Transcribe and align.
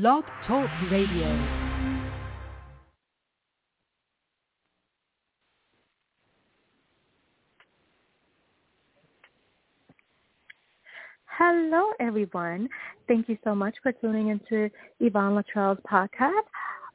Blog 0.00 0.24
Talk 0.48 0.68
Radio. 0.90 1.28
Hello, 11.26 11.92
everyone. 12.00 12.68
Thank 13.06 13.28
you 13.28 13.38
so 13.44 13.54
much 13.54 13.76
for 13.84 13.92
tuning 13.92 14.30
into 14.30 14.68
Yvonne 14.98 15.40
Latrell's 15.40 15.78
podcast. 15.88 16.42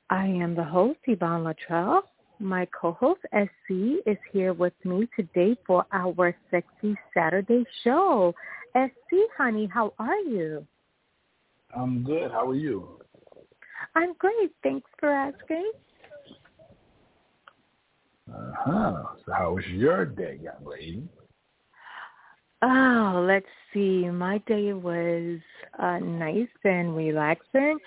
I 0.09 0.25
am 0.25 0.53
the 0.53 0.63
host, 0.65 0.99
Yvonne 1.05 1.45
Latrell. 1.45 2.01
My 2.39 2.67
co-host, 2.77 3.21
SC, 3.31 4.01
is 4.05 4.17
here 4.33 4.51
with 4.51 4.73
me 4.83 5.07
today 5.15 5.55
for 5.65 5.85
our 5.93 6.35
Sexy 6.51 6.97
Saturday 7.13 7.63
show. 7.85 8.35
SC, 8.75 9.19
honey, 9.37 9.69
how 9.73 9.93
are 9.99 10.19
you? 10.19 10.67
I'm 11.75 12.03
good. 12.03 12.31
How 12.31 12.49
are 12.49 12.55
you? 12.55 12.99
I'm 13.95 14.13
great. 14.13 14.51
Thanks 14.63 14.89
for 14.99 15.09
asking. 15.09 15.71
Uh-huh. 18.31 19.03
So 19.25 19.31
how 19.33 19.53
was 19.53 19.65
your 19.67 20.05
day, 20.05 20.39
young 20.41 20.65
lady? 20.65 21.03
Oh, 22.61 23.23
let's 23.27 23.45
see. 23.73 24.09
My 24.09 24.39
day 24.39 24.73
was 24.73 25.39
uh, 25.81 25.99
nice 25.99 26.49
and 26.63 26.95
relaxing 26.95 27.77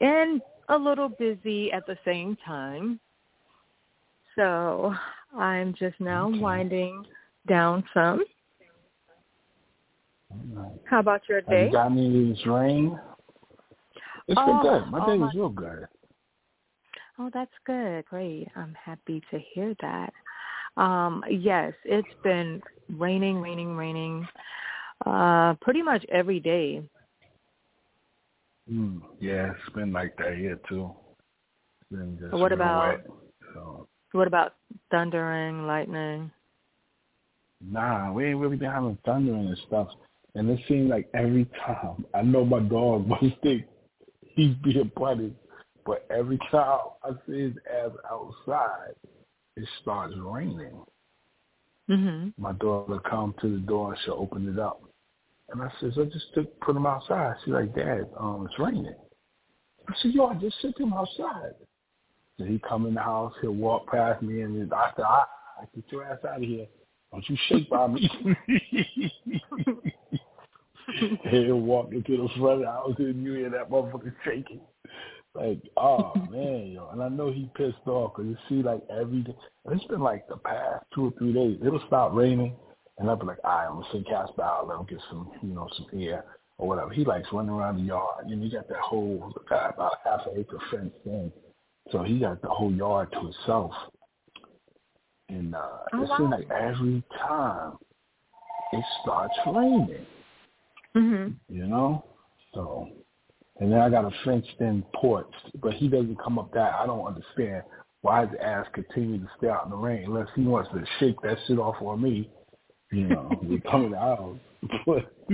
and 0.00 0.40
a 0.68 0.76
little 0.76 1.10
busy 1.10 1.70
at 1.72 1.86
the 1.86 1.98
same 2.04 2.36
time. 2.44 2.98
So 4.36 4.94
I'm 5.36 5.74
just 5.74 6.00
now 6.00 6.28
Okay. 6.28 6.38
winding 6.38 7.04
down 7.46 7.84
some. 7.92 8.24
Right. 10.30 10.72
How 10.84 11.00
about 11.00 11.28
your 11.28 11.42
Have 11.42 11.50
you 11.50 11.66
day? 11.66 11.70
got 11.72 11.92
any 11.92 12.42
rain? 12.46 12.98
It's 14.28 14.38
Oh, 14.40 14.46
been 14.46 14.62
good. 14.62 14.90
My 14.90 15.00
oh 15.02 15.06
day 15.06 15.16
my- 15.18 15.26
was 15.26 15.34
real 15.34 15.48
good. 15.48 15.86
Oh, 17.18 17.30
that's 17.32 17.52
good. 17.66 18.04
Great. 18.06 18.48
I'm 18.56 18.74
happy 18.74 19.22
to 19.30 19.38
hear 19.52 19.74
that. 19.80 20.12
Um, 20.76 21.22
yes, 21.30 21.74
it's 21.84 22.08
been 22.24 22.62
raining, 22.88 23.40
raining, 23.40 23.76
raining 23.76 24.26
uh 25.04 25.54
pretty 25.60 25.82
much 25.82 26.04
every 26.10 26.38
day. 26.40 26.80
Mm, 28.70 29.02
yeah, 29.18 29.50
it's 29.52 29.74
been 29.74 29.92
like 29.92 30.16
that 30.18 30.36
here 30.36 30.58
too. 30.68 30.90
What 32.30 32.52
about- 32.52 32.98
wet. 32.98 33.06
So 33.54 33.88
What 34.12 34.26
about 34.28 34.54
thundering, 34.90 35.66
lightning? 35.66 36.30
nah, 37.60 38.12
we 38.12 38.26
ain't 38.26 38.38
really 38.38 38.56
been 38.56 38.70
having 38.70 38.96
thunder 39.04 39.34
and 39.34 39.56
stuff. 39.66 39.88
And 40.34 40.48
it 40.48 40.60
seems 40.66 40.88
like 40.88 41.08
every 41.12 41.44
time 41.66 42.06
I 42.14 42.22
know 42.22 42.44
my 42.44 42.60
dog 42.60 43.06
must 43.08 43.36
think 43.42 43.64
he's 44.34 44.54
being 44.62 44.90
punished, 44.96 45.36
but 45.84 46.06
every 46.10 46.38
time 46.50 46.80
I 47.02 47.10
see 47.26 47.40
his 47.42 47.54
ass 47.72 47.90
outside, 48.10 48.94
it 49.56 49.68
starts 49.80 50.14
raining. 50.18 50.84
Mhm. 51.90 52.32
my 52.38 52.52
daughter 52.52 53.00
come 53.00 53.34
to 53.40 53.48
the 53.54 53.58
door 53.58 53.92
and 53.92 54.00
she'll 54.04 54.14
open 54.14 54.48
it 54.48 54.58
up. 54.58 54.80
And 55.50 55.60
I 55.60 55.70
says, 55.80 55.98
I 55.98 56.04
just 56.04 56.32
took 56.32 56.58
put 56.60 56.76
him 56.76 56.86
outside. 56.86 57.34
She's 57.44 57.52
like, 57.52 57.74
Dad, 57.74 58.08
um, 58.16 58.46
it's 58.48 58.58
raining. 58.58 58.94
I 59.88 59.94
said, 60.00 60.12
Yo, 60.12 60.26
I 60.26 60.34
just 60.34 60.60
sent 60.62 60.78
him 60.78 60.92
outside. 60.92 61.54
So 62.38 62.44
he 62.44 62.60
come 62.60 62.86
in 62.86 62.94
the 62.94 63.02
house, 63.02 63.34
he'll 63.42 63.52
walk 63.52 63.90
past 63.90 64.22
me 64.22 64.42
and 64.42 64.56
then 64.56 64.72
I 64.72 64.92
said, 64.96 65.04
I, 65.04 65.24
I 65.60 65.64
get 65.74 65.90
your 65.90 66.04
ass 66.04 66.24
out 66.24 66.36
of 66.36 66.42
here. 66.42 66.66
Don't 67.10 67.28
you 67.28 67.36
shake 67.48 67.68
by 67.68 67.88
me. 67.88 68.08
he'll 71.30 71.60
walk 71.60 71.92
into 71.92 72.16
the 72.16 72.28
front 72.38 72.54
of 72.54 72.60
the 72.60 72.66
house 72.66 72.94
and 72.98 73.24
you 73.24 73.34
hear 73.34 73.50
that 73.50 73.70
motherfucker 73.70 74.14
shaking. 74.24 74.60
Like, 75.34 75.60
oh 75.76 76.12
man, 76.30 76.72
yo, 76.72 76.88
and 76.92 77.02
I 77.02 77.08
know 77.08 77.32
he 77.32 77.50
pissed 77.54 77.76
off 77.86 78.12
because 78.14 78.30
you 78.30 78.36
see, 78.48 78.62
like 78.62 78.82
every 78.90 79.22
day, 79.22 79.34
and 79.64 79.74
it's 79.80 79.88
been 79.88 80.00
like 80.00 80.28
the 80.28 80.36
past 80.36 80.84
two 80.94 81.06
or 81.06 81.12
three 81.18 81.32
days. 81.32 81.58
It'll 81.64 81.82
stop 81.86 82.12
raining, 82.14 82.54
and 82.98 83.08
I'll 83.08 83.16
be 83.16 83.26
like, 83.26 83.38
all 83.44 83.50
right, 83.50 83.66
I'm 83.66 83.74
gonna 83.76 83.86
send 83.92 84.06
Casper 84.06 84.42
out, 84.42 84.68
let 84.68 84.78
him 84.78 84.86
get 84.88 84.98
some, 85.08 85.30
you 85.42 85.54
know, 85.54 85.68
some 85.76 85.86
air 85.98 86.24
or 86.58 86.68
whatever. 86.68 86.90
He 86.90 87.04
likes 87.04 87.28
running 87.32 87.50
around 87.50 87.76
the 87.76 87.82
yard. 87.82 88.26
You 88.28 88.36
know, 88.36 88.44
he 88.44 88.50
got 88.50 88.68
that 88.68 88.78
whole 88.78 89.32
about 89.46 89.94
half 90.04 90.26
an 90.26 90.38
acre 90.38 90.58
fence 90.70 90.92
in, 91.06 91.32
so 91.90 92.02
he 92.02 92.18
got 92.18 92.42
the 92.42 92.48
whole 92.48 92.72
yard 92.72 93.10
to 93.12 93.20
himself. 93.20 93.72
And 95.28 95.54
uh, 95.54 95.60
Oh, 95.94 96.02
it 96.02 96.08
seems 96.18 96.30
wow. 96.30 96.38
like 96.38 96.50
every 96.50 97.02
time 97.26 97.72
it 98.72 98.84
starts 99.02 99.34
raining 99.46 100.06
Mhm. 100.96 101.36
you 101.48 101.66
know. 101.66 102.04
So, 102.54 102.88
and 103.60 103.72
then 103.72 103.80
I 103.80 103.88
got 103.88 104.04
a 104.04 104.10
fenced-in 104.24 104.84
porch, 104.94 105.32
but 105.60 105.74
he 105.74 105.88
doesn't 105.88 106.22
come 106.22 106.38
up 106.38 106.52
that. 106.52 106.74
I 106.74 106.86
don't 106.86 107.06
understand 107.06 107.62
why 108.02 108.26
his 108.26 108.38
ass 108.40 108.66
continue 108.74 109.18
to 109.18 109.30
stay 109.38 109.48
out 109.48 109.64
in 109.64 109.70
the 109.70 109.76
rain 109.76 110.04
unless 110.04 110.28
he 110.34 110.42
wants 110.42 110.70
to 110.72 110.84
shake 110.98 111.20
that 111.22 111.38
shit 111.46 111.58
off 111.58 111.80
on 111.80 112.02
me. 112.02 112.28
You 112.90 113.08
know, 113.08 113.30
we 113.42 113.60
coming 113.60 113.94
out. 113.94 114.36
Right. 114.86 115.06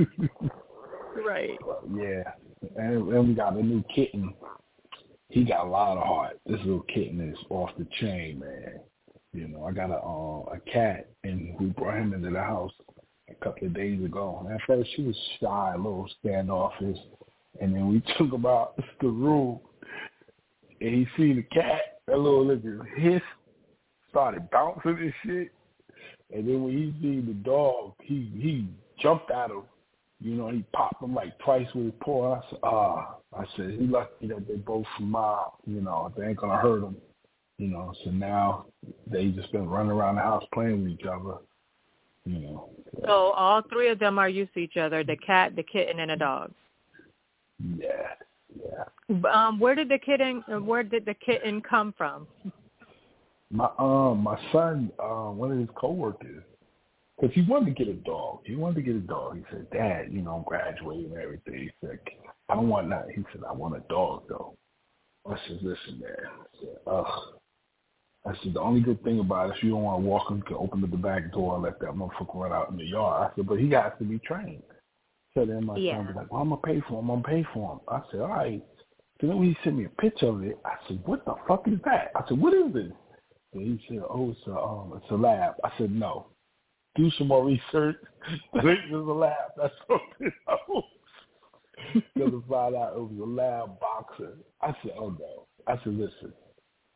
yeah, 1.97 2.23
and, 2.77 3.09
and 3.09 3.29
we 3.29 3.35
got 3.35 3.57
a 3.57 3.63
new 3.63 3.83
kitten. 3.95 4.35
He 5.31 5.45
got 5.45 5.67
a 5.67 5.69
lot 5.69 5.99
of 5.99 6.05
heart. 6.07 6.39
This 6.47 6.61
little 6.61 6.85
kitten 6.95 7.21
is 7.21 7.39
off 7.51 7.71
the 7.79 7.87
chain, 8.01 8.39
man. 8.39 8.81
You 9.33 9.49
know, 9.49 9.65
I 9.65 9.73
got 9.73 9.91
a 9.91 9.97
uh, 9.97 10.57
a 10.57 10.71
cat, 10.71 11.09
and 11.25 11.55
we 11.61 11.67
brought 11.67 11.99
him 11.99 12.15
into 12.15 12.31
the 12.31 12.41
house 12.41 12.73
a 13.31 13.45
couple 13.45 13.67
of 13.67 13.75
days 13.75 14.03
ago. 14.05 14.45
And 14.45 14.55
at 14.55 14.61
first, 14.67 14.91
she 14.95 15.03
was 15.03 15.17
shy, 15.41 15.73
a 15.75 15.77
little 15.77 16.09
standoffish, 16.21 16.99
and 17.61 17.75
then 17.75 17.89
we 17.89 18.03
took 18.19 18.33
him 18.33 18.47
out 18.47 18.75
the 19.01 19.09
room, 19.09 19.61
and 20.81 20.95
he 20.95 21.07
seen 21.17 21.37
the 21.37 21.43
cat. 21.43 22.01
That 22.07 22.19
little 22.19 22.47
nigga 22.47 22.81
hiss, 22.97 23.21
started 24.11 24.49
bouncing 24.51 24.99
and 24.99 25.13
shit. 25.25 25.53
And 26.35 26.47
then 26.47 26.63
when 26.63 26.73
he 26.73 26.95
seen 27.01 27.27
the 27.27 27.35
dog, 27.35 27.95
he 28.03 28.31
he 28.35 28.67
jumped 29.01 29.31
at 29.31 29.51
him. 29.51 29.63
You 30.21 30.35
know, 30.35 30.49
he 30.51 30.65
popped 30.73 31.03
him 31.03 31.15
like 31.15 31.39
twice 31.39 31.67
with 31.75 31.87
his 31.87 31.95
paw. 32.01 32.35
I 32.35 32.41
said, 32.51 32.59
ah, 32.65 33.17
I 33.37 33.45
said, 33.57 33.77
he 33.79 33.87
lucky 33.87 34.27
that 34.29 34.49
they 34.49 34.57
both 34.57 34.87
mob. 35.01 35.53
You 35.67 35.81
know, 35.81 36.13
they 36.17 36.27
ain't 36.27 36.39
gonna 36.39 36.57
hurt 36.57 36.83
him. 36.83 36.97
You 37.59 37.69
know, 37.69 37.93
so 38.05 38.11
now 38.11 38.67
they 39.11 39.27
just 39.27 39.51
been 39.53 39.69
running 39.69 39.93
around 39.93 40.17
the 40.17 40.23
house 40.23 40.45
playing 40.53 40.83
with 40.83 40.93
each 40.93 41.07
other. 41.07 41.39
You 42.29 42.41
know, 42.41 42.71
So 43.07 43.31
all 43.31 43.63
three 43.73 43.89
of 43.89 43.99
them 43.99 44.19
are 44.19 44.29
used 44.29 44.53
to 44.53 44.61
each 44.61 44.77
other, 44.77 45.03
the 45.03 45.17
cat, 45.17 45.57
the 45.57 45.63
kitten 45.63 46.01
and 46.01 46.11
the 46.11 46.17
dog. 46.17 46.53
yeah, 47.79 48.15
yeah. 48.63 49.31
Um 49.33 49.59
where 49.59 49.75
did 49.75 49.89
the 49.89 49.99
kitten 49.99 50.43
where 50.67 50.83
did 50.83 51.07
the 51.07 51.15
kitten 51.15 51.63
come 51.63 51.95
from? 51.97 52.27
My 53.51 53.71
um, 53.79 54.23
my 54.23 54.39
son, 54.53 54.93
uh, 55.03 55.31
one 55.31 55.51
of 55.51 55.59
his 55.59 55.71
coworkers, 55.75 56.45
because 57.19 57.35
he 57.35 57.41
wanted 57.43 57.75
to 57.75 57.85
get 57.85 57.89
a 57.89 57.97
dog. 57.97 58.41
He 58.45 58.57
wanted 58.57 58.75
to 58.77 58.83
get 58.83 58.97
a 58.97 59.01
dog. 59.01 59.39
He 59.39 59.45
said, 59.51 59.71
"Dad, 59.71 60.13
you 60.13 60.21
know, 60.21 60.35
I'm 60.35 60.43
graduating 60.43 61.13
and 61.13 61.23
everything." 61.23 61.61
He 61.61 61.71
said, 61.81 61.99
"I 62.51 62.57
don't 62.57 62.69
want 62.69 62.91
that." 62.91 63.07
He 63.15 63.25
said, 63.33 63.45
"I 63.49 63.53
want 63.53 63.75
a 63.75 63.83
dog, 63.89 64.25
though." 64.29 64.55
I 65.27 65.37
said, 65.47 65.61
"Listen, 65.63 65.99
man." 65.99 66.27
I 66.29 66.61
said, 66.61 66.77
"Ugh." 66.87 67.38
I 68.29 68.35
said, 68.43 68.53
"The 68.55 68.61
only 68.61 68.81
good 68.81 69.03
thing 69.05 69.21
about 69.21 69.49
it, 69.49 69.57
if 69.57 69.63
you 69.63 69.71
don't 69.71 69.85
want 69.85 70.03
to 70.03 70.07
walk 70.07 70.31
him, 70.31 70.39
you 70.39 70.43
can 70.43 70.57
open 70.57 70.85
up 70.85 70.91
the 70.91 70.99
back 70.99 71.33
door 71.33 71.55
and 71.55 71.63
let 71.63 71.81
that 71.81 71.91
motherfucker 71.91 72.35
run 72.35 72.53
out 72.53 72.71
in 72.71 72.77
the 72.77 72.85
yard." 72.85 73.31
I 73.31 73.35
said, 73.35 73.47
"But 73.47 73.59
he 73.59 73.71
has 73.71 73.93
to 73.99 74.05
be 74.05 74.19
trained." 74.19 74.63
So 75.33 75.47
then 75.47 75.65
my 75.65 75.77
Yeah. 75.77 75.97
son 75.97 76.07
was 76.09 76.17
like, 76.17 76.31
"Well, 76.31 76.43
I'm 76.43 76.51
gonna 76.51 76.61
pay 76.61 76.81
for 76.81 77.01
him. 77.01 77.11
I'm 77.11 77.23
gonna 77.23 77.37
pay 77.37 77.43
for 77.55 77.73
him." 77.73 77.81
I 77.89 78.03
said, 78.11 78.21
"All 78.21 78.29
right." 78.29 78.63
So 79.21 79.27
then 79.27 79.39
when 79.39 79.49
he 79.49 79.55
sent 79.65 79.77
me 79.77 79.85
a 79.85 79.91
picture 79.91 80.29
of 80.29 80.45
it, 80.45 80.59
I 80.65 80.77
said, 80.87 81.01
"What 81.07 81.25
the 81.25 81.37
fuck 81.47 81.67
is 81.69 81.81
that?" 81.83 82.13
I 82.15 82.27
said, 82.29 82.39
"What 82.41 82.53
is 82.53 82.73
this?" 82.73 82.93
And 83.55 83.63
he 83.63 83.87
said, 83.89 84.05
"Oh, 84.11 84.31
it's 84.31 84.47
a 84.47 84.59
um, 84.59 84.93
it's 84.97 85.11
a 85.11 85.17
lab." 85.17 85.55
I 85.65 85.73
said, 85.79 85.91
"No, 85.91 86.27
do 86.97 87.11
some 87.13 87.29
more 87.29 87.45
research. 87.45 87.97
this 88.63 88.79
is 88.87 88.93
a 88.93 88.97
lab. 88.97 89.53
That's 89.57 89.75
something 89.89 90.33
else." 90.49 90.85
to 92.17 92.45
find 92.49 92.75
out 92.75 92.95
it 92.95 93.01
was 93.01 93.19
a 93.21 93.25
lab 93.25 93.81
boxer. 93.81 94.37
I 94.61 94.77
said, 94.83 94.93
"Oh 94.99 95.11
no." 95.11 95.47
I 95.67 95.77
said, 95.83 95.95
"Listen," 95.95 96.33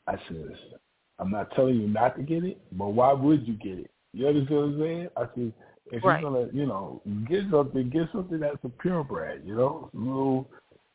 I 0.06 0.16
said, 0.26 0.36
listen, 0.36 0.78
"I'm 1.18 1.30
not 1.30 1.50
telling 1.54 1.76
you 1.76 1.88
not 1.88 2.16
to 2.16 2.22
get 2.22 2.44
it, 2.44 2.60
but 2.72 2.88
why 2.88 3.12
would 3.12 3.46
you 3.46 3.54
get 3.54 3.78
it?" 3.78 3.90
You 4.12 4.28
understand 4.28 4.56
what 4.56 4.64
I'm 4.66 4.78
saying? 4.80 5.08
I 5.16 5.24
said, 5.34 5.52
"If 5.86 6.04
Right. 6.04 6.20
you're 6.20 6.30
gonna, 6.30 6.48
you 6.52 6.66
know, 6.66 7.02
get 7.28 7.50
something, 7.50 7.88
get 7.90 8.10
something 8.12 8.40
that's 8.40 8.62
a 8.64 8.68
purebred. 8.68 9.44
You 9.44 9.56
know, 9.56 9.90
no, 9.92 10.46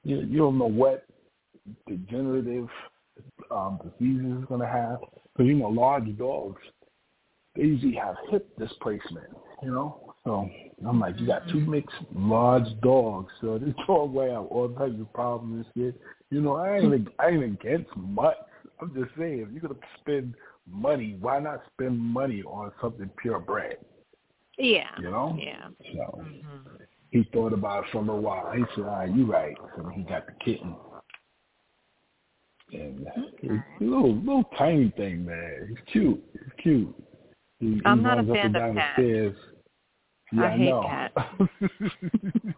you 0.04 0.20
you 0.20 0.38
don't 0.38 0.58
know 0.58 0.68
what 0.68 1.06
degenerative 1.88 2.70
um, 3.52 3.80
diseases 3.84 4.38
it's 4.38 4.48
going 4.48 4.62
to 4.62 4.68
have. 4.68 5.00
Because, 5.34 5.48
you 5.48 5.56
know, 5.56 5.70
large 5.70 6.18
dogs, 6.18 6.62
they 7.56 7.64
usually 7.64 7.96
have 7.96 8.16
hip 8.30 8.48
displacement, 8.58 9.28
you 9.64 9.72
know? 9.72 10.14
So 10.24 10.50
I'm 10.88 11.00
like, 11.00 11.20
you 11.20 11.28
got 11.28 11.48
two 11.50 11.60
mixed 11.62 11.96
large 12.14 12.68
dogs. 12.82 13.32
So 13.42 13.58
this 13.58 13.74
dog 13.88 14.12
will 14.12 14.30
have 14.30 14.46
all 14.46 14.70
types 14.70 15.00
of 15.00 15.12
problems 15.14 15.66
and 15.76 15.86
shit. 15.94 16.02
You 16.30 16.42
know, 16.42 16.56
I 16.56 16.78
ain't, 16.80 17.08
I 17.20 17.30
ain't 17.30 17.44
against 17.44 17.96
much. 17.96 18.36
I'm 18.80 18.94
just 18.94 19.16
saying, 19.18 19.40
if 19.40 19.52
you're 19.52 19.62
going 19.62 19.76
to 19.76 19.88
spend 20.00 20.36
money, 20.70 21.18
why 21.20 21.40
not 21.40 21.62
spend 21.74 22.00
money 22.00 22.44
on 22.44 22.72
something 22.82 23.10
purebred? 23.18 23.78
Yeah. 24.58 24.90
You 25.00 25.12
know? 25.12 25.38
Yeah. 25.40 25.70
So 25.94 26.22
Mhm. 26.22 26.88
he 27.12 27.24
thought 27.34 27.54
about 27.54 27.86
it 27.86 27.92
for 27.92 28.00
a 28.00 28.02
little 28.02 28.22
while. 28.22 28.52
He 28.52 28.64
said, 28.76 28.86
right, 28.86 29.10
you 29.10 29.26
right. 29.26 29.56
So 29.76 29.88
he 29.90 30.04
got 30.04 30.26
the 30.26 30.34
kitten. 30.34 30.76
And 32.74 33.08
okay. 33.08 33.48
a 33.48 33.84
little 33.84 34.14
little 34.16 34.44
tiny 34.58 34.90
thing, 34.98 35.26
man. 35.26 35.68
He's 35.70 35.78
cute. 35.90 36.22
He's 36.34 36.54
cute. 36.58 36.94
He, 37.60 37.82
I'm 37.86 38.00
he 38.00 38.04
not 38.04 38.20
a 38.20 38.24
fan 38.26 38.54
of 38.56 38.76
cats. 38.76 38.94
stairs. 38.96 39.38
Yeah, 40.34 40.44
I 40.44 40.50
hate 40.50 40.70
know. 40.70 40.82
cats. 40.84 41.14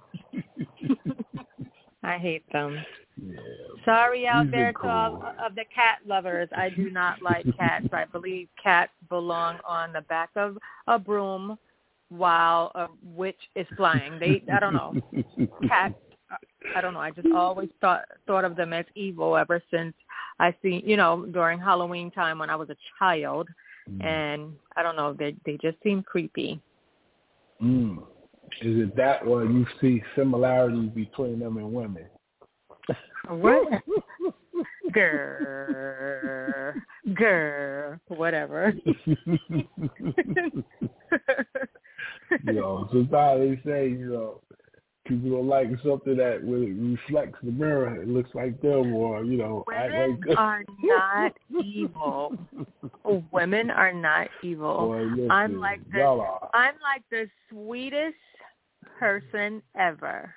I 2.03 2.17
hate 2.17 2.51
them. 2.51 2.83
Yeah. 3.25 3.35
Sorry 3.85 4.27
out 4.27 4.45
He's 4.45 4.51
there 4.51 4.73
cool 4.73 4.89
all 4.89 5.33
of 5.43 5.55
the 5.55 5.63
cat 5.73 5.99
lovers. 6.05 6.49
I 6.55 6.69
do 6.69 6.89
not 6.89 7.21
like 7.21 7.45
cats. 7.57 7.87
I 7.93 8.05
believe 8.05 8.47
cats 8.61 8.91
belong 9.09 9.57
on 9.67 9.93
the 9.93 10.01
back 10.01 10.29
of 10.35 10.57
a 10.87 10.99
broom 10.99 11.57
while 12.09 12.71
a 12.75 12.87
witch 13.15 13.39
is 13.55 13.67
flying. 13.77 14.19
They 14.19 14.43
I 14.53 14.59
don't 14.59 14.73
know. 14.73 14.93
Cats 15.67 15.95
I 16.75 16.81
don't 16.81 16.93
know. 16.93 16.99
I 16.99 17.11
just 17.11 17.27
always 17.33 17.69
thought 17.81 18.05
thought 18.27 18.45
of 18.45 18.55
them 18.55 18.73
as 18.73 18.85
evil 18.95 19.35
ever 19.35 19.61
since 19.71 19.93
I 20.39 20.53
see, 20.61 20.83
you 20.85 20.97
know, 20.97 21.25
during 21.25 21.59
Halloween 21.59 22.11
time 22.11 22.39
when 22.39 22.49
I 22.49 22.55
was 22.55 22.69
a 22.69 22.77
child 22.97 23.47
and 24.01 24.53
I 24.75 24.83
don't 24.83 24.95
know, 24.95 25.13
they 25.13 25.35
they 25.45 25.57
just 25.61 25.77
seem 25.83 26.03
creepy. 26.03 26.59
Mm. 27.61 28.03
Is 28.61 28.83
it 28.83 28.95
that 28.95 29.25
or 29.25 29.45
you 29.45 29.65
see 29.81 30.01
similarities 30.15 30.89
between 30.91 31.39
them 31.39 31.57
and 31.57 31.71
women? 31.71 32.05
What? 33.27 33.67
Grr, 34.91 36.73
grr, 37.09 37.99
whatever. 38.07 38.73
you 38.85 38.93
know, 42.45 42.89
sometimes 42.91 43.39
they 43.39 43.61
say, 43.65 43.89
you 43.89 44.11
know, 44.11 44.41
people 45.05 45.29
don't 45.29 45.47
like 45.47 45.67
something 45.83 46.17
that 46.17 46.43
when 46.43 46.63
it 46.63 46.75
reflects 47.07 47.39
the 47.43 47.51
mirror, 47.51 48.01
it 48.01 48.07
looks 48.07 48.31
like 48.33 48.59
them, 48.61 48.93
or 48.93 49.23
you 49.23 49.37
know, 49.37 49.63
Women 49.67 50.21
like 50.27 50.37
are 50.37 50.63
not 50.81 51.33
evil. 51.63 52.33
Women 53.31 53.69
are 53.69 53.93
not 53.93 54.27
evil. 54.43 54.87
Boy, 54.87 55.03
listen, 55.03 55.31
I'm 55.31 55.59
like 55.59 55.81
the. 55.91 56.01
I'm 56.53 56.75
like 56.81 57.03
the 57.11 57.29
sweetest 57.49 58.15
person 58.99 59.61
ever 59.77 60.33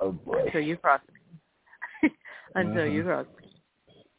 Oh 0.00 0.12
boy. 0.12 0.44
until 0.44 0.60
you 0.60 0.76
cross 0.76 1.00
until 2.56 2.86
you 2.86 3.02
Uh-huh. 3.02 3.24
cross. 3.24 3.26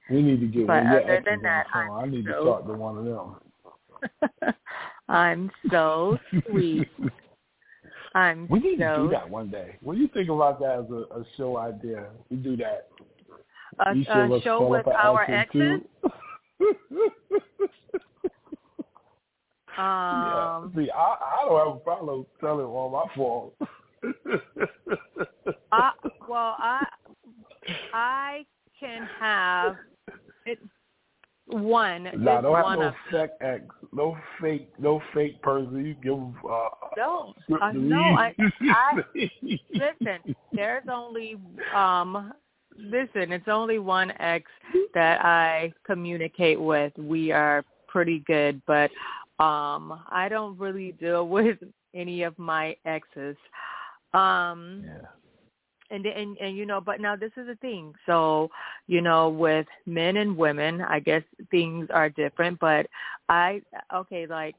We 0.09 0.21
need 0.21 0.39
to 0.39 0.47
get 0.47 0.67
But 0.67 0.83
one 0.83 0.87
other 0.87 1.21
than 1.25 1.41
that, 1.41 1.67
phone. 1.73 1.89
I 1.89 2.01
I'm 2.03 2.11
need 2.11 2.25
to 2.25 2.31
so- 2.33 2.45
talk 2.45 2.65
to 2.67 2.73
one 2.73 2.97
of 2.97 3.05
them. 3.05 4.53
I'm 5.09 5.51
so 5.71 6.17
sweet. 6.49 6.87
I'm 8.13 8.47
We 8.49 8.59
need 8.59 8.77
to 8.79 8.95
do 8.97 9.09
that 9.09 9.29
one 9.29 9.49
day. 9.49 9.77
What 9.81 9.95
do 9.95 10.01
you 10.01 10.07
think 10.09 10.29
about 10.29 10.59
that 10.59 10.79
as 10.79 10.89
a, 10.91 11.19
a 11.19 11.25
show 11.35 11.57
idea? 11.57 12.05
We 12.29 12.37
do 12.37 12.55
that. 12.57 12.87
a, 13.79 13.91
a 13.91 14.41
show 14.41 14.67
with 14.67 14.87
our 14.87 15.23
accent, 15.29 15.87
exes. 15.99 16.71
Um 19.77 19.77
yeah. 19.77 20.67
See, 20.75 20.89
I, 20.91 20.97
I 20.97 21.45
don't 21.47 21.57
have 21.67 21.75
a 21.75 21.79
problem 21.79 22.25
telling 22.39 22.65
all 22.65 22.89
my 22.89 23.05
fault. 23.15 23.53
I 25.71 25.91
well 26.27 26.55
I 26.59 26.85
I 27.93 28.45
can 28.79 29.07
have 29.19 29.75
it 30.45 30.59
one 31.47 32.03
Nah, 32.15 32.41
don't 32.41 32.55
have 32.55 32.63
one 32.65 32.79
no 32.79 32.93
fake 33.11 33.29
ex, 33.41 33.63
no 33.93 34.17
fake, 34.41 34.69
no 34.79 35.01
fake 35.13 35.41
person. 35.41 35.85
You 35.85 35.93
give 35.95 36.15
them, 36.15 36.35
uh, 36.49 36.69
no 36.97 37.33
uh, 37.61 37.71
no 37.73 38.01
I, 38.17 38.33
I 38.69 39.03
listen 39.73 40.35
there's 40.53 40.83
only 40.91 41.37
um 41.73 42.33
listen 42.77 43.31
it's 43.31 43.47
only 43.47 43.79
one 43.79 44.11
ex 44.19 44.49
that 44.93 45.23
I 45.23 45.71
communicate 45.85 46.59
with. 46.59 46.91
We 46.97 47.31
are 47.31 47.63
pretty 47.87 48.23
good 48.27 48.61
but 48.67 48.91
um 49.39 50.03
I 50.09 50.27
don't 50.29 50.57
really 50.57 50.93
deal 50.93 51.27
with 51.29 51.57
any 51.93 52.23
of 52.23 52.37
my 52.37 52.75
exes. 52.85 53.37
Um 54.13 54.83
yeah. 54.85 55.07
And 55.89 56.05
and 56.05 56.37
and 56.37 56.57
you 56.57 56.65
know 56.65 56.81
but 56.81 56.99
now 57.01 57.15
this 57.15 57.31
is 57.37 57.47
the 57.47 57.55
thing. 57.55 57.93
So 58.05 58.49
you 58.87 59.01
know 59.01 59.29
with 59.29 59.67
men 59.85 60.17
and 60.17 60.35
women 60.35 60.81
i 60.81 60.99
guess 60.99 61.21
things 61.51 61.87
are 61.93 62.09
different 62.09 62.59
but 62.59 62.87
i 63.29 63.61
okay 63.93 64.25
like 64.25 64.55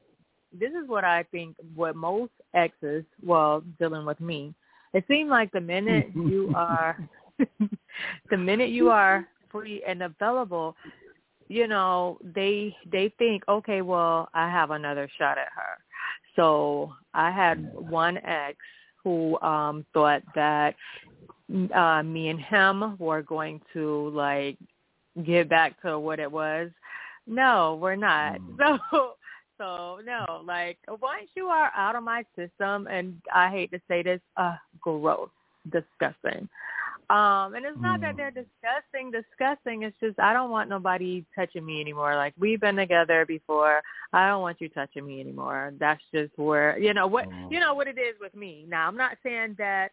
this 0.57 0.71
is 0.71 0.87
what 0.87 1.03
i 1.03 1.23
think 1.31 1.55
what 1.75 1.95
most 1.95 2.31
exes 2.53 3.03
well 3.23 3.61
dealing 3.79 4.05
with 4.05 4.19
me 4.19 4.53
it 4.93 5.03
seems 5.07 5.29
like 5.29 5.51
the 5.51 5.61
minute 5.61 6.07
you 6.15 6.51
are 6.55 6.97
the 8.29 8.37
minute 8.37 8.69
you 8.69 8.89
are 8.89 9.27
free 9.51 9.83
and 9.87 10.03
available 10.03 10.75
you 11.47 11.67
know 11.67 12.17
they 12.35 12.75
they 12.91 13.13
think 13.17 13.43
okay 13.49 13.81
well 13.81 14.29
i 14.33 14.49
have 14.49 14.71
another 14.71 15.09
shot 15.17 15.37
at 15.37 15.47
her. 15.55 15.77
So 16.35 16.91
i 17.13 17.31
had 17.31 17.71
one 17.73 18.17
ex 18.17 18.57
who 19.03 19.39
um 19.41 19.85
thought 19.93 20.23
that 20.35 20.75
uh 21.73 22.03
me 22.03 22.29
and 22.29 22.39
him 22.39 22.97
were 22.97 23.21
going 23.21 23.61
to 23.73 24.09
like 24.09 24.57
get 25.25 25.49
back 25.49 25.81
to 25.81 25.99
what 25.99 26.19
it 26.19 26.31
was. 26.31 26.69
No 27.27 27.77
we're 27.81 27.95
not. 27.95 28.39
Mm. 28.39 28.79
so 28.91 29.13
so 29.57 29.99
no 30.05 30.41
like 30.45 30.77
once 30.87 31.29
you 31.35 31.47
are 31.47 31.71
out 31.75 31.95
of 31.95 32.03
my 32.03 32.23
system 32.35 32.87
and 32.87 33.21
i 33.33 33.49
hate 33.49 33.69
to 33.71 33.81
say 33.87 34.01
this 34.01 34.21
uh 34.37 34.55
gross 34.81 35.29
disgusting 35.69 36.47
um 37.09 37.55
and 37.55 37.65
it's 37.65 37.81
not 37.81 37.99
that 38.01 38.13
Mm. 38.13 38.17
they're 38.17 38.31
disgusting 38.31 39.11
disgusting 39.11 39.83
it's 39.83 39.97
just 39.99 40.19
i 40.19 40.33
don't 40.33 40.51
want 40.51 40.69
nobody 40.69 41.25
touching 41.35 41.65
me 41.65 41.81
anymore. 41.81 42.15
Like 42.15 42.33
we've 42.39 42.59
been 42.61 42.75
together 42.75 43.25
before. 43.25 43.81
I 44.13 44.27
don't 44.29 44.41
want 44.41 44.61
you 44.61 44.69
touching 44.69 45.05
me 45.05 45.19
anymore. 45.21 45.73
That's 45.79 46.01
just 46.13 46.37
where 46.37 46.77
you 46.79 46.93
know 46.93 47.07
what 47.07 47.27
Mm. 47.31 47.51
you 47.51 47.59
know 47.59 47.73
what 47.73 47.87
it 47.87 47.97
is 47.97 48.15
with 48.19 48.35
me. 48.35 48.65
Now 48.67 48.87
i'm 48.87 48.97
not 48.97 49.17
saying 49.23 49.55
that 49.57 49.91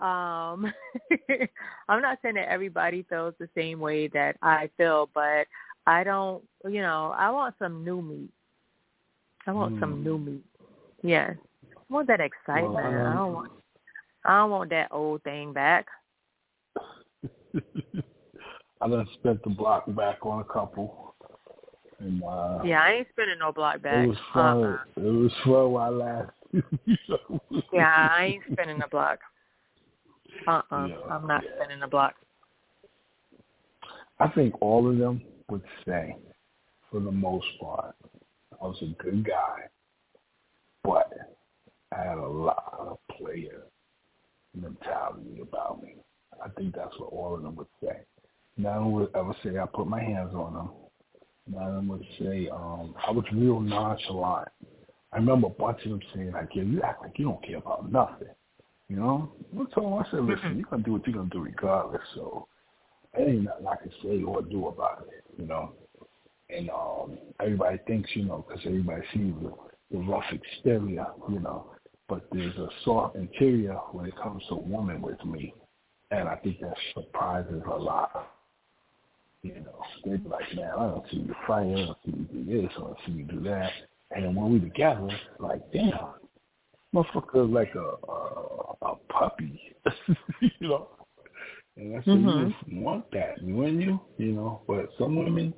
um 0.00 0.72
i'm 1.88 2.02
not 2.02 2.18
saying 2.22 2.34
that 2.36 2.48
everybody 2.50 3.04
feels 3.08 3.34
the 3.38 3.48
same 3.56 3.80
way 3.80 4.08
that 4.08 4.36
i 4.42 4.68
feel 4.76 5.08
but 5.14 5.46
i 5.86 6.02
don't 6.04 6.42
you 6.64 6.80
know 6.82 7.14
i 7.16 7.30
want 7.30 7.54
some 7.58 7.84
new 7.84 8.00
meat. 8.02 8.30
I 9.46 9.52
want 9.52 9.74
some 9.80 9.96
Mm. 9.96 10.04
new 10.04 10.18
meat. 10.18 10.44
Yes. 11.02 11.36
I 11.74 11.92
want 11.94 12.08
that 12.08 12.20
excitement. 12.20 12.74
Well, 12.74 13.06
i 13.06 13.14
um, 13.14 13.16
don't 13.16 13.32
want 13.34 13.52
i 14.24 14.38
don't 14.38 14.50
want 14.50 14.70
that 14.70 14.88
old 14.92 15.22
thing 15.22 15.52
back 15.52 15.86
I 18.80 18.88
done 18.88 19.06
spent 19.14 19.42
the 19.42 19.50
block 19.50 19.84
back 19.94 20.24
on 20.24 20.40
a 20.40 20.44
couple, 20.44 21.14
and 21.98 22.22
uh, 22.22 22.60
yeah 22.64 22.80
i 22.82 22.92
ain't 22.92 23.08
spinning 23.12 23.38
no 23.38 23.52
block 23.52 23.82
back 23.82 24.04
it 24.04 24.08
was 24.08 24.16
fun. 24.32 24.62
uh-uh. 24.64 24.78
It 24.96 25.10
was 25.10 25.32
fun 25.44 25.72
while 25.72 26.02
I 26.02 26.22
lasted. 26.52 27.62
yeah 27.72 28.08
i 28.16 28.24
ain't 28.24 28.42
spinning 28.52 28.78
the 28.78 28.86
block 28.90 29.18
uh-uh 30.46 30.86
Yeah, 30.88 30.96
i'm 31.10 31.26
not 31.26 31.42
yeah. 31.44 31.50
spinning 31.56 31.80
the 31.80 31.86
block 31.88 32.14
I 34.20 34.28
think 34.28 34.60
all 34.60 34.90
of 34.90 34.98
them 34.98 35.22
would 35.48 35.62
say, 35.86 36.16
for 36.90 36.98
the 37.00 37.12
most 37.12 37.46
part, 37.60 37.94
I 38.60 38.64
was 38.64 38.76
a 38.82 39.00
good 39.02 39.24
guy, 39.24 39.60
but 40.82 41.12
I 41.96 42.02
had 42.02 42.18
a 42.18 42.26
lot 42.26 42.74
of 42.80 42.98
player 43.16 43.62
mentality 44.60 45.40
about 45.40 45.82
me. 45.82 45.96
I 46.44 46.48
think 46.50 46.74
that's 46.74 46.98
what 46.98 47.12
all 47.12 47.34
of 47.34 47.42
them 47.42 47.56
would 47.56 47.66
say. 47.82 48.00
None 48.56 48.76
of 48.76 48.82
them 48.84 48.92
would 48.92 49.14
ever 49.14 49.34
say 49.42 49.58
I 49.58 49.66
put 49.66 49.86
my 49.86 50.02
hands 50.02 50.34
on 50.34 50.54
them. 50.54 50.70
None 51.50 51.68
of 51.68 51.74
them 51.74 51.88
would 51.88 52.04
say 52.18 52.48
um, 52.48 52.94
I 53.06 53.10
was 53.10 53.24
real 53.32 53.60
nonchalant. 53.60 54.48
I 55.12 55.16
remember 55.16 55.46
a 55.46 55.50
bunch 55.50 55.84
of 55.84 55.90
them 55.90 56.02
saying 56.14 56.32
like, 56.32 56.50
"Yeah, 56.54 56.64
you 56.64 56.82
act 56.82 57.02
like 57.02 57.18
you 57.18 57.26
don't 57.26 57.42
care 57.42 57.58
about 57.58 57.90
nothing." 57.90 58.28
You 58.88 58.96
know? 58.96 59.32
I 59.54 59.74
told 59.74 59.92
them, 59.92 59.94
I 59.94 60.10
said, 60.10 60.24
"Listen, 60.24 60.56
you're 60.56 60.68
gonna 60.68 60.82
do 60.82 60.92
what 60.92 61.06
you're 61.06 61.16
gonna 61.16 61.30
do 61.30 61.40
regardless." 61.40 62.02
So 62.14 62.46
there 63.16 63.28
ain't 63.28 63.44
nothing 63.44 63.66
I 63.66 63.76
can 63.76 63.92
say 64.02 64.22
or 64.22 64.42
do 64.42 64.68
about 64.68 65.06
it, 65.08 65.24
you 65.40 65.46
know. 65.46 65.72
And 66.50 66.70
um, 66.70 67.18
everybody 67.40 67.78
thinks, 67.86 68.10
you 68.14 68.24
know, 68.24 68.44
because 68.46 68.62
everybody 68.66 69.02
sees 69.12 69.34
the, 69.42 69.52
the 69.90 69.98
rough 69.98 70.24
exterior, 70.32 71.06
you 71.30 71.40
know, 71.40 71.72
but 72.08 72.26
there's 72.32 72.56
a 72.56 72.68
soft 72.84 73.16
interior 73.16 73.74
when 73.92 74.06
it 74.06 74.16
comes 74.16 74.42
to 74.48 74.54
a 74.54 74.60
woman 74.60 75.02
with 75.02 75.22
me, 75.24 75.54
and 76.10 76.28
I 76.28 76.36
think 76.36 76.60
that 76.60 76.74
surprises 76.94 77.62
a 77.70 77.76
lot. 77.76 78.34
You 79.42 79.54
know, 79.54 79.82
they 80.04 80.16
be 80.16 80.28
like, 80.28 80.54
man, 80.54 80.70
I 80.76 80.86
don't 80.86 81.04
see 81.10 81.18
you 81.18 81.34
fight, 81.46 81.66
I 81.66 81.86
don't 81.86 81.98
see 82.04 82.12
you 82.12 82.44
do 82.44 82.62
this, 82.62 82.72
I 82.76 82.80
don't 82.80 82.96
see 83.06 83.12
you 83.12 83.24
do 83.24 83.40
that, 83.44 83.70
and 84.10 84.34
when 84.34 84.52
we 84.52 84.60
together, 84.60 85.08
like, 85.38 85.60
damn, 85.72 85.92
motherfucker 86.94 87.50
like 87.52 87.74
a 87.74 88.10
a, 88.10 88.74
a 88.82 88.96
puppy, 89.08 89.60
you 90.40 90.68
know. 90.68 90.88
And 91.76 91.94
I 91.94 91.98
said, 91.98 92.14
Mhm. 92.14 92.54
you 92.66 92.80
want 92.80 93.08
that, 93.12 93.40
wouldn't 93.40 93.80
you? 93.82 94.00
You 94.16 94.32
know, 94.32 94.62
but 94.66 94.88
some 94.98 95.14
women, 95.14 95.54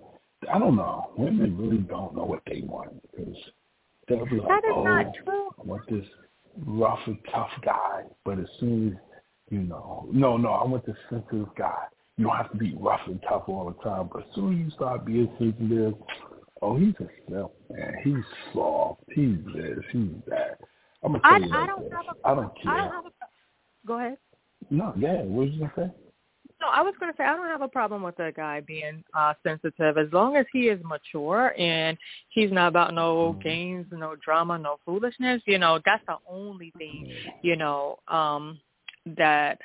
I 0.53 0.59
don't 0.59 0.77
know. 0.77 1.13
Women 1.17 1.57
really 1.57 1.79
don't 1.79 2.15
know 2.15 2.25
what 2.25 2.43
they 2.47 2.61
want 2.61 3.01
because 3.03 3.35
they'll 4.07 4.27
be 4.27 4.39
like, 4.39 4.49
that 4.49 4.69
is 4.69 4.75
oh, 4.77 4.85
not 4.85 5.15
true 5.15 5.51
I 5.59 5.63
want 5.63 5.89
this 5.89 6.07
rough 6.67 7.01
and 7.07 7.19
tough 7.33 7.51
guy. 7.63 8.03
But 8.25 8.39
as 8.39 8.49
soon 8.59 8.89
as, 8.93 8.99
you 9.51 9.61
know, 9.61 10.09
no, 10.13 10.37
no, 10.37 10.51
I 10.51 10.65
want 10.65 10.87
the 10.87 10.95
sensitive 11.11 11.49
guy. 11.59 11.85
you 12.17 12.25
don't 12.27 12.37
have 12.37 12.51
to 12.53 12.57
be 12.59 12.75
rough 12.77 13.01
and 13.07 13.21
tough 13.29 13.45
all 13.49 13.67
the 13.77 13.83
time. 13.89 14.09
But 14.13 14.23
as 14.23 14.35
soon 14.35 14.55
as 14.55 14.59
you 14.65 14.71
start 14.71 15.05
being 15.05 15.29
sensitive, 15.39 15.95
oh, 16.63 16.77
he's 16.77 16.95
a 17.01 17.09
simp, 17.29 17.51
man. 17.71 17.95
He's 18.05 18.25
soft. 18.55 19.03
He's 19.15 19.37
this. 19.55 19.79
He's 19.93 20.11
that. 20.29 20.59
I'm 21.03 21.13
gonna 21.13 21.23
tell 21.29 21.33
I, 21.33 21.37
you 21.39 21.53
I 21.53 21.61
like 21.61 21.67
don't 21.67 21.83
this. 21.85 21.93
have 21.93 22.17
a, 22.17 22.29
I 22.29 22.35
don't 22.35 22.63
care. 22.63 22.73
I 22.73 22.77
don't 22.79 22.93
have 22.93 23.07
a. 23.07 23.11
Go 23.87 23.99
ahead. 23.99 24.19
no, 24.71 24.95
yeah. 24.99 25.23
What 25.23 25.47
was 25.47 25.51
you 25.53 25.61
gonna 25.61 25.73
say? 25.77 25.91
No, 26.61 26.69
I 26.69 26.83
was 26.83 26.95
going 27.01 27.11
to 27.11 27.17
say 27.17 27.25
I 27.25 27.35
don't 27.37 27.47
have 27.49 27.63
a 27.63 27.69
problem 27.69 28.03
with 28.03 28.19
a 28.19 28.33
guy 28.33 28.61
being 28.61 29.03
uh 29.15 29.33
sensitive 29.43 29.97
as 29.97 30.13
long 30.13 30.37
as 30.37 30.45
he 30.53 30.69
is 30.69 30.79
mature 30.85 31.55
and 31.59 31.97
he's 32.29 32.53
not 32.53 32.69
about 32.69 32.93
no 32.93 33.33
Mhm. 33.39 33.43
games, 33.43 33.87
no 33.91 34.15
drama, 34.17 34.59
no 34.59 34.77
foolishness. 34.85 35.43
You 35.47 35.59
know, 35.59 35.81
that's 35.87 36.05
the 36.07 36.19
only 36.29 36.71
thing 36.77 37.07
you 37.43 37.57
know 37.57 37.99
um 38.09 38.61
that 39.17 39.59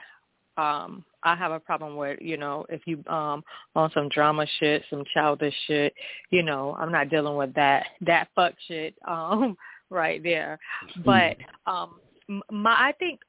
um 0.58 1.04
I 1.24 1.36
have 1.36 1.52
a 1.52 1.60
problem 1.60 1.96
with. 1.96 2.20
You 2.22 2.38
know, 2.38 2.66
if 2.70 2.82
you 2.86 3.04
um 3.08 3.44
on 3.76 3.92
some 3.94 4.10
drama 4.10 4.46
shit, 4.60 4.84
some 4.90 5.04
childish 5.14 5.56
shit, 5.68 5.94
you 6.30 6.44
know, 6.44 6.76
I'm 6.80 6.92
not 6.92 7.10
dealing 7.10 7.36
with 7.36 7.54
that 7.56 7.88
that 8.02 8.30
fuck 8.36 8.54
shit 8.68 8.96
um 9.08 9.58
right 9.90 10.22
there. 10.24 10.60
But 11.04 11.38
um 11.66 12.00
m- 12.30 12.42
my 12.52 12.72
I 12.72 12.94
think 12.98 13.20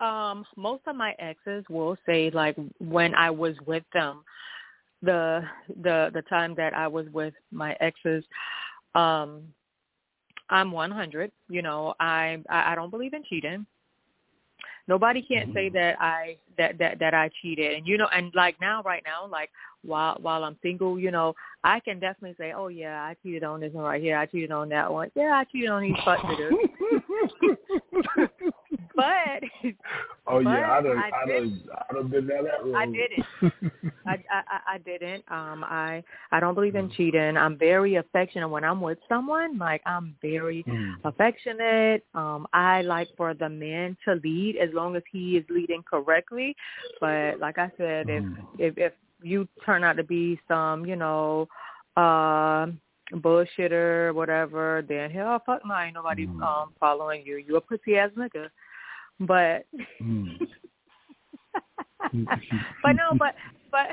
um 0.00 0.44
most 0.56 0.82
of 0.86 0.96
my 0.96 1.14
exes 1.18 1.64
will 1.68 1.96
say 2.06 2.30
like 2.30 2.56
when 2.78 3.14
I 3.14 3.30
was 3.30 3.54
with 3.66 3.84
them 3.92 4.24
the 5.02 5.42
the 5.82 6.10
the 6.12 6.22
time 6.22 6.54
that 6.56 6.74
I 6.74 6.88
was 6.88 7.06
with 7.12 7.34
my 7.52 7.76
exes 7.80 8.24
um 8.94 9.42
I'm 10.50 10.72
100 10.72 11.30
you 11.48 11.62
know 11.62 11.94
I, 12.00 12.38
I 12.48 12.74
don't 12.74 12.90
believe 12.90 13.14
in 13.14 13.22
cheating 13.24 13.66
nobody 14.88 15.22
can't 15.22 15.54
say 15.54 15.66
mm-hmm. 15.66 15.76
that 15.76 16.00
I 16.00 16.36
that 16.58 16.78
that 16.78 16.98
that 17.00 17.14
I 17.14 17.30
cheated. 17.40 17.74
And 17.74 17.86
you 17.86 17.98
know 17.98 18.08
and 18.12 18.32
like 18.34 18.56
now 18.60 18.82
right 18.82 19.02
now 19.04 19.26
like 19.26 19.50
while 19.82 20.18
while 20.20 20.44
I'm 20.44 20.56
single 20.62 20.98
you 20.98 21.10
know 21.10 21.34
I 21.62 21.80
can 21.80 22.00
definitely 22.00 22.36
say 22.38 22.52
oh 22.56 22.68
yeah 22.68 23.02
I 23.02 23.16
cheated 23.22 23.44
on 23.44 23.60
this 23.60 23.72
one 23.72 23.84
right 23.84 24.02
here. 24.02 24.16
I 24.16 24.26
cheated 24.26 24.52
on 24.52 24.68
that 24.70 24.92
one. 24.92 25.10
Yeah 25.14 25.32
I 25.32 25.44
cheated 25.44 25.70
on 25.70 25.82
these 25.82 25.94
fuck 26.04 26.24
but 28.96 29.42
Oh 30.26 30.38
yeah, 30.38 30.70
I 30.70 30.80
But 30.80 30.88
done, 30.88 30.98
I 30.98 31.10
I, 31.22 31.26
done, 31.26 31.62
I 31.90 31.92
done 31.94 32.08
been 32.08 32.26
down 32.26 32.44
that 32.44 32.64
road. 32.64 32.74
I 32.76 32.86
didn't. 32.86 33.26
I, 34.06 34.16
I 34.30 34.42
I- 34.74 34.78
didn't. 34.78 35.24
Um, 35.30 35.64
I 35.64 36.02
I 36.32 36.40
don't 36.40 36.54
believe 36.54 36.74
in 36.76 36.90
cheating. 36.90 37.36
I'm 37.36 37.56
very 37.58 37.96
affectionate 37.96 38.48
when 38.48 38.64
I'm 38.64 38.80
with 38.80 38.98
someone. 39.08 39.58
Like 39.58 39.82
I'm 39.86 40.14
very 40.22 40.64
Mm. 40.68 40.94
affectionate. 41.04 42.04
Um, 42.14 42.46
I 42.52 42.82
like 42.82 43.08
for 43.16 43.34
the 43.34 43.48
man 43.48 43.96
to 44.04 44.14
lead 44.24 44.56
as 44.56 44.70
long 44.72 44.96
as 44.96 45.02
he 45.12 45.36
is 45.36 45.44
leading 45.50 45.82
correctly. 45.82 46.56
But 47.00 47.38
like 47.38 47.58
I 47.58 47.70
said, 47.76 48.08
if 48.08 48.22
Mhm. 48.24 48.36
if 48.58 48.78
if 48.78 48.92
you 49.22 49.46
turn 49.64 49.84
out 49.84 49.96
to 49.96 50.02
be 50.04 50.38
some, 50.48 50.84
you 50.86 50.96
know, 50.96 51.48
uh 51.96 52.66
bullshitter, 53.12 54.14
whatever, 54.14 54.82
then 54.88 55.10
hell 55.10 55.38
fuck 55.44 55.64
no, 55.66 55.76
ain't 55.78 55.94
nobody 55.94 56.26
Mm. 56.26 56.42
um 56.42 56.72
following 56.80 57.24
you. 57.26 57.36
You 57.36 57.56
a 57.56 57.60
pussy 57.60 57.96
ass 57.98 58.10
nigga. 58.16 58.48
But 59.20 59.66
Mm. 60.02 60.48
but 62.82 62.92
no, 62.92 63.14
but 63.18 63.34
but 63.70 63.88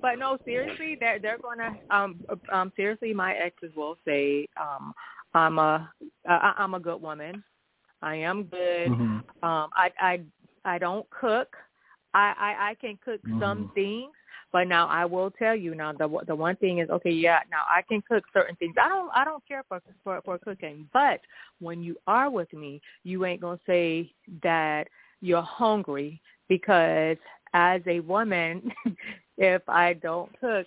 but 0.00 0.18
no, 0.18 0.38
seriously, 0.44 0.96
they're 0.98 1.18
they're 1.18 1.38
gonna 1.38 1.76
um 1.90 2.20
um 2.52 2.72
seriously, 2.76 3.12
my 3.12 3.34
exes 3.34 3.74
will 3.76 3.96
say 4.04 4.46
um 4.60 4.92
I'm 5.34 5.58
a 5.58 5.90
I, 6.28 6.54
I'm 6.58 6.74
a 6.74 6.80
good 6.80 7.00
woman. 7.00 7.42
I 8.02 8.16
am 8.16 8.44
good. 8.44 8.90
Mhm. 8.90 9.22
Um 9.42 9.70
I 9.74 9.90
I 10.00 10.20
I 10.64 10.78
don't 10.78 11.08
cook. 11.10 11.56
I 12.14 12.34
I, 12.38 12.70
I 12.70 12.74
can 12.80 12.98
cook 13.04 13.20
some 13.38 13.66
Mhm. 13.66 13.74
things, 13.74 14.12
but 14.52 14.68
now 14.68 14.86
I 14.86 15.04
will 15.04 15.30
tell 15.30 15.56
you 15.56 15.74
now 15.74 15.92
the 15.92 16.08
the 16.26 16.34
one 16.34 16.56
thing 16.56 16.78
is 16.78 16.90
okay, 16.90 17.10
yeah, 17.10 17.40
now 17.50 17.62
I 17.68 17.82
can 17.82 18.02
cook 18.02 18.24
certain 18.32 18.56
things. 18.56 18.74
I 18.80 18.88
don't 18.88 19.10
I 19.14 19.24
don't 19.24 19.46
care 19.46 19.64
for 19.68 19.80
for 20.04 20.20
for 20.24 20.38
cooking, 20.38 20.88
but 20.92 21.20
when 21.60 21.82
you 21.82 21.96
are 22.06 22.30
with 22.30 22.52
me, 22.52 22.80
you 23.02 23.24
ain't 23.24 23.40
to 23.40 23.58
say 23.66 24.12
that 24.42 24.88
you're 25.20 25.42
hungry 25.42 26.20
because 26.48 27.16
as 27.54 27.80
a 27.86 28.00
woman, 28.00 28.70
if 29.38 29.62
I 29.68 29.94
don't 29.94 30.30
cook, 30.40 30.66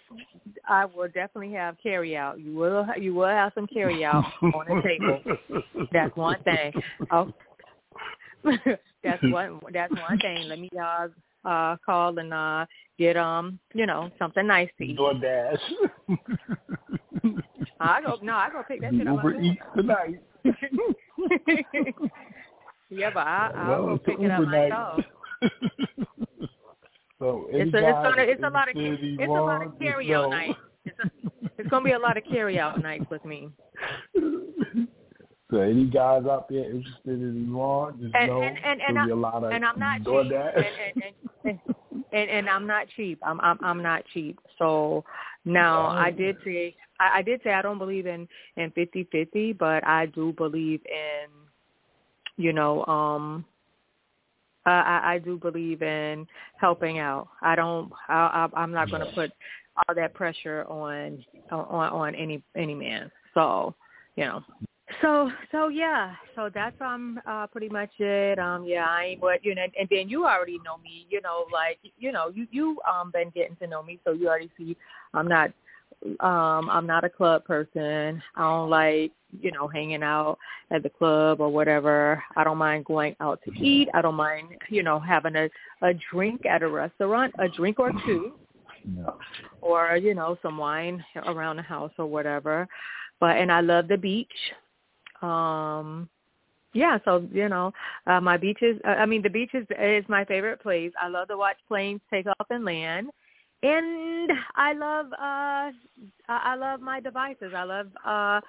I 0.67 0.85
will 0.85 1.07
definitely 1.07 1.53
have 1.53 1.75
carry 1.81 2.17
out. 2.17 2.39
You 2.39 2.55
will 2.55 2.87
you 2.99 3.13
will 3.13 3.27
have 3.27 3.51
some 3.55 3.67
carry 3.67 4.03
out 4.03 4.25
on 4.41 4.65
the 4.67 4.81
table. 4.81 5.21
That's 5.91 6.15
one 6.15 6.41
thing. 6.43 6.73
Oh, 7.11 7.31
that's 9.03 9.23
one 9.23 9.59
that's 9.73 9.93
one 9.93 10.19
thing. 10.19 10.47
Let 10.47 10.59
me 10.59 10.69
uh 10.81 11.07
uh 11.45 11.77
call 11.85 12.17
and 12.19 12.33
uh 12.33 12.65
get 12.97 13.15
um 13.17 13.59
you 13.73 13.85
know 13.85 14.09
something 14.19 14.45
nice 14.47 14.69
to 14.77 14.83
eat. 14.85 14.97
DoorDash. 14.97 15.59
I 17.79 18.01
go 18.01 18.17
no, 18.21 18.33
I 18.33 18.49
go 18.51 18.63
pick 18.67 18.81
that 18.81 18.93
shit 18.93 19.07
up 19.07 19.17
Uber. 19.23 19.41
Eats 19.41 19.61
tonight. 19.75 20.21
yeah, 22.89 23.09
but 23.13 23.25
I 23.27 23.51
I'll 23.55 23.69
Well, 23.69 23.85
go 23.87 23.97
pick 23.97 24.19
it 24.19 24.31
up 24.31 24.41
night. 24.43 24.69
myself. 24.69 25.01
so 27.19 27.47
It's 27.51 27.73
a, 27.73 27.77
it's 27.77 27.97
gonna 28.03 28.21
it's 28.21 28.43
a 28.43 28.49
lot 28.49 28.69
of 28.69 28.75
it's 28.77 29.29
a 29.29 29.31
lot 29.31 29.65
of 29.65 29.79
carry 29.79 30.13
out 30.13 30.23
know. 30.23 30.29
nights. 30.29 30.59
It's, 30.85 30.99
a, 30.99 31.09
it's 31.57 31.69
gonna 31.69 31.83
be 31.85 31.91
a 31.93 31.99
lot 31.99 32.17
of 32.17 32.23
carry 32.25 32.59
out 32.59 32.81
nights 32.81 33.05
with 33.09 33.25
me. 33.25 33.49
So 35.51 35.57
any 35.57 35.85
guys 35.85 36.23
out 36.25 36.49
there 36.49 36.65
interested 36.65 37.21
in 37.21 37.45
Yvonne, 37.47 37.99
just 38.01 38.15
And- 38.15 38.27
know 38.29 38.41
and- 38.41 38.57
and- 38.65 38.81
and 38.81 38.95
there'll 38.97 39.07
be 39.07 39.11
a 39.11 39.15
lot 39.15 39.43
of 39.43 39.51
And 39.51 39.63
I'm 39.63 39.77
not 39.79 39.97
cheap. 39.99 40.07
And, 40.07 40.31
and, 40.31 41.03
and, 41.43 41.59
and, 42.11 42.29
and 42.29 42.49
I'm 42.49 42.65
not 42.65 42.87
cheap. 42.95 43.19
I'm 43.21 43.39
I'm 43.41 43.59
I'm 43.61 43.83
not 43.83 44.03
cheap. 44.13 44.39
So 44.57 45.05
now 45.45 45.87
I 45.87 46.09
did 46.09 46.37
say 46.43 46.75
I, 46.99 47.19
I 47.19 47.21
did 47.21 47.41
say 47.43 47.53
I 47.53 47.61
don't 47.61 47.77
believe 47.77 48.07
in 48.07 48.27
in 48.57 48.71
fifty 48.71 49.07
fifty, 49.11 49.53
but 49.53 49.85
I 49.85 50.07
do 50.07 50.33
believe 50.33 50.81
in 50.85 51.29
you 52.37 52.51
know 52.51 52.83
um 52.85 53.45
I, 54.65 54.71
I 54.71 55.13
I 55.13 55.17
do 55.19 55.37
believe 55.37 55.83
in 55.83 56.25
helping 56.57 56.97
out. 56.97 57.27
I 57.43 57.55
don't. 57.55 57.91
I, 58.09 58.47
I, 58.51 58.59
I'm 58.59 58.71
not 58.71 58.89
going 58.89 59.05
to 59.05 59.11
put 59.13 59.31
all 59.77 59.93
that 59.93 60.15
pressure 60.15 60.65
on 60.67 61.23
on 61.51 61.61
on 61.61 62.15
any 62.15 62.41
any 62.55 62.73
man. 62.73 63.11
So 63.35 63.75
you 64.15 64.25
know. 64.25 64.43
So 65.01 65.31
so 65.51 65.67
yeah. 65.67 66.13
So 66.35 66.49
that's 66.53 66.79
um 66.79 67.19
uh 67.25 67.47
pretty 67.47 67.69
much 67.69 67.89
it. 67.99 68.37
Um 68.37 68.65
yeah, 68.65 68.85
I 68.87 69.03
ain't 69.05 69.21
what 69.21 69.43
you 69.43 69.55
know. 69.55 69.65
And 69.79 69.87
then 69.89 70.09
you 70.09 70.25
already 70.25 70.59
know 70.63 70.77
me. 70.77 71.07
You 71.09 71.21
know, 71.21 71.45
like 71.51 71.79
you 71.97 72.11
know 72.11 72.29
you 72.29 72.47
you 72.51 72.79
um 72.89 73.11
been 73.11 73.31
getting 73.31 73.55
to 73.57 73.67
know 73.67 73.81
me, 73.81 73.99
so 74.03 74.11
you 74.11 74.27
already 74.27 74.51
see 74.57 74.77
I'm 75.13 75.27
not 75.27 75.51
um 76.19 76.69
I'm 76.69 76.85
not 76.85 77.03
a 77.03 77.09
club 77.09 77.45
person. 77.45 78.21
I 78.35 78.41
don't 78.41 78.69
like 78.69 79.11
you 79.41 79.51
know 79.51 79.67
hanging 79.67 80.03
out 80.03 80.37
at 80.71 80.83
the 80.83 80.89
club 80.89 81.41
or 81.41 81.49
whatever. 81.49 82.23
I 82.35 82.43
don't 82.43 82.57
mind 82.57 82.85
going 82.85 83.15
out 83.19 83.39
to 83.45 83.51
eat. 83.59 83.89
I 83.93 84.01
don't 84.01 84.15
mind, 84.15 84.49
you 84.69 84.83
know, 84.83 84.99
having 84.99 85.35
a 85.35 85.49
a 85.81 85.93
drink 86.11 86.45
at 86.45 86.61
a 86.61 86.67
restaurant, 86.67 87.33
a 87.39 87.47
drink 87.49 87.79
or 87.79 87.91
two, 88.05 88.33
No. 88.85 89.17
or 89.61 89.97
you 89.97 90.13
know, 90.13 90.37
some 90.43 90.57
wine 90.59 91.03
around 91.25 91.55
the 91.55 91.63
house 91.63 91.91
or 91.97 92.05
whatever. 92.05 92.67
But 93.19 93.37
and 93.37 93.51
I 93.51 93.61
love 93.61 93.87
the 93.87 93.97
beach. 93.97 94.27
Um 95.25 96.09
yeah, 96.73 96.97
so 97.05 97.25
you 97.31 97.47
know, 97.47 97.71
uh, 98.05 98.19
my 98.19 98.35
beaches. 98.35 98.75
Uh, 98.85 98.89
I 99.03 99.05
mean, 99.05 99.21
the 99.21 99.29
beach 99.29 99.51
is 99.53 99.65
is 99.81 100.03
my 100.09 100.25
favorite 100.25 100.61
place. 100.61 100.91
I 101.01 101.07
love 101.07 101.29
to 101.29 101.37
watch 101.37 101.55
planes 101.69 102.01
take 102.11 102.27
off 102.27 102.47
and 102.49 102.65
land, 102.65 103.07
and 103.63 104.29
I 104.57 104.73
love 104.73 105.05
uh, 105.13 105.71
I 105.71 105.71
I 106.51 106.55
love 106.55 106.81
my 106.81 106.99
devices. 106.99 107.53
I 107.55 107.63
love 107.63 107.87
uh, 108.05 108.41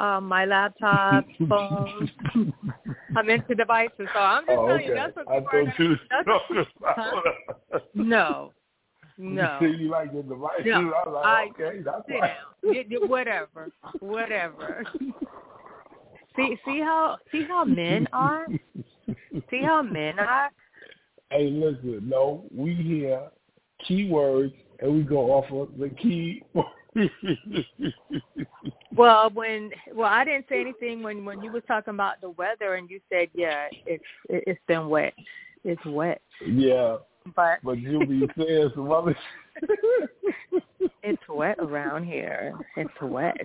uh, 0.00 0.20
my 0.20 0.46
laptop, 0.46 1.26
phones. 1.48 2.08
I'm 3.16 3.28
into 3.28 3.54
devices, 3.54 4.08
so 4.14 4.18
I'm 4.18 4.44
just 4.46 4.58
Oh, 4.58 4.66
telling 4.66 4.80
okay. 4.80 4.88
you 4.88 4.94
that's 4.94 5.16
what 5.16 5.28
I 5.30 5.40
thought 5.40 5.78
you 5.78 5.98
that's- 6.10 6.66
Huh? 6.96 7.10
No, 7.94 8.52
no. 9.18 9.58
You 9.60 9.72
say 9.76 9.82
you 9.82 9.90
like 9.90 10.10
the 10.14 10.22
devices. 10.22 10.64
No, 10.66 10.78
I 10.94 11.08
was 11.08 11.14
like, 11.14 11.26
I- 11.26 11.68
okay, 11.68 11.82
that's 11.82 12.06
Sit 12.06 12.14
why. 12.14 12.26
down. 12.28 13.08
Whatever, 13.08 13.70
whatever. 14.00 14.84
see, 16.36 16.56
see 16.64 16.80
how 16.80 17.16
see 17.32 17.44
how 17.48 17.64
men 17.64 18.08
are. 18.12 18.46
See 19.50 19.62
how 19.62 19.82
men 19.82 20.18
are. 20.18 20.50
Hey, 21.30 21.50
listen, 21.50 22.08
no, 22.08 22.44
we 22.54 22.74
hear 22.74 23.28
keywords 23.88 24.54
and 24.80 24.94
we 24.94 25.02
go 25.02 25.32
off 25.32 25.50
of 25.50 25.78
the 25.78 25.88
key. 25.90 26.42
Well, 28.96 29.30
when 29.30 29.70
well, 29.92 30.08
I 30.08 30.24
didn't 30.24 30.46
say 30.48 30.60
anything 30.60 31.02
when 31.02 31.24
when 31.24 31.42
you 31.42 31.50
was 31.50 31.62
talking 31.66 31.94
about 31.94 32.20
the 32.20 32.30
weather, 32.30 32.74
and 32.74 32.88
you 32.88 33.00
said, 33.10 33.28
yeah, 33.34 33.66
it's 33.86 34.04
it, 34.28 34.44
it's 34.46 34.60
been 34.68 34.88
wet. 34.88 35.14
It's 35.64 35.84
wet, 35.86 36.22
yeah, 36.46 36.98
but 37.34 37.58
but 37.64 37.78
you'll 37.78 38.06
be 38.06 38.28
saying 38.38 38.70
some 38.74 38.92
other. 38.92 39.16
it's 41.02 41.22
wet 41.28 41.56
around 41.58 42.04
here. 42.04 42.54
It's 42.76 42.90
wet. 43.02 43.36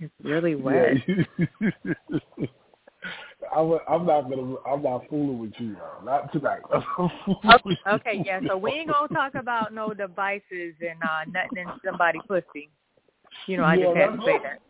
It's 0.00 0.12
really 0.22 0.54
wet. 0.56 0.94
Yeah. 1.08 1.46
I'm, 3.56 3.78
I'm 3.88 4.06
not 4.06 4.28
gonna. 4.28 4.56
I'm 4.66 4.82
not 4.82 5.08
fooling 5.08 5.38
with 5.38 5.52
you. 5.58 5.76
Though. 5.76 6.04
Not 6.04 6.32
tonight. 6.32 6.60
okay, 6.72 7.78
okay, 7.88 8.22
yeah. 8.24 8.40
So 8.46 8.56
we 8.56 8.72
ain't 8.72 8.90
gonna 8.90 9.08
talk 9.08 9.34
about 9.34 9.72
no 9.72 9.94
devices 9.94 10.74
and 10.80 11.02
uh 11.02 11.24
nothing 11.32 11.58
in 11.58 11.66
somebody 11.84 12.18
pussy. 12.26 12.68
You 13.46 13.56
know, 13.56 13.64
I 13.64 13.76
Yeah, 13.76 13.86
just 13.86 13.96
had 13.96 14.10
to 14.12 14.22
say 14.24 14.38
that. 14.42 14.60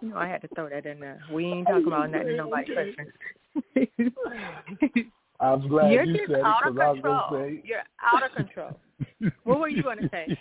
you 0.00 0.08
know, 0.08 0.16
I 0.16 0.26
had 0.26 0.42
to 0.42 0.48
throw 0.54 0.68
that 0.68 0.86
in 0.86 0.98
there. 1.00 1.22
We 1.30 1.44
ain't 1.44 1.68
talking 1.68 1.86
about 1.86 2.10
nothing 2.10 2.28
in 2.30 2.36
nobody's 2.38 2.68
pussy. 2.74 3.90
I'm 5.40 5.68
glad 5.68 5.92
You're 5.92 6.04
you 6.04 6.18
said 6.26 6.38
it 6.38 6.44
out 6.44 6.66
of 6.66 6.74
because 6.74 6.80
I 6.80 6.90
was 6.90 6.96
control. 7.02 7.20
gonna 7.30 7.48
say. 7.48 7.62
You're 7.64 7.82
out 8.02 8.24
of 8.24 8.32
control. 8.32 8.80
What 9.44 9.60
were 9.60 9.68
you 9.68 9.82
gonna 9.82 10.08
say? 10.10 10.38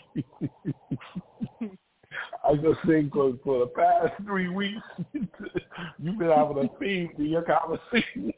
I 2.43 2.55
just 2.55 2.79
think 2.87 3.13
for, 3.13 3.33
for 3.43 3.59
the 3.59 3.67
past 3.67 4.13
three 4.25 4.49
weeks, 4.49 4.81
you've 5.99 6.17
been 6.17 6.29
having 6.29 6.57
a 6.57 6.79
theme 6.79 7.09
to 7.17 7.23
your 7.23 7.43
conversation. 7.43 8.33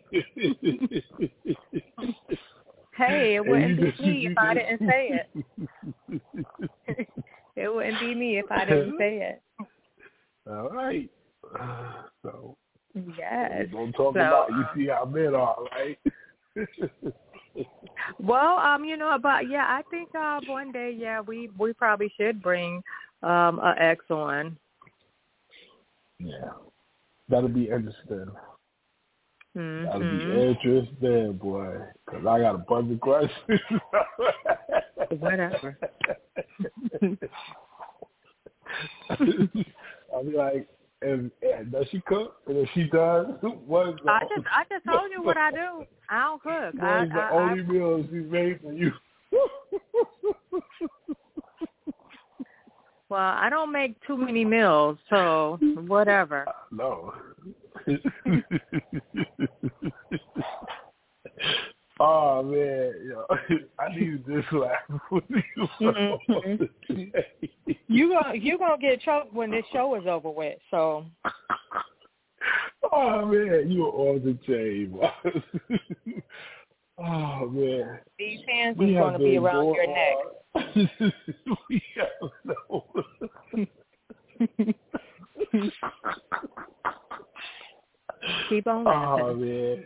Hey, 2.95 3.35
it 3.35 3.45
wouldn't 3.45 3.77
be 3.77 3.87
just- 3.91 3.99
me 4.01 4.27
if 4.27 4.37
I 4.37 4.53
didn't 4.53 4.89
say 4.89 5.25
it. 5.37 5.45
It 7.55 7.71
wouldn't 7.71 7.99
be 7.99 8.15
me 8.15 8.39
if 8.39 8.51
I 8.51 8.65
didn't 8.65 8.95
say 8.97 9.17
it. 9.19 9.41
All 10.49 10.69
right. 10.69 11.09
So 12.23 12.57
Yes. 13.17 13.67
don't 13.71 13.91
talk 13.93 14.15
So, 14.15 14.19
about 14.19 14.49
you 14.49 14.65
see 14.75 14.87
how 14.87 15.05
men 15.05 15.35
are, 15.35 15.55
right? 15.75 15.99
Well, 18.19 18.57
um, 18.57 18.83
you 18.85 18.97
know, 18.97 19.17
but 19.21 19.49
yeah, 19.49 19.65
I 19.67 19.81
think 19.91 20.09
uh 20.15 20.41
one 20.47 20.71
day, 20.71 20.95
yeah, 20.97 21.21
we 21.21 21.49
we 21.59 21.73
probably 21.73 22.11
should 22.17 22.41
bring 22.41 22.81
um 23.23 23.59
a 23.59 23.75
ex 23.79 24.03
on. 24.09 24.57
yeah. 26.19 26.51
That'll 27.29 27.49
be 27.49 27.69
interesting. 27.69 28.27
That'll 29.55 29.99
be 30.01 30.23
Mm-hmm. 30.23 30.65
interesting, 30.65 31.33
boy. 31.33 31.77
Because 32.05 32.25
I 32.25 32.39
got 32.39 32.55
a 32.55 32.59
bunch 32.59 32.91
of 32.91 32.99
questions. 32.99 33.59
Whatever. 35.19 35.77
I'll 40.13 40.23
be 40.23 40.31
like, 40.35 40.67
and, 41.01 41.31
and 41.41 41.71
does 41.71 41.85
she 41.91 42.01
cook? 42.01 42.35
And 42.47 42.57
if 42.57 42.69
she 42.73 42.83
does, 42.85 43.27
what 43.41 43.99
I 44.07 44.19
just 44.35 44.47
I 44.51 44.63
just 44.69 44.85
told 44.85 45.11
you 45.11 45.23
what 45.23 45.37
I 45.37 45.51
do. 45.51 45.85
I 46.09 46.19
don't 46.23 46.41
cook. 46.41 46.75
I, 46.81 46.97
what 46.97 47.03
is 47.05 47.11
the 47.13 47.19
I, 47.19 47.31
only 47.31 47.63
meal 47.63 48.03
she's 48.09 48.31
made 48.31 48.59
for 48.61 48.73
you? 48.73 48.91
I 53.13 53.17
well, 53.17 53.37
I 53.45 53.49
don't 53.49 53.71
make 53.71 53.95
too 54.05 54.17
many 54.17 54.43
meals, 54.45 54.97
so 55.09 55.57
whatever. 55.87 56.45
No. 56.71 57.13
oh 61.99 62.41
man, 62.43 62.93
yo, 63.05 63.25
I 63.79 63.95
need 63.95 64.25
this 64.25 64.45
laugh 64.51 64.79
with 65.11 65.23
you. 65.29 65.67
Mhm. 65.81 66.69
You 67.87 68.11
gonna 68.11 68.33
you 68.35 68.57
gonna 68.57 68.81
get 68.81 69.01
choked 69.01 69.33
when 69.33 69.51
this 69.51 69.65
show 69.71 69.93
is 69.95 70.07
over 70.07 70.31
with. 70.31 70.57
So 70.71 71.05
oh 72.91 73.25
man, 73.25 73.69
you 73.69 73.85
are 73.85 73.91
on 73.91 74.23
the 74.23 74.35
chain. 74.47 74.97
Oh 76.99 77.49
man. 77.49 77.99
these 78.19 78.39
hands 78.47 78.77
We 78.77 78.95
is 78.95 78.99
gonna 78.99 79.17
be 79.19 79.37
around 79.37 79.73
your 79.73 79.87
neck. 79.87 80.15
on- 80.55 81.13
we 81.69 81.81
have 81.95 82.31
no. 82.45 82.93
Keep 88.49 88.67
on 88.67 88.87
Oh 88.87 89.33
man. 89.35 89.85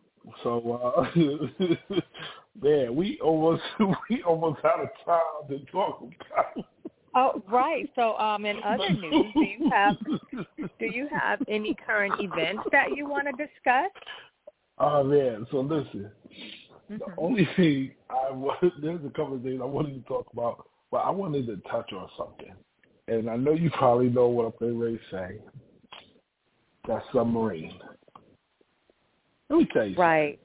So 0.42 0.80
uh 0.82 1.06
man, 2.62 2.94
we 2.96 3.18
almost 3.22 3.62
we 4.10 4.22
almost 4.22 4.64
out 4.64 4.80
of 4.80 4.88
time 5.04 5.48
to 5.48 5.64
talk 5.70 6.00
about. 6.00 6.66
oh, 7.14 7.42
right. 7.50 7.88
So, 7.94 8.16
um, 8.16 8.46
in 8.46 8.56
other 8.64 8.90
news, 8.90 9.26
do 9.34 9.40
you 9.40 9.70
have 9.70 9.96
do 10.80 10.86
you 10.86 11.08
have 11.12 11.40
any 11.48 11.76
current 11.86 12.14
events 12.20 12.62
that 12.72 12.96
you 12.96 13.06
want 13.06 13.26
to 13.26 13.32
discuss? 13.32 13.90
Oh 14.78 15.04
man, 15.04 15.46
so 15.50 15.60
listen. 15.60 16.10
The 16.88 16.96
Mhm. 16.96 17.14
only 17.18 17.44
thing 17.56 17.94
I 18.10 18.30
there's 18.80 19.04
a 19.04 19.10
couple 19.10 19.36
of 19.36 19.42
things 19.42 19.60
I 19.60 19.64
wanted 19.64 19.94
to 19.94 20.08
talk 20.08 20.26
about, 20.32 20.68
but 20.90 20.98
I 20.98 21.10
wanted 21.10 21.46
to 21.46 21.56
touch 21.70 21.92
on 21.92 22.08
something. 22.16 22.54
And 23.08 23.28
I 23.30 23.36
know 23.36 23.52
you 23.52 23.70
probably 23.70 24.08
know 24.08 24.28
what 24.28 24.46
I'm 24.46 24.78
going 24.78 24.98
to 24.98 25.04
say. 25.10 25.40
That 26.88 27.02
submarine. 27.12 27.78
Let 29.48 29.58
me 29.58 29.68
tell 29.72 29.86
you, 29.86 29.96
Right. 29.96 30.38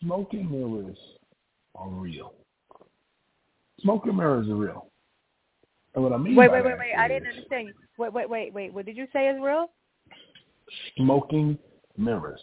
smoking 0.00 0.50
mirrors 0.50 0.98
are 1.74 1.88
real. 1.88 2.34
Smoking 3.80 4.16
mirrors 4.16 4.48
are 4.48 4.54
real. 4.56 4.90
And 5.94 6.02
what 6.02 6.12
I 6.12 6.16
mean 6.16 6.36
Wait, 6.36 6.50
wait, 6.50 6.64
wait, 6.64 6.78
wait. 6.78 6.94
I 6.94 7.08
didn't 7.08 7.28
understand. 7.28 7.68
you. 7.68 7.74
Wait, 7.98 8.12
wait, 8.12 8.28
wait, 8.28 8.52
wait. 8.52 8.72
What 8.72 8.86
did 8.86 8.96
you 8.96 9.06
say 9.12 9.28
is 9.28 9.40
real? 9.40 9.70
Smoking 10.96 11.58
mirrors. 11.96 12.40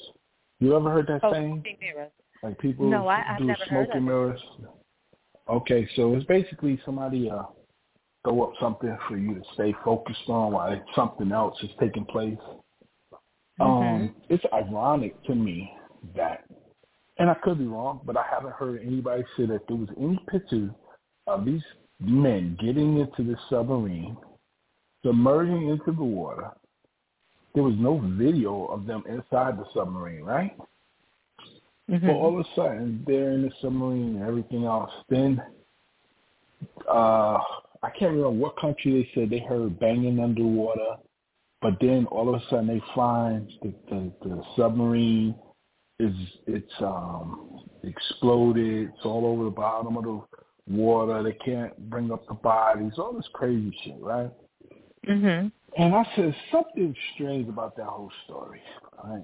You 0.62 0.76
ever 0.76 0.91
heard 0.91 1.08
that 1.08 1.21
Oh, 1.24 1.34
saying? 1.34 1.63
Like 2.43 2.58
people 2.60 2.88
No, 2.88 3.08
I- 3.08 3.34
I've 3.34 3.39
do 3.39 3.45
never 3.45 3.63
heard 3.65 3.88
smoking 3.88 4.06
mirrors. 4.06 4.41
Okay, 5.50 5.88
so 5.95 6.13
it's 6.13 6.26
basically 6.26 6.80
somebody 6.86 7.30
uh 7.30 7.43
throw 8.24 8.43
up 8.43 8.54
something 8.60 8.95
for 9.08 9.17
you 9.17 9.34
to 9.34 9.43
stay 9.54 9.74
focused 9.84 10.30
on 10.30 10.54
while 10.54 10.80
something 10.95 11.32
else 11.32 11.62
is 11.63 11.71
taking 11.80 12.06
place. 12.06 12.38
Mm-hmm. 13.60 13.63
Um, 13.63 14.15
it's 14.30 14.43
ironic 14.54 15.21
to 15.24 15.34
me 15.36 15.74
that, 16.15 16.45
and 17.17 17.30
I 17.30 17.34
could 17.43 17.58
be 17.58 17.65
wrong, 17.65 18.02
but 18.06 18.15
I 18.15 18.24
haven't 18.30 18.54
heard 18.54 18.82
anybody 18.86 19.24
say 19.36 19.47
that 19.47 19.67
there 19.67 19.78
was 19.78 19.89
any 20.00 20.24
pictures 20.30 20.69
of 21.26 21.45
these 21.45 21.63
men 22.00 22.56
getting 22.62 23.00
into 23.00 23.24
the 23.24 23.36
submarine, 23.50 24.15
submerging 25.04 25.69
into 25.69 25.91
the 25.91 26.04
water. 26.04 26.52
There 27.54 27.64
was 27.64 27.76
no 27.78 27.98
video 28.00 28.66
of 28.66 28.86
them 28.86 29.04
inside 29.08 29.58
the 29.58 29.66
submarine, 29.74 30.24
right? 30.24 30.56
Mhm. 31.90 32.08
But 32.08 32.16
all 32.16 32.40
of 32.40 32.46
a 32.46 32.50
sudden, 32.56 33.04
they're 33.06 33.32
in 33.32 33.42
the 33.42 33.52
submarine 33.62 34.16
and 34.16 34.24
everything 34.24 34.64
else. 34.66 34.92
Then, 35.10 35.42
uh, 36.88 37.40
I 37.84 37.90
can't 37.90 38.12
remember 38.12 38.30
what 38.30 38.56
country 38.58 39.04
they 39.04 39.10
said 39.14 39.30
they 39.30 39.40
heard 39.40 39.80
banging 39.80 40.20
underwater. 40.20 40.98
But 41.62 41.80
then 41.80 42.06
all 42.08 42.34
of 42.34 42.42
a 42.42 42.46
sudden 42.46 42.68
they 42.68 42.82
find 42.96 43.52
the, 43.62 43.74
the, 43.90 44.12
the 44.28 44.44
submarine 44.56 45.36
is 46.00 46.16
it's 46.48 46.82
um 46.82 47.60
exploded. 47.84 48.90
It's 48.90 49.06
all 49.06 49.26
over 49.26 49.44
the 49.46 49.52
bottom 49.52 49.98
of 49.98 50.04
the 50.04 50.22
water. 50.68 51.22
They 51.22 51.34
can't 51.34 51.78
bring 51.90 52.12
up 52.12 52.28
the 52.28 52.34
bodies. 52.34 52.94
All 52.98 53.14
this 53.14 53.28
crazy 53.34 53.76
shit, 53.84 54.00
right? 54.00 54.32
Mhm. 55.08 55.52
And 55.78 55.96
I 55.96 56.04
said 56.16 56.36
something 56.52 56.96
strange 57.14 57.48
about 57.48 57.78
that 57.78 57.86
whole 57.86 58.12
story, 58.26 58.62
right? 59.04 59.24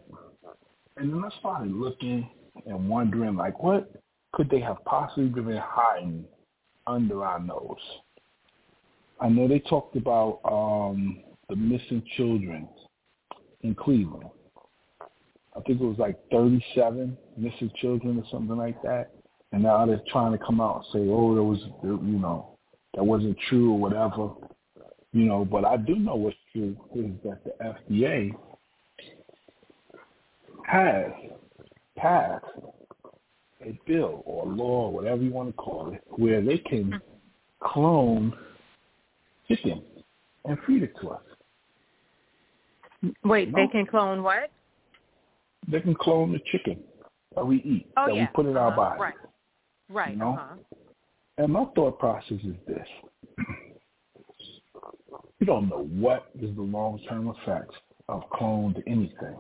And 0.96 1.14
then 1.14 1.24
I 1.24 1.40
started 1.40 1.72
looking 1.72 2.30
and 2.66 2.90
wondering, 2.90 3.36
like, 3.36 3.62
what 3.62 3.92
could 4.34 4.50
they 4.50 4.60
have 4.62 4.78
possibly 4.86 5.42
been 5.42 5.62
hiding 5.62 6.26
under 6.86 7.24
our 7.26 7.40
nose? 7.40 7.76
I 9.20 9.30
know 9.30 9.48
they 9.48 9.60
talked 9.60 9.96
about 9.96 10.40
um, 10.46 11.22
the 11.50 11.56
missing 11.56 12.04
children 12.16 12.68
in 13.62 13.76
Cleveland. 13.76 14.30
I 15.02 15.62
think 15.62 15.82
it 15.82 15.86
was 15.86 15.98
like 15.98 16.18
37 16.32 17.18
missing 17.36 17.72
children 17.82 18.20
or 18.20 18.24
something 18.32 18.58
like 18.58 18.82
that. 18.84 19.12
And 19.52 19.64
now 19.64 19.86
they're 19.86 20.02
trying 20.12 20.34
to 20.34 20.38
come 20.38 20.62
out 20.62 20.76
and 20.76 20.86
say, 20.94 21.10
oh, 21.12 21.34
there 21.34 21.44
was, 21.44 21.60
you 21.84 22.20
know, 22.20 22.58
that 22.94 23.04
wasn't 23.04 23.38
true 23.50 23.72
or 23.72 23.80
whatever. 23.80 24.30
You 25.13 25.26
know, 25.26 25.46
but 25.46 25.65
I 25.65 25.78
do 25.78 25.96
know 25.96 26.15
what's 26.15 26.36
true 26.52 26.76
is 26.96 27.12
that 27.24 27.43
the 27.43 27.54
FDA 27.63 28.32
has 30.65 31.12
passed 31.96 32.46
a 33.65 33.80
bill 33.88 34.22
or 34.26 34.46
law, 34.46 34.89
whatever 34.89 35.22
you 35.24 35.32
want 35.32 35.50
to 35.50 35.54
call 35.54 35.93
it, 35.93 36.04
where 36.10 36.41
they 36.41 36.58
can 36.60 37.02
clone 37.63 38.34
chicken 39.48 39.82
and 40.46 40.58
feed 40.67 40.84
it 40.84 40.93
to 41.02 41.10
us. 41.12 41.22
Wait, 43.24 43.54
they 43.56 43.67
can 43.67 43.86
clone 43.86 44.24
what? 44.24 44.52
They 45.70 45.82
can 45.82 45.96
clone 45.96 46.32
the 46.32 46.39
chicken 46.52 46.80
that 47.36 47.46
we 47.46 47.58
eat, 47.58 47.88
Oh 47.98 48.08
that 48.08 48.15
yeah. 48.15 48.22
we 48.22 48.28
put 48.36 48.46
in 48.46 48.58
our 48.58 48.67
Uh-huh. 48.67 48.76
body. 48.76 49.02
Right. 49.02 49.13
Right. 49.89 50.12
You 50.12 50.17
know? 50.17 50.34
Uh-huh. 50.34 50.56
And 51.38 51.54
my 51.54 51.65
thought 51.76 52.00
process 52.00 52.39
is 52.43 52.56
this. 52.67 52.88
We 55.39 55.46
don't 55.46 55.70
know 55.70 55.84
what 55.84 56.30
is 56.39 56.56
the 56.56 56.62
long-term 56.62 57.34
effects 57.41 57.76
of 58.10 58.24
cloned 58.32 58.82
anything. 58.88 59.36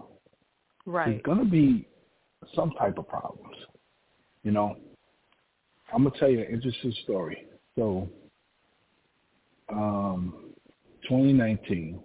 Right. 0.85 1.09
There's 1.09 1.21
going 1.23 1.39
to 1.39 1.45
be 1.45 1.87
some 2.55 2.71
type 2.71 2.97
of 2.97 3.07
problems. 3.07 3.55
You 4.43 4.51
know, 4.51 4.77
I'm 5.93 6.03
going 6.03 6.13
to 6.13 6.19
tell 6.19 6.29
you 6.29 6.39
an 6.39 6.53
interesting 6.53 6.93
story. 7.03 7.47
So, 7.75 8.07
um, 9.69 10.53
2019, 11.03 11.99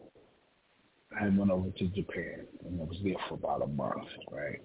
I 1.20 1.28
went 1.28 1.50
over 1.50 1.70
to 1.70 1.86
Japan, 1.88 2.46
and 2.64 2.80
I 2.80 2.84
was 2.84 2.96
there 3.04 3.14
for 3.28 3.34
about 3.34 3.62
a 3.62 3.66
month, 3.66 4.08
right? 4.30 4.60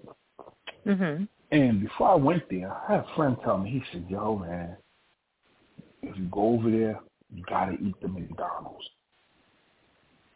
Mhm. 0.86 1.28
And 1.50 1.80
before 1.82 2.08
I 2.08 2.14
went 2.14 2.48
there, 2.48 2.72
I 2.72 2.92
had 2.92 3.00
a 3.00 3.14
friend 3.14 3.36
tell 3.42 3.58
me, 3.58 3.70
he 3.70 3.82
said, 3.92 4.08
"Yo, 4.08 4.36
man, 4.36 4.76
if 6.02 6.16
you 6.16 6.24
go 6.26 6.40
over 6.40 6.70
there, 6.70 7.00
you 7.34 7.42
gotta 7.48 7.72
eat 7.72 7.94
the 8.00 8.08
McDonald's." 8.08 8.88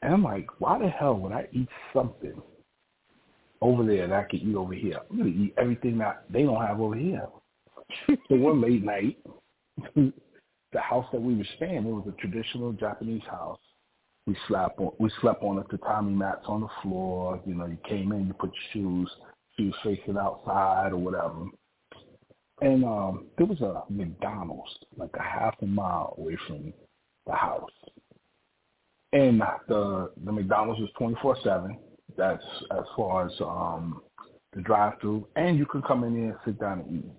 And 0.03 0.15
I'm 0.15 0.25
like, 0.25 0.49
why 0.59 0.79
the 0.79 0.89
hell 0.89 1.15
would 1.19 1.33
I 1.33 1.47
eat 1.53 1.69
something 1.95 2.43
over 3.61 3.85
there 3.85 4.09
that 4.09 4.19
I 4.19 4.23
could 4.25 4.41
eat 4.43 4.57
over 4.57 4.75
here? 4.75 4.99
I'm 5.11 5.19
gonna 5.19 5.31
eat 5.31 5.55
everything 5.57 5.99
that 5.99 6.25
they 6.29 6.43
don't 6.43 6.61
have 6.61 6.81
over 6.81 6.97
here. 6.97 7.27
so 8.09 8.17
one 8.31 8.61
late 8.61 8.85
night, 8.85 9.19
the 9.95 10.81
house 10.81 11.07
that 11.13 11.23
we 11.23 11.37
were 11.37 11.47
staying, 11.57 11.77
it 11.77 11.83
was 11.85 12.09
a 12.09 12.21
traditional 12.21 12.73
Japanese 12.73 13.23
house. 13.31 13.61
We 14.27 14.37
slept 14.49 14.79
on 14.79 14.93
we 14.99 15.11
slept 15.21 15.43
on 15.43 15.57
the 15.57 15.65
tatami 15.65 16.13
mats 16.13 16.45
on 16.47 16.63
the 16.63 16.69
floor. 16.83 17.41
You 17.47 17.55
know, 17.55 17.67
you 17.67 17.79
came 17.89 18.13
in, 18.13 18.27
you 18.27 18.35
put 18.35 18.51
your 18.51 18.73
shoes, 18.73 19.11
shoes 19.57 19.75
facing 19.85 20.17
outside 20.17 20.93
or 20.93 20.99
whatever. 20.99 21.47
And 22.63 22.85
um 22.85 23.27
there 23.37 23.47
was 23.47 23.61
a 23.61 23.83
McDonald's 23.91 24.71
like 24.97 25.11
a 25.19 25.23
half 25.23 25.55
a 25.63 25.67
mile 25.67 26.15
away 26.17 26.37
from 26.47 26.73
the 27.27 27.33
house. 27.33 27.71
And 29.13 29.43
the 29.69 30.13
the 30.25 30.33
McDonald's 30.33 30.81
was 30.81 30.91
twenty 30.97 31.17
four 31.21 31.37
seven. 31.45 31.77
That's 32.17 32.45
as 32.71 32.85
far 32.97 33.27
as 33.27 33.33
um 33.41 34.01
the 34.55 34.63
drive 34.63 35.01
through 35.01 35.27
and 35.37 35.59
you 35.59 35.67
could 35.67 35.85
come 35.85 36.05
in 36.05 36.15
there 36.15 36.31
and 36.31 36.39
sit 36.45 36.61
down 36.61 36.81
and 36.81 36.99
eat. 37.05 37.11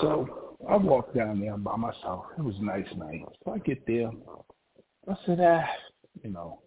So 0.00 0.56
I 0.68 0.76
walked 0.76 1.14
down 1.14 1.40
there 1.40 1.56
by 1.56 1.76
myself. 1.76 2.26
It 2.36 2.42
was 2.42 2.56
a 2.58 2.64
nice 2.64 2.86
night. 2.96 3.24
So 3.44 3.52
I 3.52 3.58
get 3.58 3.86
there. 3.86 4.10
I 5.08 5.14
said, 5.26 5.38
ah, 5.40 5.64
you 6.22 6.30
know, 6.30 6.60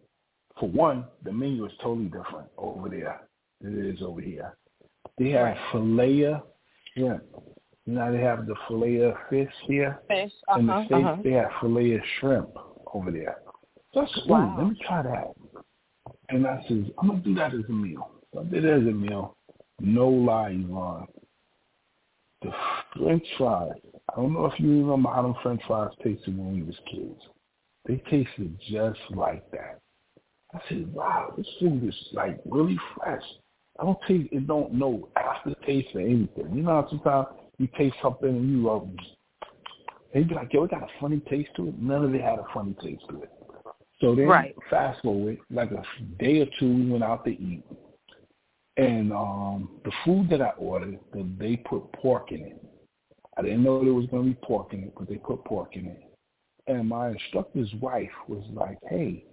for 0.59 0.69
one, 0.69 1.05
the 1.23 1.31
menu 1.31 1.65
is 1.65 1.71
totally 1.81 2.05
different 2.05 2.47
over 2.57 2.87
there 2.89 3.21
than 3.59 3.77
it 3.79 3.95
is 3.95 4.01
over 4.01 4.21
here. 4.21 4.55
They 5.17 5.31
have 5.31 5.57
filet 5.71 6.39
shrimp. 6.93 7.23
You 7.87 7.93
know, 7.93 8.11
they 8.11 8.19
have 8.21 8.45
the 8.45 8.55
filet 8.67 8.97
of 8.97 9.15
fish 9.29 9.49
here. 9.65 9.99
Fish. 10.09 10.31
In 10.57 10.67
the 10.67 10.73
Uh-huh. 10.73 10.85
States, 10.85 11.05
uh-huh. 11.05 11.21
they 11.23 11.31
have 11.31 11.51
filet 11.61 11.93
of 11.93 12.01
shrimp 12.19 12.49
over 12.93 13.11
there. 13.11 13.37
Said, 13.93 14.07
ooh, 14.25 14.29
Wow. 14.29 14.55
let 14.57 14.67
me 14.67 14.75
try 14.85 15.01
that. 15.03 15.33
And 16.29 16.45
I 16.45 16.61
said, 16.67 16.91
I'm 16.99 17.07
going 17.07 17.23
to 17.23 17.29
do 17.29 17.35
that 17.35 17.53
as 17.53 17.63
a 17.69 17.71
meal. 17.71 18.11
So 18.33 18.41
I 18.41 18.43
did 18.43 18.65
it 18.65 18.73
as 18.81 18.87
a 18.87 18.91
meal. 18.91 19.37
No 19.79 20.09
lie, 20.09 20.49
Yvonne. 20.49 21.07
The 22.41 22.51
french 22.97 23.25
fries, 23.37 23.71
I 24.11 24.15
don't 24.17 24.33
know 24.33 24.45
if 24.45 24.59
you 24.59 24.67
remember 24.81 25.09
how 25.09 25.21
them 25.21 25.35
french 25.41 25.61
fries 25.65 25.91
tasted 26.03 26.37
when 26.37 26.53
we 26.55 26.63
was 26.63 26.77
kids. 26.91 27.21
They 27.87 27.97
tasted 28.09 28.59
just 28.69 28.99
like 29.11 29.49
that. 29.51 29.79
I 30.53 30.59
said, 30.67 30.93
wow, 30.93 31.33
this 31.37 31.47
food 31.59 31.83
is 31.87 31.95
like 32.11 32.39
really 32.45 32.77
fresh. 32.95 33.23
I 33.79 33.83
don't 33.85 33.97
taste, 34.07 34.29
it 34.33 34.45
don't 34.45 34.73
know 34.73 35.07
aftertaste 35.15 35.95
or 35.95 36.01
anything. 36.01 36.51
You 36.53 36.63
know 36.63 36.81
how 36.81 36.87
sometimes 36.89 37.27
you 37.57 37.67
taste 37.77 37.95
something 38.01 38.29
and 38.29 38.51
you 38.51 38.63
love 38.63 38.89
it. 38.93 39.05
and 40.13 40.23
you 40.23 40.29
be 40.29 40.35
like, 40.35 40.53
yo, 40.53 40.63
it 40.63 40.71
got 40.71 40.83
a 40.83 40.99
funny 40.99 41.19
taste 41.29 41.49
to 41.55 41.67
it. 41.67 41.79
None 41.79 42.03
of 42.05 42.15
it 42.15 42.21
had 42.21 42.39
a 42.39 42.45
funny 42.53 42.75
taste 42.81 43.03
to 43.09 43.23
it. 43.23 43.31
So 43.99 44.15
then 44.15 44.27
Right. 44.27 44.55
fast 44.69 45.01
forward, 45.01 45.37
like 45.49 45.71
a 45.71 45.83
day 46.19 46.41
or 46.41 46.47
two, 46.59 46.73
we 46.73 46.89
went 46.89 47.03
out 47.03 47.25
to 47.25 47.31
eat. 47.31 47.63
And 48.77 49.11
um 49.11 49.79
the 49.83 49.91
food 50.05 50.29
that 50.29 50.41
I 50.41 50.49
ordered, 50.51 50.99
the, 51.11 51.27
they 51.39 51.57
put 51.57 51.91
pork 51.93 52.31
in 52.31 52.41
it. 52.45 52.63
I 53.35 53.41
didn't 53.41 53.63
know 53.63 53.83
there 53.83 53.93
was 53.93 54.07
going 54.07 54.23
to 54.23 54.29
be 54.29 54.45
pork 54.45 54.73
in 54.73 54.83
it, 54.83 54.93
but 54.97 55.07
they 55.07 55.17
put 55.17 55.43
pork 55.45 55.75
in 55.75 55.85
it. 55.87 56.03
And 56.67 56.87
my 56.87 57.09
instructor's 57.09 57.71
wife 57.75 58.11
was 58.27 58.43
like, 58.51 58.77
hey, 58.89 59.23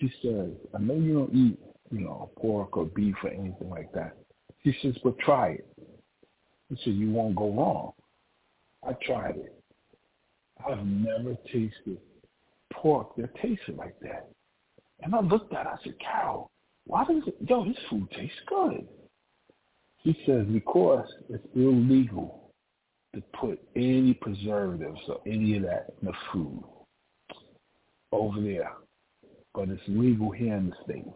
she 0.00 0.12
said, 0.22 0.56
I 0.74 0.78
know 0.80 0.94
you 0.94 1.14
don't 1.14 1.34
eat, 1.34 1.58
you 1.90 2.00
know, 2.00 2.30
pork 2.36 2.76
or 2.76 2.86
beef 2.86 3.14
or 3.22 3.30
anything 3.30 3.70
like 3.70 3.92
that. 3.92 4.16
She 4.64 4.76
says, 4.82 4.96
but 5.02 5.18
try 5.20 5.50
it. 5.50 5.66
Said, 6.84 6.94
you 6.94 7.10
won't 7.10 7.36
go 7.36 7.52
wrong. 7.52 7.92
I 8.86 8.94
tried 9.04 9.36
it. 9.36 9.54
I've 10.66 10.84
never 10.84 11.36
tasted 11.46 11.98
pork 12.72 13.14
that 13.16 13.34
tasted 13.36 13.76
like 13.76 13.98
that. 14.00 14.28
And 15.02 15.14
I 15.14 15.20
looked 15.20 15.52
at 15.52 15.66
it, 15.66 15.72
I 15.72 15.76
said, 15.84 15.94
Carol, 15.98 16.50
why 16.86 17.04
does 17.04 17.22
it, 17.26 17.36
yo, 17.48 17.64
this 17.64 17.76
food 17.90 18.08
tastes 18.12 18.36
good. 18.46 18.86
She 20.04 20.16
says, 20.26 20.46
because 20.52 21.06
it's 21.28 21.46
illegal 21.54 22.50
to 23.14 23.22
put 23.38 23.60
any 23.76 24.14
preservatives 24.14 25.00
or 25.08 25.20
any 25.26 25.56
of 25.56 25.62
that 25.64 25.92
in 26.00 26.08
the 26.08 26.14
food 26.32 26.64
over 28.10 28.40
there. 28.40 28.72
But 29.54 29.68
it's 29.68 29.82
legal 29.86 30.30
here 30.30 30.56
in 30.56 30.70
the 30.70 30.76
States. 30.84 31.08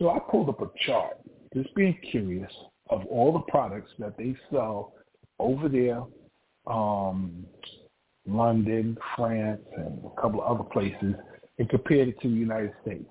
So 0.00 0.10
I 0.10 0.18
pulled 0.30 0.48
up 0.48 0.62
a 0.62 0.70
chart, 0.86 1.18
just 1.54 1.74
being 1.74 1.98
curious, 2.10 2.52
of 2.90 3.06
all 3.06 3.32
the 3.32 3.50
products 3.50 3.90
that 3.98 4.16
they 4.18 4.34
sell 4.50 4.92
over 5.38 5.68
there, 5.68 6.02
um, 6.66 7.46
London, 8.26 8.96
France, 9.16 9.62
and 9.76 10.04
a 10.04 10.20
couple 10.20 10.42
of 10.42 10.58
other 10.58 10.68
places, 10.68 11.14
and 11.58 11.68
compared 11.68 12.08
it 12.08 12.20
to 12.20 12.28
the 12.28 12.34
United 12.34 12.72
States. 12.82 13.10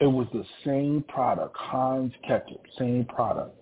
It 0.00 0.06
was 0.06 0.26
the 0.32 0.44
same 0.64 1.04
product, 1.08 1.56
Heinz 1.56 2.12
ketchup, 2.26 2.62
same 2.78 3.04
product. 3.04 3.56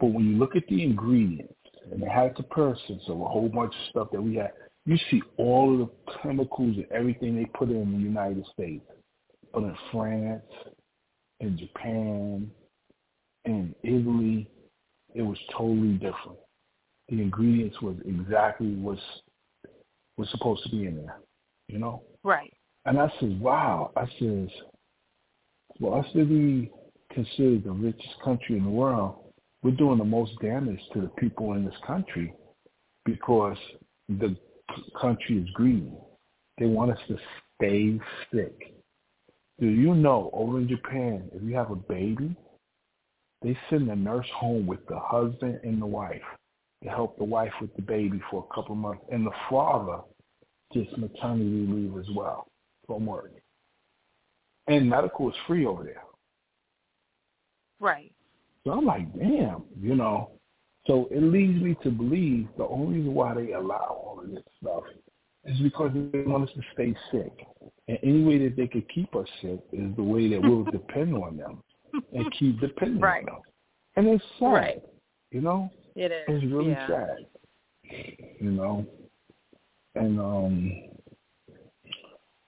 But 0.00 0.06
when 0.06 0.30
you 0.30 0.36
look 0.36 0.56
at 0.56 0.66
the 0.68 0.82
ingredients, 0.82 1.54
and 1.90 2.02
it 2.02 2.08
had 2.08 2.36
comparisons 2.36 3.02
of 3.08 3.20
a 3.20 3.24
whole 3.24 3.48
bunch 3.48 3.74
of 3.74 3.90
stuff 3.90 4.08
that 4.12 4.22
we 4.22 4.36
had, 4.36 4.52
you 4.86 4.96
see 5.10 5.22
all 5.36 5.82
of 5.82 5.88
the 5.88 6.12
chemicals 6.22 6.76
and 6.76 6.86
everything 6.90 7.36
they 7.36 7.44
put 7.44 7.68
in 7.68 7.92
the 7.92 7.98
United 7.98 8.44
States. 8.52 8.84
But 9.52 9.64
in 9.64 9.76
France, 9.92 10.42
in 11.40 11.58
Japan, 11.58 12.50
in 13.44 13.74
Italy, 13.82 14.48
it 15.14 15.22
was 15.22 15.38
totally 15.56 15.94
different. 15.94 16.38
The 17.08 17.20
ingredients 17.20 17.80
was 17.82 17.96
exactly 18.06 18.74
what's 18.76 19.00
was 20.16 20.30
supposed 20.30 20.62
to 20.64 20.70
be 20.70 20.86
in 20.86 20.96
there, 20.96 21.18
you 21.68 21.78
know? 21.78 22.02
Right. 22.22 22.52
And 22.84 22.98
I 22.98 23.10
said, 23.18 23.40
wow. 23.40 23.92
I 23.96 24.06
says, 24.18 24.48
well, 25.80 25.94
us 25.94 26.06
to 26.12 26.24
be 26.24 26.70
considered 27.12 27.64
the 27.64 27.72
richest 27.72 28.14
country 28.24 28.56
in 28.56 28.64
the 28.64 28.70
world, 28.70 29.16
we're 29.62 29.72
doing 29.72 29.98
the 29.98 30.04
most 30.04 30.32
damage 30.40 30.80
to 30.92 31.00
the 31.00 31.08
people 31.18 31.54
in 31.54 31.64
this 31.64 31.74
country 31.86 32.34
because 33.04 33.56
the 34.08 34.36
country 35.00 35.38
is 35.38 35.48
greedy. 35.54 35.92
They 36.58 36.66
want 36.66 36.90
us 36.90 36.98
to 37.08 37.16
stay 37.56 37.98
sick. 38.32 38.74
Do 39.60 39.66
you 39.66 39.94
know 39.94 40.30
over 40.32 40.58
in 40.58 40.68
Japan, 40.68 41.30
if 41.32 41.42
you 41.42 41.54
have 41.54 41.70
a 41.70 41.76
baby, 41.76 42.34
they 43.42 43.56
send 43.70 43.88
the 43.88 43.96
nurse 43.96 44.26
home 44.34 44.66
with 44.66 44.86
the 44.86 44.98
husband 44.98 45.60
and 45.64 45.80
the 45.80 45.86
wife 45.86 46.22
to 46.82 46.88
help 46.88 47.16
the 47.18 47.24
wife 47.24 47.52
with 47.60 47.74
the 47.76 47.82
baby 47.82 48.20
for 48.30 48.46
a 48.48 48.54
couple 48.54 48.72
of 48.72 48.78
months, 48.78 49.02
and 49.10 49.26
the 49.26 49.32
father 49.48 49.98
gets 50.72 50.90
maternity 50.96 51.66
leave 51.68 51.96
as 51.98 52.06
well 52.14 52.48
from 52.86 53.06
work. 53.06 53.32
And 54.66 54.88
medical 54.88 55.28
is 55.28 55.36
free 55.46 55.66
over 55.66 55.84
there. 55.84 56.02
Right. 57.80 58.12
So 58.64 58.72
I'm 58.72 58.84
like, 58.84 59.12
damn, 59.18 59.64
you 59.80 59.94
know. 59.94 60.30
So 60.86 61.08
it 61.10 61.22
leads 61.22 61.60
me 61.62 61.76
to 61.82 61.90
believe 61.90 62.48
the 62.56 62.66
only 62.66 62.98
reason 62.98 63.14
why 63.14 63.34
they 63.34 63.52
allow 63.52 64.02
all 64.04 64.20
of 64.22 64.30
this 64.30 64.42
stuff 64.60 64.84
is 65.44 65.58
because 65.60 65.90
they 65.94 66.20
want 66.22 66.48
us 66.48 66.54
to 66.54 66.62
stay 66.72 66.94
sick. 67.10 67.32
And 67.88 67.98
any 68.02 68.22
way 68.24 68.38
that 68.38 68.56
they 68.56 68.66
could 68.66 68.88
keep 68.88 69.14
us 69.14 69.26
sick 69.40 69.60
is 69.72 69.94
the 69.96 70.02
way 70.02 70.28
that 70.30 70.40
we'll 70.40 70.64
depend 70.72 71.14
on 71.14 71.36
them 71.36 71.62
and 72.12 72.32
keep 72.38 72.60
depending 72.60 73.00
Right. 73.00 73.26
on 73.28 73.34
them. 73.34 73.42
And 73.96 74.08
it's 74.08 74.24
sad, 74.38 74.46
Right. 74.46 74.82
you 75.30 75.40
know. 75.40 75.70
It 75.94 76.10
is. 76.12 76.24
It's 76.28 76.52
really 76.52 76.70
yeah. 76.70 76.86
sad, 76.86 77.16
you 78.40 78.50
know. 78.50 78.86
And 79.94 80.18
um, 80.18 80.72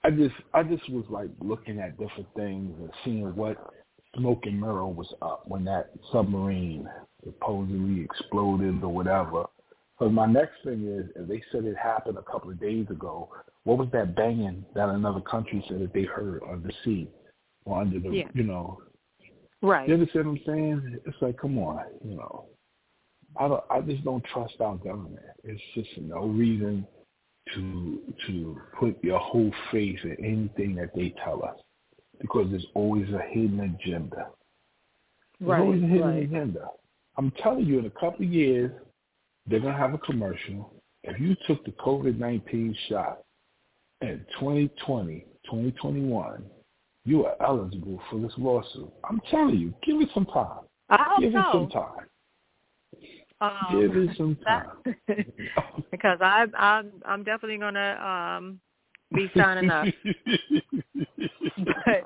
I 0.02 0.10
just, 0.10 0.34
I 0.54 0.62
just 0.62 0.88
was 0.90 1.04
like 1.10 1.28
looking 1.40 1.78
at 1.78 1.98
different 1.98 2.28
things 2.34 2.74
and 2.80 2.90
seeing 3.04 3.34
what 3.36 3.58
smoke 4.16 4.40
and 4.44 4.60
mirror 4.60 4.86
was 4.86 5.12
up 5.20 5.42
when 5.46 5.64
that 5.64 5.90
submarine 6.12 6.88
supposedly 7.22 8.02
exploded 8.02 8.82
or 8.82 8.88
whatever. 8.92 9.44
So 9.98 10.08
my 10.08 10.26
next 10.26 10.54
thing 10.64 10.86
is, 10.88 11.10
if 11.16 11.28
they 11.28 11.42
said 11.52 11.64
it 11.64 11.76
happened 11.76 12.18
a 12.18 12.22
couple 12.22 12.50
of 12.50 12.60
days 12.60 12.86
ago, 12.90 13.28
what 13.64 13.78
was 13.78 13.88
that 13.92 14.14
banging 14.16 14.64
that 14.74 14.88
another 14.88 15.20
country 15.20 15.64
said 15.68 15.80
that 15.80 15.92
they 15.92 16.02
heard 16.02 16.42
on 16.42 16.62
the 16.62 16.72
sea 16.84 17.08
or 17.64 17.80
under 17.80 18.00
the, 18.00 18.08
Yeah. 18.08 18.28
you 18.34 18.42
know, 18.42 18.80
Right. 19.64 19.88
you 19.88 19.94
understand 19.94 20.26
what 20.26 20.32
I'm 20.32 20.42
saying? 20.46 20.98
It's 21.06 21.16
like, 21.22 21.38
come 21.38 21.58
on, 21.58 21.80
you 22.04 22.16
know. 22.16 22.44
I 23.36 23.48
don't. 23.48 23.64
I 23.70 23.80
just 23.80 24.04
don't 24.04 24.22
trust 24.26 24.60
our 24.60 24.76
government. 24.76 25.18
It's 25.42 25.60
just 25.74 25.88
no 25.98 26.26
reason 26.26 26.86
to 27.54 27.98
to 28.26 28.60
put 28.78 29.02
your 29.02 29.18
whole 29.18 29.50
faith 29.72 29.98
in 30.04 30.16
anything 30.24 30.74
that 30.76 30.94
they 30.94 31.14
tell 31.24 31.44
us, 31.44 31.58
because 32.20 32.48
there's 32.50 32.66
always 32.74 33.08
a 33.12 33.22
hidden 33.30 33.60
agenda. 33.60 34.28
There's 35.40 35.48
Right. 35.50 35.60
always 35.60 35.82
a 35.82 35.86
hidden 35.86 36.06
right. 36.06 36.22
agenda. 36.22 36.68
I'm 37.16 37.30
telling 37.42 37.64
you, 37.64 37.78
in 37.78 37.86
a 37.86 37.90
couple 37.90 38.24
of 38.24 38.32
years, 38.32 38.70
they're 39.46 39.60
gonna 39.60 39.76
have 39.76 39.94
a 39.94 39.98
commercial. 39.98 40.74
If 41.02 41.18
you 41.18 41.34
took 41.46 41.64
the 41.64 41.72
COVID 41.72 42.18
nineteen 42.18 42.74
shot 42.88 43.24
in 44.00 44.24
2020, 44.38 45.26
2021, 45.44 46.44
you 47.04 47.26
are 47.26 47.36
eligible 47.42 48.00
for 48.10 48.18
this 48.20 48.32
lawsuit. 48.38 48.92
I'm 49.08 49.20
telling 49.30 49.58
you, 49.58 49.74
give 49.84 50.00
it 50.00 50.08
some 50.14 50.26
time. 50.26 50.60
I 50.88 51.04
hope 51.08 51.20
give 51.20 51.34
it 51.34 51.44
some 51.52 51.68
time. 51.68 52.06
Um, 53.40 53.80
give 53.80 53.96
it 53.96 54.16
some 54.16 54.36
time. 54.44 54.66
because 55.90 56.18
I, 56.20 56.46
I'm, 56.56 56.92
I'm 57.04 57.24
definitely 57.24 57.58
gonna 57.58 58.38
um, 58.38 58.60
be 59.14 59.30
signing 59.36 59.70
up. 59.70 59.86
but, 61.58 62.04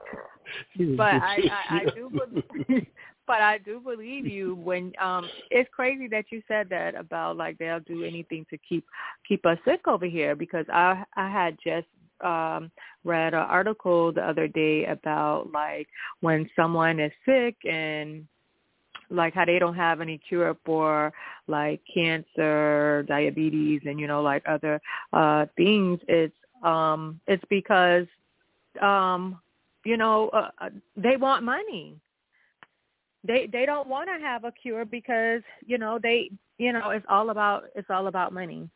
but 0.96 1.02
I, 1.02 1.38
I, 1.50 1.80
I 1.80 1.84
do 1.94 2.10
believe, 2.10 2.86
but 3.26 3.40
I 3.42 3.58
do 3.58 3.78
believe 3.78 4.26
you 4.26 4.56
when 4.56 4.92
um 5.00 5.28
it's 5.50 5.68
crazy 5.72 6.08
that 6.08 6.24
you 6.30 6.42
said 6.48 6.68
that 6.70 6.94
about 6.94 7.36
like 7.36 7.58
they'll 7.58 7.80
do 7.80 8.02
anything 8.02 8.46
to 8.50 8.58
keep 8.66 8.84
keep 9.28 9.44
us 9.46 9.58
sick 9.64 9.86
over 9.86 10.06
here 10.06 10.34
because 10.34 10.64
I 10.72 11.04
I 11.14 11.30
had 11.30 11.56
just 11.62 11.86
um 12.24 12.70
read 13.04 13.34
an 13.34 13.40
article 13.40 14.12
the 14.12 14.22
other 14.22 14.48
day 14.48 14.84
about 14.86 15.50
like 15.52 15.88
when 16.20 16.48
someone 16.56 16.98
is 17.00 17.12
sick 17.26 17.56
and 17.68 18.26
like 19.10 19.34
how 19.34 19.44
they 19.44 19.58
don't 19.58 19.74
have 19.74 20.00
any 20.00 20.18
cure 20.18 20.56
for 20.64 21.12
like 21.46 21.80
cancer, 21.92 23.04
diabetes 23.08 23.82
and 23.86 23.98
you 23.98 24.06
know 24.06 24.22
like 24.22 24.42
other 24.46 24.80
uh 25.12 25.46
things. 25.56 25.98
It's 26.08 26.34
um 26.62 27.20
it's 27.26 27.44
because 27.48 28.06
um 28.82 29.40
you 29.84 29.96
know 29.96 30.28
uh, 30.30 30.50
uh 30.60 30.70
they 30.96 31.16
want 31.16 31.44
money. 31.44 31.96
They 33.24 33.48
they 33.50 33.66
don't 33.66 33.88
want 33.88 34.08
to 34.08 34.24
have 34.24 34.44
a 34.44 34.52
cure 34.52 34.84
because 34.84 35.42
you 35.66 35.78
know 35.78 35.98
they 36.02 36.30
you 36.58 36.72
know 36.72 36.90
it's 36.90 37.06
all 37.08 37.30
about 37.30 37.64
it's 37.74 37.90
all 37.90 38.06
about 38.06 38.32
money. 38.32 38.68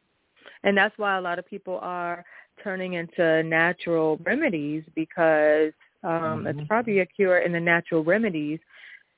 And 0.65 0.77
that's 0.77 0.97
why 0.97 1.17
a 1.17 1.21
lot 1.21 1.39
of 1.39 1.47
people 1.47 1.79
are 1.83 2.25
turning 2.63 2.95
into 2.95 3.43
natural 3.43 4.19
remedies 4.25 4.83
because 4.95 5.73
um 6.05 6.11
mm-hmm. 6.11 6.47
it's 6.47 6.69
probably 6.69 7.01
a 7.01 7.07
cure 7.07 7.39
in 7.39 7.53
the 7.53 7.61
natural 7.61 8.03
remedies 8.05 8.59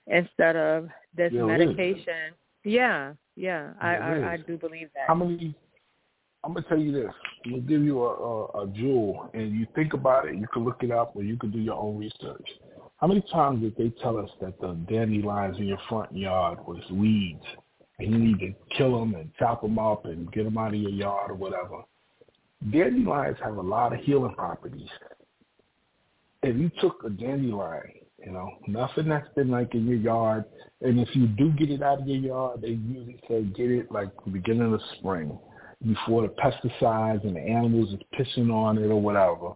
instead 0.07 0.57
of 0.57 0.89
this 1.17 1.33
yeah, 1.33 1.45
medication 1.45 2.33
yeah 2.65 3.13
yeah, 3.37 3.73
I, 3.81 3.97
I 3.97 4.33
I 4.33 4.37
do 4.37 4.57
believe 4.57 4.89
that 4.95 5.09
how 5.09 5.15
many 5.15 5.55
I'm 6.45 6.53
gonna 6.53 6.67
tell 6.69 6.79
you 6.79 6.93
this. 6.93 7.11
I'm 7.45 7.53
gonna 7.53 7.63
give 7.63 7.83
you 7.83 8.03
a, 8.03 8.09
a, 8.09 8.65
a 8.65 8.67
jewel, 8.69 9.31
and 9.33 9.53
you 9.53 9.67
think 9.75 9.95
about 9.95 10.29
it. 10.29 10.37
You 10.37 10.47
can 10.53 10.65
look 10.65 10.83
it 10.83 10.91
up, 10.91 11.17
or 11.17 11.23
you 11.23 11.37
can 11.37 11.51
do 11.51 11.59
your 11.59 11.75
own 11.75 11.99
research. 11.99 12.49
How 12.99 13.07
many 13.07 13.23
times 13.33 13.63
did 13.63 13.77
they 13.77 13.89
tell 14.03 14.19
us 14.19 14.31
that 14.41 14.61
the 14.61 14.75
dandelions 14.89 15.59
in 15.59 15.67
your 15.67 15.79
front 15.89 16.17
yard 16.17 16.59
was 16.67 16.83
weeds, 16.91 17.45
and 17.99 18.11
you 18.13 18.19
need 18.19 18.39
to 18.41 18.55
kill 18.77 18.99
them 18.99 19.15
and 19.15 19.31
chop 19.39 19.63
them 19.63 19.79
up 19.79 20.05
and 20.05 20.31
get 20.33 20.45
them 20.45 20.59
out 20.59 20.75
of 20.75 20.81
your 20.81 20.91
yard 20.91 21.31
or 21.31 21.35
whatever? 21.35 21.83
Dandelions 22.71 23.37
have 23.43 23.57
a 23.57 23.63
lot 23.63 23.93
of 23.93 24.01
healing 24.01 24.35
properties. 24.35 24.89
If 26.43 26.57
you 26.57 26.71
took 26.81 27.03
a 27.05 27.11
dandelion, 27.11 27.93
you 28.25 28.33
know, 28.33 28.51
nothing 28.67 29.09
that's 29.09 29.29
been 29.35 29.51
like 29.51 29.75
in 29.75 29.87
your 29.87 29.99
yard, 29.99 30.45
and 30.81 30.99
if 30.99 31.09
you 31.15 31.27
do 31.27 31.51
get 31.53 31.71
it 31.71 31.83
out 31.83 32.01
of 32.01 32.09
your 32.09 32.19
yard, 32.19 32.63
they 32.63 32.69
usually 32.69 33.21
say 33.29 33.43
get 33.43 33.71
it 33.71 33.93
like 33.93 34.09
the 34.25 34.31
beginning 34.31 34.73
of 34.73 34.81
spring 34.99 35.39
before 35.87 36.23
the 36.23 36.29
pesticides 36.29 37.25
and 37.25 37.37
the 37.37 37.41
animals 37.41 37.91
is 37.91 38.01
pissing 38.19 38.53
on 38.53 38.79
it 38.79 38.87
or 38.87 39.01
whatever. 39.01 39.53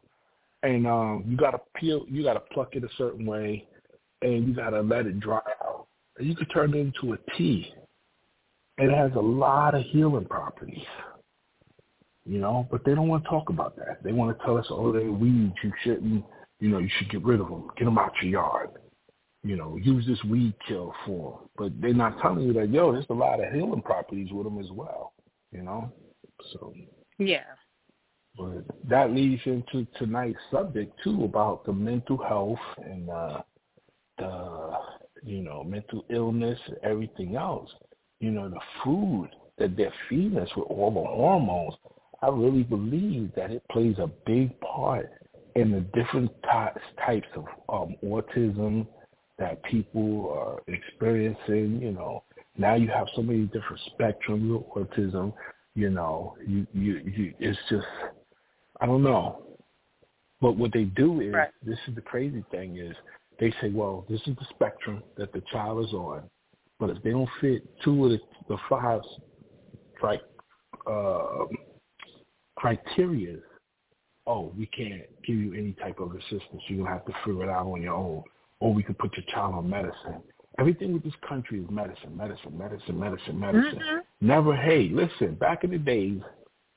And 0.63 0.87
um, 0.87 1.25
you 1.27 1.37
gotta 1.37 1.61
peel, 1.77 2.05
you 2.09 2.23
gotta 2.23 2.41
pluck 2.53 2.75
it 2.75 2.85
a 2.85 2.89
certain 2.99 3.25
way, 3.25 3.67
and 4.23 4.49
you 4.49 4.55
gotta 4.55 4.81
let 4.81 5.07
it 5.07 5.21
dry 5.21 5.41
out. 5.65 5.87
And 6.19 6.27
you 6.27 6.35
can 6.35 6.47
turn 6.49 6.75
it 6.75 6.79
into 6.79 7.15
a 7.15 7.37
tea. 7.37 7.73
It 8.79 8.95
has 8.95 9.13
a 9.17 9.21
lot 9.21 9.75
of 9.75 9.83
healing 9.83 10.27
properties, 10.27 10.85
you 12.29 12.39
know. 12.39 12.69
But 12.71 12.85
they 12.85 12.95
don't 12.95 13.09
want 13.09 13.25
to 13.25 13.31
talk 13.31 13.49
about 13.49 13.77
that. 13.77 14.03
They 14.05 14.13
want 14.13 14.37
to 14.37 14.45
tell 14.45 14.59
us, 14.59 14.67
oh, 14.71 14.93
they're 14.93 15.11
weeds. 15.11 15.55
You 15.63 15.73
shouldn't, 15.83 16.25
you 16.61 16.69
know, 16.69 16.79
you 16.79 16.91
should 16.99 17.11
get 17.11 17.25
rid 17.25 17.41
of 17.41 17.49
them. 17.49 17.69
Get 17.77 17.87
them 17.87 17.99
out 17.99 18.13
your 18.23 18.31
yard. 18.31 18.71
You 19.43 19.57
know, 19.57 19.77
use 19.77 20.07
this 20.07 20.23
weed 20.25 20.55
kill 20.67 20.93
for 21.07 21.39
them. 21.39 21.49
But 21.57 21.81
they're 21.81 21.95
not 21.95 22.21
telling 22.21 22.47
you 22.47 22.53
that, 22.55 22.71
yo, 22.71 22.93
there's 22.93 23.07
a 23.11 23.15
lot 23.15 23.43
of 23.43 23.53
healing 23.53 23.83
properties 23.83 24.29
with 24.31 24.45
them 24.45 24.59
as 24.59 24.71
well. 24.71 25.15
You 25.53 25.63
know. 25.63 25.93
So 26.53 26.75
yeah. 27.19 27.45
But 28.37 28.65
that 28.89 29.11
leads 29.11 29.43
into 29.45 29.87
tonight's 29.99 30.39
subject 30.53 30.93
too 31.03 31.25
about 31.25 31.65
the 31.65 31.73
mental 31.73 32.19
health 32.19 32.59
and 32.77 33.11
uh, 33.11 33.41
the 34.19 34.71
you 35.25 35.43
know 35.43 35.65
mental 35.65 36.05
illness 36.11 36.59
and 36.67 36.77
everything 36.85 37.37
else. 37.37 37.71
You 38.21 38.31
know 38.31 38.49
the 38.49 38.61
food 38.85 39.31
that 39.59 39.77
they're 39.77 39.93
feeding 40.09 40.39
us 40.39 40.49
with 40.57 40.67
all 40.69 40.91
the 40.91 41.01
hormones. 41.01 41.75
I 42.23 42.29
really 42.29 42.65
believe 42.65 43.31
that 43.37 43.51
it 43.51 43.63
plays 43.71 43.97
a 43.99 44.11
big 44.27 44.59
part 44.61 45.11
in 45.55 45.71
the 45.71 45.81
different 46.01 46.31
types 46.43 46.81
types 47.05 47.29
of 47.37 47.45
um, 47.69 47.97
autism 48.05 48.87
that 49.39 49.63
people 49.65 50.31
are 50.31 50.73
experiencing. 50.73 51.81
You 51.81 51.93
know, 51.93 52.25
now 52.57 52.75
you 52.75 52.89
have 52.89 53.07
so 53.15 53.23
many 53.23 53.45
different 53.47 53.81
spectrums 53.99 54.55
of 54.57 54.89
autism 54.89 55.33
you 55.79 55.91
know, 55.91 56.35
you, 56.45 56.67
you, 56.73 57.01
you, 57.05 57.35
it's 57.39 57.59
just, 57.71 57.87
I 58.81 58.87
don't 58.87 59.05
know. 59.05 59.45
But 60.41 60.57
what 60.57 60.73
they 60.73 60.85
do 60.85 61.21
is, 61.21 61.33
right. 61.33 61.51
this 61.65 61.79
is 61.87 61.95
the 61.95 62.01
crazy 62.01 62.45
thing 62.51 62.79
is, 62.79 62.97
they 63.39 63.53
say, 63.61 63.71
well, 63.71 64.05
this 64.09 64.21
is 64.27 64.35
the 64.35 64.47
spectrum 64.51 65.05
that 65.17 65.33
the 65.33 65.41
child 65.53 65.87
is 65.87 65.93
on, 65.93 66.25
but 66.81 66.91
if 66.91 67.01
they 67.05 67.11
don't 67.11 67.29
fit 67.41 67.63
two 67.85 68.07
of 68.07 68.11
the, 68.11 68.19
the 68.49 68.57
five 68.69 69.03
like 70.03 70.21
uh, 70.91 71.45
criteria, 72.59 73.37
oh, 74.27 74.53
we 74.59 74.67
can't 74.67 75.03
give 75.25 75.37
you 75.37 75.55
any 75.55 75.73
type 75.75 76.01
of 76.01 76.13
assistance. 76.13 76.63
You're 76.67 76.85
gonna 76.85 76.91
have 76.91 77.07
to 77.07 77.13
figure 77.25 77.45
it 77.45 77.49
out 77.49 77.67
on 77.67 77.81
your 77.81 77.95
own, 77.95 78.25
or 78.61 78.75
we 78.75 78.83
could 78.83 78.99
put 78.99 79.17
your 79.17 79.25
child 79.33 79.55
on 79.55 79.71
medicine. 79.71 80.21
Everything 80.59 80.93
with 80.93 81.05
this 81.05 81.15
country 81.27 81.61
is 81.61 81.71
medicine, 81.71 82.17
medicine, 82.17 82.59
medicine, 82.59 82.99
medicine, 82.99 83.39
medicine. 83.39 83.79
Mm-hmm. 83.79 84.27
Never, 84.27 84.57
hey, 84.57 84.91
listen, 84.93 85.37
back 85.37 85.63
in 85.63 85.71
the 85.71 85.79
days, 85.79 86.21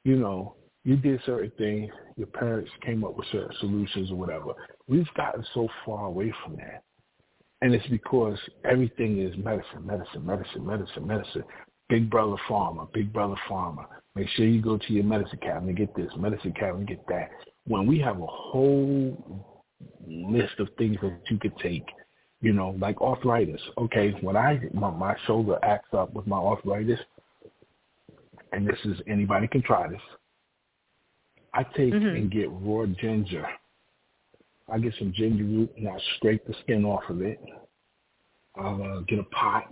you 0.03 0.17
know, 0.17 0.55
you 0.83 0.95
did 0.97 1.19
certain 1.25 1.51
things, 1.57 1.91
your 2.15 2.27
parents 2.27 2.69
came 2.85 3.03
up 3.03 3.17
with 3.17 3.25
certain 3.31 3.55
solutions 3.59 4.11
or 4.11 4.15
whatever. 4.17 4.53
We've 4.87 5.11
gotten 5.15 5.43
so 5.55 5.67
far 5.83 6.05
away 6.05 6.31
from 6.43 6.57
that. 6.57 6.83
And 7.63 7.73
it's 7.73 7.87
because 7.87 8.37
everything 8.65 9.19
is 9.19 9.35
medicine, 9.37 9.85
medicine, 9.85 10.25
medicine, 10.25 10.65
medicine, 10.65 11.07
medicine. 11.07 11.43
Big 11.91 12.09
brother 12.09 12.37
pharma, 12.49 12.91
big 12.93 13.13
brother 13.13 13.35
pharma. 13.47 13.85
Make 14.15 14.27
sure 14.29 14.47
you 14.47 14.61
go 14.61 14.77
to 14.77 14.93
your 14.93 15.03
medicine 15.03 15.39
cabinet, 15.43 15.75
get 15.75 15.95
this, 15.95 16.09
medicine 16.17 16.53
cabinet, 16.53 16.87
get 16.87 17.05
that. 17.07 17.29
When 17.67 17.85
we 17.85 17.99
have 17.99 18.19
a 18.19 18.27
whole 18.27 19.45
list 20.07 20.53
of 20.59 20.69
things 20.77 20.97
that 21.03 21.19
you 21.29 21.37
could 21.37 21.55
take 21.57 21.85
you 22.41 22.53
know, 22.53 22.75
like 22.79 22.99
arthritis. 23.01 23.61
Okay, 23.77 24.11
when 24.21 24.35
I 24.35 24.59
my, 24.73 24.89
my 24.89 25.15
shoulder 25.27 25.57
acts 25.63 25.93
up 25.93 26.13
with 26.13 26.25
my 26.27 26.37
arthritis, 26.37 26.99
and 28.51 28.67
this 28.67 28.79
is 28.83 28.99
anybody 29.07 29.47
can 29.47 29.61
try 29.61 29.87
this. 29.87 30.01
I 31.53 31.63
take 31.63 31.93
mm-hmm. 31.93 32.07
and 32.07 32.31
get 32.31 32.49
raw 32.51 32.85
ginger. 32.99 33.45
I 34.71 34.79
get 34.79 34.93
some 34.97 35.13
ginger 35.13 35.43
root 35.43 35.71
and 35.77 35.87
I 35.87 35.97
scrape 36.15 36.45
the 36.47 36.55
skin 36.63 36.85
off 36.85 37.03
of 37.09 37.21
it. 37.21 37.39
I'll 38.55 38.81
uh, 38.81 38.99
get 39.01 39.19
a 39.19 39.23
pot, 39.23 39.65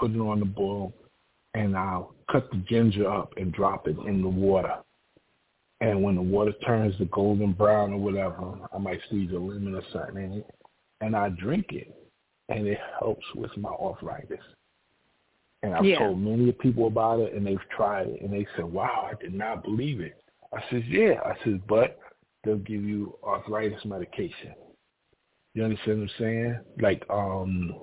put 0.00 0.10
it 0.10 0.18
on 0.18 0.40
the 0.40 0.46
boil, 0.46 0.92
and 1.54 1.76
I'll 1.76 2.14
cut 2.32 2.50
the 2.50 2.58
ginger 2.68 3.08
up 3.08 3.34
and 3.36 3.52
drop 3.52 3.86
it 3.86 3.96
in 4.06 4.22
the 4.22 4.28
water. 4.28 4.78
And 5.80 6.02
when 6.02 6.16
the 6.16 6.22
water 6.22 6.52
turns 6.66 6.96
to 6.98 7.04
golden 7.06 7.52
brown 7.52 7.92
or 7.92 7.98
whatever, 7.98 8.54
I 8.72 8.78
might 8.78 9.00
squeeze 9.06 9.30
a 9.30 9.38
lemon 9.38 9.74
or 9.76 9.82
something 9.92 10.22
in 10.22 10.32
it 10.38 10.50
and 11.00 11.16
I 11.16 11.30
drink 11.30 11.66
it, 11.70 11.94
and 12.48 12.66
it 12.66 12.78
helps 12.98 13.24
with 13.34 13.56
my 13.56 13.70
arthritis. 13.70 14.40
And 15.62 15.74
I've 15.74 15.84
yeah. 15.84 15.98
told 15.98 16.20
many 16.20 16.52
people 16.52 16.86
about 16.86 17.20
it, 17.20 17.34
and 17.34 17.46
they've 17.46 17.58
tried 17.74 18.08
it, 18.08 18.22
and 18.22 18.32
they 18.32 18.46
said, 18.56 18.64
"Wow, 18.64 19.10
I 19.10 19.14
did 19.22 19.34
not 19.34 19.62
believe 19.62 20.00
it." 20.00 20.22
I 20.52 20.62
said, 20.70 20.84
"Yeah." 20.86 21.20
I 21.24 21.36
said, 21.44 21.66
"But 21.66 21.98
they'll 22.44 22.56
give 22.56 22.82
you 22.82 23.18
arthritis 23.22 23.84
medication." 23.84 24.54
You 25.54 25.64
understand 25.64 26.00
what 26.00 26.10
I'm 26.10 26.18
saying? 26.18 26.60
Like 26.80 27.04
um, 27.10 27.74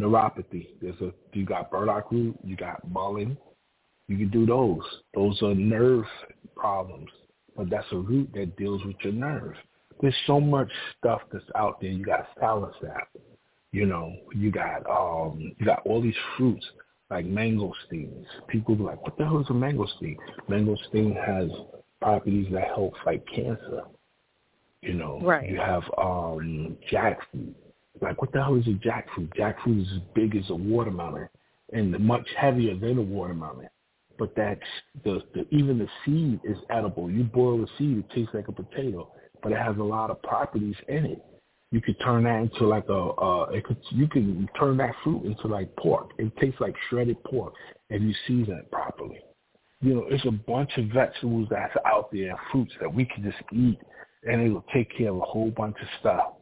neuropathy. 0.00 0.68
There's 0.80 1.00
a 1.00 1.12
you 1.32 1.44
got 1.44 1.70
burdock 1.70 2.10
root, 2.10 2.36
you 2.44 2.56
got 2.56 2.80
mullein. 2.88 3.36
You 4.08 4.18
can 4.18 4.30
do 4.30 4.46
those. 4.46 4.82
Those 5.14 5.40
are 5.42 5.54
nerve 5.54 6.04
problems, 6.56 7.08
but 7.56 7.70
that's 7.70 7.86
a 7.92 7.96
root 7.96 8.30
that 8.34 8.56
deals 8.56 8.84
with 8.84 8.96
your 9.02 9.12
nerve 9.12 9.54
there's 10.02 10.14
so 10.26 10.40
much 10.40 10.68
stuff 10.98 11.22
that's 11.32 11.44
out 11.56 11.80
there. 11.80 11.90
You 11.90 12.04
got 12.04 12.26
soursop, 12.36 13.06
you 13.70 13.86
know, 13.86 14.12
you 14.34 14.50
got 14.50 14.84
um 14.90 15.52
you 15.58 15.64
got 15.64 15.86
all 15.86 16.02
these 16.02 16.14
fruits 16.36 16.66
like 17.08 17.24
mangosteens. 17.24 18.24
People 18.48 18.74
be 18.74 18.82
like, 18.82 19.00
What 19.02 19.16
the 19.16 19.24
hell 19.24 19.40
is 19.40 19.46
a 19.48 19.52
mangosteen? 19.52 20.16
Mangosteen 20.50 21.14
has 21.24 21.50
properties 22.00 22.48
that 22.52 22.64
help 22.64 22.94
fight 23.04 23.22
cancer. 23.32 23.82
You 24.82 24.94
know. 24.94 25.20
Right. 25.22 25.48
You 25.48 25.58
have 25.58 25.84
um 25.96 26.76
jackfruit. 26.90 27.54
Like 28.02 28.20
what 28.20 28.32
the 28.32 28.42
hell 28.42 28.56
is 28.56 28.66
a 28.66 28.70
jackfruit? 28.70 29.34
Jackfruit 29.36 29.82
is 29.82 29.88
as 29.94 30.02
big 30.14 30.36
as 30.36 30.48
a 30.50 30.54
watermelon 30.54 31.28
and 31.72 31.98
much 32.00 32.28
heavier 32.36 32.76
than 32.76 32.98
a 32.98 33.02
watermelon. 33.02 33.68
But 34.18 34.34
that's 34.36 34.60
the, 35.04 35.22
the 35.34 35.46
even 35.50 35.78
the 35.78 35.88
seed 36.04 36.40
is 36.44 36.58
edible. 36.70 37.10
You 37.10 37.24
boil 37.24 37.58
the 37.58 37.68
seed, 37.78 37.98
it 37.98 38.10
tastes 38.14 38.34
like 38.34 38.48
a 38.48 38.52
potato 38.52 39.10
but 39.42 39.52
it 39.52 39.58
has 39.58 39.76
a 39.76 39.82
lot 39.82 40.10
of 40.10 40.22
properties 40.22 40.76
in 40.88 41.04
it. 41.04 41.24
You 41.70 41.80
could 41.80 41.98
turn 42.00 42.24
that 42.24 42.42
into 42.42 42.66
like 42.66 42.88
a, 42.88 42.92
uh, 42.92 43.46
it 43.50 43.64
could, 43.64 43.78
you 43.90 44.06
can 44.06 44.48
turn 44.58 44.76
that 44.76 44.94
fruit 45.02 45.24
into 45.24 45.48
like 45.48 45.74
pork. 45.76 46.10
It 46.18 46.34
tastes 46.36 46.60
like 46.60 46.74
shredded 46.88 47.22
pork 47.24 47.54
if 47.88 48.00
you 48.02 48.14
season 48.26 48.58
it 48.58 48.70
properly. 48.70 49.20
You 49.80 49.94
know, 49.94 50.04
it's 50.08 50.24
a 50.26 50.30
bunch 50.30 50.70
of 50.76 50.86
vegetables 50.86 51.48
that's 51.50 51.74
out 51.86 52.12
there 52.12 52.30
and 52.30 52.38
fruits 52.52 52.72
that 52.80 52.92
we 52.92 53.04
can 53.04 53.24
just 53.24 53.38
eat 53.52 53.78
and 54.24 54.40
it 54.40 54.50
will 54.50 54.64
take 54.72 54.96
care 54.96 55.08
of 55.08 55.16
a 55.16 55.20
whole 55.20 55.50
bunch 55.50 55.76
of 55.80 55.88
stuff. 55.98 56.34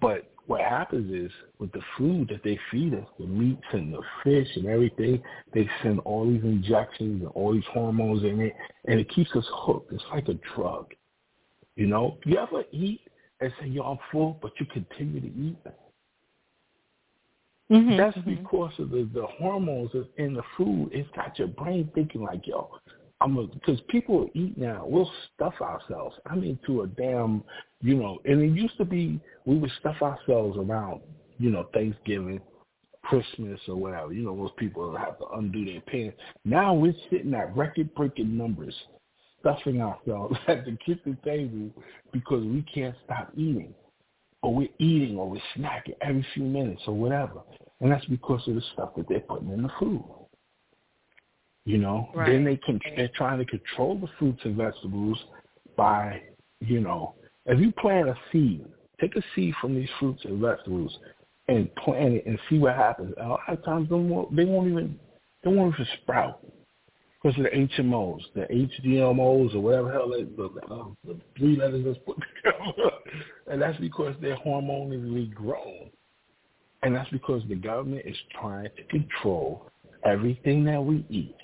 But 0.00 0.32
what 0.46 0.60
happens 0.60 1.10
is 1.12 1.32
with 1.58 1.72
the 1.72 1.80
food 1.96 2.28
that 2.28 2.42
they 2.44 2.58
feed 2.70 2.94
us, 2.94 3.06
the 3.18 3.26
meats 3.26 3.62
and 3.72 3.94
the 3.94 4.00
fish 4.22 4.48
and 4.56 4.66
everything, 4.66 5.22
they 5.54 5.68
send 5.82 6.00
all 6.00 6.26
these 6.26 6.42
injections 6.42 7.22
and 7.22 7.30
all 7.34 7.54
these 7.54 7.64
hormones 7.72 8.22
in 8.24 8.40
it, 8.40 8.54
and 8.86 9.00
it 9.00 9.08
keeps 9.08 9.30
us 9.34 9.44
hooked. 9.50 9.92
It's 9.92 10.04
like 10.12 10.28
a 10.28 10.34
drug. 10.54 10.92
You 11.76 11.86
know, 11.86 12.18
you 12.24 12.38
ever 12.38 12.64
eat 12.72 13.00
and 13.40 13.52
say, 13.60 13.68
yo, 13.68 13.82
I'm 13.82 13.98
full, 14.12 14.38
but 14.40 14.52
you 14.60 14.66
continue 14.66 15.20
to 15.20 15.26
eat? 15.26 15.56
Mm-hmm, 17.70 17.96
That's 17.96 18.16
mm-hmm. 18.18 18.34
because 18.34 18.72
of 18.78 18.90
the, 18.90 19.08
the 19.14 19.26
hormones 19.38 19.90
in 20.18 20.34
the 20.34 20.42
food. 20.56 20.90
It's 20.92 21.08
got 21.16 21.38
your 21.38 21.48
brain 21.48 21.90
thinking 21.94 22.22
like, 22.22 22.46
yo, 22.46 22.70
I'm 23.24 23.50
because 23.54 23.80
people 23.88 24.28
eat 24.34 24.58
now. 24.58 24.84
We'll 24.86 25.10
stuff 25.34 25.54
ourselves. 25.62 26.14
I 26.26 26.34
mean, 26.34 26.58
to 26.66 26.82
a 26.82 26.86
damn, 26.86 27.42
you 27.80 27.94
know. 27.94 28.18
And 28.26 28.42
it 28.42 28.50
used 28.50 28.76
to 28.76 28.84
be 28.84 29.18
we 29.46 29.56
would 29.56 29.70
stuff 29.80 29.96
ourselves 30.02 30.58
around, 30.58 31.00
you 31.38 31.48
know, 31.48 31.66
Thanksgiving, 31.72 32.38
Christmas, 33.02 33.58
or 33.66 33.76
whatever. 33.76 34.12
You 34.12 34.24
know, 34.24 34.36
most 34.36 34.54
people 34.58 34.94
have 34.94 35.18
to 35.20 35.26
undo 35.38 35.64
their 35.64 35.80
pants. 35.80 36.18
Now 36.44 36.74
we're 36.74 36.94
sitting 37.10 37.32
at 37.32 37.56
record-breaking 37.56 38.36
numbers, 38.36 38.74
stuffing 39.40 39.80
ourselves 39.80 40.36
at 40.46 40.66
the 40.66 40.76
kitchen 40.84 41.16
table 41.24 41.70
because 42.12 42.44
we 42.44 42.62
can't 42.74 42.94
stop 43.06 43.30
eating, 43.34 43.72
or 44.42 44.54
we're 44.54 44.68
eating, 44.78 45.16
or 45.16 45.30
we're 45.30 45.40
snacking 45.56 45.96
every 46.02 46.26
few 46.34 46.44
minutes, 46.44 46.82
or 46.86 46.92
whatever. 46.92 47.40
And 47.80 47.90
that's 47.90 48.04
because 48.04 48.46
of 48.48 48.54
the 48.54 48.62
stuff 48.74 48.90
that 48.98 49.08
they're 49.08 49.20
putting 49.20 49.48
in 49.48 49.62
the 49.62 49.70
food. 49.80 50.04
You 51.64 51.78
know, 51.78 52.10
right. 52.14 52.30
then 52.30 52.44
they 52.44 52.56
can 52.58 52.78
they're 52.94 53.10
trying 53.16 53.38
to 53.38 53.46
control 53.46 53.98
the 53.98 54.08
fruits 54.18 54.40
and 54.44 54.54
vegetables 54.54 55.18
by, 55.76 56.20
you 56.60 56.80
know, 56.80 57.14
if 57.46 57.58
you 57.58 57.72
plant 57.72 58.08
a 58.08 58.16
seed, 58.30 58.66
take 59.00 59.16
a 59.16 59.22
seed 59.34 59.54
from 59.60 59.74
these 59.74 59.88
fruits 59.98 60.22
and 60.24 60.40
vegetables 60.40 60.96
and 61.48 61.74
plant 61.76 62.14
it 62.14 62.26
and 62.26 62.38
see 62.48 62.58
what 62.58 62.74
happens. 62.76 63.14
A 63.18 63.26
lot 63.26 63.40
of 63.48 63.64
times 63.64 63.88
they 63.88 63.96
won't, 63.96 64.34
they 64.36 64.44
won't 64.44 64.68
even 64.70 64.98
they 65.42 65.50
won't 65.50 65.74
even 65.74 65.86
sprout 66.02 66.40
because 67.22 67.38
of 67.38 67.44
the 67.44 67.50
HMOs, 67.50 68.20
the 68.34 68.42
HDMOs 68.42 69.54
or 69.54 69.60
whatever 69.60 69.92
hell 69.92 70.10
they, 70.10 70.24
the, 70.24 70.50
uh, 70.70 70.84
the 71.06 71.18
three 71.38 71.56
letters 71.56 71.84
that's 71.84 71.98
put 72.04 72.16
together, 72.44 72.90
and 73.50 73.60
that's 73.60 73.78
because 73.78 74.14
they're 74.20 74.36
hormonally 74.36 75.32
grown, 75.32 75.90
and 76.82 76.94
that's 76.94 77.10
because 77.10 77.42
the 77.48 77.54
government 77.54 78.02
is 78.04 78.16
trying 78.38 78.68
to 78.76 78.84
control 78.84 79.70
everything 80.04 80.64
that 80.64 80.82
we 80.82 81.06
eat. 81.08 81.36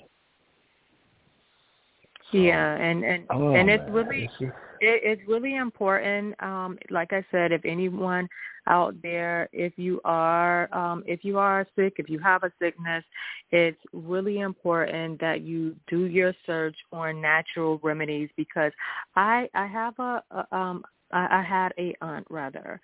Yeah, 2.31 2.75
and 2.75 3.03
and 3.03 3.25
oh, 3.29 3.53
and 3.53 3.69
it's 3.69 3.83
man. 3.83 3.93
really 3.93 4.23
it's, 4.39 4.53
it, 4.81 5.01
it's 5.03 5.21
really 5.27 5.55
important. 5.55 6.41
Um, 6.41 6.77
like 6.89 7.13
I 7.13 7.25
said, 7.31 7.51
if 7.51 7.63
anyone 7.65 8.27
out 8.67 8.95
there, 9.01 9.49
if 9.53 9.73
you 9.77 10.01
are 10.05 10.73
um, 10.73 11.03
if 11.05 11.23
you 11.23 11.37
are 11.37 11.67
sick, 11.75 11.93
if 11.97 12.09
you 12.09 12.19
have 12.19 12.43
a 12.43 12.51
sickness, 12.59 13.03
it's 13.51 13.79
really 13.93 14.39
important 14.39 15.19
that 15.19 15.41
you 15.41 15.75
do 15.87 16.05
your 16.05 16.33
search 16.45 16.75
for 16.89 17.11
natural 17.11 17.79
remedies 17.83 18.29
because 18.37 18.71
I 19.15 19.49
I 19.53 19.67
have 19.67 19.97
a, 19.99 20.23
a 20.31 20.55
um 20.55 20.83
I, 21.11 21.39
I 21.39 21.41
had 21.41 21.73
a 21.77 21.95
aunt 22.01 22.27
rather, 22.29 22.79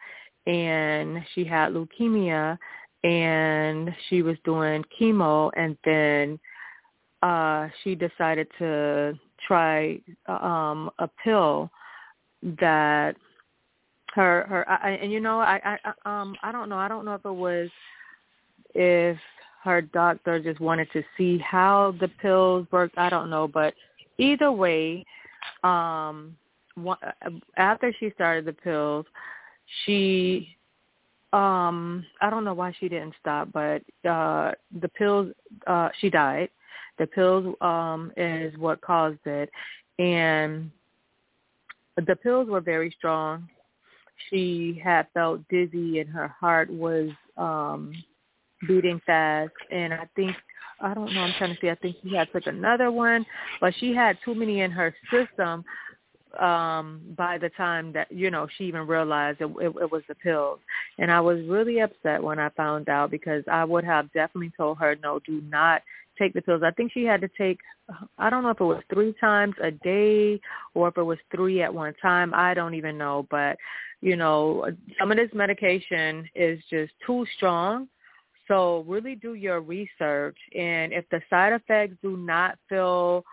and 0.46 1.24
she 1.34 1.46
had 1.46 1.74
leukemia, 1.74 2.58
and 3.04 3.94
she 4.10 4.22
was 4.22 4.38
doing 4.44 4.84
chemo, 5.00 5.52
and 5.56 5.78
then 5.86 6.40
uh 7.24 7.70
she 7.84 7.96
decided 7.96 8.48
to 8.60 9.18
try 9.46 10.00
um 10.28 10.90
a 11.00 11.10
pill 11.24 11.70
that 12.60 13.16
her 14.14 14.46
her 14.48 14.70
I, 14.70 14.92
and 14.92 15.12
you 15.12 15.20
know 15.20 15.40
I 15.40 15.78
I 15.86 16.20
um 16.22 16.36
I 16.44 16.52
don't 16.52 16.70
know 16.70 16.78
I 16.78 16.88
don't 16.88 17.06
know 17.06 17.16
if 17.16 17.26
it 17.26 17.32
was 17.32 17.70
if 18.74 19.18
her 19.64 19.82
doctor 19.82 20.40
just 20.40 20.60
wanted 20.60 20.88
to 20.94 21.04
see 21.18 21.38
how 21.40 21.94
the 22.00 22.08
pills 22.08 22.68
worked 22.72 22.98
I 22.98 23.10
don't 23.10 23.30
know 23.30 23.48
but 23.48 23.74
either 24.18 24.52
way 24.52 25.06
um 25.64 26.36
after 27.58 27.94
she 28.00 28.12
started 28.12 28.46
the 28.46 28.54
pills 28.54 29.06
she 29.86 30.56
um 31.34 32.06
I 32.22 32.30
don't 32.30 32.46
know 32.46 32.54
why 32.54 32.74
she 32.80 32.88
didn't 32.88 33.16
stop 33.20 33.50
but 33.52 33.82
uh 34.08 34.52
the 34.80 34.90
pills 34.90 35.34
uh 35.66 35.90
she 36.00 36.10
died 36.10 36.50
the 36.98 37.08
pills 37.08 37.56
um, 37.62 38.12
is 38.18 38.58
what 38.58 38.82
caused 38.82 39.26
it, 39.26 39.50
and 40.00 40.72
the 42.06 42.16
pills 42.16 42.48
were 42.50 42.62
very 42.62 42.94
strong. 42.98 43.48
She 44.30 44.80
had 44.84 45.08
felt 45.14 45.48
dizzy, 45.50 46.00
and 46.00 46.10
her 46.10 46.28
heart 46.28 46.70
was 46.70 47.10
um, 47.38 47.94
beating 48.68 49.02
fast. 49.06 49.54
And 49.72 49.94
I 49.94 50.08
think 50.16 50.36
I 50.80 50.94
don't 50.94 51.14
know. 51.14 51.22
I'm 51.22 51.34
trying 51.38 51.56
to 51.56 51.62
see. 51.62 51.70
I 51.70 51.76
think 51.76 51.96
she 52.04 52.16
had 52.16 52.32
took 52.32 52.46
another 52.46 52.92
one, 52.92 53.26
but 53.60 53.74
she 53.80 53.94
had 53.94 54.18
too 54.24 54.36
many 54.36 54.62
in 54.62 54.72
her 54.72 54.94
system 55.12 55.64
um 56.40 57.02
by 57.18 57.38
the 57.38 57.50
time 57.50 57.92
that 57.94 58.12
you 58.12 58.30
know 58.32 58.48
she 58.58 58.66
even 58.66 58.88
realized 58.88 59.42
it, 59.42 59.50
it, 59.62 59.74
it 59.82 59.92
was 59.92 60.04
the 60.08 60.16
pills 60.16 60.60
and 61.00 61.12
i 61.12 61.20
was 61.20 61.40
really 61.48 61.80
upset 61.80 62.22
when 62.22 62.40
i 62.40 62.50
found 62.50 62.90
out 62.90 63.12
because 63.12 63.44
i 63.52 63.64
would 63.64 63.84
have 63.84 64.12
definitely 64.14 64.52
told 64.58 64.78
her 64.78 64.96
no 65.02 65.20
do 65.26 65.42
not 65.50 65.82
take 66.18 66.34
the 66.34 66.42
pills. 66.42 66.64
I 66.66 66.72
think 66.72 66.92
she 66.92 67.04
had 67.04 67.22
to 67.22 67.30
take, 67.38 67.60
I 68.18 68.30
don't 68.30 68.44
know 68.44 68.50
if 68.50 68.60
it 68.60 68.64
was 68.64 68.84
three 68.94 69.14
times 69.20 69.56
a 69.62 69.72
day 69.72 70.40
or 70.74 70.90
if 70.90 70.98
it 70.98 71.04
was 71.04 71.18
three 71.34 71.62
at 71.62 71.74
one 71.74 71.94
time. 72.02 72.34
I 72.34 72.54
don't 72.54 72.74
even 72.74 72.98
know. 72.98 73.28
But, 73.30 73.58
you 74.02 74.16
know, 74.16 74.70
some 75.00 75.12
of 75.12 75.18
this 75.18 75.30
medication 75.34 76.28
is 76.36 76.60
just 76.70 76.94
too 77.06 77.26
strong. 77.36 77.88
So 78.48 78.86
really 78.88 79.16
do 79.16 79.34
your 79.34 79.62
research. 79.62 80.38
And 80.56 80.94
if 80.94 81.06
the 81.10 81.22
side 81.30 81.54
effects 81.54 81.98
do 82.02 82.18
not 82.18 82.58
feel, 82.70 83.24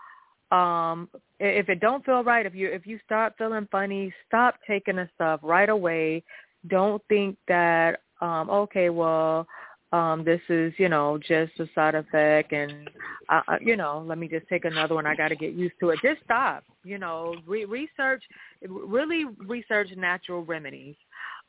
um, 0.51 1.09
if 1.39 1.69
it 1.69 1.79
don't 1.79 2.05
feel 2.05 2.23
right, 2.23 2.45
if 2.45 2.55
you 2.55 2.69
if 2.69 2.85
you 2.87 2.99
start 3.05 3.33
feeling 3.37 3.67
funny, 3.71 4.13
stop 4.27 4.55
taking 4.67 4.95
the 4.97 5.09
stuff 5.15 5.39
right 5.43 5.69
away. 5.69 6.23
Don't 6.67 7.01
think 7.09 7.37
that, 7.47 7.99
um, 8.21 8.49
okay, 8.49 8.89
well, 8.89 9.45
um, 9.91 10.23
this 10.23 10.41
is, 10.49 10.73
you 10.77 10.89
know, 10.89 11.17
just 11.17 11.51
a 11.59 11.67
side 11.75 11.95
effect 11.95 12.51
and, 12.51 12.89
uh, 13.29 13.41
uh 13.47 13.57
you 13.61 13.77
know, 13.77 14.03
let 14.05 14.17
me 14.17 14.27
just 14.27 14.47
take 14.47 14.65
another 14.65 14.95
one. 14.95 15.05
I 15.05 15.15
got 15.15 15.29
to 15.29 15.35
get 15.35 15.53
used 15.53 15.75
to 15.79 15.91
it. 15.91 15.99
Just 16.01 16.23
stop, 16.23 16.63
you 16.83 16.97
know, 16.97 17.35
re- 17.45 17.65
research, 17.65 18.23
really 18.67 19.25
research 19.45 19.89
natural 19.95 20.43
remedies. 20.43 20.95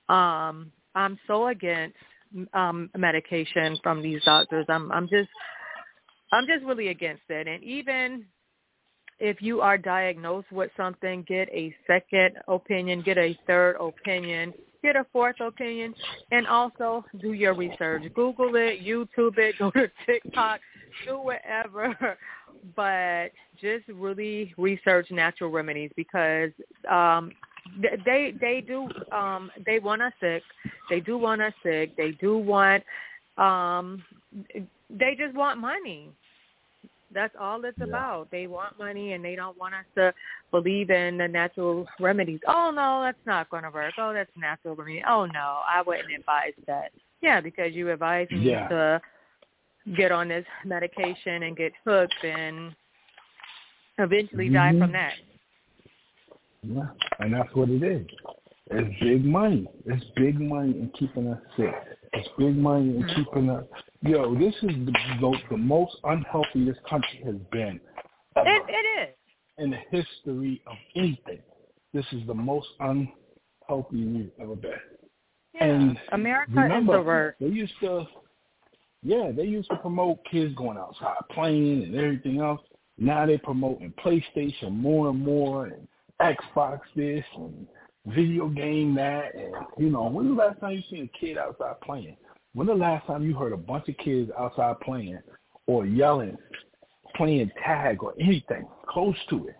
Um, 0.08 0.70
I'm 0.94 1.18
so 1.26 1.48
against 1.48 1.96
um, 2.52 2.90
medication 2.96 3.78
from 3.82 4.02
these 4.02 4.22
doctors. 4.24 4.66
I'm, 4.68 4.92
I'm 4.92 5.08
just, 5.08 5.30
I'm 6.32 6.46
just 6.46 6.64
really 6.64 6.88
against 6.88 7.22
it. 7.28 7.48
And 7.48 7.64
even 7.64 8.26
if 9.18 9.40
you 9.40 9.60
are 9.60 9.78
diagnosed 9.78 10.50
with 10.52 10.70
something, 10.76 11.24
get 11.26 11.48
a 11.48 11.74
second 11.86 12.36
opinion, 12.48 13.02
get 13.02 13.18
a 13.18 13.36
third 13.46 13.76
opinion 13.80 14.52
get 14.86 14.96
a 14.96 15.06
fourth 15.12 15.40
opinion, 15.40 15.94
and 16.30 16.46
also 16.46 17.04
do 17.20 17.32
your 17.32 17.54
research. 17.54 18.02
Google 18.14 18.54
it, 18.54 18.84
YouTube 18.84 19.36
it, 19.38 19.56
go 19.58 19.70
to 19.72 19.90
TikTok, 20.06 20.60
do 21.06 21.18
whatever. 21.18 21.94
But 22.74 23.28
just 23.60 23.86
really 23.86 24.52
research 24.56 25.08
natural 25.12 25.50
remedies 25.50 25.90
because 25.94 26.50
um, 26.90 27.30
they 28.04 28.34
they 28.40 28.64
do 28.66 28.88
um, 29.12 29.52
they 29.64 29.78
want 29.78 30.02
us 30.02 30.12
sick. 30.20 30.42
They 30.90 30.98
do 30.98 31.16
want 31.16 31.42
us 31.42 31.52
sick. 31.62 31.96
They 31.96 32.12
do 32.12 32.38
want 32.38 32.82
um, 33.36 34.02
they 34.90 35.14
just 35.16 35.36
want 35.36 35.60
money. 35.60 36.10
That's 37.16 37.34
all 37.40 37.64
it's 37.64 37.76
yeah. 37.78 37.86
about. 37.86 38.30
They 38.30 38.46
want 38.46 38.78
money 38.78 39.14
and 39.14 39.24
they 39.24 39.34
don't 39.34 39.58
want 39.58 39.74
us 39.74 39.84
to 39.96 40.12
believe 40.50 40.90
in 40.90 41.16
the 41.16 41.26
natural 41.26 41.86
remedies. 41.98 42.40
Oh 42.46 42.70
no, 42.72 43.02
that's 43.02 43.18
not 43.26 43.50
going 43.50 43.64
to 43.64 43.70
work. 43.70 43.94
Oh, 43.98 44.12
that's 44.12 44.30
natural 44.36 44.76
remedy. 44.76 45.02
Oh 45.08 45.26
no, 45.26 45.60
I 45.66 45.82
wouldn't 45.84 46.12
advise 46.16 46.52
that. 46.66 46.92
Yeah, 47.22 47.40
because 47.40 47.72
you 47.72 47.90
advise 47.90 48.28
me 48.30 48.50
yeah. 48.50 48.68
to 48.68 49.00
get 49.96 50.12
on 50.12 50.28
this 50.28 50.44
medication 50.64 51.44
and 51.44 51.56
get 51.56 51.72
hooked 51.84 52.22
and 52.22 52.74
eventually 53.98 54.46
mm-hmm. 54.46 54.78
die 54.78 54.78
from 54.78 54.92
that. 54.92 55.12
Yeah, 56.62 56.86
and 57.20 57.34
that's 57.34 57.54
what 57.54 57.70
it 57.70 57.82
is. 57.82 58.06
It's 58.70 59.00
big 59.00 59.24
money. 59.24 59.68
It's 59.86 60.04
big 60.16 60.40
money 60.40 60.72
in 60.72 60.90
keeping 60.98 61.28
us 61.28 61.40
sick. 61.56 61.74
It's 62.16 62.28
big 62.38 62.56
money 62.56 62.96
in 62.96 63.02
mm-hmm. 63.02 63.24
keeping 63.24 63.50
up. 63.50 63.68
Yo, 64.02 64.34
this 64.34 64.54
is 64.62 64.70
the, 64.86 64.92
the, 65.20 65.34
the 65.50 65.56
most 65.56 65.96
unhealthy 66.04 66.64
this 66.64 66.76
country 66.88 67.20
has 67.24 67.36
been. 67.52 67.78
It, 68.36 68.62
it 68.68 69.08
is. 69.08 69.14
In 69.58 69.70
the 69.70 69.78
history 69.90 70.62
of 70.66 70.76
anything. 70.94 71.40
This 71.92 72.06
is 72.12 72.26
the 72.26 72.34
most 72.34 72.68
unhealthy 72.80 74.06
we've 74.06 74.30
ever 74.40 74.56
been. 74.56 74.72
Yeah. 75.54 75.64
And 75.64 75.98
America 76.12 76.52
remember, 76.54 76.94
is 76.94 76.98
the 76.98 77.02
worst. 77.02 77.36
They 77.40 77.46
used 77.48 77.72
to, 77.80 78.06
yeah, 79.02 79.30
they 79.34 79.44
used 79.44 79.68
to 79.70 79.76
promote 79.76 80.18
kids 80.30 80.54
going 80.54 80.78
outside 80.78 81.16
playing 81.32 81.84
and 81.84 81.94
everything 81.96 82.40
else. 82.40 82.60
Now 82.98 83.26
they're 83.26 83.38
promoting 83.38 83.92
PlayStation 84.02 84.72
more 84.72 85.10
and 85.10 85.22
more 85.22 85.66
and 85.66 85.86
Xbox 86.20 86.80
this 86.94 87.24
and 87.36 87.66
video 88.06 88.48
game 88.48 88.94
that. 88.94 89.34
And, 89.34 89.54
you 89.78 89.90
know, 89.90 90.04
when 90.04 90.28
the 90.28 90.34
last 90.34 90.60
time 90.60 90.72
you 90.72 90.82
seen 90.90 91.08
a 91.14 91.18
kid 91.18 91.38
outside 91.38 91.80
playing? 91.82 92.16
When 92.54 92.66
the 92.66 92.74
last 92.74 93.06
time 93.06 93.22
you 93.24 93.34
heard 93.34 93.52
a 93.52 93.56
bunch 93.56 93.88
of 93.88 93.96
kids 93.98 94.30
outside 94.38 94.80
playing 94.80 95.18
or 95.66 95.84
yelling, 95.84 96.36
playing 97.16 97.50
tag 97.64 98.02
or 98.02 98.14
anything 98.20 98.66
close 98.88 99.16
to 99.30 99.48
it? 99.48 99.56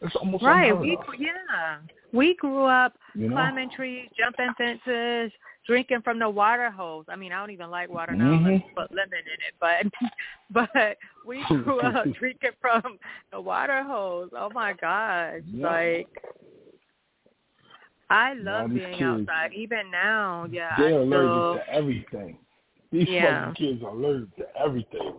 It's 0.00 0.14
almost 0.16 0.44
right. 0.44 0.78
We 0.78 0.92
of. 0.96 1.00
yeah, 1.18 1.78
we 2.12 2.34
grew 2.36 2.64
up 2.64 2.94
You 3.14 3.28
know? 3.28 3.36
climbing 3.36 3.70
trees, 3.70 4.08
jumping 4.18 4.52
fences, 4.58 5.32
drinking 5.66 6.02
from 6.02 6.18
the 6.18 6.28
water 6.28 6.70
hose. 6.70 7.06
I 7.08 7.16
mean, 7.16 7.32
I 7.32 7.40
don't 7.40 7.50
even 7.52 7.70
like 7.70 7.88
water 7.88 8.14
now 8.14 8.32
Mhm. 8.38 8.54
you 8.54 8.62
put 8.76 8.92
lemon 8.92 9.18
in 9.18 9.40
it, 9.48 9.54
but 9.58 9.86
but 10.74 10.98
we 11.26 11.42
grew 11.64 11.80
up 11.80 12.06
drinking 12.18 12.50
from 12.60 12.98
the 13.32 13.40
water 13.40 13.82
hose. 13.82 14.30
Oh 14.36 14.50
my 14.50 14.74
gosh, 14.74 15.40
Yeah. 15.46 15.66
like. 15.70 16.08
I 18.10 18.34
love 18.34 18.74
being 18.74 18.98
kids, 18.98 19.28
outside. 19.28 19.52
Even 19.54 19.90
now, 19.90 20.46
yeah, 20.50 20.70
I 20.78 20.90
They're 20.90 21.02
still 21.06 21.16
allergic 21.16 21.50
to 21.52 21.68
everything. 21.70 22.38
These 22.92 23.08
Yeah. 23.08 23.46
fucking 23.46 23.54
kids 23.56 23.82
are 23.82 23.90
allergic 23.90 24.36
to 24.36 24.44
everything. 24.60 25.14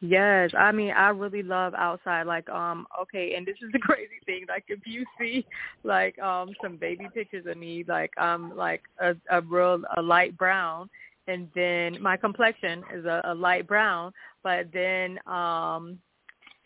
Yes, 0.00 0.50
I 0.56 0.70
mean 0.72 0.90
I 0.90 1.08
really 1.08 1.42
love 1.42 1.74
outside. 1.74 2.26
Like 2.26 2.48
um 2.50 2.86
okay, 3.02 3.34
and 3.36 3.46
this 3.46 3.56
is 3.62 3.72
the 3.72 3.78
crazy 3.82 4.20
thing. 4.26 4.44
Like 4.48 4.64
if 4.68 4.80
you 4.86 5.04
see 5.18 5.46
like 5.82 6.18
um 6.18 6.54
some 6.60 6.76
baby 6.76 7.08
pictures 7.08 7.46
of 7.46 7.56
me, 7.56 7.84
like 7.88 8.16
um 8.18 8.52
like 8.56 8.82
a 9.00 9.14
a 9.30 9.40
real 9.40 9.82
a 9.96 10.02
light 10.02 10.36
brown, 10.36 10.90
and 11.26 11.48
then 11.54 12.00
my 12.02 12.16
complexion 12.16 12.84
is 12.94 13.06
a, 13.06 13.22
a 13.24 13.34
light 13.34 13.66
brown. 13.66 14.12
But 14.42 14.66
then 14.72 15.18
um 15.26 15.98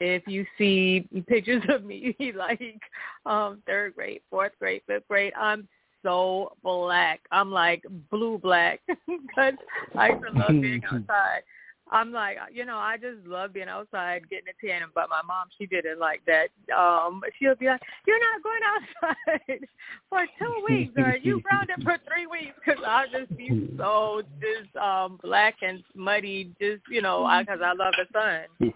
if 0.01 0.23
you 0.27 0.47
see 0.57 1.07
pictures 1.27 1.63
of 1.69 1.85
me 1.85 2.15
like 2.35 2.81
um 3.27 3.63
third 3.67 3.95
grade, 3.95 4.23
fourth 4.31 4.53
grade, 4.59 4.83
fifth 4.87 5.09
grade, 5.09 5.33
I'm 5.39 5.69
so 6.03 6.53
black. 6.63 7.21
I'm 7.33 7.51
like 7.51 7.85
blue 8.11 8.39
black 8.39 8.81
because 8.89 9.55
I 9.97 10.11
used 10.11 10.25
to 10.27 10.39
love 10.39 10.61
being 10.61 10.83
outside. 10.93 11.43
I'm 11.91 12.13
like, 12.13 12.37
you 12.53 12.67
know, 12.67 12.77
I 12.77 12.97
just 12.99 13.27
love 13.27 13.55
being 13.55 13.69
outside, 13.69 14.29
getting 14.29 14.49
a 14.49 14.67
tan. 14.67 14.89
But 14.95 15.09
my 15.09 15.23
mom, 15.27 15.49
she 15.57 15.67
didn't 15.67 15.99
like 15.99 16.21
that. 16.27 16.49
Um, 16.77 17.23
she'll 17.39 17.55
be 17.55 17.67
like, 17.67 17.81
"You're 18.07 18.19
not 18.21 18.43
going 18.43 18.61
outside 18.67 19.69
for 20.11 20.27
two 20.39 20.65
weeks, 20.69 20.93
or 20.99 21.17
you 21.17 21.41
grounded 21.41 21.83
for 21.83 21.97
three 22.07 22.27
weeks," 22.27 22.55
because 22.63 22.83
I'll 22.87 23.09
just 23.09 23.35
be 23.39 23.71
so 23.79 24.23
just 24.41 24.77
um 24.77 25.19
black 25.23 25.57
and 25.63 25.83
muddy, 25.95 26.53
just 26.61 26.83
you 26.91 27.01
know, 27.01 27.27
because 27.41 27.61
I 27.65 27.73
love 27.73 27.95
the 27.97 28.07
sun. 28.13 28.73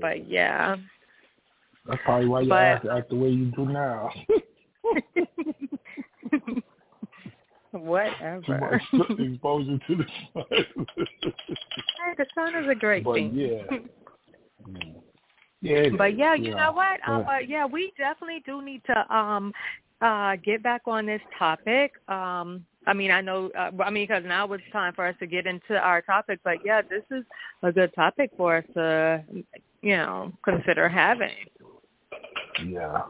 But 0.00 0.28
yeah, 0.28 0.76
That's 1.86 2.00
probably 2.04 2.28
why 2.28 2.40
you 2.42 2.52
act, 2.52 2.86
act 2.86 3.10
the 3.10 3.16
way 3.16 3.30
you 3.30 3.46
do 3.56 3.66
now. 3.66 4.10
Too 7.72 7.78
whatever. 7.78 8.58
much 8.58 8.82
exposure 9.18 9.78
to 9.86 9.96
the 9.96 10.04
sun. 10.32 10.44
Hey, 11.22 12.14
the 12.18 12.26
sun 12.34 12.64
is 12.64 12.68
a 12.70 12.74
great 12.74 13.04
but 13.04 13.14
thing. 13.14 13.32
yeah. 13.34 13.62
Mm. 14.68 15.00
Yeah. 15.62 15.88
But 15.96 16.18
yeah, 16.18 16.34
you 16.34 16.50
know. 16.50 16.56
know 16.58 16.72
what? 16.72 17.00
Uh, 17.08 17.20
but 17.20 17.48
yeah, 17.48 17.64
we 17.64 17.94
definitely 17.96 18.42
do 18.44 18.60
need 18.60 18.82
to 18.84 19.14
um 19.14 19.54
uh 20.02 20.36
get 20.36 20.62
back 20.62 20.82
on 20.86 21.06
this 21.06 21.22
topic. 21.38 21.92
Um 22.08 22.66
I 22.86 22.92
mean, 22.92 23.10
I 23.10 23.22
know 23.22 23.50
uh, 23.58 23.70
I 23.82 23.88
mean 23.90 24.06
because 24.06 24.24
now 24.26 24.52
it's 24.52 24.62
time 24.70 24.92
for 24.94 25.06
us 25.06 25.14
to 25.20 25.26
get 25.26 25.46
into 25.46 25.78
our 25.78 26.02
topic, 26.02 26.40
but 26.44 26.58
yeah, 26.62 26.82
this 26.82 27.04
is 27.10 27.24
a 27.62 27.72
good 27.72 27.94
topic 27.94 28.30
for 28.36 28.58
us 28.58 28.64
to 28.74 29.24
you 29.82 29.96
know, 29.96 30.32
consider 30.44 30.88
having. 30.88 31.30
Yeah. 32.66 33.02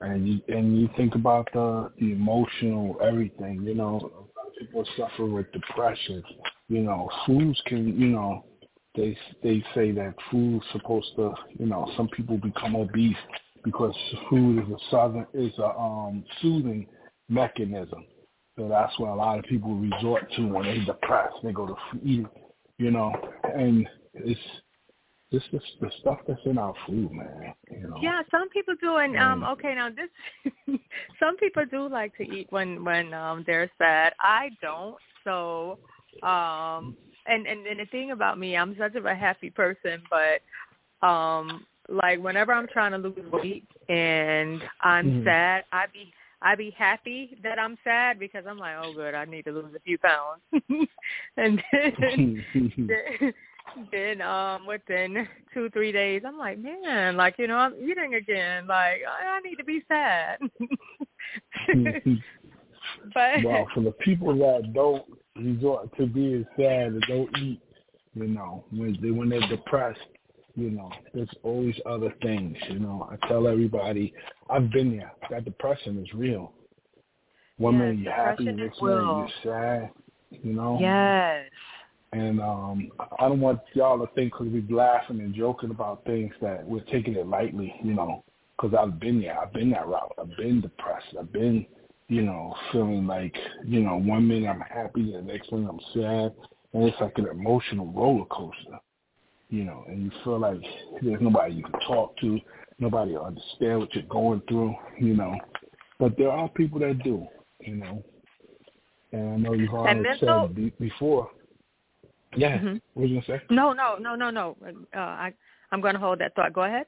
And 0.00 0.28
you 0.28 0.40
and 0.48 0.80
you 0.80 0.88
think 0.96 1.14
about 1.14 1.48
the 1.52 1.90
the 1.98 2.12
emotional 2.12 2.96
everything, 3.02 3.62
you 3.62 3.74
know, 3.74 4.28
people 4.58 4.84
suffer 4.96 5.26
with 5.26 5.50
depression. 5.52 6.22
You 6.68 6.82
know, 6.82 7.10
foods 7.26 7.60
can, 7.66 7.98
you 7.98 8.08
know, 8.08 8.44
they 8.94 9.16
they 9.42 9.64
say 9.74 9.90
that 9.92 10.14
food's 10.30 10.64
supposed 10.72 11.08
to, 11.16 11.34
you 11.58 11.66
know, 11.66 11.90
some 11.96 12.08
people 12.08 12.38
become 12.38 12.76
obese 12.76 13.16
because 13.64 13.94
food 14.30 14.62
is 14.62 14.70
a 14.70 14.78
southern 14.90 15.26
is 15.34 15.52
a 15.58 15.76
um 15.76 16.24
soothing 16.40 16.86
mechanism. 17.28 18.04
So 18.56 18.68
that's 18.68 18.96
what 18.98 19.10
a 19.10 19.14
lot 19.14 19.38
of 19.38 19.44
people 19.44 19.74
resort 19.76 20.30
to 20.36 20.46
when 20.46 20.64
they're 20.64 20.84
depressed. 20.84 21.36
They 21.42 21.52
go 21.52 21.66
to 21.66 21.76
eat, 22.04 22.26
you 22.78 22.90
know, 22.90 23.12
and 23.44 23.86
it's 24.14 24.40
this 25.30 25.42
is 25.52 25.62
the 25.80 25.90
stuff 26.00 26.18
that's 26.26 26.40
in 26.46 26.58
our 26.58 26.74
food, 26.86 27.10
man. 27.12 27.54
You 27.70 27.88
know. 27.88 27.98
Yeah, 28.02 28.22
some 28.30 28.48
people 28.50 28.74
do 28.80 28.96
and 28.96 29.16
um 29.16 29.42
Mm. 29.42 29.52
okay, 29.52 29.74
now 29.74 29.88
this 29.90 30.10
some 31.20 31.36
people 31.36 31.64
do 31.66 31.88
like 31.88 32.16
to 32.16 32.22
eat 32.24 32.46
when 32.50 32.84
when 32.84 33.12
um 33.14 33.44
they're 33.46 33.70
sad. 33.78 34.14
I 34.20 34.50
don't. 34.62 34.96
So 35.24 35.78
um 36.22 36.96
and 37.26 37.46
and, 37.46 37.66
and 37.66 37.80
the 37.80 37.86
thing 37.86 38.12
about 38.12 38.38
me, 38.38 38.56
I'm 38.56 38.76
such 38.78 38.94
of 38.94 39.06
a 39.06 39.14
happy 39.14 39.50
person, 39.50 40.02
but 40.10 40.40
um 41.06 41.66
like 41.88 42.20
whenever 42.20 42.52
I'm 42.52 42.68
trying 42.68 42.92
to 42.92 42.98
lose 42.98 43.32
weight 43.32 43.64
and 43.88 44.62
I'm 44.82 45.06
Mhm. 45.06 45.24
sad, 45.24 45.64
I 45.72 45.86
be 45.92 46.12
I 46.40 46.54
be 46.54 46.70
happy 46.70 47.36
that 47.42 47.58
I'm 47.58 47.76
sad 47.84 48.18
because 48.18 48.44
I'm 48.46 48.58
like, 48.58 48.76
oh 48.78 48.92
good, 48.92 49.14
I 49.14 49.24
need 49.24 49.44
to 49.46 49.52
lose 49.52 49.74
a 49.74 49.80
few 49.80 49.98
pounds, 49.98 50.40
and 51.36 51.62
then 51.72 52.44
then, 52.88 53.34
then 53.90 54.20
um 54.22 54.66
within 54.66 55.26
two 55.54 55.68
three 55.70 55.92
days 55.92 56.22
i'm 56.26 56.38
like 56.38 56.58
man 56.58 57.16
like 57.16 57.34
you 57.38 57.46
know 57.46 57.56
i'm 57.56 57.74
eating 57.74 58.14
again 58.14 58.66
like 58.66 59.00
i, 59.08 59.26
I 59.26 59.40
need 59.40 59.56
to 59.56 59.64
be 59.64 59.82
sad 59.88 60.38
but 63.14 63.44
well, 63.44 63.66
for 63.74 63.80
the 63.82 63.92
people 63.92 64.36
that 64.38 64.72
don't 64.74 65.04
resort 65.36 65.94
to 65.96 66.06
being 66.06 66.46
sad 66.56 66.92
and 66.92 67.04
don't 67.08 67.36
eat, 67.38 67.60
you 68.14 68.26
know, 68.26 68.64
when 68.70 68.98
they 69.02 69.10
when 69.10 69.28
they're 69.28 69.46
depressed, 69.48 70.00
you 70.54 70.70
know, 70.70 70.90
there's 71.14 71.28
always 71.42 71.74
other 71.86 72.12
things. 72.22 72.56
You 72.68 72.80
know, 72.80 73.08
I 73.10 73.26
tell 73.28 73.46
everybody, 73.46 74.12
I've 74.50 74.70
been 74.70 74.96
there. 74.96 75.12
That 75.30 75.44
depression 75.44 75.98
is 75.98 76.12
real. 76.14 76.52
One 77.58 77.74
Yes, 77.74 77.80
minute 77.80 77.98
you're 77.98 78.12
happy, 78.12 78.44
next 78.44 78.82
minute 78.82 79.16
you're 79.16 79.28
sad. 79.42 79.90
You 80.42 80.52
know. 80.52 80.78
yes 80.80 81.50
And 82.12 82.40
um, 82.40 82.90
I 83.18 83.28
don't 83.28 83.40
want 83.40 83.60
y'all 83.74 83.98
to 83.98 84.12
think 84.14 84.32
because 84.32 84.48
we're 84.50 84.76
laughing 84.76 85.20
and 85.20 85.34
joking 85.34 85.70
about 85.70 86.04
things 86.04 86.32
that 86.40 86.66
we're 86.66 86.80
taking 86.84 87.14
it 87.14 87.26
lightly, 87.26 87.74
you 87.82 87.92
know, 87.92 88.24
because 88.56 88.76
I've 88.78 88.98
been 88.98 89.20
there. 89.20 89.38
I've 89.38 89.52
been 89.52 89.70
that 89.70 89.86
route. 89.86 90.14
I've 90.18 90.34
been 90.36 90.60
depressed. 90.60 91.14
I've 91.18 91.32
been, 91.32 91.66
you 92.08 92.22
know, 92.22 92.54
feeling 92.72 93.06
like, 93.06 93.36
you 93.64 93.80
know, 93.80 93.96
one 93.96 94.26
minute 94.26 94.48
I'm 94.48 94.60
happy, 94.60 95.14
and 95.14 95.28
the 95.28 95.32
next 95.32 95.52
minute 95.52 95.68
I'm 95.68 95.80
sad. 95.92 96.34
And 96.72 96.84
it's 96.84 97.00
like 97.00 97.16
an 97.18 97.26
emotional 97.26 97.86
roller 97.92 98.24
coaster, 98.26 98.78
you 99.50 99.64
know, 99.64 99.84
and 99.88 100.02
you 100.04 100.10
feel 100.24 100.38
like 100.38 100.60
there's 101.02 101.20
nobody 101.20 101.54
you 101.54 101.62
can 101.62 101.80
talk 101.86 102.16
to, 102.18 102.40
nobody 102.78 103.12
will 103.12 103.26
understand 103.26 103.80
what 103.80 103.94
you're 103.94 104.04
going 104.04 104.42
through, 104.48 104.74
you 104.98 105.14
know. 105.14 105.34
But 105.98 106.16
there 106.16 106.30
are 106.30 106.48
people 106.48 106.78
that 106.80 107.02
do, 107.02 107.26
you 107.60 107.76
know. 107.76 108.02
And 109.12 109.32
I 109.32 109.36
know 109.36 109.52
you've 109.52 109.74
already 109.74 110.02
said 110.20 110.54
be- 110.54 110.72
before. 110.78 111.30
Yeah. 112.36 112.58
Mhm. 112.58 112.80
What 112.94 113.02
was 113.02 113.10
you 113.10 113.20
gonna 113.20 113.38
say? 113.38 113.44
no 113.50 113.72
no 113.72 113.96
no 113.96 114.14
no 114.14 114.30
no 114.30 114.56
uh 114.94 114.98
i 114.98 115.32
i'm 115.72 115.80
going 115.80 115.94
to 115.94 116.00
hold 116.00 116.18
that 116.20 116.34
thought 116.34 116.52
go 116.52 116.64
ahead 116.64 116.86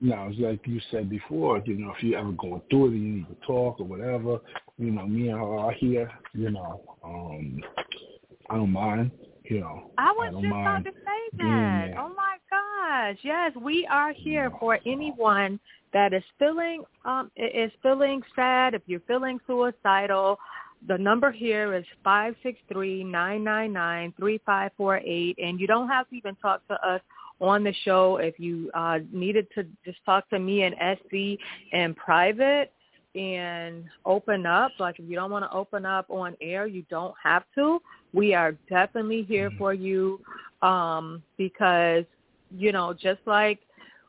No, 0.00 0.28
it's 0.30 0.38
like 0.38 0.60
you 0.66 0.80
said 0.90 1.08
before. 1.08 1.62
You 1.64 1.76
know, 1.78 1.92
if 1.96 2.02
you 2.02 2.16
ever 2.16 2.32
going 2.32 2.60
through 2.68 2.86
it 2.86 2.92
and 2.92 3.02
you 3.02 3.12
need 3.16 3.28
to 3.28 3.46
talk 3.46 3.80
or 3.80 3.86
whatever, 3.86 4.40
you 4.76 4.90
know, 4.90 5.06
me 5.06 5.28
and 5.30 5.38
her 5.38 5.58
are 5.58 5.72
here. 5.72 6.10
You 6.34 6.50
know, 6.50 6.82
um, 7.02 7.62
I 8.50 8.56
don't 8.56 8.72
mind. 8.72 9.10
You 9.48 9.60
know, 9.60 9.90
i 9.96 10.10
was 10.12 10.32
don't 10.32 10.42
just 10.42 10.52
about 10.52 10.84
to 10.84 10.90
say 10.90 11.36
that 11.38 11.90
oh 11.98 12.12
my 12.16 12.36
gosh 12.50 13.16
yes 13.22 13.52
we 13.54 13.86
are 13.86 14.12
here 14.12 14.50
for 14.58 14.80
anyone 14.84 15.60
that 15.92 16.12
is 16.12 16.24
feeling 16.38 16.82
um 17.04 17.30
is 17.36 17.70
feeling 17.80 18.22
sad 18.34 18.74
if 18.74 18.82
you're 18.86 19.06
feeling 19.06 19.38
suicidal 19.46 20.36
the 20.88 20.98
number 20.98 21.30
here 21.30 21.74
is 21.74 21.84
five 22.04 22.34
six 22.42 22.58
three 22.72 23.02
nine 23.02 23.42
nine 23.42 23.72
nine 23.72 24.12
three 24.18 24.40
five 24.44 24.70
four 24.76 24.98
eight 24.98 25.36
and 25.42 25.60
you 25.60 25.66
don't 25.66 25.88
have 25.88 26.08
to 26.10 26.16
even 26.16 26.34
talk 26.36 26.66
to 26.68 26.74
us 26.86 27.00
on 27.40 27.64
the 27.64 27.74
show 27.84 28.16
if 28.16 28.38
you 28.38 28.70
uh 28.74 28.98
needed 29.12 29.46
to 29.54 29.66
just 29.84 29.98
talk 30.04 30.28
to 30.30 30.38
me 30.38 30.62
and 30.62 30.74
SC 30.98 31.38
in 31.72 31.94
private 31.94 32.72
and 33.14 33.84
open 34.04 34.44
up. 34.44 34.72
Like 34.78 34.98
if 34.98 35.08
you 35.08 35.16
don't 35.16 35.30
want 35.30 35.44
to 35.44 35.56
open 35.56 35.86
up 35.86 36.06
on 36.10 36.36
air 36.40 36.66
you 36.66 36.84
don't 36.90 37.14
have 37.22 37.44
to. 37.56 37.80
We 38.12 38.34
are 38.34 38.52
definitely 38.68 39.22
here 39.22 39.50
for 39.58 39.74
you 39.74 40.20
um 40.62 41.22
because 41.36 42.04
you 42.56 42.72
know 42.72 42.92
just 42.92 43.20
like 43.26 43.60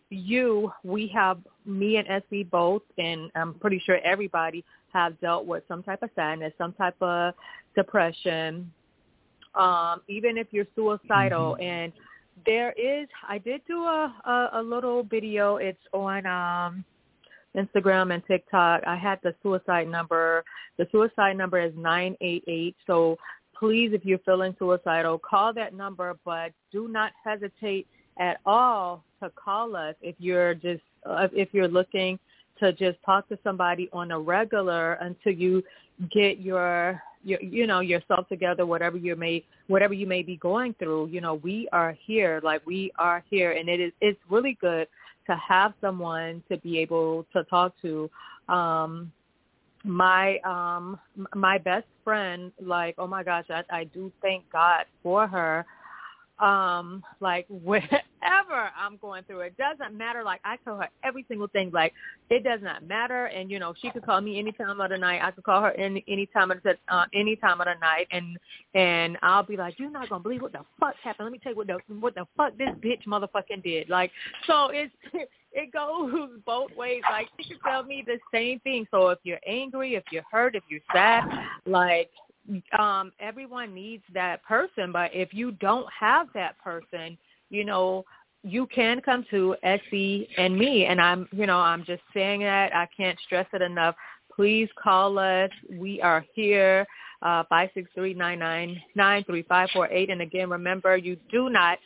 you, 0.09 0.72
we 0.84 1.07
have 1.13 1.39
me 1.65 1.97
and 1.97 2.24
SC 2.24 2.49
both, 2.49 2.82
and 2.97 3.30
I'm 3.36 3.53
pretty 3.55 3.82
sure 3.86 3.99
everybody 4.05 4.63
have 4.98 5.20
dealt 5.20 5.45
with 5.45 5.64
some 5.68 5.84
type 5.84 6.02
of 6.02 6.10
sadness, 6.16 6.54
some 6.58 6.74
type 6.74 7.00
of 7.02 7.34
depression, 7.76 8.72
um, 9.54 10.02
even 10.08 10.38
if 10.38 10.48
you're 10.52 10.68
suicidal. 10.76 11.54
Mm-hmm. 11.54 11.64
And 11.64 11.93
there 12.45 12.72
is, 12.72 13.08
I 13.28 13.38
did 13.38 13.62
do 13.68 13.84
a, 13.84 14.14
a, 14.26 14.50
a 14.60 14.62
little 14.62 15.04
video. 15.04 15.58
It's 15.58 15.78
on 15.93 16.26
um, 16.26 16.84
Instagram 17.56 18.14
and 18.14 18.24
TikTok. 18.26 18.82
I 18.88 18.95
had 18.95 19.20
the 19.24 19.36
suicide 19.43 19.88
number. 19.88 20.43
The 20.78 20.88
suicide 20.91 21.38
number 21.38 21.60
is 21.60 21.74
988. 21.76 22.76
So 22.88 23.18
please, 23.58 23.91
if 23.93 24.04
you're 24.04 24.20
feeling 24.20 24.56
suicidal, 24.58 25.20
call 25.20 25.54
that 25.54 25.74
number, 25.74 26.18
but 26.26 26.52
do 26.72 26.88
not 26.88 27.12
hesitate 27.24 27.88
at 28.20 28.38
all 28.45 29.04
to 29.22 29.30
call 29.32 29.76
us 29.76 29.95
if 30.02 30.16
you're 30.18 30.56
just 30.56 30.82
uh, 31.06 31.28
if 31.34 31.50
you're 31.54 31.68
looking 31.68 32.20
to 32.60 32.74
just 32.74 32.97
talk 33.05 33.28
to 33.30 33.38
somebody 33.43 33.89
on 33.93 34.12
a 34.12 34.20
regular 34.20 34.93
until 34.93 35.34
you 35.34 35.64
get 36.12 36.39
your 36.39 37.01
your 37.24 37.41
you 37.41 37.68
know 37.68 37.80
yourself 37.80 38.28
together 38.30 38.66
whatever 38.66 38.97
you 38.97 39.16
may 39.16 39.43
whatever 39.68 39.93
you 39.93 40.08
may 40.08 40.22
be 40.22 40.38
going 40.38 40.74
through. 40.76 41.08
You 41.08 41.22
know 41.22 41.36
we 41.36 41.68
are 41.72 41.95
here 42.05 42.39
like 42.43 42.66
we 42.66 42.91
are 42.97 43.24
here. 43.30 43.51
And 43.51 43.70
it 43.70 43.80
is 43.80 43.91
it's 44.01 44.20
really 44.30 44.58
good 44.62 44.88
to 45.28 45.36
have 45.36 45.74
someone 45.82 46.43
to 46.49 46.58
be 46.58 46.80
able 46.80 47.26
to 47.34 47.43
talk 47.45 47.74
to. 47.82 48.10
Um 48.47 49.12
my 49.84 50.38
um 50.39 50.99
my 51.34 51.58
best 51.58 51.86
friend 52.03 52.51
like 52.62 52.95
oh 52.97 53.08
my 53.08 53.24
gosh 53.24 53.45
i 53.49 53.64
i 53.70 53.84
do 53.86 54.12
thank 54.22 54.43
god 54.51 54.86
for 55.01 55.28
her 55.28 55.66
um 56.40 57.04
like 57.20 57.46
whatever 57.50 58.70
i'm 58.78 58.98
going 59.02 59.24
through 59.24 59.42
it 59.42 59.56
doesn't 59.58 59.98
matter. 59.98 60.24
Like 60.24 60.42
i 60.44 60.58
tell 60.64 60.78
her 60.78 60.90
every 61.04 61.26
single 61.28 61.48
thing. 61.48 61.72
Like 61.74 61.94
it 62.30 62.44
does 62.44 62.60
not 62.62 62.88
matter. 62.88 63.26
And 63.26 63.50
you 63.50 63.60
know 63.60 63.74
she 63.82 63.90
could 63.92 64.06
call 64.06 64.22
me 64.22 64.40
any 64.40 64.52
time 64.52 64.80
of 64.80 64.90
the 64.90 64.98
night. 64.98 65.22
I 65.24 65.32
could 65.32 65.44
call 65.44 65.62
her 65.62 65.72
any 65.72 66.04
any 66.08 66.28
time 66.28 66.52
of 66.52 66.62
the 66.64 66.76
uh 66.90 67.06
any 67.14 67.36
time 67.36 67.62
of 67.62 67.66
the 67.66 67.76
night. 67.80 68.08
And 68.12 68.38
and 68.74 69.18
i'll 69.22 69.44
be 69.44 69.58
like 69.58 69.80
you're 69.80 69.90
not 69.90 70.10
gonna 70.10 70.24
believe 70.24 70.42
what 70.42 70.52
the 70.52 70.66
fuck 70.80 70.96
happened. 71.04 71.26
Let 71.26 71.34
me 71.34 71.40
tell 71.40 71.54
you 71.54 71.58
what 71.58 71.68
the 71.68 71.80
what 72.00 72.16
the 72.16 72.28
fuck 72.36 72.58
this 72.58 72.70
bitch 72.84 73.06
motherfucking 73.08 73.64
did. 73.64 73.90
Like 73.90 74.12
so 74.46 74.70
it's 74.72 74.94
it 75.52 75.72
goes 75.72 76.30
both 76.46 76.76
ways. 76.76 77.02
Like 77.10 77.28
she 77.40 77.50
could 77.54 77.62
tell 77.64 77.84
me 77.84 78.04
the 78.06 78.20
same 78.34 78.60
thing. 78.60 78.88
So 78.92 79.10
if 79.10 79.20
you're 79.24 79.40
angry 79.48 79.96
if 79.96 80.04
you're 80.12 80.24
hurt 80.32 80.56
if 80.56 80.64
you're 80.70 80.82
sad 80.94 81.24
like 81.66 82.10
um 82.78 83.12
everyone 83.20 83.74
needs 83.74 84.04
that 84.14 84.43
person 84.43 84.91
but 84.91 85.14
if 85.14 85.34
you 85.34 85.52
don't 85.54 85.88
have 86.00 86.28
that 86.34 86.58
person 86.60 87.18
you 87.50 87.66
know 87.66 88.06
you 88.43 88.68
can 88.68 89.02
come 89.02 89.26
to 89.30 89.56
SC 89.64 90.30
and 90.38 90.58
me. 90.58 90.86
And 90.86 91.02
I'm 91.02 91.28
you 91.32 91.45
know 91.45 91.58
I'm 91.58 91.84
just 91.84 92.04
saying 92.14 92.41
that. 92.41 92.74
I 92.76 92.88
can't 92.95 93.18
stress 93.26 93.48
it 93.54 93.62
enough. 93.62 93.95
Please 94.34 94.70
call 94.82 95.20
us. 95.20 95.50
We 95.72 96.02
are 96.02 96.26
here 96.34 96.86
uh 97.22 97.43
five 97.50 97.70
six 97.74 97.89
three 97.93 98.14
nine 98.14 98.39
nine 98.39 98.82
nine 98.95 99.24
three 99.26 99.43
five 99.43 99.70
four 99.74 99.88
eight. 99.88 100.10
And 100.10 100.22
again 100.22 100.50
remember 100.50 100.98
you 100.98 101.18
do 101.32 101.50
not 101.50 101.78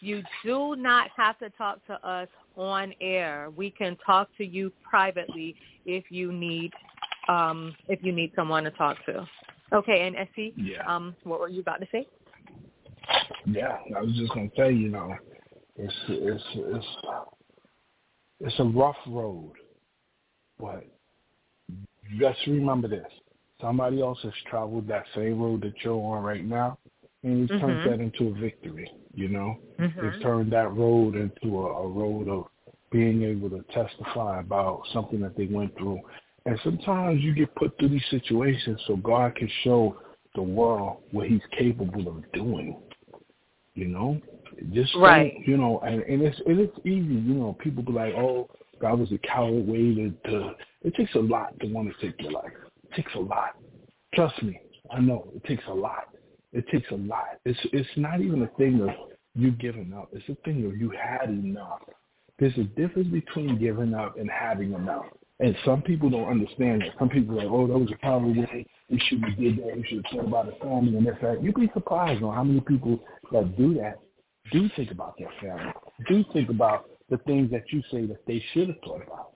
you 0.00 0.22
do 0.44 0.76
not 0.76 1.10
have 1.16 1.38
to 1.38 1.50
talk 1.50 1.84
to 1.86 1.94
us 2.06 2.28
on 2.56 2.92
air. 3.00 3.50
We 3.56 3.70
can 3.70 3.96
talk 4.04 4.28
to 4.38 4.44
you 4.44 4.72
privately 4.88 5.56
if 5.84 6.04
you 6.10 6.32
need 6.32 6.72
um 7.28 7.74
if 7.88 8.02
you 8.02 8.12
need 8.12 8.32
someone 8.34 8.64
to 8.64 8.70
talk 8.70 8.96
to 9.06 9.26
Okay, 9.72 10.06
and 10.06 10.16
SC, 10.28 10.54
yeah. 10.56 10.82
um, 10.86 11.14
what 11.24 11.40
were 11.40 11.48
you 11.48 11.60
about 11.60 11.80
to 11.80 11.86
say? 11.90 12.06
Yeah, 13.46 13.76
I 13.96 14.00
was 14.00 14.16
just 14.16 14.32
gonna 14.32 14.48
you, 14.56 14.76
you 14.76 14.88
know, 14.88 15.14
it's 15.76 15.94
it's 16.08 16.44
it's 16.54 16.86
it's 18.40 18.60
a 18.60 18.64
rough 18.64 18.96
road, 19.06 19.52
but 20.58 20.84
just 22.18 22.38
remember 22.46 22.88
this: 22.88 23.06
somebody 23.60 24.00
else 24.00 24.18
has 24.22 24.32
traveled 24.48 24.88
that 24.88 25.04
same 25.14 25.40
road 25.40 25.62
that 25.62 25.74
you're 25.82 25.94
on 25.94 26.22
right 26.22 26.44
now, 26.44 26.78
and 27.22 27.42
he's 27.42 27.50
mm-hmm. 27.50 27.66
turned 27.66 27.90
that 27.90 28.00
into 28.00 28.34
a 28.36 28.40
victory. 28.40 28.90
You 29.14 29.28
know, 29.28 29.58
mm-hmm. 29.80 30.10
he's 30.10 30.22
turned 30.22 30.52
that 30.52 30.72
road 30.72 31.16
into 31.16 31.58
a, 31.58 31.82
a 31.82 31.88
road 31.88 32.28
of 32.28 32.46
being 32.90 33.22
able 33.24 33.50
to 33.50 33.64
testify 33.72 34.40
about 34.40 34.82
something 34.92 35.20
that 35.20 35.36
they 35.36 35.46
went 35.46 35.76
through 35.76 36.00
and 36.46 36.58
sometimes 36.62 37.22
you 37.22 37.34
get 37.34 37.54
put 37.56 37.76
through 37.78 37.88
these 37.88 38.04
situations 38.10 38.80
so 38.86 38.96
God 38.96 39.34
can 39.34 39.50
show 39.64 39.96
the 40.34 40.42
world 40.42 40.98
what 41.10 41.26
he's 41.26 41.42
capable 41.58 42.08
of 42.08 42.32
doing. 42.32 42.76
You 43.74 43.88
know? 43.88 44.20
Just 44.72 44.94
right. 44.96 45.34
you 45.44 45.56
know, 45.56 45.80
and, 45.80 46.02
and 46.02 46.22
it's 46.22 46.40
and 46.46 46.58
it's 46.60 46.78
easy, 46.80 47.14
you 47.14 47.34
know, 47.34 47.56
people 47.60 47.82
be 47.82 47.92
like, 47.92 48.14
Oh, 48.14 48.48
God 48.80 49.00
was 49.00 49.12
a 49.12 49.18
coward 49.18 49.66
way 49.66 49.94
to, 49.94 50.10
to 50.30 50.54
it 50.82 50.94
takes 50.94 51.14
a 51.14 51.18
lot 51.18 51.58
to 51.60 51.66
want 51.66 51.92
to 51.92 52.06
take 52.06 52.20
your 52.22 52.32
life. 52.32 52.52
It 52.84 52.94
takes 52.94 53.14
a 53.14 53.20
lot. 53.20 53.56
Trust 54.14 54.42
me. 54.42 54.60
I 54.90 55.00
know. 55.00 55.28
It 55.34 55.44
takes 55.44 55.64
a 55.68 55.74
lot. 55.74 56.08
It 56.52 56.64
takes 56.68 56.90
a 56.90 56.94
lot. 56.94 57.40
It's 57.44 57.58
it's 57.72 57.88
not 57.96 58.20
even 58.20 58.42
a 58.42 58.48
thing 58.56 58.80
of 58.80 58.90
you 59.34 59.50
giving 59.50 59.92
up. 59.92 60.08
It's 60.12 60.28
a 60.28 60.36
thing 60.44 60.64
of 60.64 60.76
you 60.76 60.90
had 60.90 61.28
enough. 61.28 61.80
There's 62.38 62.56
a 62.56 62.64
difference 62.64 63.08
between 63.08 63.58
giving 63.58 63.94
up 63.94 64.18
and 64.18 64.30
having 64.30 64.72
enough. 64.72 65.06
And 65.38 65.54
some 65.64 65.82
people 65.82 66.08
don't 66.08 66.28
understand 66.28 66.82
that. 66.82 66.94
Some 66.98 67.10
people 67.10 67.34
are 67.34 67.44
like, 67.44 67.50
oh, 67.50 67.66
that 67.66 67.78
was 67.78 67.90
a 67.92 67.98
power 67.98 68.26
way. 68.26 68.66
You 68.88 68.98
shouldn't 69.06 69.30
have 69.30 69.38
did 69.38 69.58
that. 69.58 69.76
You 69.76 69.84
should 69.86 70.04
have 70.04 70.12
thought 70.12 70.28
about 70.28 70.46
the 70.46 70.64
family 70.64 70.96
and 70.96 71.06
that 71.06 71.20
fact. 71.20 71.42
You'd 71.42 71.54
be 71.54 71.70
surprised 71.74 72.22
on 72.22 72.34
how 72.34 72.42
many 72.42 72.60
people 72.60 72.98
that 73.32 73.56
do 73.56 73.74
that 73.74 73.98
do 74.52 74.70
think 74.76 74.90
about 74.90 75.14
their 75.18 75.30
family, 75.40 75.72
do 76.08 76.24
think 76.32 76.48
about 76.48 76.88
the 77.10 77.18
things 77.18 77.50
that 77.50 77.64
you 77.70 77.82
say 77.90 78.06
that 78.06 78.24
they 78.26 78.42
should 78.52 78.68
have 78.68 78.78
thought 78.84 79.02
about. 79.02 79.32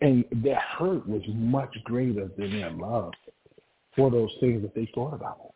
And 0.00 0.24
their 0.32 0.60
hurt 0.78 1.08
was 1.08 1.22
much 1.28 1.76
greater 1.84 2.28
than 2.36 2.60
their 2.60 2.70
love 2.70 3.12
for 3.96 4.10
those 4.10 4.30
things 4.40 4.62
that 4.62 4.74
they 4.74 4.88
thought 4.94 5.14
about. 5.14 5.52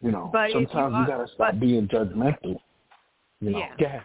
You 0.00 0.10
know, 0.10 0.30
but 0.32 0.50
sometimes 0.52 0.94
you, 0.94 1.00
you 1.00 1.06
got 1.06 1.18
to 1.18 1.32
stop 1.34 1.52
but, 1.52 1.60
being 1.60 1.86
judgmental. 1.88 2.58
You 3.40 3.50
know, 3.50 3.62
yeah. 3.78 4.00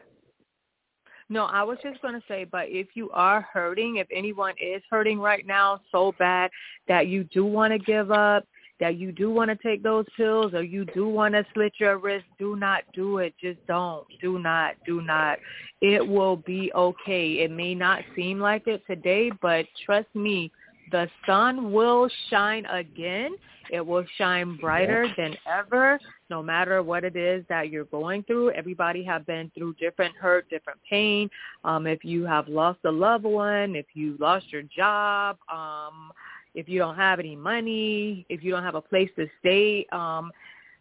No, 1.30 1.46
I 1.46 1.64
was 1.64 1.78
just 1.84 2.02
going 2.02 2.14
to 2.14 2.24
say, 2.28 2.46
but 2.46 2.70
if 2.70 2.88
you 2.94 3.10
are 3.12 3.42
hurting, 3.42 3.98
if 3.98 4.08
anyone 4.14 4.54
is 4.62 4.82
hurting 4.90 5.20
right 5.20 5.46
now 5.46 5.82
so 5.92 6.14
bad 6.18 6.50
that 6.88 7.08
you 7.08 7.26
do 7.26 7.46
want 7.46 7.74
to 7.74 7.80
give 7.80 8.12
up, 8.12 8.46
that 8.80 8.98
you 8.98 9.12
do 9.12 9.32
want 9.32 9.50
to 9.50 9.56
take 9.68 9.82
those 9.82 10.06
pills 10.16 10.54
or 10.54 10.64
you 10.64 10.86
do 10.94 11.08
want 11.08 11.34
to 11.34 11.46
slit 11.54 11.74
your 11.80 11.98
wrist, 11.98 12.26
do 12.38 12.56
not 12.56 12.84
do 12.94 13.18
it. 13.18 13.34
Just 13.42 13.66
don't. 13.68 14.06
Do 14.22 14.40
not. 14.40 14.76
Do 14.86 15.02
not. 15.02 15.40
It 15.82 16.08
will 16.08 16.38
be 16.38 16.72
okay. 16.74 17.40
It 17.40 17.52
may 17.52 17.74
not 17.74 18.04
seem 18.16 18.40
like 18.40 18.68
it 18.68 18.84
today, 18.88 19.32
but 19.42 19.66
trust 19.86 20.08
me, 20.14 20.52
the 20.92 21.10
sun 21.26 21.72
will 21.72 22.10
shine 22.30 22.66
again. 22.66 23.36
It 23.70 23.86
will 23.86 24.06
shine 24.18 24.56
brighter 24.56 25.08
than 25.18 25.36
ever, 25.46 26.00
no 26.30 26.42
matter 26.42 26.82
what 26.82 27.04
it 27.04 27.18
is 27.18 27.44
that 27.50 27.70
you're 27.70 27.86
going 27.86 28.24
through. 28.24 28.52
Everybody 28.52 29.04
have 29.04 29.26
been 29.26 29.52
through 29.54 29.74
different 29.74 30.16
hurt, 30.16 30.50
different 30.50 30.80
pain. 30.90 31.30
Um, 31.66 31.86
if 31.86 32.06
you 32.06 32.26
have 32.26 32.48
lost 32.48 32.80
a 32.86 32.92
loved 32.92 33.26
one, 33.26 33.76
if 33.76 33.88
you 33.94 34.16
lost 34.20 34.46
your 34.54 34.64
job, 34.64 35.38
um, 35.52 36.12
if 36.56 36.70
you 36.70 36.80
don't 36.80 36.96
have 36.96 37.20
any 37.20 37.36
money, 37.36 38.26
if 38.30 38.42
you 38.44 38.52
don't 38.52 38.64
have 38.64 38.76
a 38.76 38.82
place 38.82 39.10
to 39.18 39.28
stay, 39.40 39.86
um, 39.92 40.32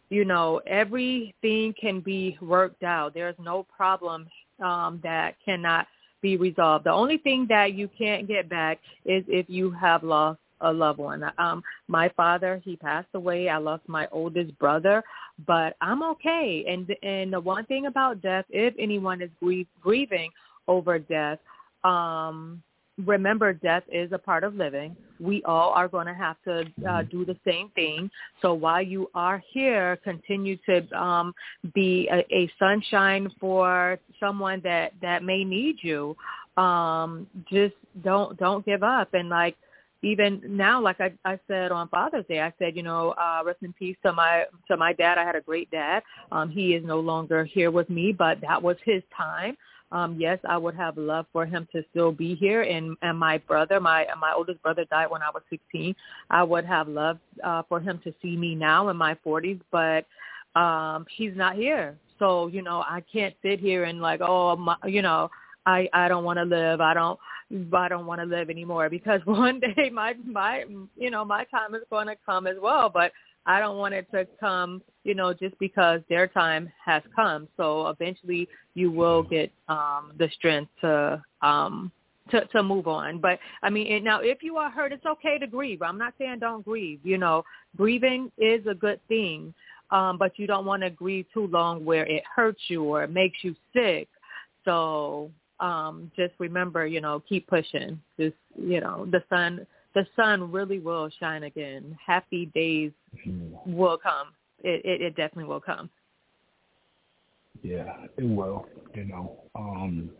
you 0.09 0.23
know, 0.23 0.61
everything 0.65 1.73
can 1.79 1.99
be 1.99 2.37
worked 2.41 2.83
out. 2.83 3.13
There's 3.13 3.35
no 3.37 3.63
problem 3.75 4.27
um, 4.63 5.01
that 5.03 5.35
cannot 5.43 5.87
be 6.21 6.37
resolved. 6.37 6.85
The 6.85 6.91
only 6.91 7.17
thing 7.17 7.45
that 7.49 7.73
you 7.73 7.89
can't 7.97 8.27
get 8.27 8.49
back 8.49 8.79
is 9.05 9.23
if 9.27 9.45
you 9.49 9.71
have 9.71 10.03
lost 10.03 10.39
a 10.61 10.71
loved 10.71 10.99
one. 10.99 11.23
Um, 11.37 11.63
my 11.87 12.09
father, 12.17 12.61
he 12.63 12.75
passed 12.75 13.09
away. 13.13 13.49
I 13.49 13.57
lost 13.57 13.83
my 13.87 14.07
oldest 14.11 14.57
brother, 14.57 15.03
but 15.45 15.75
I'm 15.81 16.03
okay. 16.03 16.65
And 16.67 16.95
and 17.03 17.31
the 17.31 17.39
one 17.39 17.65
thing 17.65 17.85
about 17.85 18.21
death, 18.21 18.45
if 18.49 18.73
anyone 18.79 19.21
is 19.21 19.29
grieving 19.81 20.31
over 20.67 20.99
death, 20.99 21.39
um, 21.83 22.63
remember 23.05 23.53
death 23.53 23.83
is 23.91 24.11
a 24.11 24.17
part 24.17 24.43
of 24.43 24.55
living. 24.55 24.95
We 25.19 25.43
all 25.43 25.71
are 25.71 25.87
going 25.87 26.07
to 26.07 26.13
have 26.13 26.37
to 26.45 26.61
uh, 26.61 26.63
mm-hmm. 26.63 27.09
do 27.09 27.25
the 27.25 27.37
same 27.45 27.69
thing. 27.75 28.09
So 28.41 28.53
while 28.53 28.81
you 28.81 29.09
are 29.13 29.41
here, 29.53 29.97
continue 30.03 30.57
to 30.67 30.97
um, 30.97 31.33
be 31.73 32.09
a, 32.11 32.19
a 32.33 32.51
sunshine 32.59 33.29
for 33.39 33.99
someone 34.19 34.61
that 34.63 34.93
that 35.01 35.23
may 35.23 35.43
need 35.43 35.77
you. 35.81 36.15
Um, 36.57 37.27
just 37.51 37.75
don't 38.03 38.37
don't 38.37 38.65
give 38.65 38.83
up. 38.83 39.13
And 39.13 39.29
like 39.29 39.55
even 40.03 40.41
now, 40.45 40.81
like 40.81 41.01
I, 41.01 41.11
I 41.25 41.39
said 41.47 41.71
on 41.71 41.87
Father's 41.89 42.25
Day, 42.27 42.41
I 42.41 42.53
said, 42.59 42.75
you 42.75 42.83
know, 42.83 43.11
uh, 43.11 43.41
rest 43.43 43.59
in 43.63 43.73
peace 43.73 43.97
to 44.05 44.13
my 44.13 44.45
to 44.67 44.77
my 44.77 44.93
dad. 44.93 45.17
I 45.17 45.23
had 45.23 45.35
a 45.35 45.41
great 45.41 45.69
dad. 45.71 46.03
Um, 46.31 46.49
he 46.49 46.73
is 46.73 46.83
no 46.85 46.99
longer 46.99 47.45
here 47.45 47.71
with 47.71 47.89
me, 47.89 48.11
but 48.11 48.41
that 48.41 48.61
was 48.61 48.77
his 48.85 49.03
time 49.15 49.57
um, 49.91 50.17
yes, 50.19 50.39
I 50.47 50.57
would 50.57 50.75
have 50.75 50.97
loved 50.97 51.29
for 51.31 51.45
him 51.45 51.67
to 51.71 51.83
still 51.91 52.11
be 52.11 52.35
here. 52.35 52.63
And 52.63 52.97
and 53.01 53.17
my 53.17 53.37
brother, 53.39 53.79
my 53.79 54.05
my 54.19 54.33
oldest 54.35 54.61
brother 54.61 54.85
died 54.85 55.09
when 55.09 55.21
I 55.21 55.29
was 55.33 55.43
16. 55.49 55.95
I 56.29 56.43
would 56.43 56.65
have 56.65 56.87
loved 56.87 57.19
uh, 57.43 57.63
for 57.69 57.79
him 57.79 57.99
to 58.03 58.13
see 58.21 58.35
me 58.35 58.55
now 58.55 58.89
in 58.89 58.97
my 58.97 59.15
40s, 59.25 59.61
but 59.71 60.05
um, 60.59 61.05
he's 61.15 61.35
not 61.35 61.55
here. 61.55 61.95
So 62.19 62.47
you 62.47 62.61
know, 62.61 62.81
I 62.81 63.03
can't 63.11 63.33
sit 63.41 63.59
here 63.59 63.85
and 63.85 64.01
like, 64.01 64.19
oh, 64.21 64.55
my, 64.57 64.75
you 64.85 65.01
know, 65.01 65.29
I 65.65 65.87
I 65.93 66.07
don't 66.07 66.23
want 66.23 66.37
to 66.37 66.45
live. 66.45 66.81
I 66.81 66.93
don't 66.93 67.19
I 67.73 67.87
don't 67.87 68.05
want 68.05 68.19
to 68.19 68.25
live 68.25 68.49
anymore 68.49 68.89
because 68.89 69.21
one 69.25 69.59
day 69.59 69.89
my 69.89 70.15
my 70.25 70.65
you 70.97 71.11
know 71.11 71.23
my 71.23 71.45
time 71.45 71.75
is 71.75 71.83
going 71.89 72.07
to 72.07 72.15
come 72.25 72.45
as 72.45 72.57
well. 72.61 72.89
But 72.89 73.11
I 73.45 73.61
don't 73.61 73.77
want 73.77 73.93
it 73.93 74.11
to 74.11 74.27
come, 74.39 74.81
you 75.07 75.15
know, 75.15 75.33
just 75.33 75.57
because 75.57 76.01
their 76.09 76.27
time 76.27 76.69
has 76.85 77.01
come. 77.15 77.47
So 77.55 77.87
eventually 77.87 78.47
you 78.75 78.91
will 78.91 79.23
get 79.23 79.51
um 79.69 80.11
the 80.19 80.29
strength 80.37 80.69
to 80.81 81.23
um 81.41 81.91
to 82.29 82.45
to 82.47 82.61
move 82.61 82.87
on. 82.87 83.19
But 83.19 83.39
I 83.63 83.69
mean, 83.69 83.87
and 83.91 84.03
now 84.03 84.19
if 84.19 84.43
you 84.43 84.57
are 84.57 84.69
hurt, 84.69 84.91
it's 84.91 85.05
okay 85.05 85.39
to 85.39 85.47
grieve. 85.47 85.81
I'm 85.81 85.97
not 85.97 86.13
saying 86.19 86.39
don't 86.39 86.63
grieve. 86.63 86.99
You 87.03 87.17
know, 87.17 87.43
grieving 87.77 88.29
is 88.37 88.67
a 88.67 88.75
good 88.75 88.99
thing, 89.07 89.53
um, 89.91 90.17
but 90.17 90.37
you 90.37 90.45
don't 90.45 90.65
want 90.65 90.83
to 90.83 90.89
grieve 90.89 91.25
too 91.33 91.47
long 91.47 91.85
where 91.85 92.05
it 92.05 92.23
hurts 92.35 92.61
you 92.67 92.83
or 92.83 93.03
it 93.03 93.11
makes 93.11 93.37
you 93.43 93.55
sick. 93.73 94.09
So 94.65 95.31
um, 95.61 96.11
just 96.17 96.33
remember, 96.37 96.85
you 96.85 96.99
know, 96.99 97.23
keep 97.29 97.47
pushing. 97.47 97.99
Just 98.19 98.35
you 98.57 98.81
know, 98.81 99.07
the 99.09 99.23
sun 99.29 99.65
the 99.95 100.05
sun 100.17 100.51
really 100.51 100.79
will 100.79 101.09
shine 101.17 101.43
again. 101.43 101.97
Happy 102.05 102.51
days 102.53 102.91
mm-hmm. 103.25 103.73
will 103.73 103.97
come. 103.97 104.27
It, 104.63 104.83
it 104.85 105.01
it 105.01 105.15
definitely 105.15 105.45
will 105.45 105.61
come. 105.61 105.89
Yeah, 107.61 107.93
it 108.17 108.23
will. 108.23 108.65
You 108.95 109.05
know. 109.05 109.43
Um 109.55 110.11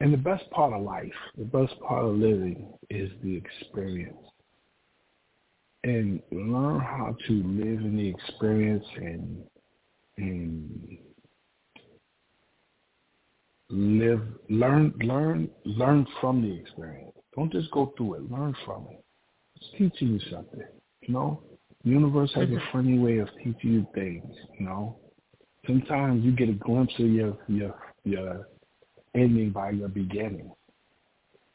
and 0.00 0.14
the 0.14 0.18
best 0.18 0.50
part 0.50 0.72
of 0.72 0.82
life, 0.82 1.12
the 1.36 1.44
best 1.44 1.78
part 1.80 2.04
of 2.04 2.14
living 2.14 2.72
is 2.88 3.10
the 3.22 3.36
experience. 3.36 4.16
And 5.84 6.20
learn 6.30 6.80
how 6.80 7.16
to 7.26 7.32
live 7.32 7.80
in 7.80 7.96
the 7.96 8.08
experience 8.08 8.84
and 8.96 9.42
and 10.16 10.98
live 13.70 14.22
learn 14.48 14.92
learn 15.02 15.48
learn 15.64 16.06
from 16.20 16.42
the 16.42 16.52
experience. 16.52 17.12
Don't 17.36 17.52
just 17.52 17.70
go 17.70 17.92
through 17.96 18.14
it, 18.14 18.30
learn 18.30 18.54
from 18.64 18.88
it. 18.90 19.04
It's 19.56 19.70
teaching 19.78 20.14
you 20.14 20.20
something. 20.30 20.62
You 21.02 21.14
know? 21.14 21.42
The 21.84 21.90
universe 21.90 22.30
has 22.34 22.44
a 22.44 22.52
mm-hmm. 22.52 22.72
funny 22.72 22.98
way 22.98 23.18
of 23.18 23.28
teaching 23.38 23.72
you 23.72 23.86
things, 23.94 24.24
you 24.58 24.66
know. 24.66 24.96
Sometimes 25.66 26.24
you 26.24 26.32
get 26.32 26.48
a 26.48 26.54
glimpse 26.54 26.92
of 26.98 27.06
your 27.06 27.36
your 27.48 27.74
your 28.04 28.48
ending 29.14 29.50
by 29.50 29.70
your 29.70 29.88
beginning. 29.88 30.50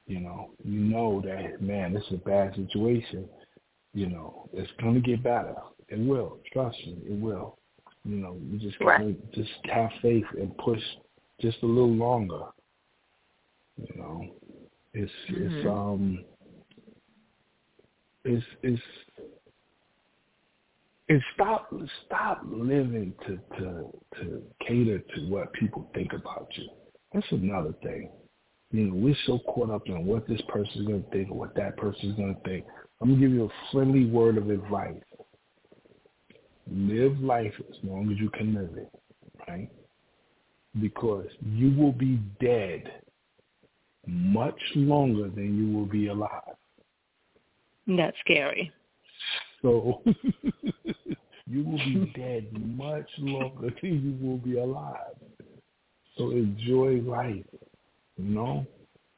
You 0.08 0.20
know, 0.20 0.52
you 0.64 0.80
know 0.80 1.22
that 1.22 1.62
man, 1.62 1.94
this 1.94 2.04
is 2.10 2.14
a 2.14 2.18
bad 2.18 2.56
situation. 2.56 3.28
You 3.94 4.08
know, 4.08 4.50
it's 4.54 4.72
gonna 4.82 5.00
get 5.00 5.24
better. 5.24 5.56
It 5.90 6.00
will. 6.00 6.40
Trust 6.52 6.78
me, 6.86 6.98
it 7.06 7.20
will. 7.20 7.58
You 8.04 8.18
know, 8.18 8.38
you 8.50 8.60
just 8.60 8.78
gotta 8.80 9.06
right. 9.06 9.32
just 9.34 9.50
have 9.66 9.90
faith 10.02 10.26
and 10.40 10.56
push 10.58 10.82
just 11.42 11.58
a 11.64 11.66
little 11.66 11.94
longer. 11.94 12.42
You 13.78 14.02
know, 14.02 14.26
it's 14.94 15.12
mm-hmm. 15.32 15.56
it's 15.56 15.68
um 15.68 16.26
it's 18.24 18.46
it's 18.64 18.82
and 21.10 21.22
stop 21.34 21.72
stop 22.06 22.42
living 22.46 23.14
to 23.28 23.38
to 23.58 24.02
to 24.20 24.42
cater 24.68 25.00
to 25.00 25.30
what 25.30 25.54
people 25.54 25.90
think 25.94 26.14
about 26.14 26.48
you. 26.56 26.70
That's 27.14 27.28
another 27.32 27.74
thing. 27.84 28.10
You 28.72 28.86
know, 28.86 28.96
we're 28.96 29.16
so 29.26 29.40
caught 29.40 29.70
up 29.70 29.84
in 29.86 30.06
what 30.06 30.28
this 30.28 30.42
person's 30.50 30.88
going 30.88 31.04
to 31.04 31.10
think 31.12 31.30
or 31.30 31.38
what 31.38 31.56
that 31.56 31.78
person's 31.78 32.16
going 32.18 32.36
to 32.36 32.42
think. 32.42 32.66
I'm 33.00 33.10
going 33.10 33.22
to 33.22 33.28
give 33.28 33.36
you 33.36 33.46
a 33.46 33.72
friendly 33.72 34.06
word 34.06 34.38
of 34.38 34.50
advice. 34.50 34.96
Live 36.70 37.20
life 37.20 37.54
as 37.70 37.76
long 37.84 38.12
as 38.12 38.18
you 38.18 38.30
can 38.32 38.56
live 38.56 38.76
it, 38.76 38.90
right? 39.48 39.70
Because 40.82 41.28
you 41.46 41.76
will 41.78 41.92
be 41.92 42.20
dead 42.42 42.84
much 44.08 44.60
longer 44.76 45.30
than 45.30 45.56
you 45.58 45.78
will 45.78 45.86
be 45.86 46.08
alive. 46.08 46.56
That's 47.88 48.18
scary. 48.22 48.72
So 49.66 50.04
you 51.48 51.64
will 51.64 51.78
be 51.78 52.14
dead 52.16 52.46
much 52.78 53.10
longer 53.18 53.74
than 53.82 54.18
you 54.22 54.28
will 54.28 54.38
be 54.38 54.60
alive. 54.60 55.16
So 56.16 56.30
enjoy 56.30 57.02
life. 57.02 57.44
You 58.18 58.26
know, 58.26 58.68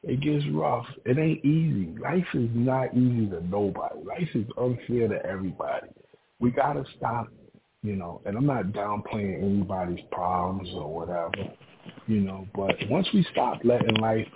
it 0.02 0.22
gets 0.22 0.46
rough. 0.54 0.86
It 1.04 1.18
ain't 1.18 1.44
easy. 1.44 1.94
Life 2.00 2.24
is 2.32 2.48
not 2.54 2.96
easy 2.96 3.28
to 3.28 3.46
nobody. 3.46 4.02
Life 4.02 4.28
is 4.34 4.46
unfair 4.56 5.08
to 5.08 5.22
everybody. 5.26 5.88
We 6.40 6.50
gotta 6.50 6.84
stop. 6.96 7.28
You 7.82 7.96
know, 7.96 8.22
and 8.24 8.34
I'm 8.34 8.46
not 8.46 8.68
downplaying 8.68 9.42
anybody's 9.42 10.04
problems 10.10 10.70
or 10.72 10.92
whatever. 10.92 11.52
You 12.06 12.20
know, 12.20 12.48
but 12.54 12.74
once 12.88 13.06
we 13.12 13.24
stop 13.32 13.60
letting 13.64 13.96
life 13.96 14.26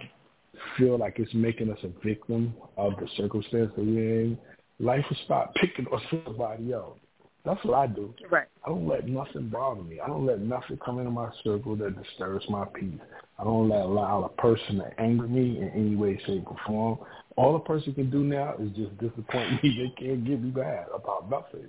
feel 0.76 0.98
like 0.98 1.18
it's 1.18 1.32
making 1.32 1.72
us 1.72 1.78
a 1.84 2.06
victim 2.06 2.52
of 2.76 2.92
the 3.00 3.08
circumstance 3.16 3.72
that 3.76 3.84
we're 3.84 4.20
in, 4.20 4.38
life 4.78 5.04
will 5.08 5.16
stop 5.24 5.54
picking 5.54 5.86
on 5.86 6.00
somebody 6.10 6.72
else. 6.72 6.98
That's 7.44 7.62
what 7.64 7.74
I 7.74 7.86
do. 7.88 8.14
Right. 8.30 8.46
I 8.64 8.68
don't 8.68 8.86
let 8.86 9.08
nothing 9.08 9.48
bother 9.48 9.82
me. 9.82 9.98
I 9.98 10.06
don't 10.06 10.24
let 10.24 10.40
nothing 10.40 10.78
come 10.84 10.98
into 10.98 11.10
my 11.10 11.28
circle 11.42 11.74
that 11.76 12.00
disturbs 12.00 12.44
my 12.48 12.64
peace. 12.66 13.00
I 13.38 13.44
don't 13.44 13.68
let 13.68 13.80
allow 13.80 14.22
a 14.22 14.40
person 14.40 14.76
to 14.78 15.00
anger 15.00 15.26
me 15.26 15.58
in 15.58 15.70
any 15.70 15.96
way, 15.96 16.20
shape, 16.24 16.44
or 16.46 16.56
form. 16.64 16.98
All 17.36 17.56
a 17.56 17.60
person 17.60 17.94
can 17.94 18.10
do 18.10 18.22
now 18.22 18.54
is 18.60 18.70
just 18.76 18.96
disappoint 18.98 19.50
me. 19.62 19.92
They 19.98 20.04
can't 20.04 20.24
get 20.24 20.40
me 20.40 20.50
bad 20.50 20.86
about 20.94 21.28
nothing. 21.28 21.66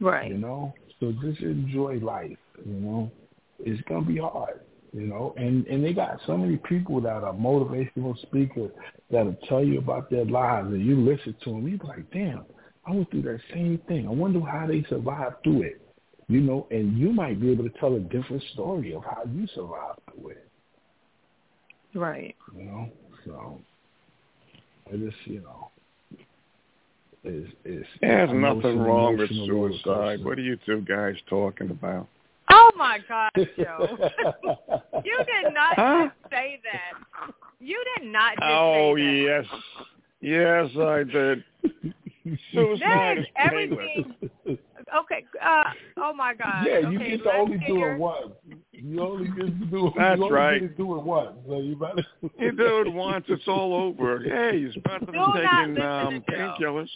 Right. 0.00 0.28
You 0.30 0.36
know? 0.36 0.74
So 1.00 1.12
just 1.22 1.40
enjoy 1.40 2.00
life, 2.02 2.36
you 2.66 2.74
know? 2.74 3.10
It's 3.60 3.80
gonna 3.88 4.04
be 4.04 4.18
hard, 4.18 4.60
you 4.94 5.08
know, 5.08 5.34
and 5.36 5.66
and 5.66 5.84
they 5.84 5.92
got 5.92 6.20
so 6.24 6.36
many 6.36 6.56
people 6.56 7.00
that 7.00 7.24
are 7.24 7.34
motivational 7.34 8.16
speakers 8.22 8.70
that'll 9.10 9.36
tell 9.48 9.64
you 9.64 9.78
about 9.78 10.08
their 10.08 10.24
lives, 10.24 10.68
and 10.68 10.86
you 10.86 11.00
listen 11.00 11.34
to 11.42 11.50
them, 11.50 11.66
you 11.66 11.78
be 11.78 11.86
like, 11.86 12.08
damn, 12.12 12.44
I 12.86 12.92
went 12.92 13.10
through 13.10 13.22
that 13.22 13.40
same 13.52 13.80
thing. 13.88 14.06
I 14.06 14.10
wonder 14.10 14.40
how 14.40 14.68
they 14.68 14.84
survived 14.88 15.42
through 15.42 15.62
it. 15.62 15.80
You 16.28 16.40
know, 16.40 16.68
and 16.70 16.96
you 16.96 17.12
might 17.12 17.40
be 17.40 17.50
able 17.50 17.64
to 17.64 17.78
tell 17.80 17.96
a 17.96 18.00
different 18.00 18.42
story 18.54 18.94
of 18.94 19.02
how 19.04 19.24
you 19.30 19.48
survived 19.54 19.98
through 20.12 20.30
it. 20.30 20.48
Right. 21.92 22.34
You 22.56 22.64
know, 22.64 22.88
so 23.26 23.60
it 24.92 25.02
is, 25.02 25.12
you 25.24 25.40
know, 25.40 25.70
is 27.24 27.48
is. 27.64 27.84
There's 28.00 28.30
nothing 28.32 28.78
wrong 28.78 29.18
with 29.18 29.28
suicide. 29.28 30.24
What 30.24 30.38
are 30.38 30.42
you 30.42 30.56
two 30.64 30.82
guys 30.82 31.16
talking 31.28 31.70
about? 31.70 32.06
Oh 32.56 32.70
my 32.76 33.00
God, 33.08 33.30
Joe! 33.34 33.98
you 35.04 35.18
did 35.18 35.52
not 35.52 35.74
huh? 35.76 36.08
say 36.30 36.60
that. 36.62 37.32
You 37.58 37.82
did 37.98 38.08
not. 38.12 38.34
Just 38.34 38.44
oh 38.44 38.94
say 38.96 39.24
that. 39.24 39.44
yes, 40.20 40.70
yes, 40.72 40.76
I 40.78 41.02
did. 41.02 41.44
Suicide 42.52 43.18
is 43.18 43.26
everything. 43.36 44.14
Okay. 44.46 45.24
Uh, 45.44 45.64
oh 45.96 46.12
my 46.14 46.34
God. 46.34 46.64
Yeah, 46.66 46.90
you 46.90 46.98
okay, 46.98 47.16
get 47.16 47.24
to 47.24 47.32
only 47.32 47.58
do 47.66 47.84
it 47.84 47.98
once. 47.98 48.32
You 48.70 49.00
only 49.00 49.28
get 49.28 49.46
to 49.46 49.66
do 49.66 49.88
it. 49.88 49.92
That's 49.96 50.18
you 50.18 50.24
only 50.24 50.34
right. 50.34 50.60
Get 50.60 50.76
to 50.76 50.76
do 50.76 50.96
it 50.96 51.02
once. 51.02 51.36
So 51.48 51.58
you 51.58 51.76
better. 51.76 52.06
you 52.38 52.52
do 52.52 52.80
it 52.82 52.92
once, 52.92 53.24
it's 53.28 53.48
all 53.48 53.74
over. 53.74 54.20
Hey, 54.20 54.58
it's 54.58 54.76
better 54.76 55.06
than 55.06 55.14
taking 55.14 55.82
um, 55.82 56.22
painkillers. 56.30 56.88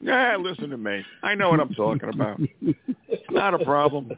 Yeah, 0.00 0.36
listen 0.36 0.70
to 0.70 0.76
me. 0.76 1.04
I 1.22 1.34
know 1.34 1.50
what 1.50 1.60
I'm 1.60 1.72
talking 1.72 2.10
about. 2.12 2.40
It's 2.60 3.22
not 3.30 3.54
a 3.54 3.64
problem. 3.64 4.10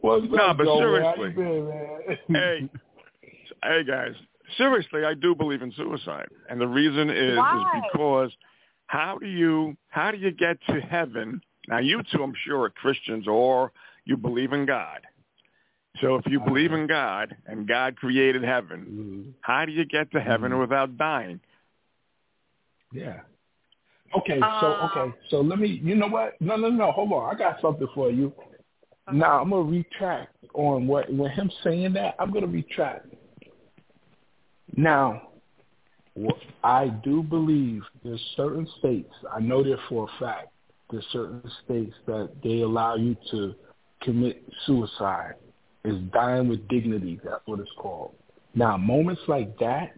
What's 0.00 0.26
no, 0.30 0.44
up, 0.44 0.58
but 0.58 0.64
Joe, 0.64 0.78
seriously. 0.78 1.30
Been, 1.30 2.16
hey, 2.28 2.68
hey 3.62 3.84
guys. 3.84 4.14
Seriously, 4.56 5.04
I 5.04 5.14
do 5.14 5.34
believe 5.34 5.62
in 5.62 5.72
suicide, 5.72 6.28
and 6.48 6.60
the 6.60 6.68
reason 6.68 7.10
is 7.10 7.36
Why? 7.36 7.58
is 7.58 7.82
because 7.92 8.30
how 8.86 9.18
do 9.18 9.26
you 9.26 9.76
how 9.88 10.10
do 10.10 10.18
you 10.18 10.30
get 10.30 10.58
to 10.68 10.80
heaven? 10.80 11.40
Now 11.68 11.78
you 11.78 12.02
two, 12.12 12.22
I'm 12.22 12.32
sure, 12.44 12.62
are 12.62 12.70
Christians 12.70 13.26
or 13.26 13.72
you 14.04 14.16
believe 14.16 14.52
in 14.52 14.66
God. 14.66 15.00
So 16.00 16.16
if 16.16 16.26
you 16.26 16.40
believe 16.40 16.72
in 16.72 16.86
God 16.86 17.34
and 17.46 17.66
God 17.66 17.96
created 17.96 18.44
heaven, 18.44 18.80
mm-hmm. 18.80 19.30
how 19.40 19.64
do 19.64 19.72
you 19.72 19.84
get 19.84 20.12
to 20.12 20.20
heaven 20.20 20.52
mm-hmm. 20.52 20.60
without 20.60 20.96
dying? 20.96 21.40
Yeah. 22.92 23.20
Okay, 24.16 24.38
so 24.38 24.46
uh, 24.46 24.88
okay, 24.92 25.16
so 25.30 25.40
let 25.40 25.58
me. 25.58 25.80
You 25.82 25.96
know 25.96 26.06
what? 26.06 26.40
No, 26.40 26.56
no, 26.56 26.70
no. 26.70 26.92
Hold 26.92 27.12
on. 27.12 27.34
I 27.34 27.36
got 27.36 27.60
something 27.60 27.88
for 27.94 28.10
you. 28.10 28.32
Now 29.12 29.40
I'm 29.40 29.50
gonna 29.50 29.62
retract 29.62 30.34
on 30.54 30.86
what 30.86 31.12
when 31.12 31.30
him 31.30 31.50
saying 31.62 31.92
that. 31.94 32.16
I'm 32.18 32.32
gonna 32.32 32.46
retract. 32.46 33.06
Now, 34.76 35.28
I 36.64 36.88
do 37.04 37.22
believe 37.22 37.82
there's 38.02 38.20
certain 38.36 38.68
states, 38.78 39.12
I 39.32 39.40
know 39.40 39.62
there 39.62 39.78
for 39.88 40.08
a 40.08 40.18
fact, 40.24 40.48
there's 40.90 41.06
certain 41.12 41.42
states 41.64 41.94
that 42.06 42.30
they 42.42 42.60
allow 42.60 42.96
you 42.96 43.16
to 43.30 43.54
commit 44.02 44.42
suicide. 44.66 45.34
It's 45.84 46.12
dying 46.12 46.48
with 46.48 46.66
dignity, 46.68 47.20
that's 47.22 47.42
what 47.46 47.60
it's 47.60 47.70
called. 47.78 48.14
Now, 48.54 48.76
moments 48.76 49.22
like 49.28 49.58
that, 49.58 49.92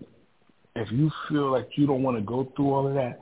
if 0.77 0.91
you 0.93 1.11
feel 1.29 1.51
like 1.51 1.69
you 1.77 1.87
don't 1.87 2.03
want 2.03 2.17
to 2.19 2.23
go 2.23 2.53
through 2.57 2.73
all 2.73 2.89
of 2.89 2.95
that, 2.95 3.21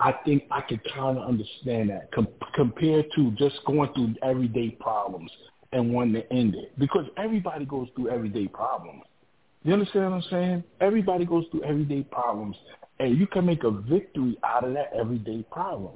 I 0.00 0.12
think 0.24 0.44
I 0.50 0.62
could 0.62 0.80
kind 0.94 1.18
of 1.18 1.28
understand 1.28 1.90
that 1.90 2.10
com- 2.12 2.28
compared 2.54 3.06
to 3.16 3.30
just 3.32 3.56
going 3.66 3.92
through 3.92 4.14
everyday 4.22 4.70
problems 4.70 5.30
and 5.72 5.92
wanting 5.92 6.14
to 6.14 6.32
end 6.32 6.54
it. 6.54 6.78
Because 6.78 7.04
everybody 7.16 7.66
goes 7.66 7.88
through 7.94 8.08
everyday 8.08 8.48
problems. 8.48 9.02
You 9.62 9.74
understand 9.74 10.06
what 10.06 10.16
I'm 10.16 10.30
saying? 10.30 10.64
Everybody 10.80 11.26
goes 11.26 11.44
through 11.50 11.64
everyday 11.64 12.02
problems, 12.02 12.56
and 12.98 13.18
you 13.18 13.26
can 13.26 13.44
make 13.44 13.62
a 13.64 13.70
victory 13.70 14.38
out 14.42 14.64
of 14.64 14.72
that 14.72 14.90
everyday 14.98 15.42
problem. 15.50 15.92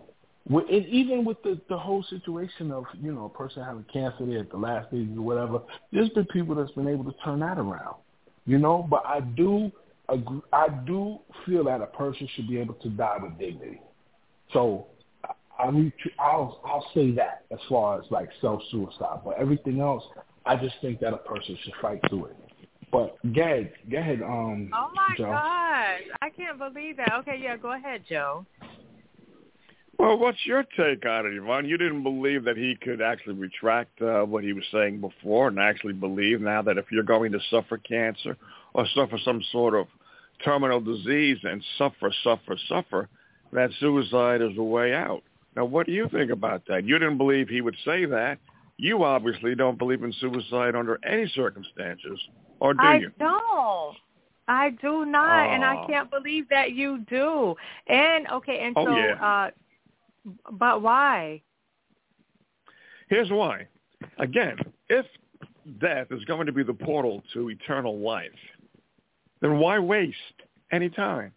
With, 0.46 0.66
and 0.70 0.86
even 0.86 1.24
with 1.24 1.42
the, 1.42 1.58
the 1.70 1.78
whole 1.78 2.04
situation 2.10 2.70
of, 2.70 2.84
you 3.00 3.10
know, 3.10 3.24
a 3.24 3.28
person 3.30 3.64
having 3.64 3.86
cancer 3.90 4.38
at 4.38 4.50
the 4.50 4.58
last 4.58 4.88
stages 4.88 5.16
or 5.16 5.22
whatever, 5.22 5.62
there's 5.90 6.10
been 6.10 6.26
people 6.26 6.54
that's 6.54 6.72
been 6.72 6.88
able 6.88 7.04
to 7.04 7.14
turn 7.24 7.40
that 7.40 7.56
around, 7.56 7.96
you 8.44 8.58
know. 8.58 8.86
But 8.90 9.06
I 9.06 9.20
do 9.20 9.72
agree, 10.10 10.42
I 10.52 10.68
do 10.86 11.20
feel 11.46 11.64
that 11.64 11.80
a 11.80 11.86
person 11.86 12.28
should 12.36 12.46
be 12.46 12.58
able 12.58 12.74
to 12.74 12.90
die 12.90 13.16
with 13.22 13.38
dignity. 13.38 13.80
So 14.52 14.88
I 15.58 15.70
mean, 15.70 15.92
I'll 16.18 16.60
I'll 16.64 16.86
say 16.94 17.12
that 17.12 17.44
as 17.52 17.58
far 17.68 18.00
as 18.00 18.10
like 18.10 18.28
self 18.40 18.60
suicide, 18.70 19.20
but 19.24 19.36
everything 19.38 19.80
else, 19.80 20.02
I 20.44 20.56
just 20.56 20.74
think 20.80 21.00
that 21.00 21.14
a 21.14 21.18
person 21.18 21.56
should 21.62 21.74
fight 21.80 22.00
through 22.08 22.26
it. 22.26 22.36
But 22.90 23.16
go 23.34 23.42
ahead, 23.42 23.72
go 23.90 23.98
ahead, 23.98 24.22
um. 24.22 24.70
Oh 24.74 24.90
my 24.94 25.14
Joe. 25.16 25.24
gosh, 25.24 26.00
I 26.22 26.30
can't 26.30 26.58
believe 26.58 26.96
that. 26.98 27.12
Okay, 27.20 27.40
yeah, 27.42 27.56
go 27.56 27.72
ahead, 27.72 28.02
Joe. 28.08 28.46
Well, 29.98 30.18
what's 30.18 30.38
your 30.44 30.64
take 30.76 31.06
on 31.06 31.26
it, 31.26 31.34
Yvonne? 31.34 31.68
You 31.68 31.78
didn't 31.78 32.02
believe 32.02 32.44
that 32.44 32.56
he 32.56 32.76
could 32.82 33.00
actually 33.00 33.34
retract 33.34 34.02
uh, 34.02 34.22
what 34.22 34.42
he 34.42 34.52
was 34.52 34.64
saying 34.72 35.00
before 35.00 35.48
and 35.48 35.58
actually 35.60 35.92
believe 35.92 36.40
now 36.40 36.62
that 36.62 36.78
if 36.78 36.86
you're 36.90 37.04
going 37.04 37.30
to 37.30 37.38
suffer 37.48 37.78
cancer 37.78 38.36
or 38.74 38.86
suffer 38.94 39.18
some 39.24 39.40
sort 39.52 39.74
of 39.74 39.86
terminal 40.44 40.80
disease 40.80 41.38
and 41.44 41.62
suffer, 41.78 42.12
suffer, 42.24 42.58
suffer, 42.68 43.08
that 43.54 43.70
suicide 43.80 44.42
is 44.42 44.54
the 44.56 44.62
way 44.62 44.92
out. 44.92 45.22
Now, 45.56 45.64
what 45.64 45.86
do 45.86 45.92
you 45.92 46.08
think 46.08 46.30
about 46.30 46.62
that? 46.68 46.84
You 46.84 46.98
didn't 46.98 47.18
believe 47.18 47.48
he 47.48 47.60
would 47.60 47.76
say 47.84 48.04
that. 48.04 48.38
You 48.76 49.04
obviously 49.04 49.54
don't 49.54 49.78
believe 49.78 50.02
in 50.02 50.12
suicide 50.14 50.74
under 50.74 50.98
any 51.04 51.28
circumstances, 51.28 52.20
or 52.58 52.74
do 52.74 52.84
I 52.84 52.96
you? 52.98 53.10
don't. 53.18 53.96
I 54.48 54.70
do 54.82 55.06
not, 55.06 55.48
and 55.50 55.64
I 55.64 55.76
Oh. 55.76 55.86
can't 55.86 56.10
believe 56.10 56.48
that 56.50 56.72
you 56.72 56.98
do. 57.08 57.56
And 57.86 58.28
okay, 58.28 58.58
and 58.58 58.76
Oh, 58.76 58.84
so, 58.84 58.96
yeah. 58.98 59.24
uh, 59.24 59.50
but 60.50 60.82
why? 60.82 61.40
Here's 63.08 63.30
why. 63.30 63.68
Again, 64.18 64.56
if 64.88 65.06
death 65.78 66.08
is 66.10 66.24
going 66.24 66.46
to 66.46 66.52
be 66.52 66.64
the 66.64 66.74
portal 66.74 67.22
to 67.32 67.48
eternal 67.50 67.98
life, 68.00 68.32
then 69.40 69.58
why 69.58 69.78
waste 69.78 70.42
any 70.72 70.90
time? 70.90 71.32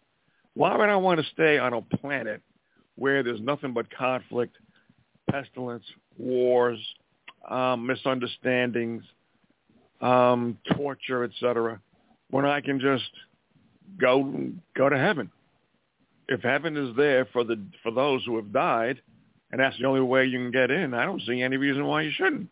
Why 0.58 0.76
would 0.76 0.88
I 0.88 0.96
want 0.96 1.20
to 1.20 1.26
stay 1.34 1.56
on 1.56 1.72
a 1.72 1.80
planet 1.80 2.42
where 2.96 3.22
there's 3.22 3.40
nothing 3.40 3.72
but 3.72 3.86
conflict, 3.96 4.56
pestilence, 5.30 5.84
wars, 6.18 6.80
um, 7.48 7.86
misunderstandings, 7.86 9.04
um, 10.00 10.58
torture, 10.76 11.22
etc., 11.22 11.80
when 12.30 12.44
I 12.44 12.60
can 12.60 12.80
just 12.80 13.08
go 14.00 14.50
go 14.76 14.88
to 14.88 14.98
heaven? 14.98 15.30
If 16.26 16.40
heaven 16.40 16.76
is 16.76 16.96
there 16.96 17.26
for 17.26 17.44
the 17.44 17.64
for 17.84 17.92
those 17.92 18.24
who 18.24 18.34
have 18.34 18.52
died, 18.52 19.00
and 19.52 19.60
that's 19.60 19.78
the 19.78 19.84
only 19.84 20.00
way 20.00 20.24
you 20.24 20.38
can 20.40 20.50
get 20.50 20.72
in, 20.72 20.92
I 20.92 21.04
don't 21.04 21.22
see 21.22 21.40
any 21.40 21.56
reason 21.56 21.86
why 21.86 22.02
you 22.02 22.10
shouldn't. 22.10 22.48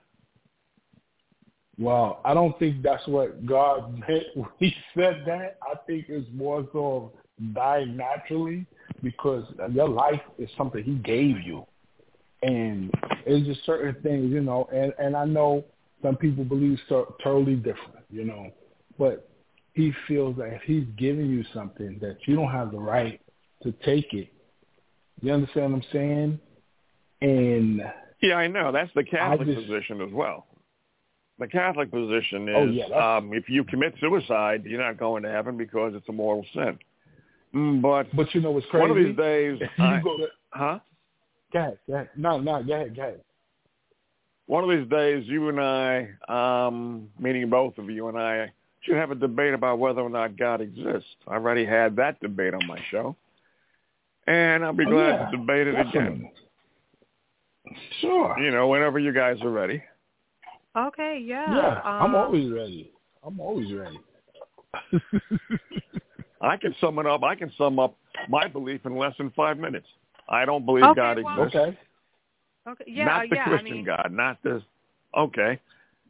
Well, 1.77 2.21
I 2.25 2.35
don't 2.35 2.57
think 2.61 2.85
that's 2.85 3.07
what 3.09 3.45
God 3.45 3.99
meant 4.09 4.27
when 4.37 4.49
He 4.61 4.73
said 4.97 5.25
that. 5.27 5.59
I 5.61 5.75
think 5.89 6.05
it's 6.09 6.29
more 6.33 6.69
so 6.73 7.11
dying 7.55 7.97
naturally 7.97 8.67
because 9.03 9.45
your 9.73 9.89
life 9.89 10.21
is 10.39 10.49
something 10.57 10.83
He 10.83 10.95
gave 10.97 11.41
you, 11.43 11.67
and 12.43 12.91
it's 13.27 13.47
just 13.47 13.65
certain 13.67 14.01
things, 14.03 14.33
you 14.33 14.41
know. 14.41 14.69
And 14.73 14.93
and 14.99 15.17
I 15.17 15.25
know 15.25 15.65
some 16.03 16.17
people 16.17 16.45
believe 16.45 16.79
so, 16.89 17.17
totally 17.23 17.57
different, 17.57 18.05
you 18.11 18.25
know, 18.25 18.51
but 18.99 19.29
He 19.75 19.93
feels 20.09 20.37
that 20.37 20.53
if 20.55 20.63
He's 20.63 20.85
giving 20.97 21.27
you 21.27 21.45
something 21.53 21.99
that 22.01 22.19
you 22.27 22.37
don't 22.37 22.51
have 22.51 22.71
the 22.71 22.79
right 22.79 23.21
to 23.63 23.73
take 23.85 24.13
it. 24.13 24.29
You 25.23 25.33
understand 25.33 25.73
what 25.73 25.83
I'm 25.83 25.89
saying? 25.93 26.41
And 27.23 27.81
Yeah, 28.21 28.35
I 28.35 28.49
know. 28.49 28.71
That's 28.71 28.93
the 28.95 29.05
Catholic 29.05 29.49
just- 29.49 29.67
position 29.67 30.01
as 30.03 30.13
well. 30.13 30.47
The 31.39 31.49
Catholic 31.49 31.91
position 31.91 32.49
is 32.49 32.55
Oh, 32.57 32.65
yeah, 32.65 33.17
um, 33.17 33.33
if 33.35 33.49
you 33.49 33.63
commit 33.65 33.95
suicide, 34.01 34.65
you're 34.65 34.81
not 34.81 34.99
going 34.99 35.23
to 35.23 35.31
heaven 35.31 35.57
because 35.59 35.95
it's 35.95 36.09
a 36.09 36.13
mortal 36.13 36.47
sin. 36.55 36.79
Mm, 37.55 37.81
But 37.83 38.15
but 38.15 38.35
you 38.35 38.41
know 38.41 38.51
what's 38.51 38.67
crazy? 38.67 38.81
one 38.83 38.91
of 38.91 39.05
these 39.05 39.17
days, 39.17 39.59
you 39.79 39.85
I, 39.85 40.01
go 40.03 40.17
to 40.17 40.27
huh? 40.51 40.79
go 41.53 41.59
ahead, 41.59 41.79
go 41.87 41.95
ahead. 41.95 42.09
No, 42.17 42.39
no, 42.41 42.63
go 42.63 42.75
ahead, 42.75 42.97
go 42.97 43.03
ahead. 43.03 43.21
One 44.47 44.63
of 44.63 44.71
these 44.79 44.89
days, 44.89 45.25
you 45.27 45.49
and 45.49 45.61
I, 45.61 46.09
um, 46.29 47.09
meaning 47.19 47.51
both 47.51 47.79
of 47.79 47.91
you 47.91 48.07
and 48.09 48.17
I, 48.17 48.53
should 48.83 48.95
have 48.95 49.11
a 49.11 49.17
debate 49.17 49.55
about 49.55 49.81
whether 49.81 50.01
or 50.01 50.09
not 50.09 50.37
God 50.37 50.61
exists. 50.61 51.09
I 51.27 51.35
already 51.35 51.65
had 51.65 51.97
that 51.97 52.21
debate 52.21 52.55
on 52.55 52.65
my 52.67 52.79
show, 52.91 53.17
and 54.29 54.65
I'll 54.65 54.73
be 54.73 54.85
Oh, 54.87 54.91
glad 54.91 55.19
yeah, 55.21 55.31
to 55.31 55.37
debate 55.37 55.67
it 55.67 55.79
again. 55.81 56.31
Sure. 58.01 58.39
You 58.39 58.53
know, 58.53 58.69
whenever 58.69 58.99
you 58.99 59.13
guys 59.13 59.39
are 59.43 59.51
ready. 59.51 59.83
Okay, 60.77 61.19
yeah. 61.25 61.57
Yeah, 61.57 61.81
I'm 61.85 62.15
um, 62.15 62.17
always 62.17 62.53
ready. 62.53 62.93
I'm 63.25 63.41
always 63.41 63.73
ready. 63.73 63.99
I 66.41 66.57
can 66.57 66.75
sum 66.81 66.99
it 66.99 67.07
up. 67.07 67.23
I 67.23 67.35
can 67.35 67.51
sum 67.57 67.79
up 67.79 67.97
my 68.29 68.47
belief 68.49 68.85
in 68.85 68.97
less 68.97 69.15
than 69.19 69.31
five 69.31 69.59
minutes. 69.59 69.87
I 70.29 70.45
don't 70.45 70.65
believe 70.67 70.85
Okay, 70.85 70.95
God 70.97 71.23
well- 71.23 71.43
exists. 71.45 71.57
okay. 71.57 71.79
Okay, 72.69 72.85
yeah, 72.89 73.05
not 73.05 73.31
the 73.31 73.37
yeah. 73.37 73.45
Christian 73.45 73.73
I 73.73 73.75
mean, 73.77 73.85
God, 73.85 74.09
not 74.13 74.43
this. 74.43 74.61
Okay. 75.17 75.61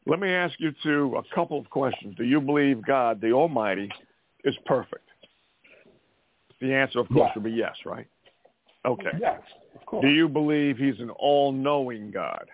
Let 0.06 0.20
me 0.20 0.30
ask 0.30 0.58
you 0.58 0.72
two 0.82 1.14
a 1.16 1.34
couple 1.34 1.58
of 1.58 1.68
questions. 1.68 2.14
Do 2.16 2.24
you 2.24 2.40
believe 2.40 2.80
God, 2.86 3.20
the 3.20 3.32
Almighty, 3.32 3.90
is 4.44 4.56
perfect? 4.64 5.06
The 6.60 6.72
answer, 6.72 7.00
of 7.00 7.08
course, 7.08 7.28
Yeah. 7.28 7.32
would 7.34 7.44
be 7.44 7.50
yes, 7.50 7.76
right? 7.84 8.06
Okay. 8.86 9.10
Yes, 9.20 9.42
of 9.74 9.84
course. 9.84 10.02
Do 10.02 10.08
you 10.08 10.28
believe 10.28 10.78
he's 10.78 10.98
an 11.00 11.10
all-knowing 11.10 12.10
God? 12.10 12.48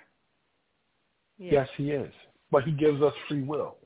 yeah. 1.38 1.52
Yes, 1.52 1.68
he 1.76 1.92
is. 1.92 2.12
But 2.50 2.64
he 2.64 2.72
gives 2.72 3.00
us 3.02 3.14
free 3.28 3.42
will. 3.42 3.76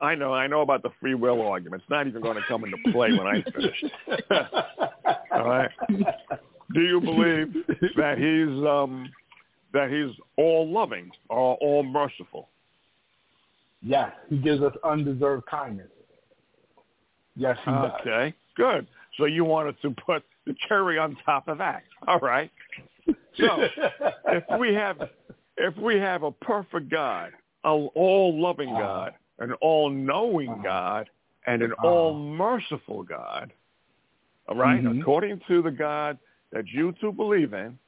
I 0.00 0.14
know. 0.14 0.32
I 0.32 0.46
know 0.46 0.62
about 0.62 0.82
the 0.82 0.90
free 1.00 1.14
will 1.14 1.42
argument. 1.42 1.82
It's 1.82 1.90
not 1.90 2.06
even 2.06 2.22
going 2.22 2.36
to 2.36 2.42
come 2.48 2.64
into 2.64 2.78
play 2.90 3.12
when 3.12 3.26
I 3.26 3.44
finish. 3.54 3.84
All 5.32 5.44
right. 5.44 5.70
Do 6.72 6.80
you 6.80 7.00
believe 7.00 7.54
that 7.96 8.16
he's 8.16 8.66
um, 8.66 9.10
that 9.72 9.90
he's 9.90 10.16
all 10.36 10.70
loving 10.70 11.10
or 11.28 11.56
all 11.56 11.82
merciful? 11.82 12.48
Yes, 13.82 14.12
he 14.28 14.36
gives 14.38 14.62
us 14.62 14.74
undeserved 14.84 15.46
kindness. 15.46 15.88
Yes, 17.36 17.56
he 17.64 17.70
does. 17.70 17.90
Okay, 18.00 18.34
good. 18.56 18.86
So 19.18 19.24
you 19.24 19.44
wanted 19.44 19.80
to 19.82 19.90
put 19.90 20.22
the 20.46 20.54
cherry 20.68 20.98
on 20.98 21.16
top 21.24 21.48
of 21.48 21.58
that. 21.58 21.82
All 22.06 22.20
right. 22.20 22.50
So 23.36 23.66
if 24.26 24.44
we 24.58 24.74
have 24.74 24.96
if 25.56 25.76
we 25.76 25.96
have 25.96 26.22
a 26.22 26.30
perfect 26.30 26.88
God, 26.90 27.32
an 27.64 27.88
all-loving 27.94 28.70
Uh-huh. 28.70 28.80
God, 28.80 29.14
an 29.40 29.52
all-knowing 29.54 30.50
Uh-huh. 30.50 30.62
God, 30.62 31.10
and 31.46 31.62
an 31.62 31.72
Uh-huh. 31.72 31.88
all-merciful 31.88 33.02
God, 33.02 33.52
all 34.48 34.56
right? 34.56 34.82
Mhm. 34.82 35.00
according 35.00 35.40
to 35.40 35.62
the 35.62 35.70
God 35.70 36.18
that 36.52 36.66
you 36.68 36.92
two 36.92 37.12
believe 37.12 37.52
in, 37.54 37.78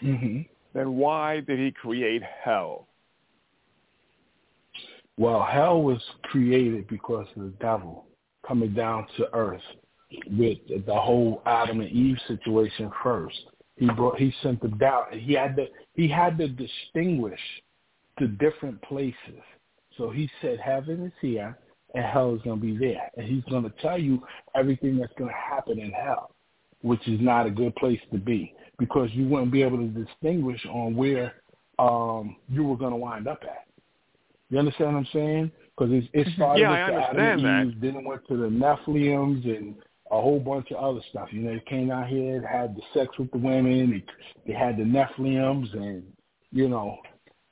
hmm 0.00 0.42
then 0.72 0.96
why 0.96 1.40
did 1.40 1.58
he 1.58 1.72
create 1.72 2.22
hell? 2.22 2.86
Well, 5.16 5.42
hell 5.42 5.82
was 5.82 6.02
created 6.24 6.86
because 6.88 7.26
of 7.36 7.42
the 7.44 7.56
devil 7.58 8.06
coming 8.46 8.74
down 8.74 9.06
to 9.16 9.34
earth 9.34 9.64
with 10.26 10.58
the 10.84 10.94
whole 10.94 11.42
Adam 11.46 11.80
and 11.80 11.90
Eve 11.90 12.20
situation 12.28 12.90
first. 13.02 13.50
He 13.76 13.86
brought 13.86 14.18
he 14.18 14.30
sent 14.42 14.60
the 14.60 14.68
down. 14.68 15.18
He 15.18 15.32
had 15.32 15.56
to 15.56 15.66
he 15.94 16.06
had 16.08 16.36
to 16.38 16.48
distinguish 16.48 17.40
the 18.18 18.28
different 18.28 18.80
places. 18.82 19.42
So 19.98 20.10
he 20.10 20.28
said 20.40 20.58
heaven 20.60 21.04
is 21.04 21.12
here 21.20 21.58
and 21.94 22.04
hell 22.04 22.34
is 22.34 22.42
going 22.42 22.60
to 22.60 22.66
be 22.66 22.76
there. 22.76 23.10
And 23.16 23.26
he's 23.26 23.44
going 23.44 23.64
to 23.64 23.72
tell 23.80 23.98
you 23.98 24.22
everything 24.54 24.98
that's 24.98 25.12
going 25.18 25.30
to 25.30 25.36
happen 25.36 25.78
in 25.78 25.90
hell, 25.90 26.30
which 26.82 27.06
is 27.08 27.20
not 27.20 27.46
a 27.46 27.50
good 27.50 27.74
place 27.76 28.00
to 28.12 28.18
be 28.18 28.54
because 28.78 29.08
you 29.12 29.26
wouldn't 29.26 29.52
be 29.52 29.62
able 29.62 29.78
to 29.78 29.86
distinguish 29.88 30.64
on 30.66 30.94
where 30.94 31.34
um, 31.78 32.36
you 32.48 32.64
were 32.64 32.76
going 32.76 32.92
to 32.92 32.96
wind 32.96 33.26
up 33.26 33.40
at. 33.42 33.64
You 34.50 34.58
understand 34.58 34.92
what 34.92 35.00
I'm 35.00 35.08
saying? 35.12 35.50
Because 35.76 35.92
it, 35.92 36.04
it 36.12 36.28
started 36.36 36.60
Yeah, 36.60 36.70
with 36.70 36.94
I 36.94 37.00
the 37.00 37.20
Adam 37.20 37.46
and 37.46 37.72
Eve, 37.72 37.80
then 37.80 37.96
it 37.96 38.06
went 38.06 38.26
to 38.28 38.36
the 38.36 38.46
Nephilims 38.46 39.44
and 39.44 39.74
a 40.10 40.20
whole 40.20 40.38
bunch 40.38 40.70
of 40.70 40.76
other 40.76 41.00
stuff. 41.10 41.28
You 41.32 41.40
know, 41.40 41.54
they 41.54 41.62
came 41.68 41.90
out 41.90 42.06
here, 42.06 42.46
had 42.46 42.76
the 42.76 42.82
sex 42.94 43.18
with 43.18 43.30
the 43.32 43.38
women, 43.38 43.90
they, 43.90 44.52
they 44.52 44.58
had 44.58 44.76
the 44.76 44.84
Nephilims, 44.84 45.72
and 45.74 46.04
you 46.52 46.68
know, 46.68 46.98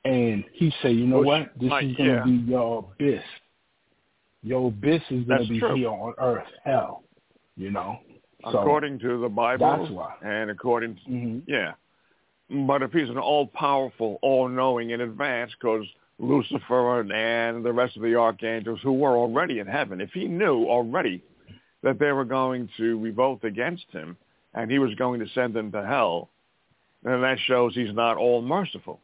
and 0.05 0.43
he 0.53 0.71
said, 0.81 0.95
you 0.95 1.07
know 1.07 1.21
what? 1.21 1.51
This 1.59 1.65
is 1.65 1.69
going 1.69 1.95
to 1.95 2.03
yeah. 2.03 2.23
be 2.23 2.31
your 2.47 2.87
abyss. 2.93 3.23
Your 4.43 4.67
abyss 4.67 5.01
is 5.09 5.25
going 5.25 5.27
That's 5.27 5.47
to 5.47 5.49
be 5.49 5.59
true. 5.59 5.75
here 5.75 5.89
on 5.89 6.13
earth, 6.19 6.47
hell. 6.63 7.03
You 7.57 7.71
know. 7.71 7.99
So, 8.43 8.59
according 8.59 8.99
to 8.99 9.19
the 9.19 9.29
Bible 9.29 9.77
that's 9.79 9.91
why. 9.91 10.13
and 10.23 10.51
according 10.51 10.95
to 10.95 11.01
hmm 11.01 11.39
Yeah. 11.47 11.73
But 12.67 12.83
if 12.83 12.91
he's 12.91 13.09
an 13.09 13.17
all-powerful, 13.17 14.19
all-knowing 14.21 14.91
in 14.91 15.01
advance, 15.01 15.51
because 15.59 15.83
Lucifer 16.19 17.01
and 17.11 17.65
the 17.65 17.73
rest 17.73 17.95
of 17.97 18.03
the 18.03 18.13
archangels 18.13 18.79
who 18.83 18.93
were 18.93 19.17
already 19.17 19.57
in 19.57 19.65
heaven, 19.65 19.99
if 19.99 20.11
he 20.11 20.25
knew 20.25 20.65
already 20.65 21.23
that 21.81 21.97
they 21.97 22.11
were 22.11 22.25
going 22.25 22.69
to 22.77 22.99
revolt 22.99 23.43
against 23.43 23.85
him 23.91 24.15
and 24.53 24.69
he 24.69 24.77
was 24.77 24.93
going 24.93 25.19
to 25.21 25.27
send 25.33 25.55
them 25.55 25.71
to 25.71 25.83
hell, 25.83 26.29
then 27.03 27.21
that 27.21 27.39
shows 27.47 27.73
he's 27.73 27.93
not 27.93 28.17
all 28.17 28.43
merciful. 28.43 28.99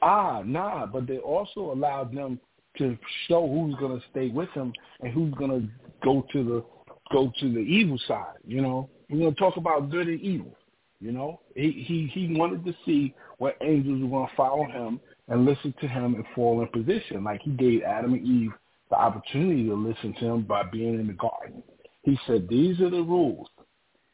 Ah, 0.00 0.42
nah, 0.44 0.86
but 0.86 1.06
they 1.06 1.18
also 1.18 1.72
allowed 1.72 2.14
them 2.14 2.40
to 2.78 2.96
show 3.28 3.46
who's 3.46 3.74
to 4.00 4.00
stay 4.10 4.28
with 4.28 4.48
him 4.50 4.72
and 5.00 5.12
who's 5.12 5.34
to 5.50 5.68
go 6.02 6.26
to 6.32 6.44
the 6.44 6.64
go 7.12 7.30
to 7.40 7.52
the 7.52 7.60
evil 7.60 7.98
side. 8.08 8.36
You 8.46 8.62
know, 8.62 8.88
we're 9.10 9.30
to 9.30 9.36
talk 9.36 9.56
about 9.56 9.90
good 9.90 10.08
and 10.08 10.20
evil. 10.20 10.56
You 11.00 11.12
know, 11.12 11.40
he 11.54 11.84
he 11.86 12.10
he 12.12 12.34
wanted 12.38 12.64
to 12.64 12.74
see 12.86 13.14
what 13.38 13.56
angels 13.60 14.08
were 14.08 14.26
to 14.26 14.36
follow 14.36 14.64
him 14.64 15.00
and 15.28 15.44
listen 15.44 15.74
to 15.80 15.88
him 15.88 16.14
and 16.14 16.24
fall 16.34 16.62
in 16.62 16.68
position. 16.68 17.24
Like 17.24 17.42
he 17.42 17.50
gave 17.50 17.82
Adam 17.82 18.14
and 18.14 18.24
Eve 18.24 18.52
the 18.88 18.96
opportunity 18.96 19.64
to 19.64 19.74
listen 19.74 20.14
to 20.20 20.26
him 20.26 20.42
by 20.42 20.62
being 20.62 20.94
in 20.94 21.08
the 21.08 21.12
garden. 21.14 21.62
He 22.02 22.18
said, 22.26 22.48
"These 22.48 22.80
are 22.80 22.90
the 22.90 23.02
rules," 23.02 23.48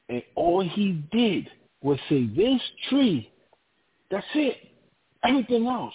and 0.09 0.23
all 0.35 0.63
he 0.63 1.03
did 1.13 1.51
was 1.83 1.99
say, 2.09 2.27
"This 2.27 2.61
tree, 2.89 3.31
that's 4.11 4.27
it. 4.35 4.57
Everything 5.25 5.67
else." 5.67 5.95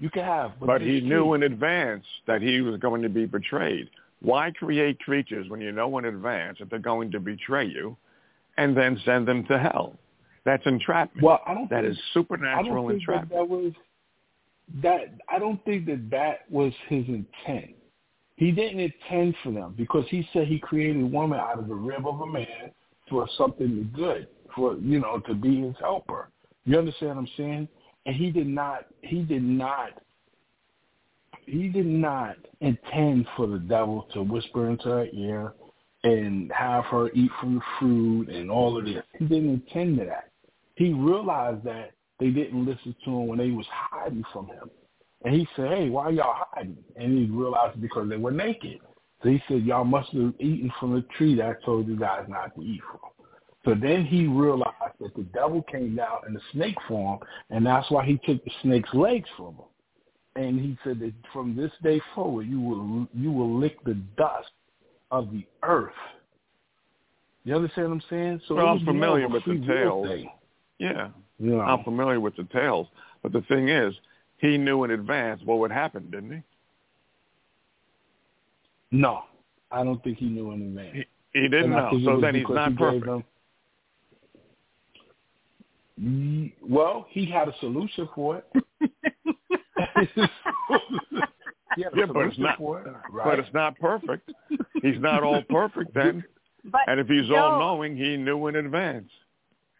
You 0.00 0.10
could 0.10 0.22
have, 0.22 0.52
but, 0.60 0.66
but 0.66 0.80
he 0.80 1.00
knew 1.00 1.34
in 1.34 1.42
advance 1.42 2.04
that 2.28 2.40
he 2.40 2.60
was 2.60 2.78
going 2.78 3.02
to 3.02 3.08
be 3.08 3.26
betrayed. 3.26 3.90
Why 4.20 4.52
create 4.52 5.00
creatures 5.00 5.48
when 5.48 5.60
you 5.60 5.72
know 5.72 5.98
in 5.98 6.04
advance 6.04 6.58
that 6.60 6.70
they're 6.70 6.78
going 6.78 7.10
to 7.12 7.20
betray 7.20 7.66
you 7.66 7.96
and 8.56 8.76
then 8.76 9.00
send 9.04 9.26
them 9.26 9.44
to 9.46 9.58
hell? 9.58 9.98
That's 10.44 10.64
entrapment. 10.66 11.24
Well, 11.24 11.40
I 11.46 11.54
don't. 11.54 11.68
That 11.68 11.82
think, 11.82 11.94
is 11.94 12.00
supernatural 12.14 12.86
I 12.86 12.88
don't 12.88 12.90
entrapment. 12.92 13.30
That, 13.30 13.36
that 13.36 13.48
was 13.48 13.72
that. 14.82 15.14
I 15.28 15.38
don't 15.38 15.62
think 15.64 15.86
that 15.86 16.10
that 16.10 16.50
was 16.50 16.72
his 16.88 17.04
intent. 17.08 17.74
He 18.36 18.52
didn't 18.52 18.78
intend 18.78 19.34
for 19.42 19.50
them 19.50 19.74
because 19.76 20.04
he 20.08 20.28
said 20.32 20.46
he 20.46 20.60
created 20.60 21.12
woman 21.12 21.40
out 21.40 21.58
of 21.58 21.66
the 21.66 21.74
rib 21.74 22.06
of 22.06 22.20
a 22.20 22.26
man 22.26 22.70
for 23.10 23.26
something 23.36 23.90
good, 23.94 24.28
for 24.54 24.76
you 24.76 25.00
know, 25.00 25.18
to 25.26 25.34
be 25.34 25.62
his 25.62 25.74
helper. 25.80 26.28
You 26.68 26.78
understand 26.78 27.16
what 27.16 27.18
I'm 27.18 27.28
saying? 27.36 27.68
And 28.04 28.14
he 28.14 28.30
did 28.30 28.46
not. 28.46 28.84
He 29.02 29.22
did 29.22 29.42
not 29.42 30.02
he 31.46 31.68
did 31.68 31.86
not 31.86 32.36
intend 32.60 33.26
for 33.34 33.46
the 33.46 33.58
devil 33.58 34.06
to 34.12 34.22
whisper 34.22 34.68
into 34.68 34.84
her 34.84 35.06
ear 35.14 35.54
and 36.04 36.52
have 36.52 36.84
her 36.84 37.10
eat 37.12 37.30
from 37.40 37.54
the 37.54 37.60
fruit 37.78 38.28
and 38.28 38.50
all 38.50 38.78
of 38.78 38.84
this. 38.84 39.02
He 39.18 39.24
didn't 39.24 39.48
intend 39.48 39.98
to 39.98 40.04
that. 40.04 40.30
He 40.74 40.92
realized 40.92 41.64
that 41.64 41.92
they 42.20 42.28
didn't 42.28 42.66
listen 42.66 42.94
to 43.04 43.10
him 43.10 43.28
when 43.28 43.38
they 43.38 43.50
was 43.50 43.66
hiding 43.70 44.24
from 44.30 44.48
him. 44.48 44.70
And 45.24 45.34
he 45.34 45.48
said, 45.56 45.68
hey, 45.68 45.88
why 45.88 46.10
y'all 46.10 46.44
hiding? 46.52 46.76
And 46.96 47.18
he 47.18 47.24
realized 47.34 47.80
because 47.80 48.10
they 48.10 48.16
were 48.16 48.30
naked. 48.30 48.78
So 49.22 49.30
he 49.30 49.42
said, 49.48 49.64
y'all 49.64 49.84
must 49.84 50.10
have 50.10 50.34
eaten 50.38 50.70
from 50.78 50.94
the 50.94 51.04
tree 51.16 51.34
that 51.36 51.46
I 51.46 51.64
told 51.64 51.88
you 51.88 51.98
guys 51.98 52.26
not 52.28 52.54
to 52.56 52.62
eat 52.62 52.82
from. 52.90 53.17
So 53.68 53.74
then 53.80 54.04
he 54.04 54.26
realized 54.26 54.98
that 55.00 55.14
the 55.14 55.24
devil 55.34 55.62
came 55.62 55.96
down 55.96 56.20
in 56.26 56.34
the 56.34 56.40
snake 56.52 56.76
form, 56.86 57.20
and 57.50 57.66
that's 57.66 57.90
why 57.90 58.04
he 58.04 58.18
took 58.24 58.44
the 58.44 58.50
snake's 58.62 58.92
legs 58.94 59.28
from 59.36 59.54
him 59.54 59.64
and 60.38 60.60
he 60.60 60.78
said 60.84 61.00
that 61.00 61.12
from 61.32 61.56
this 61.56 61.72
day 61.82 62.00
forward 62.14 62.46
you 62.46 62.60
will 62.60 63.08
you 63.12 63.32
will 63.32 63.58
lick 63.58 63.82
the 63.84 63.94
dust 64.16 64.50
of 65.10 65.30
the 65.32 65.44
earth. 65.62 65.92
You 67.44 67.56
understand 67.56 67.88
what 67.88 67.94
I'm 67.94 68.02
saying? 68.10 68.40
So 68.46 68.54
well, 68.54 68.68
I'm 68.68 68.84
familiar 68.84 69.28
with 69.28 69.44
the 69.44 69.64
tales. 69.66 70.26
Yeah. 70.78 71.08
I'm 71.40 71.82
familiar 71.82 72.20
with 72.20 72.36
the 72.36 72.44
tales. 72.44 72.86
But 73.22 73.32
the 73.32 73.40
thing 73.42 73.68
is, 73.68 73.94
he 74.36 74.58
knew 74.58 74.84
in 74.84 74.90
advance 74.90 75.40
what 75.44 75.58
would 75.58 75.72
happen, 75.72 76.10
didn't 76.10 76.32
he? 76.32 76.42
No, 78.90 79.24
I 79.70 79.82
don't 79.82 80.02
think 80.04 80.18
he 80.18 80.26
knew 80.26 80.52
in 80.52 80.62
advance. 80.62 80.96
He, 81.32 81.40
he 81.40 81.48
didn't 81.48 81.70
know. 81.70 81.90
So 82.04 82.20
then 82.20 82.34
he's 82.34 82.44
not 82.48 82.76
perfect. 82.76 83.06
Them, 83.06 83.24
well, 86.62 87.06
he 87.10 87.26
had 87.26 87.48
a 87.48 87.54
solution 87.60 88.08
for 88.14 88.38
it. 88.38 88.44
yeah, 91.76 91.88
but 91.92 92.26
it's 92.26 92.38
not. 92.38 92.60
It, 92.60 92.62
right? 92.62 93.24
But 93.24 93.38
it's 93.38 93.52
not 93.52 93.78
perfect. 93.78 94.30
He's 94.82 95.00
not 95.00 95.22
all 95.22 95.42
perfect 95.48 95.94
then. 95.94 96.24
But 96.64 96.82
and 96.86 97.00
if 97.00 97.08
he's 97.08 97.26
Joe, 97.28 97.36
all 97.36 97.58
knowing, 97.58 97.96
he 97.96 98.16
knew 98.16 98.46
in 98.46 98.56
advance. 98.56 99.08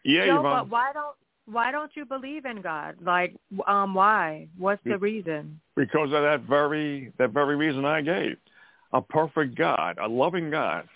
Yeah, 0.03 0.25
Joe, 0.25 0.39
Yvonne. 0.39 0.63
but 0.65 0.69
why 0.69 0.91
don't 0.93 1.15
why 1.45 1.71
don't 1.71 1.91
you 1.95 2.05
believe 2.05 2.45
in 2.45 2.61
God? 2.61 2.95
Like, 3.01 3.35
um, 3.67 3.93
why? 3.93 4.47
What's 4.57 4.83
the 4.83 4.97
reason? 4.97 5.59
Because 5.75 6.11
of 6.13 6.21
that 6.23 6.41
very 6.47 7.13
that 7.17 7.31
very 7.31 7.55
reason 7.55 7.85
I 7.85 8.01
gave. 8.01 8.37
A 8.91 9.01
perfect 9.01 9.55
God, 9.55 9.99
a 10.01 10.07
loving 10.07 10.49
God, 10.49 10.87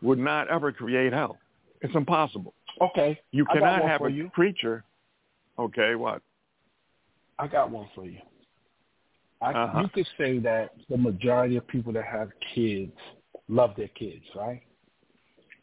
would 0.00 0.18
not 0.18 0.48
ever 0.48 0.72
create 0.72 1.12
hell. 1.12 1.38
It's 1.82 1.94
impossible. 1.94 2.54
Okay. 2.80 3.20
You 3.30 3.44
cannot 3.46 3.82
have 3.82 4.02
a 4.02 4.10
you. 4.10 4.30
creature. 4.30 4.84
Okay, 5.58 5.94
what? 5.94 6.22
I 7.38 7.46
got 7.46 7.70
one 7.70 7.88
for 7.94 8.04
you. 8.04 8.18
I, 9.40 9.52
uh-huh. 9.52 9.82
You 9.82 9.88
could 9.88 10.06
say 10.16 10.38
that 10.40 10.70
the 10.88 10.96
majority 10.96 11.56
of 11.56 11.66
people 11.66 11.92
that 11.92 12.04
have 12.04 12.30
kids 12.54 12.92
love 13.48 13.74
their 13.76 13.88
kids, 13.88 14.24
right? 14.34 14.62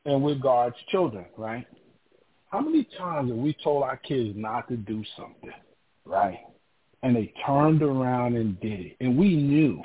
And 0.06 0.24
with 0.24 0.42
God's 0.42 0.76
children, 0.90 1.26
right? 1.38 1.66
How 2.50 2.60
many 2.60 2.88
times 2.98 3.30
have 3.30 3.38
we 3.38 3.56
told 3.64 3.84
our 3.84 3.98
kids 3.98 4.34
not 4.36 4.68
to 4.68 4.78
do 4.78 5.04
something, 5.16 5.52
right? 6.06 6.40
And 7.02 7.16
they 7.16 7.34
turned 7.46 7.82
around 7.82 8.36
and 8.36 8.60
did 8.60 8.80
it. 8.80 8.98
And 9.00 9.18
we 9.18 9.36
knew 9.36 9.82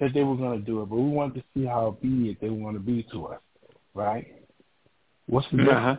that 0.00 0.14
they 0.14 0.22
were 0.22 0.36
going 0.36 0.58
to 0.58 0.64
do 0.64 0.82
it, 0.82 0.88
but 0.88 0.96
we 0.96 1.10
wanted 1.10 1.40
to 1.40 1.44
see 1.54 1.66
how 1.66 1.86
obedient 1.86 2.40
they 2.40 2.50
want 2.50 2.76
to 2.76 2.80
be 2.80 3.04
to 3.12 3.26
us, 3.26 3.40
right? 3.94 4.26
What's 5.26 5.48
the 5.52 5.70
uh-huh. 5.70 5.96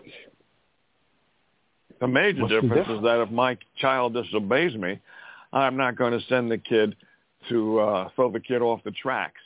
The 2.00 2.08
major 2.08 2.43
What's 2.43 2.54
difference, 2.54 2.88
the 2.88 2.97
is 2.97 3.04
that 3.04 3.22
if 3.22 3.32
my 3.32 3.58
child 3.78 4.14
disobeys 4.14 4.76
me, 4.76 5.00
I'm 5.52 5.76
not 5.76 5.97
going 5.97 6.18
to 6.18 6.26
send 6.28 6.50
the 6.52 6.58
kid 6.58 6.95
to 7.50 7.80
uh, 7.80 8.10
throw 8.16 8.32
the 8.32 8.39
kid 8.39 8.62
off 8.62 8.82
the 8.84 8.91
tracks 8.91 9.41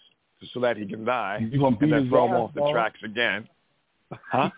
so 0.54 0.60
that 0.60 0.78
he 0.78 0.86
can 0.86 1.06
die, 1.06 1.38
and 1.40 1.52
then 1.80 2.10
throw 2.10 2.26
him 2.26 2.34
off 2.34 2.54
the 2.54 2.70
tracks 2.72 3.00
again. 3.04 3.48
Huh? 4.32 4.52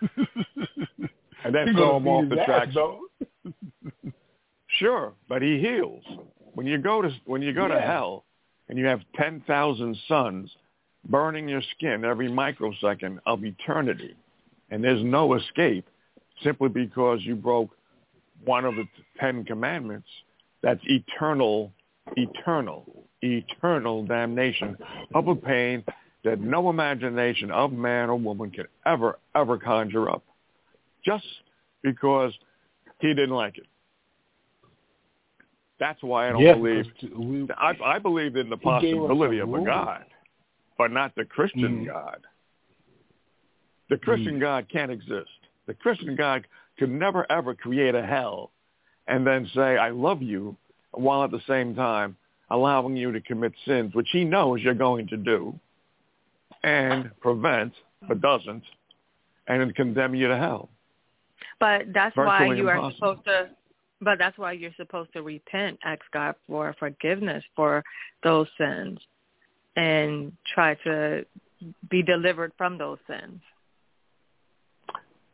and 1.45 1.55
then 1.55 1.73
throw 1.73 1.95
him 1.95 2.07
off 2.09 2.27
the 2.29 2.41
ass, 2.41 2.45
tracks. 2.45 2.75
Sure, 4.79 5.13
but 5.29 5.41
he 5.41 5.59
heals. 5.59 6.03
When 6.55 6.65
you 6.65 6.77
go 6.77 7.01
to 7.01 7.09
when 7.23 7.41
you 7.41 7.53
go 7.53 7.67
yeah. 7.67 7.75
to 7.75 7.81
hell, 7.81 8.25
and 8.67 8.77
you 8.77 8.85
have 8.85 8.99
ten 9.15 9.41
thousand 9.47 9.95
suns 10.09 10.51
burning 11.09 11.47
your 11.47 11.61
skin 11.77 12.03
every 12.03 12.29
microsecond 12.29 13.21
of 13.25 13.45
eternity, 13.45 14.13
and 14.71 14.83
there's 14.83 15.03
no 15.05 15.35
escape, 15.35 15.87
simply 16.43 16.67
because 16.67 17.19
you 17.21 17.35
broke 17.35 17.69
one 18.45 18.65
of 18.65 18.75
the 18.75 18.87
Ten 19.19 19.43
Commandments, 19.43 20.07
that's 20.61 20.81
eternal, 20.85 21.71
eternal, 22.15 22.85
eternal 23.21 24.05
damnation 24.05 24.77
of 25.13 25.27
a 25.27 25.35
pain 25.35 25.83
that 26.23 26.39
no 26.39 26.69
imagination 26.69 27.51
of 27.51 27.71
man 27.71 28.09
or 28.09 28.15
woman 28.15 28.49
can 28.49 28.65
ever, 28.85 29.19
ever 29.35 29.57
conjure 29.57 30.09
up, 30.09 30.23
just 31.05 31.25
because 31.83 32.33
he 32.99 33.09
didn't 33.09 33.35
like 33.35 33.57
it. 33.57 33.67
That's 35.79 36.01
why 36.01 36.29
I 36.29 36.31
don't 36.31 36.41
yeah, 36.41 36.55
believe. 36.55 36.85
We, 37.15 37.47
I, 37.57 37.73
I 37.83 37.99
believe 37.99 38.37
in 38.37 38.49
the 38.49 38.57
possibility 38.57 39.39
of 39.39 39.53
a 39.53 39.63
God, 39.63 40.05
but 40.77 40.91
not 40.91 41.13
the 41.15 41.25
Christian 41.25 41.83
Mm. 41.83 41.87
God. 41.87 42.21
The 43.89 43.97
Christian 43.97 44.37
Mm. 44.37 44.41
God 44.41 44.69
can't 44.69 44.91
exist. 44.91 45.29
The 45.67 45.73
Christian 45.73 46.15
God 46.15 46.47
could 46.77 46.91
never 46.91 47.29
ever 47.31 47.55
create 47.55 47.95
a 47.95 48.05
hell 48.05 48.51
and 49.07 49.25
then 49.25 49.49
say, 49.53 49.77
I 49.77 49.89
love 49.89 50.21
you, 50.21 50.57
while 50.91 51.23
at 51.23 51.31
the 51.31 51.41
same 51.47 51.75
time 51.75 52.15
allowing 52.49 52.95
you 52.95 53.11
to 53.11 53.21
commit 53.21 53.53
sins, 53.65 53.93
which 53.93 54.09
he 54.11 54.23
knows 54.23 54.61
you're 54.61 54.73
going 54.73 55.07
to 55.07 55.17
do, 55.17 55.59
and 56.63 57.11
prevent, 57.19 57.73
but 58.07 58.21
doesn't, 58.21 58.63
and 59.47 59.61
then 59.61 59.71
condemn 59.73 60.15
you 60.15 60.27
to 60.27 60.37
hell. 60.37 60.69
But 61.59 61.93
that's 61.93 62.15
why 62.15 62.39
Virtually 62.39 62.57
you 62.57 62.69
are 62.69 62.91
supposed 62.91 63.25
to. 63.25 63.49
But 64.01 64.19
that's 64.19 64.37
why 64.37 64.51
you're 64.51 64.73
supposed 64.75 65.13
to 65.13 65.21
repent, 65.21 65.79
ask 65.83 66.01
God 66.11 66.35
for 66.47 66.75
forgiveness 66.77 67.43
for 67.55 67.83
those 68.23 68.47
sins, 68.57 68.99
and 69.75 70.33
try 70.53 70.75
to 70.83 71.25
be 71.89 72.03
delivered 72.03 72.51
from 72.57 72.77
those 72.77 72.97
sins. 73.07 73.41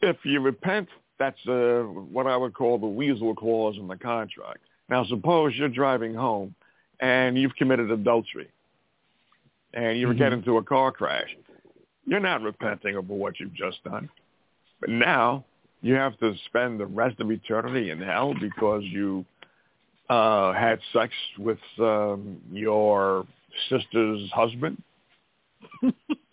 If 0.01 0.17
you 0.23 0.39
repent, 0.41 0.89
that's 1.21 1.47
uh, 1.47 1.83
what 1.83 2.25
I 2.25 2.35
would 2.35 2.55
call 2.55 2.79
the 2.79 2.87
weasel 2.87 3.35
clause 3.35 3.75
in 3.77 3.87
the 3.87 3.95
contract. 3.95 4.57
Now, 4.89 5.05
suppose 5.05 5.53
you're 5.55 5.69
driving 5.69 6.15
home 6.15 6.55
and 6.99 7.37
you've 7.37 7.55
committed 7.55 7.91
adultery 7.91 8.49
and 9.75 9.99
you 9.99 10.07
Mhm. 10.07 10.17
get 10.17 10.33
into 10.33 10.57
a 10.57 10.63
car 10.63 10.91
crash. 10.91 11.37
You're 12.07 12.19
not 12.19 12.41
repenting 12.41 12.97
over 12.97 13.13
what 13.13 13.39
you've 13.39 13.53
just 13.53 13.83
done. 13.83 14.09
But 14.79 14.89
now 14.89 15.45
you 15.83 15.93
have 15.93 16.17
to 16.17 16.35
spend 16.47 16.79
the 16.79 16.87
rest 16.87 17.19
of 17.19 17.31
eternity 17.31 17.91
in 17.91 18.01
hell 18.01 18.33
because 18.33 18.83
you 18.83 19.23
uh, 20.09 20.51
had 20.53 20.79
sex 20.91 21.13
with 21.37 21.59
um, 21.79 22.41
your 22.51 23.25
sister's 23.69 24.29
husband? 24.31 24.81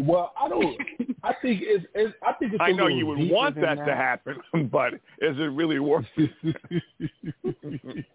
well, 0.00 0.32
I 0.40 0.48
don't. 0.48 0.80
I 1.22 1.34
think 1.42 1.60
it's. 1.62 1.84
it's 1.94 2.14
I 2.26 2.32
think 2.34 2.54
it's. 2.54 2.60
I 2.62 2.72
know 2.72 2.86
you 2.86 3.06
would 3.06 3.30
want 3.30 3.54
that, 3.56 3.78
that, 3.78 3.86
to 3.86 3.94
happen, 3.94 4.36
but 4.72 4.94
is 4.94 5.38
it 5.38 5.52
really 5.52 5.78
worth 5.78 6.06
it? 6.16 6.30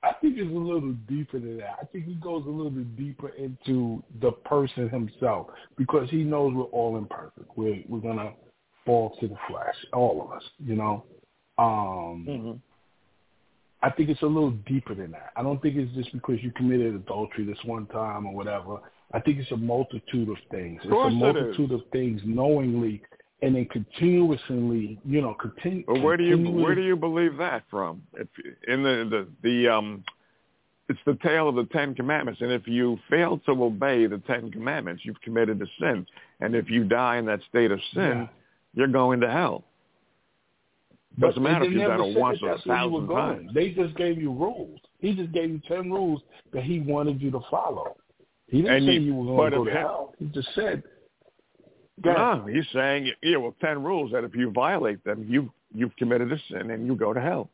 I 0.00 0.12
think 0.20 0.38
it's 0.38 0.48
a 0.48 0.58
little 0.58 0.92
deeper 1.08 1.40
than 1.40 1.58
that. 1.58 1.78
I 1.82 1.86
think 1.86 2.04
he 2.04 2.14
goes 2.14 2.44
a 2.46 2.50
little 2.50 2.70
bit 2.70 2.96
deeper 2.96 3.30
into 3.30 4.02
the 4.20 4.30
person 4.30 4.88
himself 4.88 5.48
because 5.76 6.08
he 6.10 6.18
knows 6.18 6.54
we're 6.54 6.64
all 6.64 6.96
imperfect. 6.96 7.50
We're 7.56 7.82
we're 7.88 8.00
gonna 8.00 8.32
fall 8.86 9.16
to 9.20 9.28
the 9.28 9.36
flesh, 9.48 9.74
all 9.92 10.22
of 10.22 10.32
us. 10.36 10.42
You 10.58 10.76
know. 10.76 11.04
Um, 11.58 12.26
mm-hmm. 12.28 12.52
I 13.82 13.90
think 13.90 14.08
it's 14.08 14.22
a 14.22 14.26
little 14.26 14.50
deeper 14.66 14.94
than 14.94 15.12
that. 15.12 15.32
I 15.36 15.42
don't 15.42 15.60
think 15.62 15.76
it's 15.76 15.92
just 15.94 16.12
because 16.12 16.42
you 16.42 16.50
committed 16.52 16.94
adultery 16.94 17.44
this 17.44 17.58
one 17.64 17.86
time 17.86 18.26
or 18.26 18.34
whatever. 18.34 18.78
I 19.12 19.20
think 19.20 19.38
it's 19.38 19.50
a 19.52 19.56
multitude 19.56 20.28
of 20.28 20.36
things. 20.50 20.80
Of 20.84 20.90
it's 20.92 21.04
a 21.04 21.06
it 21.06 21.10
multitude 21.12 21.72
of 21.72 21.80
things 21.92 22.20
knowingly 22.24 23.02
and 23.40 23.54
then 23.54 23.66
continuously, 23.66 24.98
you 25.04 25.22
know, 25.22 25.34
continue. 25.34 25.84
Well, 25.86 26.02
where 26.02 26.16
do 26.16 26.24
you 26.24 26.38
where 26.50 26.74
do 26.74 26.82
you 26.82 26.96
believe 26.96 27.36
that 27.38 27.64
from? 27.70 28.02
If 28.14 28.28
in 28.66 28.82
the 28.82 29.28
the 29.42 29.48
the 29.48 29.68
um, 29.72 30.04
it's 30.88 30.98
the 31.06 31.16
tale 31.22 31.48
of 31.48 31.54
the 31.54 31.64
Ten 31.66 31.94
Commandments, 31.94 32.40
and 32.40 32.50
if 32.50 32.66
you 32.66 32.98
fail 33.08 33.38
to 33.46 33.52
obey 33.64 34.06
the 34.06 34.18
Ten 34.26 34.50
Commandments, 34.50 35.02
you've 35.04 35.20
committed 35.20 35.60
a 35.62 35.66
sin, 35.78 36.06
and 36.40 36.54
if 36.54 36.68
you 36.70 36.84
die 36.84 37.18
in 37.18 37.26
that 37.26 37.40
state 37.48 37.70
of 37.70 37.80
sin, 37.94 38.02
Yeah. 38.02 38.26
you're 38.74 38.88
going 38.88 39.20
to 39.20 39.30
hell. 39.30 39.64
Doesn't 41.18 41.42
But 41.42 41.50
matter 41.50 41.64
if 41.64 41.72
you've 41.72 41.80
never 41.80 41.96
done 41.98 42.08
it 42.10 42.18
once 42.18 42.42
or 42.42 42.48
a 42.48 42.54
that's 42.54 42.66
where 42.66 42.82
you 42.84 42.90
were 42.90 43.00
thousand 43.06 43.16
times. 43.16 43.54
They 43.54 43.70
just 43.70 43.96
gave 43.96 44.20
you 44.20 44.32
rules. 44.32 44.80
He 45.00 45.14
just 45.14 45.32
gave 45.32 45.50
you 45.50 45.60
ten 45.68 45.90
rules 45.90 46.22
that 46.52 46.64
he 46.64 46.80
wanted 46.80 47.20
you 47.20 47.30
to 47.32 47.40
follow. 47.50 47.96
He 48.48 48.62
didn't 48.62 48.76
And 48.76 48.86
say 48.86 48.92
you- 48.94 49.00
you, 49.00 49.14
were 49.14 49.24
going 49.36 49.50
to 49.52 49.56
go 49.58 49.64
to 49.64 49.70
hell. 49.70 50.14
He 50.18 50.26
just 50.26 50.48
said, 50.54 50.82
Go 52.02 52.10
ahead. 52.10 52.46
No, 52.46 52.46
he's 52.46 52.64
saying, 52.72 53.10
yeah, 53.22 53.38
well, 53.38 53.54
ten 53.60 53.82
rules 53.82 54.12
that 54.12 54.22
if 54.22 54.34
you 54.34 54.50
violate 54.52 55.02
them, 55.04 55.26
you 55.28 55.52
you've 55.74 55.94
committed 55.96 56.32
a 56.32 56.38
sin 56.48 56.70
and 56.70 56.86
you 56.86 56.94
go 56.94 57.12
to 57.12 57.20
hell. 57.20 57.50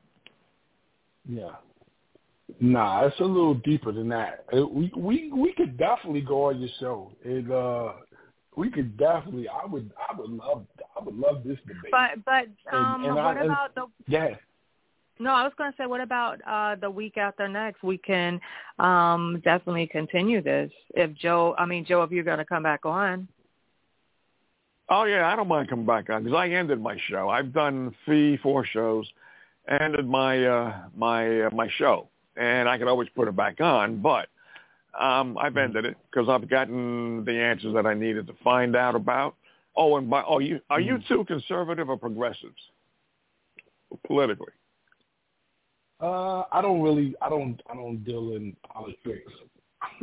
Yeah. 1.29 1.53
Nah, 2.61 3.07
it's 3.07 3.19
a 3.21 3.25
little 3.25 3.55
deeper 3.55 3.91
than 3.91 4.09
that. 4.11 4.45
Uh, 4.55 4.67
We 4.67 4.93
we 4.95 5.33
we 5.33 5.53
could 5.55 5.79
definitely 5.79 6.21
go 6.21 6.45
on 6.51 6.61
your 6.61 6.69
show. 6.79 7.11
And 7.25 7.51
uh 7.51 7.93
we 8.57 8.71
could 8.71 8.97
definitely 8.99 9.49
I 9.49 9.65
would 9.67 9.91
I 10.11 10.15
would 10.19 10.31
love 10.31 10.67
I 10.95 11.03
would 11.03 11.17
love 11.17 11.43
this 11.43 11.59
debate. 11.67 11.91
But 11.91 12.23
but 12.27 12.77
um, 12.77 13.05
and 13.07 13.19
I- 13.19 13.25
what 13.25 13.37
and- 13.39 13.47
about 13.47 13.75
the? 13.75 13.87
yeah. 14.09 14.35
No, 15.19 15.31
I 15.31 15.45
was 15.45 15.53
going 15.57 15.71
to 15.71 15.77
say, 15.77 15.87
what 15.87 16.01
about 16.01 16.41
uh 16.47 16.75
the 16.77 16.91
week 16.91 17.17
after 17.17 17.49
next? 17.49 17.83
We 17.83 17.99
can 17.99 18.41
um 18.79 19.41
definitely 19.45 19.87
continue 19.87 20.43
this 20.43 20.71
if 20.95 21.15
Joe. 21.15 21.55
I 21.59 21.67
mean, 21.67 21.85
Joe, 21.85 22.03
if 22.03 22.11
you're 22.11 22.25
going 22.25 22.39
to 22.39 22.45
come 22.45 22.63
back 22.63 22.85
on. 22.85 23.29
Oh 24.89 25.05
yeah, 25.05 25.33
I 25.33 25.37
don't 25.37 25.49
mind 25.49 25.69
coming 25.69 25.87
back 25.87 26.11
on 26.11 26.25
because 26.25 26.37
I 26.37 26.49
ended 26.49 26.81
my 26.81 26.97
show. 27.09 27.29
I've 27.29 27.53
done 27.53 27.95
three, 28.05 28.37
four 28.39 28.67
shows, 28.67 29.07
ended 29.69 30.07
my 30.07 30.45
uh, 30.45 30.83
my 30.97 31.43
uh, 31.43 31.51
my 31.51 31.69
show, 31.79 32.09
and 32.37 32.69
I 32.69 32.77
could 32.77 32.89
always 32.89 33.09
put 33.15 33.29
it 33.29 33.37
back 33.37 33.61
on. 33.61 34.03
But 34.03 34.29
um, 34.99 35.39
I've 35.39 35.57
ended 35.57 35.85
it 35.85 35.97
because 36.11 36.29
I've 36.29 36.49
gotten 36.51 37.25
the 37.25 37.33
answers 37.33 37.73
that 37.75 37.87
I 37.87 37.95
needed 37.95 38.27
to 38.27 38.35
find 38.45 38.77
out 38.77 38.95
about. 38.95 39.37
Oh, 39.77 39.97
and 39.97 40.09
by 40.11 40.23
oh, 40.27 40.39
you 40.39 40.61
are 40.71 40.81
you 40.81 40.99
two 41.09 41.25
conservative 41.25 41.89
or 41.89 41.97
progressives 41.97 42.61
politically? 44.07 44.53
Uh 46.01 46.43
I 46.53 46.61
don't 46.61 46.83
really 46.83 47.15
I 47.23 47.29
don't 47.29 47.61
I 47.71 47.75
don't 47.75 48.05
deal 48.05 48.35
in 48.37 48.57
politics 48.73 49.31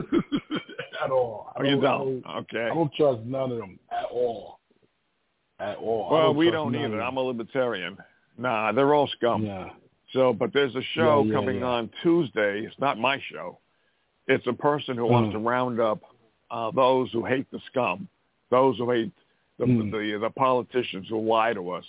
at 1.04 1.12
all. 1.12 1.52
I 1.56 1.62
Oh, 1.62 1.64
you 1.64 1.78
I 1.80 1.82
don't? 1.82 2.24
Okay. 2.26 2.66
I 2.66 2.74
don't 2.74 2.94
trust 2.94 3.22
none 3.26 3.52
of 3.52 3.58
them 3.58 3.80
at 3.92 4.06
all. 4.12 4.60
At 5.60 5.78
all. 5.78 6.10
Well, 6.12 6.34
we 6.34 6.50
don't 6.50 6.76
either. 6.76 7.02
I'm 7.02 7.18
a 7.18 7.22
libertarian. 7.22 7.98
Nah, 8.38 8.72
they're 8.72 8.94
all 8.94 9.08
scum. 9.08 9.46
Yeah. 9.46 9.70
So, 10.14 10.34
but 10.34 10.52
there's 10.54 10.76
a 10.76 10.82
show 10.96 11.24
Yeah, 11.24 11.32
yeah, 11.32 11.40
coming 11.40 11.60
yeah. 11.60 11.66
on 11.66 11.90
Tuesday. 12.02 12.62
It's 12.66 12.80
not 12.80 12.98
my 12.98 13.22
show. 13.32 13.60
It's 14.28 14.46
a 14.48 14.54
person 14.54 14.96
who 14.98 15.06
wants 15.06 15.30
Mm. 15.30 15.34
to 15.34 15.40
round 15.40 15.80
up 15.80 16.00
uh, 16.50 16.72
those 16.72 17.12
who 17.12 17.24
hate 17.26 17.50
the 17.52 17.60
scum, 17.68 18.08
those 18.50 18.78
who 18.78 18.90
hate 18.92 19.12
the, 19.60 19.66
Mm. 19.66 19.92
the 19.92 20.18
the 20.20 20.30
politicians 20.32 21.08
who 21.10 21.20
lie 21.22 21.54
to 21.54 21.70
us, 21.72 21.86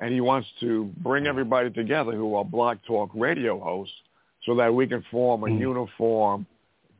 and 0.00 0.12
he 0.12 0.20
wants 0.20 0.48
to 0.60 0.90
bring 0.98 1.26
everybody 1.26 1.70
together 1.70 2.12
who 2.12 2.34
are 2.34 2.44
Blog 2.44 2.78
Talk 2.86 3.10
radio 3.14 3.60
hosts, 3.60 3.94
so 4.44 4.54
that 4.56 4.74
we 4.74 4.86
can 4.86 5.02
form 5.10 5.44
a 5.44 5.46
Mm. 5.46 5.58
uniform 5.58 6.46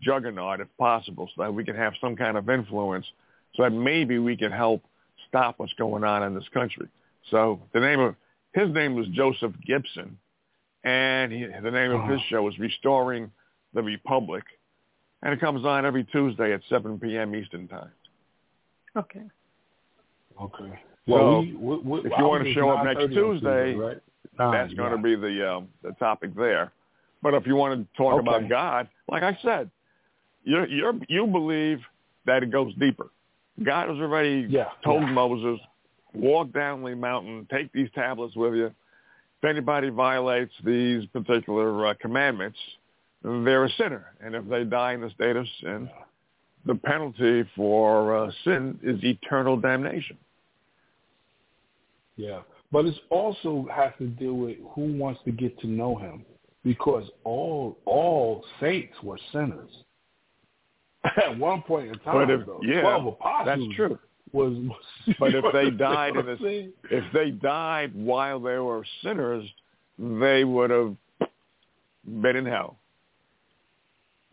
juggernaut, 0.00 0.60
if 0.60 0.68
possible, 0.76 1.28
so 1.34 1.42
that 1.42 1.52
we 1.54 1.64
can 1.64 1.74
have 1.74 1.94
some 2.00 2.14
kind 2.14 2.36
of 2.36 2.48
influence, 2.48 3.10
so 3.54 3.62
that 3.62 3.70
maybe 3.70 4.18
we 4.18 4.36
can 4.36 4.52
help 4.52 4.82
stop 5.28 5.58
what's 5.58 5.72
going 5.74 6.04
on 6.04 6.22
in 6.22 6.34
this 6.34 6.48
country. 6.50 6.88
So 7.30 7.60
the 7.72 7.80
name 7.80 8.00
of 8.00 8.16
his 8.52 8.70
name 8.70 8.94
was 8.94 9.06
Joseph 9.08 9.54
Gibson, 9.66 10.18
and 10.84 11.32
he, 11.32 11.46
the 11.46 11.70
name 11.70 11.92
of 11.92 12.08
his 12.08 12.20
show 12.22 12.46
is 12.48 12.58
Restoring 12.58 13.30
the 13.72 13.82
Republic, 13.82 14.44
and 15.22 15.32
it 15.32 15.40
comes 15.40 15.64
on 15.64 15.86
every 15.86 16.04
Tuesday 16.04 16.52
at 16.52 16.62
7 16.68 16.98
p.m. 16.98 17.34
Eastern 17.34 17.68
Time. 17.68 17.92
Okay. 18.96 19.22
Okay. 20.40 20.80
So, 21.08 21.14
Well, 21.14 21.40
we, 21.40 21.54
we, 21.54 21.76
we, 21.78 21.98
if 22.00 22.12
you 22.18 22.24
wanna 22.24 22.52
show 22.52 22.70
up 22.70 22.84
next 22.84 23.00
9:30 23.00 23.04
on 23.04 23.10
Tuesday, 23.10 23.74
right? 23.74 24.00
Nine, 24.38 24.52
That's 24.52 24.74
going 24.74 24.92
to 24.92 24.98
be 24.98 25.16
the 25.16 25.52
um, 25.52 25.68
the 25.82 25.92
topic 25.92 26.34
there. 26.34 26.72
But 27.22 27.34
if 27.34 27.46
you 27.46 27.56
want 27.56 27.78
to 27.78 27.96
talk 27.96 28.14
Okay. 28.14 28.20
about 28.20 28.48
God, 28.48 28.88
like 29.08 29.22
I 29.22 29.36
said, 29.42 29.70
you 30.44 30.64
you 30.66 31.00
you 31.08 31.26
believe 31.26 31.80
that 32.26 32.42
it 32.42 32.50
goes 32.50 32.72
deeper. 32.76 33.10
God 33.62 33.88
has 33.88 33.98
already 33.98 34.46
Yeah, 34.48 34.68
told 34.84 35.02
yeah. 35.02 35.12
Moses, 35.12 35.60
walk 36.14 36.52
down 36.52 36.82
the 36.82 36.94
mountain, 36.94 37.46
take 37.50 37.72
these 37.72 37.90
tablets 37.94 38.36
with 38.36 38.54
you. 38.54 38.66
If 38.66 39.44
anybody 39.48 39.88
violates 39.90 40.52
these 40.64 41.04
particular 41.06 41.86
uh, 41.86 41.94
commandments, 42.00 42.58
they're 43.22 43.64
a 43.64 43.70
sinner. 43.72 44.12
And 44.22 44.34
if 44.34 44.46
they 44.48 44.64
die 44.64 44.94
in 44.94 45.00
the 45.00 45.10
state 45.10 45.36
of 45.36 45.46
sin, 45.60 45.90
the 46.66 46.74
penalty 46.74 47.44
for 47.56 48.16
uh, 48.16 48.30
sin 48.44 48.78
is 48.82 49.02
eternal 49.02 49.56
damnation. 49.56 50.16
Yeah, 52.20 52.40
but 52.70 52.84
it 52.84 52.94
also 53.08 53.66
has 53.74 53.92
to 53.98 54.06
do 54.06 54.34
with 54.34 54.58
who 54.74 54.92
wants 54.92 55.20
to 55.24 55.32
get 55.32 55.58
to 55.60 55.66
know 55.66 55.96
him, 55.96 56.24
because 56.64 57.08
all 57.24 57.78
all 57.86 58.44
saints 58.60 58.94
were 59.02 59.18
sinners. 59.32 59.70
At 61.04 61.38
one 61.38 61.62
point 61.62 61.88
in 61.88 61.94
time, 62.00 62.14
But 62.26 62.30
if- 62.30 62.46
though, 62.46 62.60
yeah, 62.62 62.82
twelve 62.82 63.06
apostles 63.06 63.46
That's 63.46 63.76
true. 63.76 63.98
Was, 64.32 64.52
was 64.52 65.16
But 65.18 65.34
if 65.34 65.44
they 65.52 65.70
died 65.76 66.14
in 66.16 66.28
a- 66.28 66.94
If 66.94 67.04
they 67.14 67.30
died 67.30 67.92
while 67.94 68.38
they 68.38 68.58
were 68.58 68.84
sinners, 69.02 69.48
they 69.98 70.44
would 70.44 70.70
have 70.70 70.94
been 72.22 72.36
in 72.36 72.44
hell. 72.46 72.76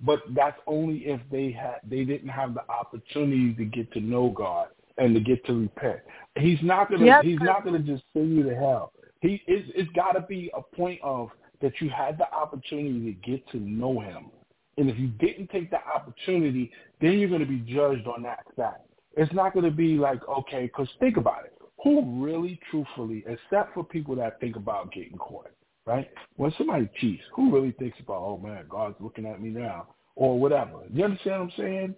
But 0.01 0.19
that's 0.35 0.59
only 0.67 0.97
if 1.07 1.21
they 1.31 1.51
had 1.51 1.77
they 1.89 2.03
didn't 2.03 2.29
have 2.29 2.53
the 2.53 2.69
opportunity 2.69 3.53
to 3.53 3.65
get 3.65 3.91
to 3.93 4.01
know 4.01 4.29
God 4.29 4.67
and 4.97 5.13
to 5.13 5.19
get 5.19 5.45
to 5.45 5.53
repent. 5.53 5.99
He's 6.35 6.59
not 6.61 6.89
gonna 6.89 7.05
Yes, 7.05 7.23
he's 7.23 7.39
not 7.41 7.63
gonna 7.63 7.79
just 7.79 8.03
send 8.13 8.35
you 8.35 8.43
to 8.43 8.55
hell. 8.55 8.91
He 9.21 9.41
it's 9.47 9.69
it's 9.75 9.89
gotta 9.91 10.21
be 10.21 10.51
a 10.55 10.61
point 10.75 10.99
of 11.03 11.29
that 11.61 11.73
you 11.81 11.89
had 11.89 12.17
the 12.17 12.31
opportunity 12.31 13.13
to 13.13 13.29
get 13.29 13.47
to 13.49 13.57
know 13.57 13.99
him. 13.99 14.31
And 14.77 14.89
if 14.89 14.99
you 14.99 15.07
didn't 15.07 15.49
take 15.49 15.71
the 15.71 15.79
opportunity, 15.83 16.71
then 17.01 17.13
you're 17.13 17.29
gonna 17.29 17.45
be 17.45 17.59
judged 17.59 18.07
on 18.07 18.21
that 18.23 18.45
fact. 18.55 18.81
It's 19.15 19.33
not 19.33 19.53
gonna 19.53 19.71
be 19.71 19.97
like, 19.97 20.21
okay, 20.27 20.65
because 20.67 20.87
think 20.99 21.17
about 21.17 21.45
it. 21.45 21.53
Who 21.83 22.23
really 22.23 22.59
truthfully, 22.69 23.23
except 23.27 23.73
for 23.73 23.83
people 23.83 24.15
that 24.15 24.39
think 24.39 24.55
about 24.55 24.91
getting 24.91 25.17
caught, 25.17 25.51
right? 25.85 26.09
When 26.35 26.53
somebody 26.57 26.89
cheats, 26.99 27.23
who 27.33 27.53
really 27.53 27.71
thinks 27.71 27.99
about, 27.99 28.17
oh 28.17 28.39
man, 28.43 28.65
God's 28.69 28.95
looking 28.99 29.25
at 29.25 29.41
me 29.41 29.49
now, 29.49 29.87
or 30.15 30.39
whatever? 30.39 30.81
You 30.91 31.05
understand 31.05 31.41
what 31.41 31.53
I'm 31.53 31.53
saying? 31.57 31.95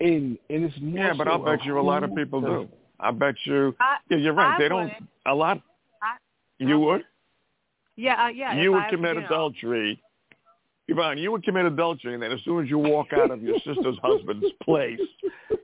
And 0.00 0.38
and 0.50 0.64
it's 0.64 0.74
more. 0.80 0.98
Yeah, 0.98 1.14
but 1.16 1.26
so 1.26 1.42
I 1.42 1.56
bet 1.56 1.64
you 1.64 1.78
a 1.78 1.80
lot 1.80 2.04
of 2.04 2.14
people 2.14 2.40
do. 2.40 2.68
I 3.00 3.10
bet 3.10 3.34
you. 3.44 3.74
I, 3.80 3.96
Yeah, 4.10 4.16
you're 4.18 4.32
right. 4.34 4.54
I 4.54 4.58
they 4.58 4.68
don't. 4.68 4.92
A 5.26 5.34
lot. 5.34 5.60
I- 6.02 6.16
You 6.58 6.78
would. 6.80 7.04
Yeah, 7.96 8.26
uh, 8.26 8.28
yeah. 8.28 8.54
you 8.54 8.72
would 8.72 8.82
I, 8.82 8.90
commit 8.90 9.14
you 9.14 9.20
know, 9.20 9.26
adultery. 9.26 10.02
Yvonne, 10.88 11.18
you 11.18 11.32
would 11.32 11.42
commit 11.42 11.64
adultery, 11.64 12.14
and 12.14 12.22
then 12.22 12.30
as 12.30 12.38
soon 12.44 12.62
as 12.62 12.70
you 12.70 12.78
walk 12.78 13.12
out 13.12 13.30
of 13.30 13.42
your 13.42 13.56
sister's 13.64 13.96
husband's 14.02 14.46
place, 14.62 15.00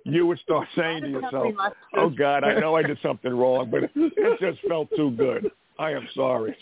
you 0.05 0.27
would 0.27 0.39
start 0.41 0.67
saying 0.75 1.03
to 1.03 1.09
yourself, 1.11 1.55
"Oh 1.95 2.11
God, 2.11 2.43
I 2.43 2.59
know 2.59 2.75
I 2.75 2.83
did 2.83 2.99
something 3.03 3.33
wrong, 3.33 3.71
but 3.71 3.85
it 3.95 4.39
just 4.41 4.67
felt 4.67 4.89
too 4.97 5.13
good. 5.13 5.51
I 5.79 5.93
am 5.93 6.09
sorry." 6.15 6.57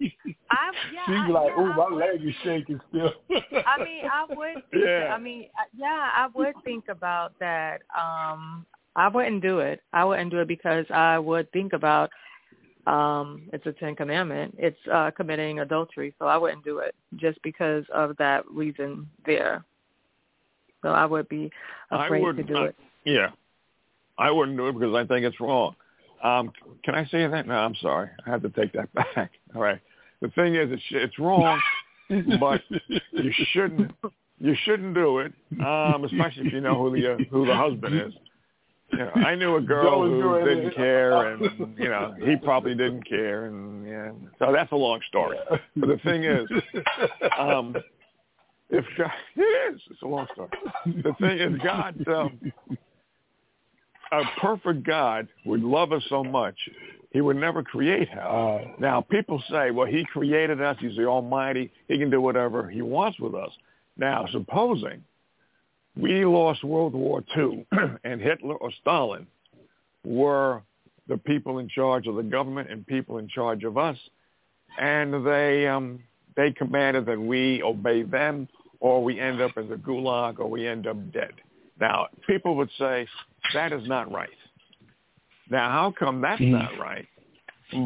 Yeah, 0.92 1.28
like, 1.28 1.52
yeah, 1.56 1.74
oh, 1.76 1.90
my 1.90 1.96
leg 1.96 2.20
is 2.24 2.34
shaking 2.42 2.80
still. 2.88 3.12
I 3.66 3.84
mean, 3.84 4.04
I 4.10 4.24
would. 4.28 4.54
Think, 4.70 4.84
Yeah. 4.84 5.14
I 5.14 5.18
mean, 5.18 5.46
yeah, 5.76 6.10
I 6.14 6.28
would 6.34 6.54
think 6.64 6.84
about 6.88 7.32
that. 7.40 7.82
Um, 7.96 8.66
I 8.96 9.08
wouldn't 9.08 9.42
do 9.42 9.60
it. 9.60 9.80
I 9.92 10.04
wouldn't 10.04 10.30
do 10.30 10.40
it 10.40 10.48
because 10.48 10.86
I 10.90 11.18
would 11.18 11.50
think 11.52 11.72
about 11.72 12.10
um 12.86 13.42
it's 13.52 13.64
a 13.66 13.72
ten 13.72 13.94
commandment 13.94 14.54
it's 14.58 14.78
uh 14.92 15.10
committing 15.12 15.60
adultery 15.60 16.12
so 16.18 16.26
i 16.26 16.36
wouldn't 16.36 16.64
do 16.64 16.78
it 16.78 16.94
just 17.16 17.40
because 17.42 17.84
of 17.94 18.16
that 18.16 18.44
reason 18.50 19.08
there 19.24 19.64
so 20.82 20.88
i 20.88 21.04
would 21.04 21.28
be 21.28 21.50
afraid 21.92 22.24
to 22.36 22.42
do 22.42 22.56
I, 22.56 22.64
it 22.64 22.76
yeah 23.04 23.30
i 24.18 24.30
wouldn't 24.30 24.56
do 24.56 24.66
it 24.66 24.72
because 24.72 24.94
i 24.96 25.06
think 25.06 25.24
it's 25.24 25.38
wrong 25.38 25.76
um 26.24 26.52
can 26.82 26.96
i 26.96 27.04
say 27.06 27.24
that 27.26 27.46
no 27.46 27.54
i'm 27.54 27.76
sorry 27.76 28.10
i 28.26 28.30
have 28.30 28.42
to 28.42 28.50
take 28.50 28.72
that 28.72 28.92
back 28.94 29.30
all 29.54 29.62
right 29.62 29.80
the 30.22 30.28
thing 30.28 30.54
is 30.54 30.70
it's 30.72 30.82
it's 30.90 31.18
wrong 31.18 31.60
but 32.40 32.62
you 33.10 33.32
shouldn't 33.52 33.92
you 34.38 34.54
shouldn't 34.64 34.94
do 34.94 35.18
it 35.18 35.32
um 35.60 36.04
especially 36.04 36.46
if 36.46 36.52
you 36.52 36.60
know 36.62 36.82
who 36.82 36.98
the 36.98 37.12
uh, 37.12 37.16
who 37.30 37.44
the 37.46 37.54
husband 37.54 38.00
is 38.00 38.14
you 38.92 38.98
know, 38.98 39.10
I 39.14 39.34
knew 39.34 39.56
a 39.56 39.60
girl 39.60 40.02
who 40.02 40.44
didn't 40.44 40.74
care, 40.74 41.32
and 41.32 41.76
you 41.78 41.88
know, 41.88 42.14
he 42.22 42.36
probably 42.36 42.74
didn't 42.74 43.08
care, 43.08 43.46
and 43.46 43.86
yeah. 43.86 44.10
So 44.38 44.52
that's 44.52 44.70
a 44.72 44.76
long 44.76 45.00
story. 45.08 45.38
But 45.76 45.88
the 45.88 45.98
thing 46.04 46.24
is, 46.24 46.46
um, 47.38 47.74
if 48.68 48.84
God, 48.98 49.10
it 49.36 49.74
is, 49.74 49.80
it's 49.90 50.02
a 50.02 50.06
long 50.06 50.26
story. 50.32 50.50
The 50.84 51.14
thing 51.20 51.38
is, 51.38 51.60
God, 51.62 52.06
um, 52.08 52.52
a 54.12 54.22
perfect 54.40 54.84
God 54.84 55.28
would 55.46 55.62
love 55.62 55.92
us 55.92 56.02
so 56.10 56.22
much, 56.22 56.56
He 57.12 57.20
would 57.20 57.36
never 57.36 57.62
create 57.62 58.08
hell. 58.08 58.60
Uh, 58.62 58.72
Now, 58.78 59.00
people 59.02 59.42
say, 59.50 59.70
well, 59.70 59.86
He 59.86 60.04
created 60.04 60.62
us. 60.62 60.76
He's 60.80 60.96
the 60.96 61.04
Almighty. 61.06 61.70
He 61.88 61.98
can 61.98 62.10
do 62.10 62.20
whatever 62.20 62.68
He 62.68 62.82
wants 62.82 63.18
with 63.20 63.34
us. 63.34 63.50
Now, 63.96 64.26
supposing 64.32 65.04
we 65.96 66.24
lost 66.24 66.64
World 66.64 66.94
War 66.94 67.22
II 67.36 67.66
and 68.04 68.20
Hitler 68.20 68.54
or 68.54 68.70
Stalin 68.80 69.26
were 70.04 70.62
the 71.08 71.18
people 71.18 71.58
in 71.58 71.68
charge 71.68 72.06
of 72.06 72.16
the 72.16 72.22
government 72.22 72.70
and 72.70 72.86
people 72.86 73.18
in 73.18 73.28
charge 73.28 73.64
of 73.64 73.76
us, 73.76 73.98
and 74.80 75.26
they 75.26 75.66
um, 75.66 76.00
they 76.34 76.50
commanded 76.52 77.04
that 77.06 77.20
we 77.20 77.62
obey 77.62 78.04
them, 78.04 78.48
or 78.80 79.04
we 79.04 79.20
end 79.20 79.42
up 79.42 79.56
in 79.58 79.68
the 79.68 79.76
gulag, 79.76 80.38
or 80.38 80.48
we 80.48 80.66
end 80.66 80.86
up 80.86 81.12
dead. 81.12 81.32
Now, 81.78 82.06
people 82.26 82.56
would 82.56 82.70
say 82.78 83.06
that 83.52 83.72
is 83.72 83.86
not 83.86 84.10
right. 84.10 84.30
Now, 85.52 85.70
how 85.70 85.90
come 85.90 86.22
that's 86.22 86.40
Mm. 86.40 86.50
not 86.50 86.78
right? 86.78 87.06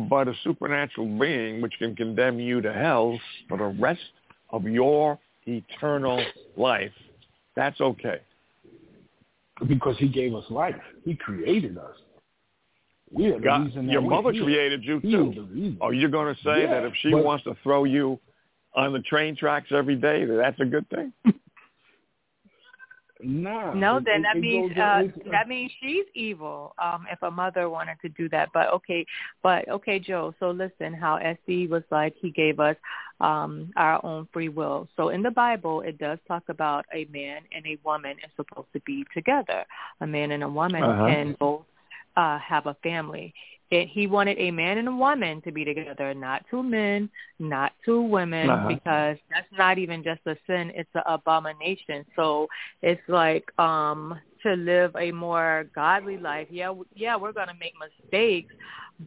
But 0.09 0.29
a 0.29 0.35
supernatural 0.45 1.07
being 1.19 1.61
which 1.61 1.77
can 1.79 1.97
condemn 1.97 2.39
you 2.39 2.61
to 2.61 2.73
hell 2.73 3.21
for 3.49 3.59
the 3.59 3.67
rest 3.67 4.13
of 4.51 4.65
your 4.65 5.19
eternal 5.47 6.25
life, 6.57 6.95
that's 7.57 7.81
okay. 7.81 8.21
because 9.67 9.97
he 9.99 10.07
gave 10.07 10.35
us 10.35 10.45
life. 10.51 10.77
He 11.05 11.17
created 11.17 11.79
us. 11.79 11.97
We 13.11 13.33
are 13.33 13.41
God, 13.41 13.73
your 13.73 14.03
mother 14.03 14.31
here. 14.31 14.45
created 14.45 14.85
you 14.85 15.01
too. 15.01 15.31
is 15.31 15.35
the 15.37 15.43
reason. 15.45 15.79
Oh, 15.81 15.91
you're 15.91 16.11
going 16.11 16.35
to 16.35 16.41
say 16.43 16.63
Yeah, 16.63 16.67
that 16.73 16.85
if 16.85 16.95
she 16.97 17.15
wants 17.15 17.45
to 17.45 17.55
throw 17.63 17.85
you 17.85 18.21
on 18.75 18.93
the 18.93 19.01
train 19.01 19.35
tracks 19.35 19.73
every 19.73 19.97
day, 19.97 20.27
that 20.27 20.37
that's 20.37 20.61
a 20.61 20.67
good 20.67 20.87
thing? 20.91 21.13
Nah. 23.23 23.73
No, 23.75 23.97
it- 23.97 24.05
then 24.05 24.21
it- 24.21 24.23
that 24.25 24.37
it 24.37 24.41
means 24.41 24.71
uh, 24.79 25.03
that 25.31 25.49
means 25.49 25.73
she's 25.81 26.05
evil. 26.15 26.75
Um, 26.79 27.07
if 27.11 27.23
a 27.23 27.31
mother 27.31 27.69
wanted 27.71 27.97
to 28.03 28.09
do 28.11 28.29
that, 28.29 28.51
but 28.53 28.69
okay, 28.73 29.07
but 29.43 29.69
okay, 29.69 29.99
Joe. 29.99 30.35
So 30.39 30.51
listen, 30.51 30.93
how 30.93 31.17
SC 31.19 31.67
was 31.69 31.83
like 31.91 32.15
he 32.21 32.31
gave 32.31 32.61
us 32.61 32.77
um 33.21 33.71
our 33.77 34.05
own 34.05 34.29
free 34.33 34.49
will. 34.51 34.89
So 34.97 35.09
in 35.09 35.23
the 35.23 35.31
Bible, 35.31 35.81
it 35.81 35.99
does 35.99 36.19
talk 36.29 36.43
about 36.49 36.85
a 36.93 37.07
man 37.11 37.41
and 37.53 37.67
a 37.67 37.79
woman 37.85 38.13
is 38.25 38.31
supposed 38.37 38.69
to 38.75 38.81
be 38.81 39.05
together. 39.15 39.65
A 40.01 40.07
man 40.07 40.33
and 40.33 40.43
a 40.43 40.49
woman 40.49 40.83
Uh-huh. 40.83 41.07
can 41.07 41.35
both 41.39 41.65
uh 42.17 42.39
have 42.39 42.67
a 42.67 42.75
family. 42.83 43.33
It, 43.71 43.89
he 43.89 44.07
wanted 44.07 44.39
a 44.39 44.51
man 44.51 44.79
and 44.79 44.89
a 44.89 44.95
woman 44.95 45.41
to 45.43 45.53
be 45.53 45.65
together, 45.65 46.15
not 46.15 46.45
two 46.51 46.63
men, 46.63 47.09
not 47.39 47.73
two 47.85 48.01
women, 48.03 48.49
Uh-huh. 48.51 48.69
because 48.69 49.17
that's 49.31 49.49
not 49.53 49.79
even 49.79 50.03
just 50.03 50.21
a 50.27 50.37
sin; 50.47 50.71
it's 50.75 50.91
an 50.95 51.03
abomination. 51.07 52.05
So 52.17 52.47
it's 52.83 53.03
like 53.09 53.45
um 53.59 54.19
to 54.43 54.55
live 54.55 54.95
a 54.97 55.11
more 55.13 55.65
godly 55.75 56.17
life. 56.19 56.49
Yeah, 56.51 56.73
yeah, 56.95 57.17
we're 57.17 57.33
gonna 57.33 57.55
make 57.59 57.75
mistakes, 57.79 58.53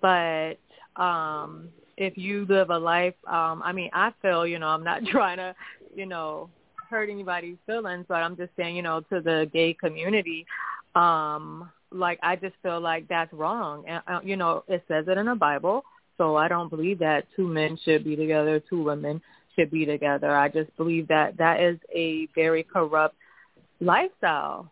but 0.02 0.56
um 0.96 1.70
if 1.98 2.18
you 2.18 2.46
live 2.50 2.70
a 2.70 2.78
life, 2.78 3.16
um 3.28 3.62
I 3.64 3.72
mean, 3.72 3.90
I 3.94 4.12
feel 4.22 4.46
you 4.48 4.60
know 4.60 4.68
I'm 4.68 4.84
not 4.84 5.04
trying 5.12 5.38
to 5.38 5.56
you 5.96 6.06
know 6.06 6.50
hurt 6.90 7.10
anybody's 7.10 7.58
feelings, 7.66 8.06
but 8.08 8.16
I'm 8.24 8.36
just 8.36 8.52
saying 8.58 8.76
you 8.76 8.82
know 8.84 9.02
to 9.10 9.22
the 9.22 9.50
gay 9.54 9.74
community. 9.74 10.46
um 10.96 11.70
like 11.92 12.20
I 12.22 12.36
just 12.36 12.56
feel 12.62 12.80
like 12.80 13.08
that's 13.08 13.32
wrong. 13.34 13.84
And 13.88 14.02
uh, 14.08 14.20
you 14.24 14.36
know, 14.36 14.64
it 14.68 14.84
says 14.88 15.06
it 15.08 15.18
in 15.18 15.26
the 15.26 15.36
Bible, 15.36 15.84
so 16.18 16.36
I 16.36 16.48
don't 16.48 16.70
believe 16.70 17.00
that 17.00 17.26
two 17.36 17.48
men 17.48 17.78
should 17.84 18.04
be 18.04 18.16
together, 18.16 18.62
two 18.70 18.84
women 18.84 19.22
should 19.56 19.72
be 19.72 19.86
together. 19.86 20.36
I 20.36 20.50
just 20.50 20.76
believe 20.78 21.08
that 21.08 21.38
that 21.38 21.62
is 21.62 21.78
a 21.94 22.28
very 22.36 22.64
corrupt 22.64 23.16
lifestyle. 23.80 24.72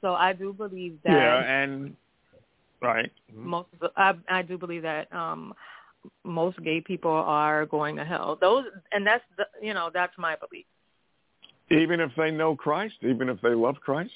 So 0.00 0.14
I 0.14 0.32
do 0.32 0.52
believe 0.52 0.98
that 1.04 1.12
yeah, 1.12 1.62
and 1.62 1.94
right. 2.80 3.10
most 3.34 3.68
of 3.74 3.80
the, 3.80 3.90
I 3.96 4.14
I 4.28 4.42
do 4.42 4.58
believe 4.58 4.82
that 4.82 5.12
um 5.12 5.54
most 6.24 6.62
gay 6.62 6.80
people 6.80 7.10
are 7.10 7.66
going 7.66 7.96
to 7.96 8.04
hell. 8.04 8.36
Those 8.40 8.64
and 8.90 9.06
that's 9.06 9.24
the, 9.36 9.44
you 9.60 9.74
know, 9.74 9.90
that's 9.92 10.12
my 10.18 10.36
belief. 10.36 10.66
Even 11.70 12.00
if 12.00 12.10
they 12.16 12.30
know 12.30 12.56
Christ, 12.56 12.96
even 13.02 13.28
if 13.28 13.40
they 13.40 13.54
love 13.54 13.76
Christ. 13.80 14.10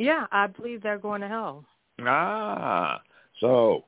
Yeah, 0.00 0.26
I 0.32 0.46
believe 0.46 0.82
they're 0.82 0.98
going 0.98 1.20
to 1.20 1.28
hell. 1.28 1.62
Ah, 2.00 3.02
so 3.38 3.84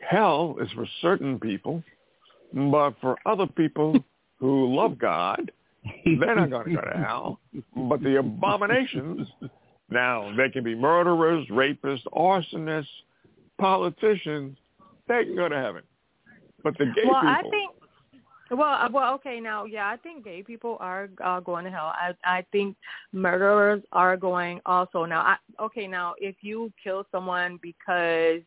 hell 0.00 0.56
is 0.60 0.68
for 0.72 0.84
certain 1.00 1.38
people, 1.38 1.80
but 2.52 2.94
for 3.00 3.16
other 3.24 3.46
people 3.46 3.94
who 4.40 4.74
love 4.74 4.98
God, 4.98 5.52
they're 6.04 6.34
not 6.34 6.50
going 6.50 6.70
to 6.70 6.74
go 6.74 6.80
to 6.80 6.98
hell. 6.98 7.38
But 7.76 8.02
the 8.02 8.18
abominations, 8.18 9.28
now 9.90 10.34
they 10.36 10.48
can 10.48 10.64
be 10.64 10.74
murderers, 10.74 11.46
rapists, 11.50 12.02
arsonists, 12.12 12.86
politicians, 13.60 14.58
they 15.06 15.24
can 15.24 15.36
go 15.36 15.48
to 15.48 15.56
heaven. 15.56 15.84
But 16.64 16.76
the 16.78 16.86
gay 16.86 17.02
well, 17.08 17.20
people, 17.20 17.28
I 17.28 17.42
think. 17.42 17.72
Well, 18.50 18.62
uh, 18.62 18.88
well, 18.90 19.14
okay. 19.14 19.40
Now, 19.40 19.64
yeah, 19.64 19.88
I 19.88 19.96
think 19.96 20.24
gay 20.24 20.42
people 20.42 20.78
are 20.80 21.08
uh, 21.22 21.40
going 21.40 21.64
to 21.64 21.70
hell. 21.70 21.92
I 21.94 22.12
I 22.24 22.44
think 22.50 22.76
murderers 23.12 23.82
are 23.92 24.16
going 24.16 24.60
also. 24.64 25.04
Now, 25.04 25.20
I, 25.20 25.36
okay. 25.62 25.86
Now, 25.86 26.14
if 26.18 26.36
you 26.40 26.72
kill 26.82 27.04
someone 27.12 27.58
because 27.62 28.40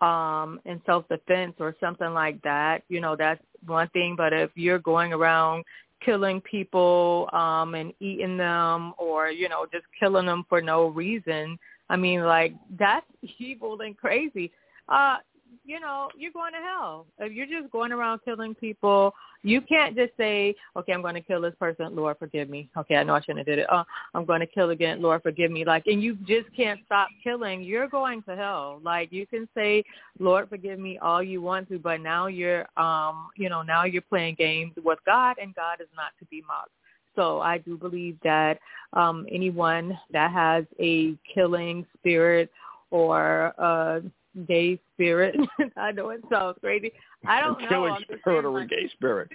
um 0.00 0.60
in 0.64 0.80
self 0.86 1.06
defense 1.08 1.54
or 1.58 1.74
something 1.80 2.14
like 2.14 2.40
that, 2.42 2.82
you 2.88 3.00
know, 3.00 3.16
that's 3.16 3.42
one 3.66 3.88
thing. 3.88 4.14
But 4.16 4.32
if 4.32 4.50
you're 4.54 4.78
going 4.78 5.12
around 5.12 5.64
killing 6.04 6.40
people 6.40 7.28
um 7.32 7.74
and 7.74 7.92
eating 8.00 8.36
them 8.36 8.94
or 8.98 9.28
you 9.30 9.48
know 9.48 9.66
just 9.70 9.84
killing 9.98 10.26
them 10.26 10.44
for 10.48 10.60
no 10.60 10.86
reason 10.88 11.58
i 11.88 11.96
mean 11.96 12.22
like 12.22 12.54
that's 12.78 13.06
evil 13.38 13.78
and 13.80 13.96
crazy 13.96 14.50
uh 14.88 15.16
you 15.64 15.80
know 15.80 16.08
you're 16.16 16.32
going 16.32 16.52
to 16.52 16.58
hell. 16.58 17.06
If 17.18 17.32
you're 17.32 17.46
just 17.46 17.70
going 17.72 17.92
around 17.92 18.20
killing 18.24 18.54
people 18.54 19.14
you 19.42 19.60
can't 19.62 19.96
just 19.96 20.12
say 20.16 20.54
okay 20.76 20.92
i'm 20.92 21.02
going 21.02 21.14
to 21.14 21.20
kill 21.20 21.40
this 21.40 21.54
person. 21.58 21.94
Lord 21.94 22.16
forgive 22.18 22.48
me. 22.48 22.68
Okay 22.76 22.96
i 22.96 23.02
know 23.02 23.14
i 23.14 23.20
shouldn't 23.20 23.38
have 23.38 23.46
did 23.46 23.60
it. 23.60 23.72
Uh 23.72 23.84
i'm 24.14 24.24
going 24.24 24.40
to 24.40 24.46
kill 24.46 24.70
again. 24.70 25.00
Lord 25.00 25.22
forgive 25.22 25.50
me. 25.50 25.64
Like 25.64 25.86
and 25.86 26.02
you 26.02 26.16
just 26.26 26.54
can't 26.56 26.80
stop 26.86 27.08
killing. 27.22 27.62
You're 27.62 27.88
going 27.88 28.22
to 28.24 28.36
hell. 28.36 28.80
Like 28.82 29.12
you 29.12 29.26
can 29.26 29.48
say 29.54 29.84
lord 30.18 30.48
forgive 30.48 30.78
me 30.78 30.98
all 30.98 31.22
you 31.22 31.40
want 31.40 31.68
to 31.68 31.78
but 31.78 32.00
now 32.00 32.26
you're 32.26 32.66
um 32.76 33.28
you 33.36 33.48
know 33.48 33.62
now 33.62 33.84
you're 33.84 34.02
playing 34.02 34.34
games 34.36 34.72
with 34.84 34.98
god 35.06 35.36
and 35.40 35.54
god 35.54 35.80
is 35.80 35.88
not 35.96 36.12
to 36.18 36.24
be 36.26 36.42
mocked. 36.46 36.70
So 37.16 37.40
I 37.40 37.58
do 37.58 37.76
believe 37.76 38.18
that 38.22 38.58
um, 38.92 39.26
anyone 39.30 39.98
that 40.12 40.30
has 40.32 40.64
a 40.78 41.16
killing 41.34 41.84
spirit 41.98 42.50
or 42.90 43.46
a 43.58 44.02
gay 44.48 44.78
spirit, 44.94 45.36
I 45.76 45.92
know 45.92 46.10
it 46.10 46.20
sounds 46.30 46.56
crazy. 46.60 46.92
I 47.26 47.40
don't 47.40 47.60
know. 47.60 47.68
killing 47.68 47.92
I'm 47.94 48.04
just 48.08 48.20
spirit 48.20 48.44
or 48.44 48.50
like, 48.60 48.68
gay 48.68 48.88
spirit. 48.92 49.28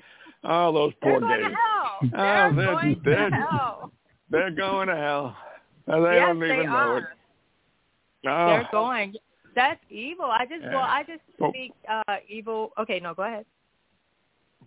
Oh, 0.43 0.72
those 0.72 0.93
they're 1.01 1.19
poor 1.19 1.22
going 1.22 1.41
gays. 1.41 1.51
to 1.51 1.55
hell. 1.55 1.99
Oh, 2.01 2.07
They're 2.11 2.53
they're 2.53 2.73
going 2.73 3.03
dead. 3.03 3.30
to 3.31 3.35
hell. 3.51 3.91
They're 4.30 4.51
going 4.51 4.88
to 4.88 4.95
hell. 4.95 5.38
They 5.88 5.93
yes, 5.93 6.27
don't 6.27 6.39
they 6.39 6.53
even 6.53 6.65
know 6.65 6.72
are. 6.76 6.97
it. 6.97 7.03
They're 8.23 8.61
Oh. 8.61 8.72
going. 8.72 9.13
That's 9.55 9.80
evil. 9.89 10.26
I 10.26 10.45
just 10.45 10.63
well, 10.63 10.80
I 10.80 11.03
just 11.07 11.22
Well- 11.39 11.51
speak 11.51 11.73
uh 11.88 12.17
evil. 12.27 12.72
Okay, 12.80 12.99
no, 12.99 13.13
go 13.13 13.23
ahead. 13.23 13.45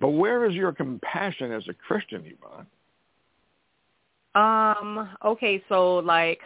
But 0.01 0.11
where 0.11 0.47
is 0.47 0.55
your 0.55 0.73
compassion 0.73 1.51
as 1.53 1.67
a 1.69 1.75
Christian, 1.75 2.23
Yvonne? 2.25 2.67
Um, 4.35 5.09
okay, 5.25 5.63
so 5.69 5.97
like 5.97 6.41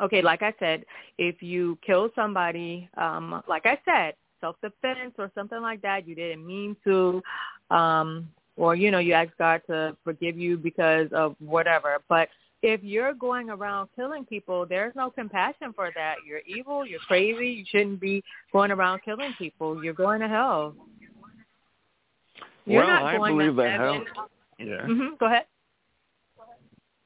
okay, 0.00 0.22
like 0.22 0.42
I 0.42 0.54
said, 0.58 0.84
if 1.18 1.42
you 1.42 1.78
kill 1.84 2.10
somebody, 2.14 2.88
um, 2.96 3.42
like 3.48 3.66
I 3.66 3.78
said, 3.84 4.14
self 4.40 4.56
defense 4.62 5.14
or 5.18 5.30
something 5.34 5.60
like 5.60 5.82
that, 5.82 6.06
you 6.06 6.14
didn't 6.14 6.46
mean 6.46 6.76
to, 6.84 7.22
um, 7.70 8.28
or 8.56 8.74
you 8.74 8.90
know, 8.90 8.98
you 8.98 9.12
ask 9.12 9.30
God 9.38 9.62
to 9.68 9.96
forgive 10.04 10.38
you 10.38 10.56
because 10.56 11.08
of 11.12 11.36
whatever. 11.40 11.98
But 12.08 12.28
if 12.62 12.82
you're 12.82 13.14
going 13.14 13.50
around 13.50 13.88
killing 13.94 14.24
people, 14.24 14.66
there's 14.66 14.94
no 14.96 15.10
compassion 15.10 15.72
for 15.74 15.90
that. 15.94 16.16
You're 16.26 16.40
evil. 16.46 16.84
You're 16.84 17.00
crazy. 17.00 17.48
You 17.48 17.64
shouldn't 17.68 18.00
be 18.00 18.22
going 18.52 18.70
around 18.70 19.00
killing 19.04 19.32
people. 19.38 19.82
You're 19.82 19.94
going 19.94 20.20
to 20.20 20.28
hell. 20.28 20.74
You're 22.66 22.84
well, 22.84 22.88
not 22.88 23.02
I 23.04 23.16
going 23.16 23.36
believe 23.36 23.56
to 23.56 23.62
that 23.62 23.70
heaven. 23.72 24.04
hell. 24.14 24.28
Yeah. 24.58 24.86
hmm 24.86 25.14
Go 25.20 25.26
ahead. 25.26 25.44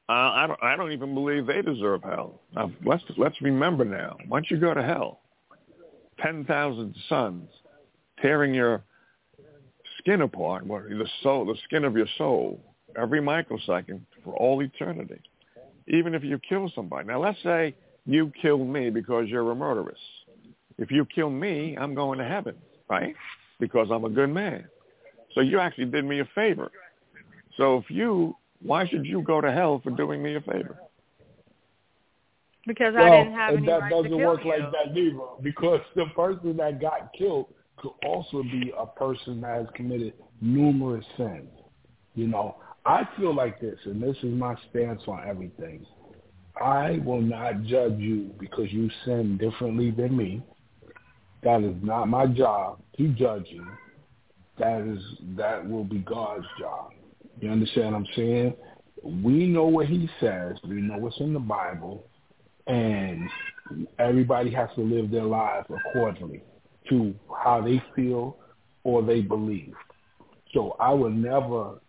Uh, 0.09 0.11
I 0.11 0.47
don't. 0.47 0.63
I 0.63 0.75
don't 0.75 0.91
even 0.91 1.13
believe 1.13 1.47
they 1.47 1.61
deserve 1.61 2.03
hell. 2.03 2.41
Now, 2.53 2.71
let's 2.83 3.03
let's 3.17 3.41
remember 3.41 3.85
now. 3.85 4.17
Once 4.27 4.47
you 4.49 4.57
go 4.57 4.73
to 4.73 4.83
hell, 4.83 5.21
ten 6.19 6.43
thousand 6.45 6.93
suns 7.07 7.49
tearing 8.21 8.53
your 8.53 8.83
skin 9.99 10.21
apart, 10.21 10.67
the 10.67 11.07
soul, 11.21 11.45
the 11.45 11.55
skin 11.65 11.85
of 11.85 11.95
your 11.95 12.07
soul, 12.17 12.59
every 12.97 13.21
microsecond 13.21 14.05
for 14.23 14.33
all 14.35 14.61
eternity. 14.61 15.21
Even 15.87 16.13
if 16.13 16.23
you 16.23 16.39
kill 16.39 16.71
somebody. 16.73 17.07
Now, 17.07 17.21
let's 17.21 17.41
say 17.43 17.75
you 18.05 18.31
kill 18.41 18.63
me 18.63 18.89
because 18.89 19.27
you're 19.27 19.49
a 19.51 19.55
murderess. 19.55 19.97
If 20.77 20.91
you 20.91 21.05
kill 21.05 21.29
me, 21.29 21.77
I'm 21.79 21.93
going 21.93 22.19
to 22.19 22.25
heaven, 22.25 22.55
right? 22.89 23.15
Because 23.59 23.87
I'm 23.91 24.05
a 24.05 24.09
good 24.09 24.29
man. 24.29 24.65
So 25.33 25.41
you 25.41 25.59
actually 25.59 25.85
did 25.85 26.05
me 26.05 26.19
a 26.19 26.29
favor. 26.35 26.71
So 27.57 27.77
if 27.77 27.89
you, 27.89 28.35
why 28.63 28.87
should 28.87 29.05
you 29.05 29.21
go 29.21 29.41
to 29.41 29.51
hell 29.51 29.81
for 29.83 29.91
doing 29.91 30.23
me 30.23 30.35
a 30.35 30.41
favor? 30.41 30.77
Because 32.65 32.93
well, 32.95 33.11
I 33.11 33.23
didn't 33.23 33.33
have 33.33 33.49
and 33.49 33.57
any 33.59 33.67
that 33.67 33.81
right 33.81 33.91
doesn't 33.91 34.11
to 34.11 34.17
kill 34.17 34.27
work 34.27 34.45
you. 34.45 34.51
like 34.51 34.71
that 34.71 34.93
neither. 34.93 35.17
Because 35.41 35.81
the 35.95 36.05
person 36.15 36.55
that 36.57 36.79
got 36.79 37.11
killed 37.17 37.47
could 37.77 37.91
also 38.05 38.41
be 38.43 38.71
a 38.77 38.85
person 38.85 39.41
that 39.41 39.57
has 39.57 39.67
committed 39.75 40.13
numerous 40.41 41.05
sins. 41.17 41.49
You 42.15 42.27
know, 42.27 42.57
I 42.85 43.07
feel 43.17 43.35
like 43.35 43.59
this, 43.59 43.79
and 43.85 44.01
this 44.01 44.15
is 44.17 44.33
my 44.33 44.55
stance 44.69 45.01
on 45.07 45.27
everything. 45.27 45.85
I 46.61 47.01
will 47.03 47.21
not 47.21 47.63
judge 47.63 47.97
you 47.97 48.31
because 48.39 48.71
you 48.71 48.89
sin 49.05 49.37
differently 49.37 49.91
than 49.91 50.15
me. 50.15 50.41
That 51.41 51.63
is 51.63 51.75
not 51.81 52.07
my 52.07 52.27
job 52.27 52.79
to 52.97 53.07
judge 53.09 53.47
you. 53.47 53.65
That 54.59 54.81
is 54.81 55.03
that 55.35 55.67
will 55.67 55.83
be 55.83 55.99
God's 55.99 56.45
job. 56.59 56.91
You 57.43 57.51
understand 57.51 57.91
what 57.91 57.97
I'm 57.97 58.07
saying? 58.15 58.53
We 59.03 59.47
know 59.47 59.65
what 59.65 59.87
he 59.87 60.09
says. 60.21 60.55
We 60.63 60.75
know 60.75 60.97
what's 60.97 61.19
in 61.19 61.33
the 61.33 61.41
Bible. 61.41 62.07
And 62.67 63.29
everybody 63.99 64.49
has 64.53 64.69
to 64.75 64.81
live 64.81 65.11
their 65.11 65.25
lives 65.25 65.67
accordingly 65.69 66.41
to 66.87 67.13
how 67.43 67.59
they 67.59 67.83
feel 67.97 68.37
or 68.85 69.03
they 69.03 69.19
believe. 69.19 69.73
So 70.53 70.77
I 70.79 70.93
would 70.93 71.17
never 71.17 71.81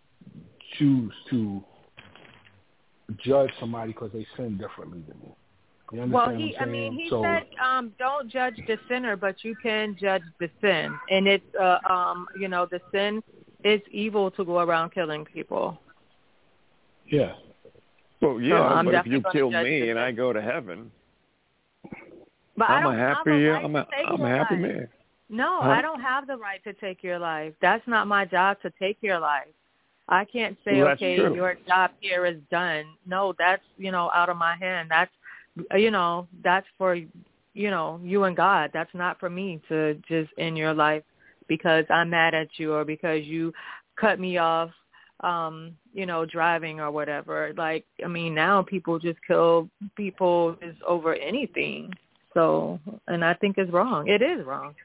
choose 0.77 1.13
to 1.29 1.63
judge 3.23 3.51
somebody 3.57 3.93
because 3.93 4.11
they 4.11 4.27
sin 4.35 4.57
differently 4.57 5.03
than 5.07 5.17
me. 5.21 5.35
You 5.93 6.01
understand 6.01 6.11
Well, 6.11 6.35
he, 6.37 6.57
I'm 6.57 6.71
mean, 6.71 6.93
he 6.99 7.07
so, 7.09 7.21
said, 7.23 7.43
um, 7.63 7.93
"Don't 7.97 8.29
judge 8.29 8.55
the 8.67 8.77
sinner, 8.89 9.15
but 9.15 9.35
you 9.43 9.55
can 9.63 9.95
judge 9.97 10.23
the 10.39 10.49
sin." 10.59 10.93
And 11.09 11.27
it's, 11.27 11.55
uh, 11.55 11.77
um, 11.89 12.27
you 12.37 12.49
know, 12.49 12.67
the 12.69 12.81
sin 12.91 13.23
is 13.65 13.81
evil 13.91 14.31
to 14.31 14.45
go 14.45 14.59
around 14.59 14.91
killing 14.91 15.25
people. 15.25 15.77
yeah. 17.11 17.33
Well, 18.21 18.39
yeah, 18.39 18.61
I'm 18.61 18.85
but 18.85 18.95
if 18.95 19.05
you 19.07 19.21
kill 19.31 19.51
me 19.51 19.89
and 19.89 19.99
I 19.99 20.11
go 20.11 20.31
to 20.33 20.41
heaven, 20.41 20.89
But 22.57 22.69
I 22.69 22.75
I'm 22.75 22.83
don't 22.83 22.95
a 22.95 22.97
have 22.97 23.17
happy, 23.17 23.45
a 23.45 23.51
right 23.51 23.63
I'm 23.65 23.75
a, 23.75 23.83
to 23.85 23.91
take 23.91 24.05
I'm 24.07 24.21
a 24.21 24.29
happy 24.29 24.55
life. 24.55 24.61
man. 24.61 24.87
No, 25.29 25.59
Huh? 25.61 25.69
I 25.69 25.81
don't 25.81 26.01
have 26.01 26.25
the 26.27 26.37
right 26.37 26.63
to 26.63 26.73
take 26.73 27.03
your 27.03 27.19
life. 27.19 27.53
That's 27.61 27.85
not 27.87 28.07
my 28.07 28.25
job 28.25 28.57
to 28.61 28.71
take 28.79 28.97
your 29.01 29.19
life. 29.19 29.47
I 30.07 30.23
can't 30.25 30.57
say, 30.63 30.77
Well, 30.77 30.89
okay, 30.89 31.17
true. 31.17 31.35
your 31.35 31.57
job 31.67 31.91
here 31.99 32.25
is 32.25 32.37
done. 32.49 32.85
No, 33.05 33.33
that's 33.37 33.63
you 33.77 33.91
know 33.91 34.09
out 34.13 34.29
of 34.29 34.37
my 34.37 34.55
hand. 34.55 34.89
That's 34.89 35.11
you 35.75 35.91
know 35.91 36.27
that's 36.43 36.67
for 36.77 36.95
you 36.95 37.69
know 37.69 37.99
you 38.03 38.23
and 38.23 38.35
God. 38.37 38.71
That's 38.73 38.93
not 38.93 39.19
for 39.19 39.29
me 39.29 39.61
to 39.69 39.95
just 40.07 40.31
end 40.37 40.57
your 40.57 40.73
life 40.73 41.03
because 41.47 41.85
I'm 41.89 42.09
mad 42.09 42.33
at 42.33 42.47
you 42.57 42.73
or 42.73 42.85
because 42.85 43.23
you 43.25 43.53
cut 43.99 44.19
me 44.19 44.37
off 44.37 44.71
um 45.21 45.71
you 45.93 46.05
know 46.05 46.25
driving 46.25 46.79
or 46.79 46.91
whatever. 46.91 47.53
Like 47.57 47.85
i 48.03 48.07
mean 48.07 48.35
now 48.35 48.61
people 48.61 48.99
just 48.99 49.19
kill 49.25 49.69
people 49.95 50.57
just 50.61 50.81
over 50.83 51.15
anything. 51.15 51.93
So 52.33 52.79
and 53.07 53.23
i 53.23 53.33
think 53.33 53.57
it's 53.57 53.71
wrong. 53.71 54.07
It 54.07 54.21
is 54.21 54.45
wrong. 54.45 54.75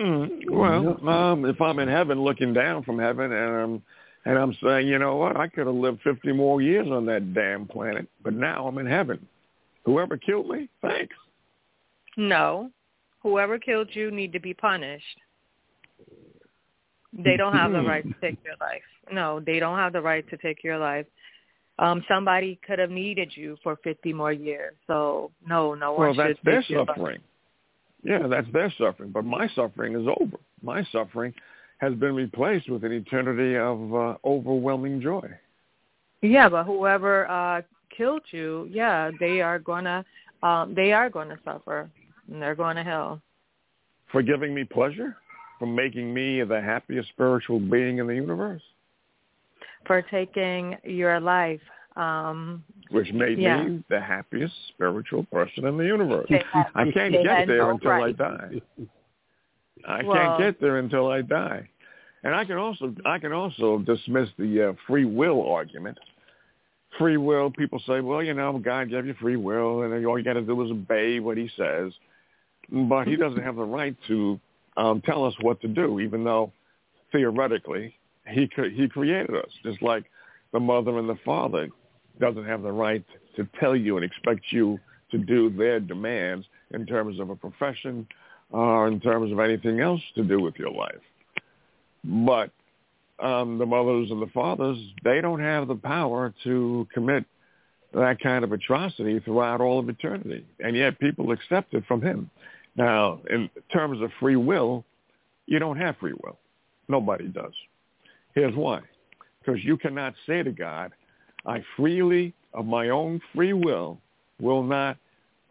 Mm, 0.00 0.50
well, 0.50 1.08
um, 1.08 1.46
if 1.46 1.58
I'm 1.60 1.78
in 1.78 1.88
heaven 1.88 2.20
looking 2.20 2.52
down 2.52 2.82
from 2.82 2.98
heaven 2.98 3.32
and 3.32 3.56
I'm 3.56 3.82
and 4.26 4.38
I'm 4.38 4.56
saying, 4.62 4.88
you 4.88 4.98
know 4.98 5.14
what, 5.16 5.36
I 5.36 5.46
could 5.46 5.68
have 5.68 5.76
lived 5.76 6.02
50 6.02 6.32
more 6.32 6.60
years 6.60 6.88
on 6.90 7.06
that 7.06 7.32
damn 7.32 7.66
planet, 7.66 8.08
but 8.24 8.34
now 8.34 8.66
I'm 8.66 8.76
in 8.78 8.86
heaven. 8.86 9.24
Whoever 9.84 10.16
killed 10.16 10.48
me, 10.48 10.68
thanks. 10.82 11.14
no 12.16 12.70
whoever 13.26 13.58
killed 13.58 13.88
you 13.92 14.10
need 14.10 14.32
to 14.32 14.40
be 14.40 14.54
punished 14.54 15.18
they 17.12 17.36
don't 17.36 17.54
have 17.54 17.72
the 17.72 17.82
right 17.82 18.04
to 18.04 18.14
take 18.20 18.38
your 18.44 18.54
life 18.60 18.82
no 19.10 19.40
they 19.40 19.58
don't 19.58 19.78
have 19.78 19.92
the 19.92 20.00
right 20.00 20.28
to 20.30 20.36
take 20.36 20.62
your 20.62 20.78
life 20.78 21.06
um 21.78 22.04
somebody 22.08 22.58
could 22.66 22.78
have 22.78 22.90
needed 22.90 23.30
you 23.34 23.56
for 23.64 23.76
50 23.82 24.12
more 24.12 24.32
years 24.32 24.74
so 24.86 25.32
no 25.46 25.74
no 25.74 25.92
one 25.92 26.06
Well, 26.06 26.14
should 26.14 26.38
that's 26.44 26.44
their 26.44 26.64
suffering. 26.86 27.20
Yeah, 28.04 28.28
that's 28.28 28.46
their 28.52 28.72
suffering. 28.78 29.10
But 29.10 29.24
my 29.24 29.48
suffering 29.56 30.00
is 30.00 30.06
over. 30.20 30.38
My 30.62 30.84
suffering 30.92 31.34
has 31.78 31.92
been 31.94 32.14
replaced 32.14 32.70
with 32.70 32.84
an 32.84 32.92
eternity 32.92 33.56
of 33.56 33.94
uh, 33.94 34.14
overwhelming 34.24 35.00
joy. 35.00 35.28
Yeah, 36.22 36.48
but 36.48 36.64
whoever 36.64 37.28
uh 37.28 37.62
killed 37.96 38.22
you, 38.30 38.68
yeah, 38.70 39.10
they 39.18 39.40
are 39.40 39.58
gonna 39.58 40.04
um 40.42 40.74
they 40.74 40.92
are 40.92 41.10
gonna 41.10 41.38
suffer 41.44 41.90
and 42.30 42.40
they're 42.40 42.54
going 42.54 42.76
to 42.76 42.84
hell. 42.84 43.20
For 44.12 44.22
giving 44.22 44.54
me 44.54 44.64
pleasure? 44.64 45.16
For 45.58 45.66
making 45.66 46.12
me 46.12 46.42
the 46.42 46.60
happiest 46.60 47.08
spiritual 47.10 47.60
being 47.60 47.98
in 47.98 48.06
the 48.06 48.14
universe? 48.14 48.62
For 49.86 50.02
taking 50.02 50.76
your 50.84 51.20
life. 51.20 51.60
Um 51.96 52.62
Which 52.90 53.10
made 53.12 53.38
Yeah. 53.38 53.62
me 53.62 53.82
the 53.88 54.00
happiest 54.00 54.54
spiritual 54.68 55.24
person 55.32 55.64
in 55.64 55.76
the 55.78 55.84
universe. 55.84 56.26
They 56.28 56.44
had- 56.52 56.66
I 56.74 56.90
can't 56.90 57.12
get 57.12 57.46
there 57.46 57.58
no 57.58 57.70
until 57.70 57.90
I 57.92 58.12
die. 58.12 58.60
I 59.86 60.02
Well- 60.02 60.16
can't 60.16 60.38
get 60.38 60.60
there 60.60 60.76
until 60.78 61.10
I 61.10 61.22
die. 61.22 61.68
And 62.22 62.34
I 62.34 62.44
can 62.44 62.58
also 62.58 62.94
I 63.06 63.18
can 63.18 63.32
also 63.32 63.78
dismiss 63.78 64.28
the 64.36 64.70
uh, 64.70 64.72
free 64.86 65.04
will 65.06 65.48
argument. 65.50 65.98
Free 66.98 67.16
will, 67.16 67.50
people 67.50 67.78
say, 67.80 68.00
well, 68.00 68.22
you 68.22 68.34
know, 68.34 68.58
God 68.58 68.88
gave 68.90 69.06
you 69.06 69.14
free 69.14 69.36
will, 69.36 69.82
and 69.82 70.06
all 70.06 70.18
you 70.18 70.24
got 70.24 70.32
to 70.34 70.42
do 70.42 70.60
is 70.62 70.70
obey 70.70 71.20
what 71.20 71.36
He 71.36 71.48
says. 71.56 71.92
But 72.70 73.06
He 73.06 73.16
doesn't 73.16 73.42
have 73.42 73.56
the 73.56 73.64
right 73.64 73.96
to 74.08 74.40
um, 74.76 75.00
tell 75.02 75.24
us 75.24 75.34
what 75.40 75.60
to 75.62 75.68
do, 75.68 76.00
even 76.00 76.24
though 76.24 76.52
theoretically 77.12 77.94
He 78.28 78.48
He 78.74 78.88
created 78.88 79.34
us, 79.34 79.50
just 79.64 79.82
like 79.82 80.04
the 80.52 80.60
mother 80.60 80.98
and 80.98 81.08
the 81.08 81.18
father 81.24 81.68
doesn't 82.20 82.46
have 82.46 82.62
the 82.62 82.72
right 82.72 83.04
to 83.36 83.48
tell 83.60 83.76
you 83.76 83.96
and 83.96 84.04
expect 84.04 84.40
you 84.50 84.78
to 85.10 85.18
do 85.18 85.50
their 85.50 85.80
demands 85.80 86.46
in 86.72 86.86
terms 86.86 87.20
of 87.20 87.30
a 87.30 87.36
profession 87.36 88.06
or 88.50 88.88
in 88.88 89.00
terms 89.00 89.32
of 89.32 89.38
anything 89.38 89.80
else 89.80 90.00
to 90.14 90.22
do 90.22 90.40
with 90.40 90.54
your 90.56 90.70
life. 90.70 90.94
But 92.04 92.50
um, 93.18 93.58
the 93.58 93.66
mothers 93.66 94.10
and 94.10 94.20
the 94.20 94.26
fathers, 94.28 94.78
they 95.04 95.20
don't 95.20 95.40
have 95.40 95.68
the 95.68 95.74
power 95.74 96.34
to 96.44 96.86
commit 96.92 97.24
that 97.92 98.20
kind 98.20 98.44
of 98.44 98.52
atrocity 98.52 99.20
throughout 99.20 99.60
all 99.60 99.78
of 99.78 99.88
eternity. 99.88 100.44
And 100.60 100.76
yet 100.76 100.98
people 100.98 101.32
accept 101.32 101.74
it 101.74 101.84
from 101.86 102.02
him. 102.02 102.30
Now, 102.76 103.20
in 103.30 103.48
terms 103.72 104.02
of 104.02 104.10
free 104.20 104.36
will, 104.36 104.84
you 105.46 105.58
don't 105.58 105.78
have 105.78 105.96
free 105.98 106.14
will. 106.24 106.38
Nobody 106.88 107.28
does. 107.28 107.52
Here's 108.34 108.54
why. 108.54 108.80
Because 109.40 109.64
you 109.64 109.76
cannot 109.76 110.14
say 110.26 110.42
to 110.42 110.52
God, 110.52 110.92
I 111.46 111.62
freely, 111.76 112.34
of 112.52 112.66
my 112.66 112.90
own 112.90 113.20
free 113.34 113.52
will, 113.52 113.98
will 114.40 114.62
not 114.62 114.96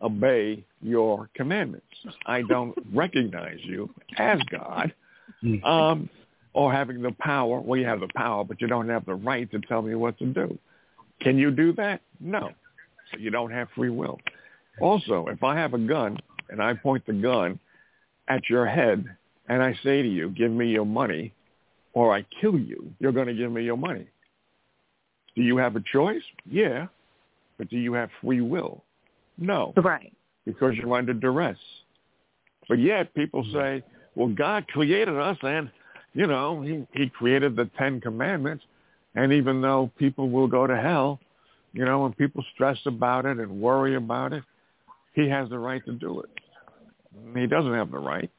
obey 0.02 0.64
your 0.82 1.30
commandments. 1.34 1.86
I 2.26 2.44
don't 2.44 2.78
recognize 2.94 3.58
you 3.64 3.90
as 4.18 4.40
God 4.52 4.94
um, 5.64 6.10
or 6.54 6.72
having 6.72 7.02
the 7.02 7.16
power. 7.20 7.60
Well, 7.60 7.80
you 7.80 7.86
have 7.86 8.02
the 8.02 8.10
power, 8.16 8.44
but 8.44 8.62
you 8.62 8.68
don't 8.68 8.90
have 8.90 9.06
the 9.06 9.16
right 9.16 9.50
to 9.52 9.60
tell 9.62 9.82
me 9.82 9.96
what 9.96 10.18
to 10.20 10.26
do. 10.26 10.58
Can 11.22 11.38
you 11.38 11.52
do 11.52 11.74
that? 11.74 12.02
No. 12.20 12.52
So 13.12 13.18
you 13.18 13.32
don't 13.32 13.52
have 13.52 13.70
free 13.76 13.90
will. 13.90 14.20
Also, 14.82 15.28
if 15.28 15.44
I 15.44 15.56
have 15.56 15.74
a 15.74 15.78
gun 15.78 16.20
and 16.50 16.62
I 16.62 16.74
point 16.74 17.06
the 17.06 17.14
gun 17.14 17.60
at 18.28 18.50
your 18.50 18.66
head 18.66 19.06
and 19.48 19.62
I 19.62 19.74
say 19.84 20.02
to 20.02 20.08
you, 20.08 20.30
give 20.30 20.52
me 20.52 20.70
your 20.70 20.86
money 20.86 21.34
or 21.94 22.16
I 22.16 22.26
kill 22.42 22.58
you, 22.58 22.92
you're 23.00 23.12
going 23.12 23.28
to 23.28 23.34
give 23.34 23.52
me 23.52 23.64
your 23.64 23.78
money. 23.78 24.08
Do 25.36 25.42
you 25.42 25.58
have 25.58 25.76
a 25.76 25.84
choice? 25.92 26.24
Yeah. 26.50 26.88
But 27.58 27.70
do 27.70 27.78
you 27.78 27.94
have 27.94 28.10
free 28.22 28.42
will? 28.42 28.84
No 29.38 29.74
right. 29.78 30.14
because 30.46 30.76
you're 30.76 30.94
under 30.94 31.14
duress. 31.14 31.58
But 32.68 32.80
yet 32.80 33.14
people 33.14 33.44
hmm. 33.44 33.54
say, 33.54 33.84
well, 34.16 34.30
God 34.30 34.68
created 34.68 35.18
us 35.18 35.38
and, 35.42 35.70
you 36.14 36.28
know, 36.28 36.62
he, 36.62 36.88
he 36.94 37.10
created 37.10 37.56
the 37.56 37.70
Ten 37.78 38.00
Commandments. 38.00 38.64
And 39.14 39.32
even 39.32 39.62
though 39.62 39.92
people 39.98 40.30
will 40.30 40.48
go 40.48 40.68
to 40.68 40.76
hell 40.76 41.20
you 41.76 41.84
know, 41.84 42.00
when 42.00 42.14
people 42.14 42.44
stress 42.54 42.78
about 42.86 43.26
it 43.26 43.38
and 43.38 43.60
worry 43.60 43.96
about 43.96 44.32
it, 44.32 44.44
he 45.16 45.30
has 45.30 45.50
the 45.50 45.58
right 45.58 45.84
to 45.86 45.94
do 45.94 46.22
it. 46.22 46.30
He 47.36 47.48
doesn't 47.48 47.74
have 47.74 47.92
the 47.92 48.00
right. 48.00 48.30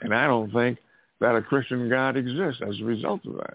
And 0.00 0.14
I 0.14 0.26
don't 0.26 0.52
think 0.52 0.78
that 1.20 1.34
a 1.34 1.42
Christian 1.42 1.88
God 1.88 2.16
exists 2.16 2.60
as 2.66 2.78
a 2.80 2.84
result 2.84 3.24
of 3.26 3.34
that. 3.34 3.54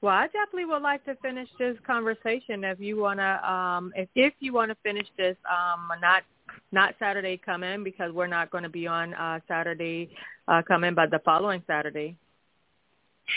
Well, 0.00 0.14
I 0.14 0.26
definitely 0.26 0.66
would 0.66 0.82
like 0.82 1.04
to 1.06 1.16
finish 1.16 1.48
this 1.58 1.76
conversation 1.84 2.62
if 2.62 2.78
you 2.78 3.00
wanna 3.00 3.40
um 3.42 3.92
if 3.96 4.08
if 4.14 4.32
you 4.38 4.52
wanna 4.52 4.76
finish 4.84 5.06
this 5.16 5.36
um 5.50 5.90
not 6.00 6.22
not 6.70 6.94
Saturday 6.98 7.36
coming 7.36 7.82
because 7.82 8.12
we're 8.12 8.28
not 8.28 8.50
going 8.50 8.62
to 8.62 8.70
be 8.70 8.86
on 8.86 9.14
uh 9.14 9.40
Saturday 9.48 10.10
uh 10.46 10.62
coming 10.62 10.94
but 10.94 11.10
the 11.10 11.18
following 11.24 11.62
Saturday. 11.66 12.16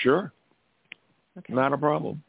Sure. 0.04 0.32
Okay. 1.38 1.54
Not 1.54 1.74
a 1.74 1.78
problem. 1.78 2.22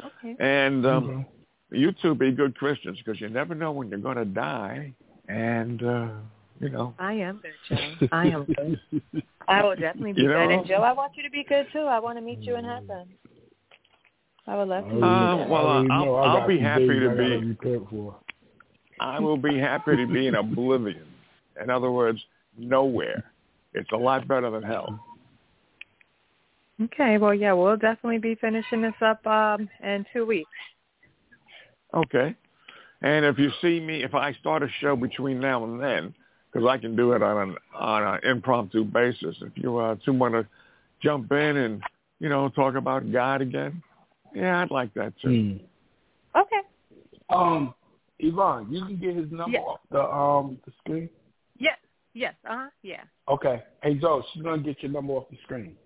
Okay. 0.00 0.36
And 0.40 0.86
um 0.86 1.04
Mhm. 1.08 1.26
You 1.72 1.92
two 2.02 2.14
be 2.14 2.30
good 2.32 2.56
Christians 2.56 2.98
because 2.98 3.20
you 3.20 3.28
never 3.28 3.54
know 3.54 3.72
when 3.72 3.88
you're 3.88 3.98
going 3.98 4.16
to 4.16 4.24
die 4.24 4.92
and 5.28 5.82
uh 5.82 6.08
you 6.60 6.68
know 6.68 6.94
I 6.98 7.14
am 7.14 7.40
good, 7.42 7.76
Joe. 8.00 8.08
I 8.12 8.26
am 8.28 8.44
good. 8.44 8.80
I 9.48 9.62
will 9.64 9.74
definitely 9.76 10.12
be 10.12 10.22
You 10.22 10.28
good. 10.28 10.48
know- 10.48 10.58
And 10.58 10.66
Joe, 10.66 10.82
I 10.82 10.92
want 10.92 11.16
you 11.16 11.22
to 11.24 11.30
be 11.30 11.44
good 11.48 11.66
too. 11.72 11.80
I 11.80 11.98
want 11.98 12.18
to 12.18 12.22
meet 12.22 12.40
you 12.42 12.56
in 12.56 12.64
heaven. 12.64 13.08
I 14.46 14.56
would 14.56 14.68
love 14.68 14.84
to. 14.84 14.90
I 14.90 14.94
meet 14.94 15.02
already- 15.02 15.04
Uh, 15.04 15.36
you. 15.36 15.42
I 15.42 15.48
well, 15.48 15.66
already 15.66 15.90
I'll- 15.90 16.04
know 16.04 16.14
I 16.16 16.34
I'll 16.40 16.46
be 16.48 16.58
happy 16.58 16.86
to 17.00 17.08
be- 17.16 17.46
repent 17.46 17.88
for. 17.90 18.16
I 19.00 19.18
will 19.18 19.36
be 19.36 19.58
happy 19.58 19.96
to 19.96 20.06
be 20.06 20.26
in 20.28 20.34
oblivion. 20.36 21.06
In 21.60 21.70
other 21.70 21.90
words, 21.90 22.24
nowhere. 22.56 23.24
It's 23.74 23.90
a 23.92 23.96
lot 23.96 24.28
better 24.28 24.50
than 24.50 24.62
hell. 24.62 25.04
Okay. 26.82 27.18
Well, 27.18 27.34
yeah, 27.34 27.52
we'll 27.52 27.76
definitely 27.76 28.18
be 28.18 28.34
finishing 28.36 28.82
this 28.82 28.94
up 29.00 29.24
um 29.26 29.68
in 29.82 30.04
two 30.12 30.26
weeks. 30.26 30.50
Okay. 31.94 32.34
And 33.02 33.24
if 33.24 33.38
you 33.38 33.50
see 33.60 33.80
me, 33.80 34.02
if 34.02 34.14
I 34.14 34.32
start 34.34 34.62
a 34.62 34.68
show 34.80 34.94
between 34.96 35.40
now 35.40 35.64
and 35.64 35.80
then, 35.80 36.14
because 36.52 36.68
I 36.68 36.78
can 36.78 36.94
do 36.94 37.12
it 37.12 37.22
on 37.22 37.50
an 37.50 37.56
on 37.74 38.02
an 38.02 38.20
impromptu 38.24 38.84
basis. 38.84 39.36
If 39.40 39.52
you 39.56 39.78
uh, 39.78 39.96
two 40.04 40.12
want 40.12 40.34
to 40.34 40.46
jump 41.02 41.32
in 41.32 41.56
and 41.56 41.82
you 42.20 42.28
know 42.28 42.48
talk 42.50 42.74
about 42.74 43.10
God 43.10 43.40
again, 43.42 43.82
yeah, 44.34 44.60
I'd 44.62 44.70
like 44.70 44.92
that 44.94 45.14
too. 45.20 45.58
Hmm. 46.34 46.38
Okay. 46.38 46.60
Um, 47.30 47.74
Yvonne, 48.18 48.70
you 48.70 48.84
can 48.84 48.96
get 48.96 49.16
his 49.16 49.30
number 49.32 49.58
Yeah. 49.58 49.64
off 49.64 49.80
the 49.90 50.02
um 50.02 50.58
the 50.64 50.72
screen. 50.80 51.08
Yes. 51.58 51.78
Yes. 52.14 52.34
Uh 52.48 52.56
huh. 52.56 52.70
Yeah. 52.82 53.02
Okay. 53.28 53.62
Hey 53.82 53.98
Zoe, 54.00 54.22
she's 54.32 54.42
gonna 54.42 54.62
get 54.62 54.82
your 54.82 54.92
number 54.92 55.14
off 55.14 55.28
the 55.30 55.38
screen, 55.44 55.76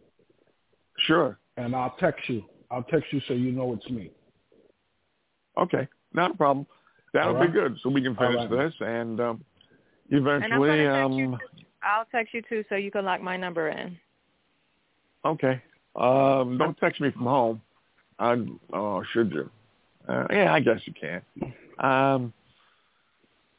Sure. 1.06 1.38
and 1.56 1.74
I'll 1.74 1.94
text 1.98 2.28
you. 2.28 2.44
I'll 2.70 2.82
text 2.82 3.12
you 3.12 3.20
so 3.28 3.34
you 3.34 3.52
know 3.52 3.72
it's 3.72 3.88
me. 3.88 4.10
Okay. 5.56 5.88
Not 6.16 6.32
a 6.32 6.36
problem. 6.36 6.66
That'll 7.12 7.34
All 7.34 7.40
right. 7.40 7.52
be 7.52 7.52
good. 7.52 7.76
So 7.82 7.90
we 7.90 8.02
can 8.02 8.16
finish 8.16 8.36
right. 8.36 8.50
this 8.50 8.74
and 8.80 9.20
um, 9.20 9.44
And 10.10 10.18
I'm 10.18 10.22
eventually. 10.40 10.68
gonna 10.70 11.04
text 11.10 11.14
um. 11.14 11.40
I'll 11.82 12.04
text 12.10 12.34
you 12.34 12.42
too, 12.48 12.64
so 12.68 12.74
you 12.74 12.90
can 12.90 13.04
lock 13.04 13.20
my 13.22 13.36
number 13.36 13.68
in. 13.68 13.96
Okay. 15.24 15.62
Um, 15.94 16.58
don't 16.58 16.76
text 16.78 17.00
me 17.00 17.10
from 17.12 17.22
home. 17.22 17.62
I 18.18 18.44
oh, 18.72 19.02
should 19.12 19.30
you? 19.32 19.50
Uh, 20.08 20.26
yeah, 20.30 20.52
I 20.52 20.60
guess 20.60 20.80
you 20.84 20.94
can. 20.98 21.22
Um, 21.78 22.32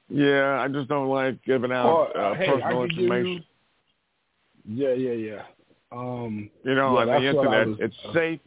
yeah, 0.09 0.59
I 0.59 0.67
just 0.67 0.87
don't 0.89 1.09
like 1.09 1.43
giving 1.43 1.71
out 1.71 1.87
Or, 1.87 2.17
uh, 2.17 2.35
hey, 2.35 2.47
personal 2.47 2.83
information. 2.83 3.43
you. 4.65 4.87
Yeah, 4.87 4.93
yeah, 4.93 5.11
yeah. 5.13 5.41
Um, 5.91 6.49
You 6.63 6.75
know, 6.75 6.95
Yeah, 6.95 7.01
on 7.01 7.07
the 7.07 7.11
that's 7.13 7.35
what 7.35 7.47
I 7.47 7.61
internet, 7.61 7.67
was- 7.67 7.77
it's 7.79 7.97
uh, 8.05 8.13
safe. 8.13 8.39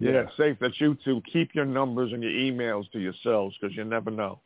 Yeah, 0.00 0.12
yeah. 0.12 0.20
it's 0.22 0.36
safe 0.36 0.58
that 0.60 0.80
you 0.80 0.96
two 1.04 1.22
keep 1.32 1.54
your 1.54 1.64
numbers 1.64 2.12
and 2.12 2.22
your 2.22 2.32
emails 2.32 2.90
to 2.92 2.98
yourselves 2.98 3.56
because 3.60 3.76
you 3.76 3.84
never 3.84 4.10
know. 4.10 4.40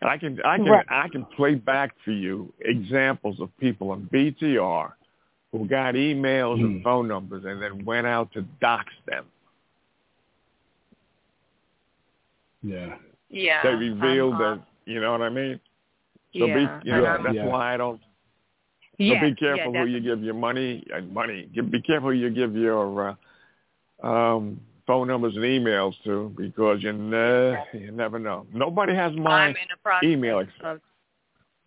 And 0.00 0.10
I 0.10 0.18
can, 0.18 0.38
I 0.44 0.58
can, 0.58 0.66
Right. 0.68 0.86
I 0.88 1.08
can 1.08 1.24
play 1.36 1.54
back 1.54 1.94
for 2.04 2.12
you 2.12 2.52
examples 2.60 3.40
of 3.40 3.56
people 3.58 3.90
on 3.90 4.08
BTR 4.12 4.92
who 5.52 5.66
got 5.68 5.94
emails 5.94 6.62
and 6.62 6.76
Hmm. 6.78 6.82
phone 6.82 7.08
numbers 7.08 7.44
and 7.46 7.62
then 7.62 7.84
went 7.84 8.06
out 8.06 8.32
to 8.32 8.42
dox 8.60 8.92
them. 9.06 9.26
yeah. 12.62 12.94
Yeah. 13.28 13.62
They 13.64 13.70
revealed 13.74 14.34
um, 14.34 14.38
that, 14.40 14.62
you 14.86 15.00
know 15.00 15.12
what 15.12 15.22
I 15.22 15.28
mean? 15.30 15.60
So 16.38 16.46
yeah. 16.46 16.54
be, 16.54 16.60
you 16.86 16.92
know, 16.92 17.02
Yeah, 17.02 17.18
that's 17.22 17.36
yeah. 17.36 17.46
why 17.46 17.74
I 17.74 17.76
don't. 17.76 18.00
So 19.06 19.14
yeah, 19.14 19.20
be 19.22 19.34
careful 19.34 19.72
yeah, 19.72 19.82
who 19.84 19.86
you 19.86 20.00
give 20.00 20.22
your 20.22 20.34
money 20.34 20.84
and 20.92 21.12
money. 21.12 21.48
Be 21.54 21.80
careful 21.82 22.10
who 22.10 22.16
you 22.16 22.30
give 22.30 22.54
your 22.54 23.16
uh, 24.02 24.06
um, 24.06 24.60
phone 24.86 25.08
numbers 25.08 25.34
and 25.36 25.44
emails 25.44 25.94
to 26.04 26.32
because 26.36 26.82
you 26.82 26.92
ne- 26.92 27.58
you 27.74 27.92
never 27.92 28.18
know. 28.18 28.46
Nobody 28.52 28.94
has 28.94 29.12
I'm 29.12 29.22
my 29.22 29.48
in 29.48 29.54
the 29.54 29.76
process 29.82 30.08
email. 30.08 30.40
ex- 30.40 30.50
of 30.64 30.80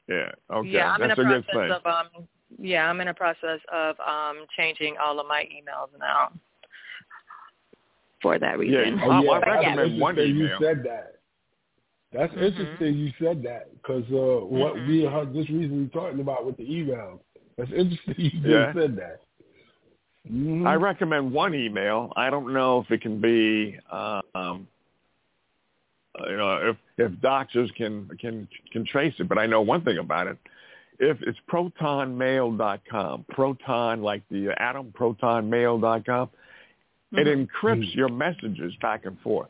Yeah. 0.07 0.31
Okay. 0.51 0.69
yeah, 0.69 0.89
I'm 0.91 1.01
That's 1.01 1.11
in 1.11 1.11
a 1.11 1.15
the 1.15 1.23
good 1.35 1.45
process 1.47 1.61
thing. 1.67 1.71
of 1.71 1.85
um 1.85 2.27
yeah, 2.59 2.89
I'm 2.89 3.01
in 3.01 3.07
a 3.09 3.13
process 3.13 3.59
of 3.71 3.95
um 3.99 4.45
changing 4.57 4.95
all 5.03 5.19
of 5.19 5.27
my 5.27 5.43
emails 5.43 5.89
now 5.99 6.31
for 8.21 8.39
that 8.39 8.57
reason. 8.59 8.99
Oh, 9.03 9.21
yeah, 9.21 9.31
I 9.31 9.39
that's 9.39 9.49
recommend 9.63 9.99
one 9.99 10.15
interesting 10.17 10.37
email. 10.41 10.59
You 10.59 10.65
said 10.65 10.83
that. 10.85 11.11
That's 12.13 12.33
Mhm. 12.33 12.41
interesting. 12.43 12.95
You 12.95 13.11
said 13.19 13.43
that 13.43 13.73
because 13.75 14.03
uh, 14.11 14.45
what 14.45 14.75
Mhm. 14.75 14.87
we 14.87 15.05
are 15.05 15.25
just 15.25 15.49
recently 15.49 15.89
talking 15.89 16.21
about 16.21 16.45
with 16.45 16.57
the 16.57 16.63
emails. 16.65 17.19
That's 17.57 17.71
interesting. 17.71 18.15
You 18.17 18.29
just 18.31 18.47
Yeah. 18.47 18.73
said 18.73 18.95
that. 18.97 19.21
Mhm. 20.31 20.65
I 20.65 20.75
recommend 20.75 21.31
one 21.31 21.53
email. 21.53 22.11
I 22.15 22.29
don't 22.29 22.53
know 22.53 22.79
if 22.79 22.91
it 22.91 23.01
can 23.01 23.21
be, 23.21 23.77
um, 23.91 24.67
you 26.27 26.37
know, 26.37 26.69
if 26.69 26.77
if 26.97 27.19
doctors 27.21 27.69
can 27.71 28.09
can 28.19 28.47
can 28.71 28.85
trace 28.85 29.13
it. 29.19 29.27
But 29.27 29.37
I 29.37 29.45
know 29.45 29.61
one 29.61 29.81
thing 29.81 29.97
about 29.97 30.27
it. 30.27 30.37
If 30.97 31.21
it's 31.23 31.37
protonmail.com, 31.49 33.25
proton 33.29 34.01
like 34.01 34.23
the 34.29 34.49
atom, 34.61 34.93
protonmail.com, 34.93 36.29
it 37.11 37.27
Mhm. 37.27 37.47
encrypts 37.47 37.93
your 37.95 38.09
messages 38.09 38.75
back 38.77 39.05
and 39.05 39.19
forth. 39.19 39.49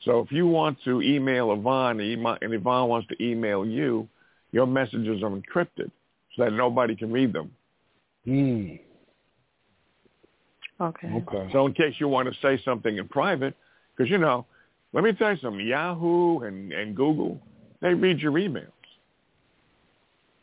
So 0.00 0.20
if 0.20 0.32
you 0.32 0.46
want 0.46 0.80
to 0.82 1.02
email 1.02 1.52
Yvonne 1.52 2.00
and 2.00 2.52
Yvonne 2.54 2.88
wants 2.88 3.08
to 3.08 3.22
email 3.22 3.66
you, 3.66 4.08
your 4.52 4.66
messages 4.66 5.22
are 5.22 5.30
encrypted 5.30 5.90
so 6.34 6.44
that 6.44 6.52
nobody 6.52 6.96
can 6.96 7.12
read 7.12 7.32
them. 7.32 7.54
Mm. 8.26 8.80
Okay. 10.80 11.08
Okay. 11.08 11.48
So 11.52 11.66
in 11.66 11.72
case 11.74 11.94
you 11.98 12.08
want 12.08 12.32
to 12.32 12.40
say 12.40 12.60
something 12.64 12.96
in 12.98 13.08
private, 13.08 13.54
because 13.96 14.10
you 14.10 14.18
know, 14.18 14.46
let 14.92 15.02
me 15.04 15.12
tell 15.12 15.32
you 15.32 15.38
something, 15.38 15.66
Yahoo 15.66 16.40
and, 16.40 16.72
and 16.72 16.94
Google, 16.96 17.40
they 17.80 17.94
read 17.94 18.20
your 18.20 18.32
emails. 18.32 18.66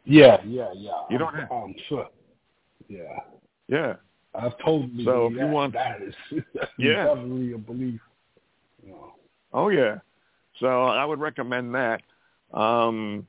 Yeah, 0.04 0.38
yeah, 0.46 0.72
yeah. 0.76 0.92
You 1.10 1.18
don't 1.18 1.34
I'm, 1.34 1.42
have- 1.42 1.52
I'm 1.52 1.76
sure. 1.90 2.08
Yeah. 2.88 3.02
Yeah. 3.68 3.94
I've 4.36 4.58
totally 4.60 5.04
So 5.06 5.30
believe 5.30 5.38
if 5.38 5.40
you 5.42 5.48
want- 5.48 5.74
that 5.74 6.02
is 6.02 6.14
that's 6.54 6.72
Yeah. 6.78 7.06
definitely 7.06 7.54
a 7.54 7.58
belief. 7.58 8.02
You 8.86 8.92
know. 8.92 9.14
Oh 9.54 9.70
yeah. 9.70 9.96
So 10.60 10.84
I 10.84 11.06
would 11.06 11.20
recommend 11.20 11.74
that. 11.76 12.02
Um 12.54 13.26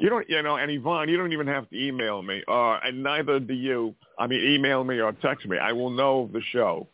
you 0.00 0.08
don't 0.08 0.28
you 0.28 0.42
know, 0.42 0.56
and 0.56 0.70
Yvonne, 0.70 1.08
you 1.08 1.16
don't 1.16 1.32
even 1.32 1.46
have 1.46 1.68
to 1.70 1.76
email 1.76 2.22
me. 2.22 2.42
Or 2.48 2.84
and 2.84 3.02
neither 3.02 3.38
do 3.40 3.54
you. 3.54 3.94
I 4.18 4.26
mean 4.26 4.40
email 4.54 4.84
me 4.84 5.00
or 5.00 5.12
text 5.12 5.46
me. 5.46 5.58
I 5.58 5.72
will 5.72 5.90
know 5.90 6.28
the 6.32 6.40
show 6.52 6.88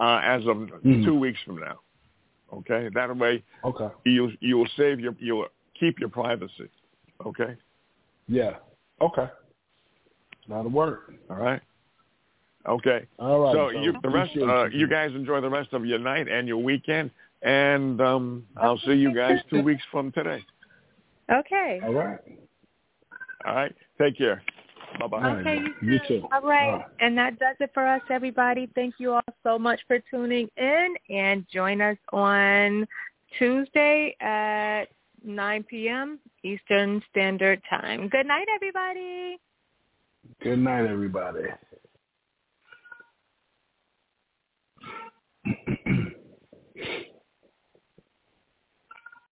uh 0.00 0.20
as 0.22 0.42
of 0.46 0.56
Mhm. 0.56 1.04
two 1.04 1.18
weeks 1.18 1.40
from 1.44 1.58
now. 1.60 1.80
Okay? 2.52 2.88
That 2.94 3.16
way 3.16 3.42
Okay. 3.64 3.88
you 4.04 4.32
you 4.40 4.58
will 4.58 4.68
save 4.76 5.00
your 5.00 5.14
you'll 5.18 5.46
keep 5.78 5.98
your 5.98 6.08
privacy. 6.10 6.68
Okay? 7.24 7.56
Yeah. 8.28 8.56
Okay. 9.00 9.28
Not 10.48 10.66
a 10.66 10.68
word. 10.68 11.18
All 11.30 11.36
right? 11.36 11.60
Okay. 12.68 13.06
All 13.18 13.40
right. 13.40 13.52
so 13.54 13.68
you 13.70 13.92
the 14.02 14.10
rest 14.10 14.36
uh 14.36 14.66
you 14.72 14.86
guys 14.88 15.12
enjoy 15.14 15.40
the 15.40 15.50
rest 15.50 15.72
of 15.72 15.86
your 15.86 15.98
night 15.98 16.28
and 16.28 16.46
your 16.48 16.58
weekend 16.58 17.10
and 17.42 18.00
um 18.00 18.46
I'll 18.56 18.78
see 18.78 18.94
you 18.94 19.14
guys 19.14 19.38
two 19.50 19.62
weeks 19.62 19.82
from 19.90 20.12
today. 20.12 20.44
Okay. 21.32 21.80
All 21.84 21.92
right. 21.92 22.18
All 23.46 23.54
right. 23.54 23.74
Take 24.00 24.18
care. 24.18 24.42
Bye-bye. 25.00 25.40
Okay, 25.40 25.56
you 25.56 25.74
too. 25.80 25.86
you 25.86 25.98
too. 26.08 26.28
All 26.32 26.42
right. 26.42 26.64
All 26.64 26.78
right. 26.78 26.86
And 27.00 27.18
that 27.18 27.38
does 27.38 27.56
it 27.60 27.70
for 27.74 27.86
us, 27.86 28.02
everybody. 28.10 28.70
Thank 28.74 28.94
you 28.98 29.12
all 29.12 29.20
so 29.42 29.58
much 29.58 29.80
for 29.86 29.98
tuning 30.10 30.48
in 30.56 30.94
and 31.10 31.44
join 31.52 31.80
us 31.80 31.98
on 32.12 32.86
Tuesday 33.38 34.16
at 34.20 34.84
9 35.24 35.64
p.m. 35.64 36.18
Eastern 36.44 37.02
Standard 37.10 37.60
Time. 37.68 38.08
Good 38.08 38.26
night, 38.26 38.46
everybody. 38.54 39.38
Good 40.42 40.58
night, 40.58 40.86
everybody. 40.86 41.42